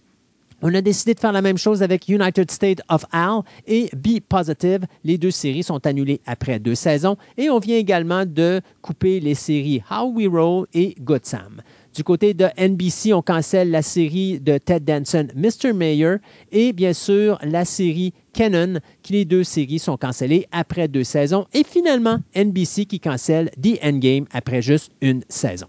[0.63, 4.21] on a décidé de faire la même chose avec United States of Al et Be
[4.27, 4.87] Positive.
[5.05, 7.19] Les deux séries sont annulées après deux saisons.
[7.37, 11.63] Et on vient également de couper les séries How We Roll et Good Sam.
[11.95, 15.73] Du côté de NBC, on cancelle la série de Ted Danson, Mr.
[15.73, 16.19] Mayor,
[16.53, 21.47] et bien sûr la série Canon, qui les deux séries sont cancellées après deux saisons.
[21.55, 25.67] Et finalement, NBC qui cancelle The Endgame après juste une saison.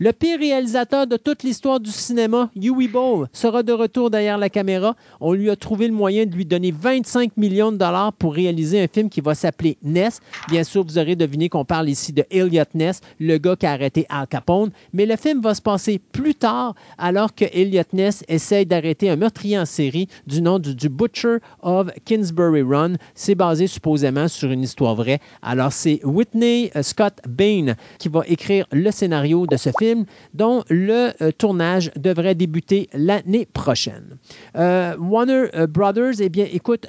[0.00, 4.48] Le pire réalisateur de toute l'histoire du cinéma, Huey Ball, sera de retour derrière la
[4.48, 4.96] caméra.
[5.20, 8.82] On lui a trouvé le moyen de lui donner 25 millions de dollars pour réaliser
[8.82, 10.20] un film qui va s'appeler Ness.
[10.48, 13.72] Bien sûr, vous aurez deviné qu'on parle ici de Elliot Ness, le gars qui a
[13.72, 14.70] arrêté Al Capone.
[14.92, 19.16] Mais le film va se passer plus tard, alors que Elliot Ness essaye d'arrêter un
[19.16, 22.94] meurtrier en série du nom du, du Butcher of Kingsbury Run.
[23.14, 25.20] C'est basé supposément sur une histoire vraie.
[25.42, 29.83] Alors, c'est Whitney euh, Scott Bain qui va écrire le scénario de ce film,
[30.32, 34.16] dont le euh, tournage devrait débuter l'année prochaine.
[34.56, 36.86] Euh, Warner euh, Brothers, eh bien, écoute,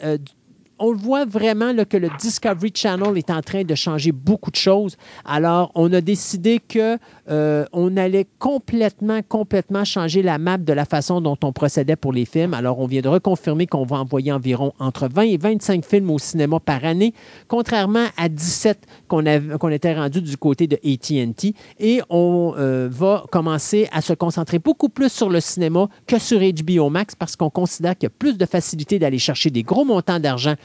[0.80, 4.98] on voit vraiment que le Discovery Channel est en train de changer beaucoup de choses.
[5.24, 6.98] Alors, on a décidé que
[7.30, 7.66] euh,
[7.98, 12.54] allait complètement, complètement changer la map de la façon dont on procédait pour les films.
[12.54, 16.20] Alors, on vient de reconfirmer qu'on va envoyer environ entre 20 et 25 films au
[16.20, 17.14] cinéma par année,
[17.48, 21.54] contrairement à 17 qu'on avait- qu'on était rendu du côté de AT&T.
[21.80, 26.40] Et on euh, va commencer à se concentrer beaucoup plus sur le cinéma que sur
[26.40, 29.86] HBO Max parce qu'on considère qu'il y a plus de facilité d'aller chercher des gros
[29.86, 30.56] montants d'argent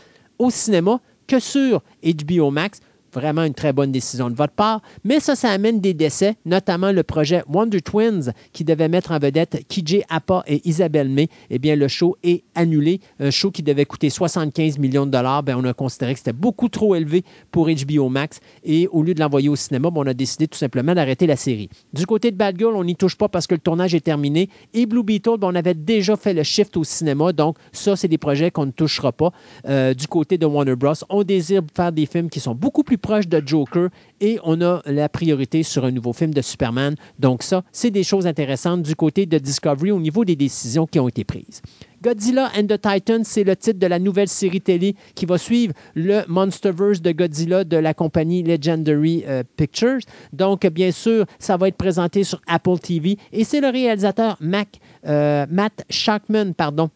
[0.40, 2.80] au cinéma que sur HBO Max.
[3.12, 4.82] Vraiment une très bonne décision de votre part.
[5.04, 9.18] Mais ça, ça amène des décès, notamment le projet Wonder Twins qui devait mettre en
[9.18, 11.28] vedette KJ Appa et Isabelle May.
[11.50, 13.00] Eh bien, le show est annulé.
[13.18, 15.42] Un show qui devait coûter 75 millions de dollars.
[15.42, 18.40] Ben, on a considéré que c'était beaucoup trop élevé pour HBO Max.
[18.64, 21.36] Et au lieu de l'envoyer au cinéma, ben, on a décidé tout simplement d'arrêter la
[21.36, 21.68] série.
[21.92, 24.48] Du côté de Bad Girl, on n'y touche pas parce que le tournage est terminé.
[24.74, 27.32] Et Blue Beetle, ben, on avait déjà fait le shift au cinéma.
[27.32, 29.32] Donc, ça, c'est des projets qu'on ne touchera pas.
[29.68, 32.98] Euh, du côté de Warner Bros., on désire faire des films qui sont beaucoup plus
[33.00, 33.88] proches de Joker
[34.20, 36.94] et on a la priorité sur un nouveau film de Superman.
[37.18, 41.00] Donc, ça, c'est des choses intéressantes du côté de Discovery au niveau des décisions qui
[41.00, 41.62] ont été prises.
[42.02, 45.74] Godzilla and the Titans, c'est le titre de la nouvelle série télé qui va suivre
[45.94, 50.00] le Monsterverse de Godzilla de la compagnie Legendary euh, Pictures.
[50.32, 54.80] Donc, bien sûr, ça va être présenté sur Apple TV et c'est le réalisateur Mac,
[55.06, 56.88] euh, Matt Shackman, pardon,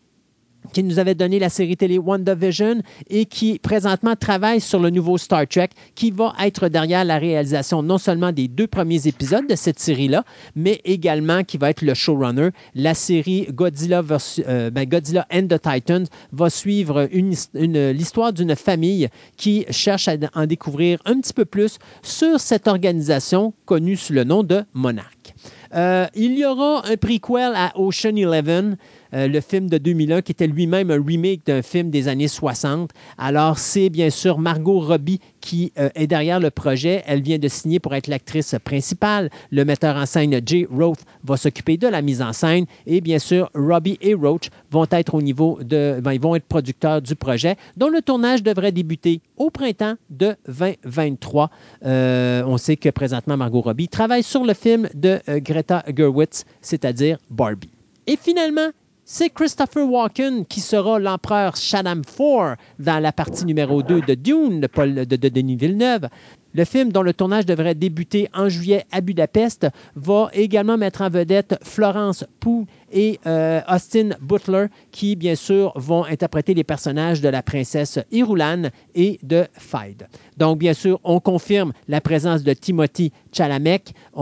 [0.75, 5.17] qui nous avait donné la série télé WandaVision et qui présentement travaille sur le nouveau
[5.17, 9.55] Star Trek, qui va être derrière la réalisation non seulement des deux premiers épisodes de
[9.55, 10.25] cette série-là,
[10.57, 12.49] mais également qui va être le showrunner.
[12.75, 17.09] La série Godzilla, versus- euh, ben, Godzilla and the Titans va suivre
[17.55, 23.53] l'histoire d'une famille qui cherche à en découvrir un petit peu plus sur cette organisation
[23.65, 25.35] connue sous le nom de Monarch.
[25.75, 28.77] Euh, il y aura un prequel à Ocean Eleven,
[29.13, 32.91] euh, le film de 2001, qui était lui-même un remake d'un film des années 60.
[33.19, 37.03] Alors, c'est bien sûr Margot Robbie qui euh, est derrière le projet.
[37.07, 39.31] Elle vient de signer pour être l'actrice principale.
[39.51, 42.67] Le metteur en scène Jay Roth va s'occuper de la mise en scène.
[42.87, 46.01] Et bien sûr, Robbie et Roach vont être au niveau de.
[46.03, 50.35] ben, ils vont être producteurs du projet, dont le tournage devrait débuter au printemps de
[50.49, 51.51] 2023.
[51.85, 57.19] Euh, on sait que présentement, Margot Robbie travaille sur le film de Greta Gerwitz, c'est-à-dire
[57.31, 57.71] Barbie.
[58.07, 58.71] Et finalement,
[59.05, 64.61] c'est Christopher Walken qui sera l'empereur Shaddam IV dans la partie numéro 2 de Dune
[64.61, 66.09] de, de Denis Villeneuve.
[66.55, 69.67] Le film, dont le tournage devrait débuter en juillet à Budapest,
[69.97, 76.05] va également mettre en vedette Florence Pugh et euh, Austin Butler, qui, bien sûr, vont
[76.05, 80.07] interpréter les personnages de la princesse Irulan et de Fide.
[80.37, 83.13] Donc, bien sûr, on confirme la présence de Timothy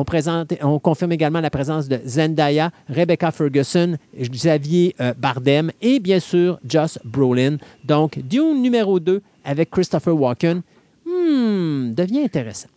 [0.06, 6.18] présente, on confirme également la présence de Zendaya, Rebecca Ferguson, Xavier euh, Bardem et, bien
[6.18, 7.58] sûr, Joss Brolin.
[7.84, 10.62] Donc, Dune numéro 2 avec Christopher Walken.
[11.06, 12.68] Hmm, devient intéressant.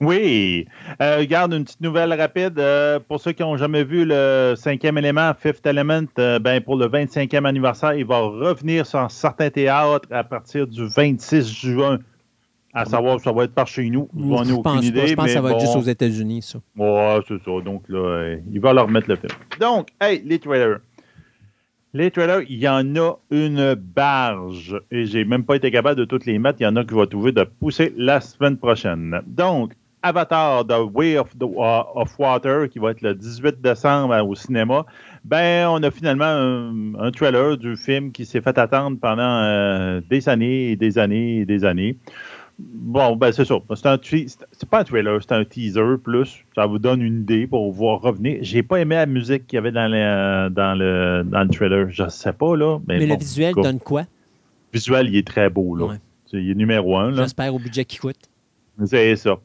[0.00, 0.66] Oui.
[1.00, 2.58] Euh, regarde, une petite nouvelle rapide.
[2.58, 6.76] euh, pour ceux qui n'ont jamais vu le cinquième élément, Fifth Element, euh, ben, pour
[6.76, 11.98] le 25e anniversaire, il va revenir sur certains théâtres à partir du 26 juin.
[12.74, 14.08] À savoir, ça va être par chez nous.
[14.16, 14.86] Je aucune pense, pas.
[14.86, 15.06] idée.
[15.06, 16.58] Je pense que ça va être juste aux États-Unis, ça.
[16.76, 17.60] Ouais, c'est ça.
[17.62, 19.32] Donc, là, euh, il va leur remettre le film.
[19.60, 20.78] Donc, hey, les trailers.
[21.94, 24.80] Les trailers, il y en a une barge.
[24.90, 26.58] Et j'ai même pas été capable de toutes les mettre.
[26.60, 29.20] Il y en a que je vais trouver de pousser la semaine prochaine.
[29.26, 34.14] Donc, Avatar, The Way of, the, uh, of Water, qui va être le 18 décembre
[34.14, 34.86] euh, au cinéma.
[35.24, 40.00] Ben, on a finalement un, un trailer du film qui s'est fait attendre pendant euh,
[40.08, 41.98] des années et des années et des années.
[42.74, 43.54] Bon, ben c'est ça.
[43.74, 46.44] C'est un c'est pas un trailer, c'est un teaser plus.
[46.54, 48.38] Ça vous donne une idée pour voir revenir.
[48.42, 51.88] J'ai pas aimé la musique qu'il y avait dans le, dans le, dans le trailer.
[51.90, 52.78] Je sais pas, là.
[52.86, 54.02] Mais, Mais bon, le visuel en donne quoi?
[54.02, 54.06] le
[54.78, 55.86] visuel, il est très beau, là.
[55.86, 55.96] Ouais.
[56.34, 57.12] Il est numéro un.
[57.14, 58.16] J'espère au budget qui coûte.
[58.86, 59.36] C'est ça.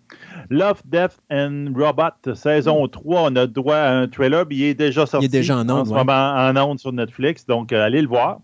[0.49, 4.73] Love, Death and Robot, saison 3, on a droit à un trailer, puis il est
[4.73, 5.31] déjà sorti Hmm.
[5.31, 5.97] déjà en ondes, ce ouais.
[5.97, 8.39] moment en ondes sur Netflix, donc euh, allez le voir.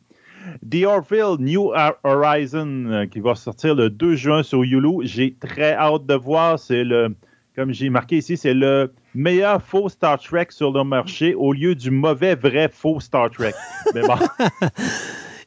[0.70, 1.72] The Orville New
[2.04, 5.06] Horizon, euh, qui va sortir le 2 juin sur Hulu.
[5.06, 6.60] J'ai très hâte de voir.
[6.60, 7.16] C'est le
[7.56, 11.76] comme j'ai marqué ici, c'est le meilleur faux Star Trek sur le marché au lieu
[11.76, 13.54] du mauvais vrai faux Star Trek.
[13.94, 14.16] Mais bon.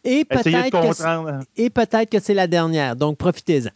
[0.04, 1.40] Et peut-être que, comprendre.
[1.56, 3.70] et peut-être que c'est la dernière, donc profitez-en.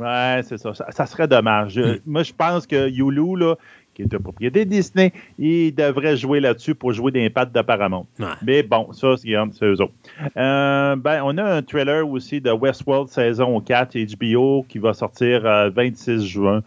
[0.00, 0.72] Ouais, c'est ça.
[0.74, 0.86] ça.
[0.90, 1.72] ça serait dommage.
[1.74, 3.56] Je- Moi, je pense que Yulu, là,
[3.94, 8.06] qui est de propriété Disney, il devrait jouer là-dessus pour jouer des pattes de Paramount.
[8.18, 8.26] Ouais.
[8.44, 9.92] Mais bon, ça, c'est eux autres.
[10.36, 15.42] Euh, ben, on a un trailer aussi de Westworld saison 4 HBO qui va sortir
[15.44, 16.62] le 26 juin.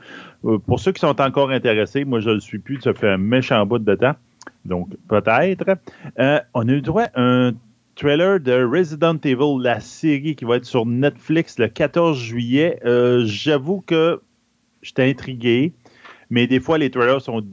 [0.45, 3.09] Euh, pour ceux qui sont encore intéressés, moi, je ne le suis plus, ça fait
[3.09, 4.15] un méchant bout de temps.
[4.65, 5.77] Donc, peut-être.
[6.19, 7.53] Euh, on a eu droit à un
[7.95, 12.79] trailer de Resident Evil, la série qui va être sur Netflix le 14 juillet.
[12.85, 14.21] Euh, J'avoue que
[14.81, 15.73] j'étais intrigué,
[16.29, 17.43] mais des fois, les trailers sont,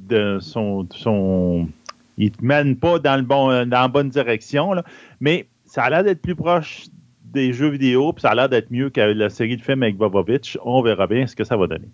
[2.17, 4.73] ils te mènent pas dans, le bon, dans la bonne direction,
[5.21, 6.87] mais ça a l'air d'être plus proche
[7.25, 9.97] des jeux vidéo, puis ça a l'air d'être mieux que la série de films avec
[9.97, 10.57] Bobovich.
[10.65, 11.89] On verra bien ce que ça va donner.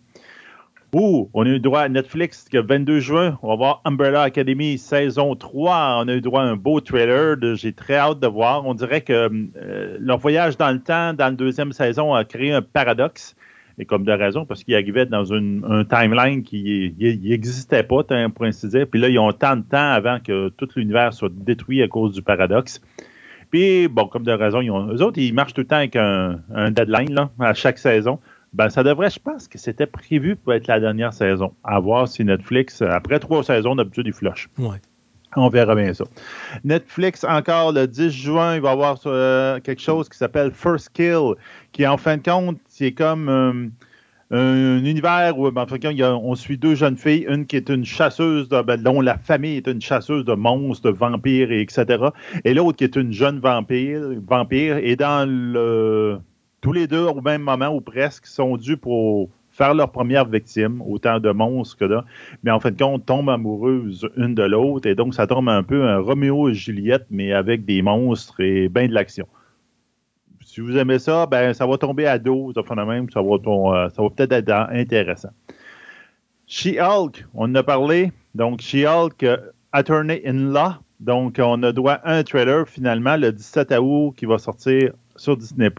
[0.92, 4.76] Ouh, on a eu droit à Netflix que 22 juin, on va voir Umbrella Academy
[4.76, 6.00] saison 3.
[6.00, 7.36] On a eu droit à un beau trailer.
[7.54, 8.66] J'ai très hâte de voir.
[8.66, 12.52] On dirait que euh, leur voyage dans le temps, dans la deuxième saison, a créé
[12.52, 13.36] un paradoxe.
[13.78, 18.44] Et comme de raison, parce qu'ils arrivaient dans une, un timeline qui n'existait pas, pour
[18.44, 18.86] ainsi dire.
[18.86, 22.12] Puis là, ils ont tant de temps avant que tout l'univers soit détruit à cause
[22.12, 22.80] du paradoxe.
[23.50, 25.96] Puis, bon, comme de raison, ils ont, eux autres, ils marchent tout le temps avec
[25.96, 28.20] un, un deadline là, à chaque saison.
[28.52, 31.52] Ben, ça devrait, je pense que c'était prévu pour être la dernière saison.
[31.62, 34.48] À voir si Netflix, après trois saisons, d'habitude, ils flushent.
[34.58, 34.78] Ouais.
[35.36, 36.04] On verra bien ça.
[36.64, 40.90] Netflix, encore le 10 juin, il va y avoir euh, quelque chose qui s'appelle First
[40.92, 41.34] Kill,
[41.70, 43.68] qui en fin de compte, c'est comme euh,
[44.30, 45.66] un univers où ben,
[46.00, 49.58] on suit deux jeunes filles, une qui est une chasseuse, de, ben, dont la famille
[49.58, 51.84] est une chasseuse de monstres, de vampires, et etc.
[52.46, 55.28] Et l'autre qui est une jeune vampire, vampire et dans
[56.62, 60.80] tous les deux au même moment ou presque sont dus pour faire leur première victime,
[60.80, 62.06] autant de monstres que là.
[62.44, 65.62] Mais en fin de compte, tombent amoureuses une de l'autre et donc ça tombe un
[65.62, 69.26] peu un Roméo et Juliette, mais avec des monstres et bien de l'action.
[70.60, 73.88] Si vous aimez ça, ben ça va tomber à dos, ça même, va, ton- euh,
[73.96, 75.30] ça va peut-être être intéressant.
[76.46, 78.12] She-Hulk, on en a parlé.
[78.34, 79.38] Donc, She-Hulk, euh,
[79.72, 80.74] Attorney in Law.
[81.00, 85.34] Donc, on a droit à un trailer finalement le 17 août qui va sortir sur
[85.34, 85.70] Disney+.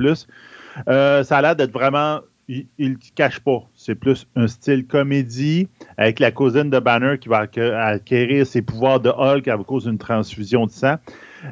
[0.88, 2.22] Euh, ça a l'air d'être vraiment.
[2.48, 3.62] Il ne cache pas.
[3.76, 7.46] C'est plus un style comédie avec la cousine de Banner qui va
[7.78, 10.96] acquérir ses pouvoirs de Hulk à cause d'une transfusion de sang.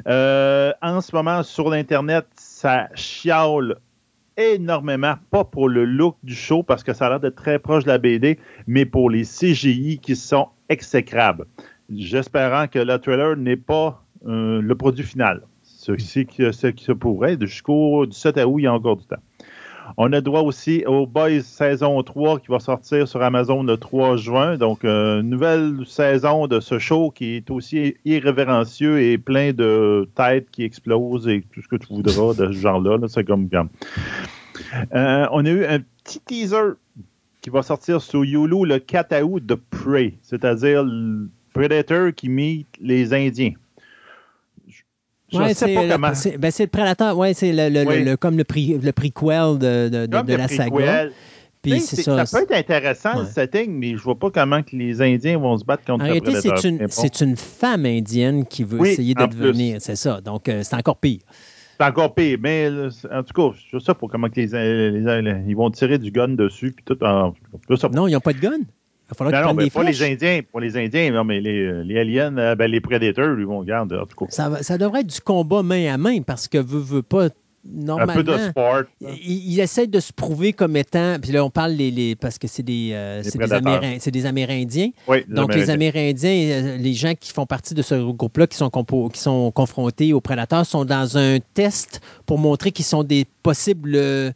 [0.04, 2.26] En ce moment, sur l'Internet,
[2.60, 3.76] ça chiale
[4.36, 7.84] énormément, pas pour le look du show parce que ça a l'air d'être très proche
[7.84, 11.46] de la BD, mais pour les CGI qui sont exécrables.
[11.88, 15.46] J'espérant que le trailer n'est pas euh, le produit final.
[15.62, 17.38] Ce qui se pourrait.
[17.40, 19.22] Jusqu'au 17 août, il y a encore du temps.
[19.96, 24.16] On a droit aussi au Boys saison 3 qui va sortir sur Amazon le 3
[24.16, 24.56] juin.
[24.56, 30.50] Donc, euh, nouvelle saison de ce show qui est aussi irrévérencieux et plein de têtes
[30.50, 32.98] qui explosent et tout ce que tu voudras de ce genre-là.
[32.98, 33.08] là.
[33.08, 33.48] C'est comme.
[34.94, 36.74] Euh, on a eu un petit teaser
[37.40, 42.66] qui va sortir sur Yulu le 4 août de Prey, c'est-à-dire le Predator qui meet
[42.80, 43.52] les Indiens.
[45.32, 46.14] Je Ouais, sais c'est pas le- comment.
[46.14, 48.04] c'est ben, c'est le prédateur, ouais, c'est le, le- Oui.
[48.04, 51.06] le- comme le, pre, le prequel de, de, de- le la saga.
[51.62, 52.24] Puis ça.
[52.24, 53.26] Ça peut être intéressant le Ouais.
[53.30, 56.12] setting, mais je vois pas comment que les Indiens vont se battre contre En le
[56.14, 60.20] réalité, c'est une, c'est une femme indienne qui veut Oui, essayer de devenir, c'est ça.
[60.22, 61.20] Donc, euh, c'est encore pire.
[61.78, 62.38] c'est encore pire.
[62.40, 65.70] Mais c'est- en tout cas, je sais pas comment que les, les- les- ils vont
[65.70, 67.02] tirer du gun dessus puis tout.
[67.04, 67.34] En.
[67.92, 68.58] Non, ils n'ont pas de gun.
[69.12, 70.02] Il va falloir Non, non, mais des pas les.
[70.02, 70.40] Indiens.
[70.50, 73.96] Pour les Indiens, non, mais les, les aliens, euh, ben, les prédateurs, ils vont garder,
[73.96, 74.30] en tout cas.
[74.62, 77.26] Ça, devrait être du combat main à main parce que veut, veut pas.
[77.26, 77.30] Un
[77.84, 78.82] Normalement, peu de sport.
[79.02, 81.16] ils, ils essaient de se prouver comme étant.
[81.20, 83.52] Puis là, on parle les, les- parce que c'est des, euh, c'est des.
[83.52, 84.88] Amérin- des Amérindiens.
[85.06, 88.70] Oui, Donc, les Amérindiens, euh, les gens qui font partie de ce groupe-là, qui sont,
[89.12, 93.92] qui sont confrontés aux prédateurs, sont dans un test pour montrer qu'ils sont des possibles
[93.94, 94.30] euh,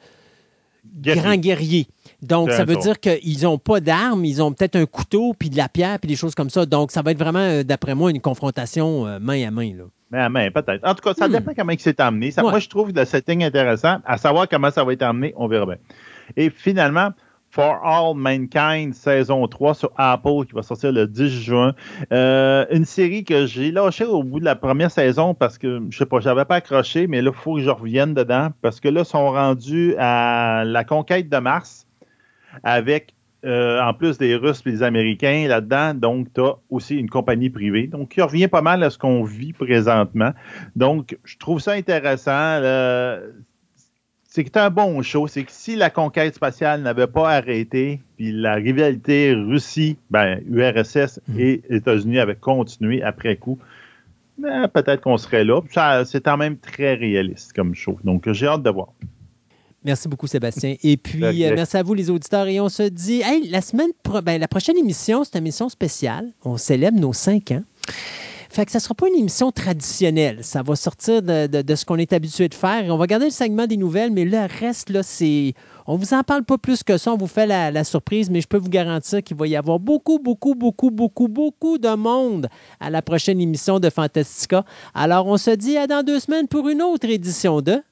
[1.03, 1.86] grands guerriers.
[2.25, 5.51] Donc, C'est ça veut dire qu'ils n'ont pas d'armes, ils ont peut-être un couteau, puis
[5.51, 6.67] de la pierre, puis des choses comme ça.
[6.67, 9.73] Donc, ça va être vraiment, euh, d'après moi, une confrontation euh, main à main.
[9.77, 9.85] Là.
[10.11, 10.86] Mais à main, peut-être.
[10.86, 11.33] En tout cas, ça Hmm.
[11.33, 12.31] dépend comment il s'est amené.
[12.31, 12.51] Ça, Ouais.
[12.51, 13.99] Moi, je trouve le setting intéressant.
[14.05, 15.77] À savoir comment ça va être amené, on verra bien.
[16.36, 17.11] Et finalement,
[17.51, 21.73] For All Mankind, saison 3 sur Apple, qui va sortir le 10 juin.
[22.12, 25.97] Euh, une série que j'ai lâchée au bout de la première saison parce que, je
[25.99, 28.89] sais pas, j'avais pas accroché, mais là, il faut que je revienne dedans parce que
[28.89, 31.83] là, ils sont rendus à la conquête de Mars
[32.62, 37.10] avec euh, en plus des Russes et des Américains là-dedans, donc tu as aussi une
[37.10, 37.86] compagnie privée.
[37.86, 40.33] Donc, il revient pas mal à ce qu'on vit présentement.
[40.76, 42.31] Donc, je trouve ça intéressant.
[42.31, 43.18] là.
[44.26, 45.26] c'est un bon show.
[45.26, 51.20] C'est que si la conquête spatiale n'avait pas arrêté, puis la rivalité Russie, ben, URSS
[51.28, 51.39] mhm.
[51.39, 53.58] et États-Unis avaient continué après coup,
[54.39, 55.60] ben, peut-être qu'on serait là.
[56.07, 57.99] C'est quand même très réaliste comme show.
[58.05, 58.89] Donc, j'ai hâte de voir.
[59.84, 60.76] Merci beaucoup, Sébastien.
[60.82, 62.46] Et puis, euh, merci à vous, les auditeurs.
[62.46, 63.90] Et on se dit, la semaine,
[64.22, 66.32] ben, la prochaine émission, c'est une émission spéciale.
[66.44, 67.62] On célèbre nos cinq ans.
[68.54, 70.38] Fait que ça ne sera pas une émission traditionnelle.
[70.42, 72.84] Ça va sortir de, ce qu'on est habitué de faire.
[72.88, 75.54] on va garder le segment des nouvelles, mais le reste, là, c'est.
[75.88, 77.12] On vous en parle pas plus que ça.
[77.12, 79.80] On vous fait la, la surprise, mais je peux vous garantir qu'il va y avoir
[79.80, 82.48] beaucoup, beaucoup, beaucoup, beaucoup, beaucoup de monde
[82.78, 84.64] à la prochaine émission de Fantastica.
[84.94, 87.82] Alors, on se dit à dans deux semaines pour une autre édition de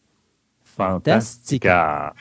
[0.76, 2.14] Fantástica.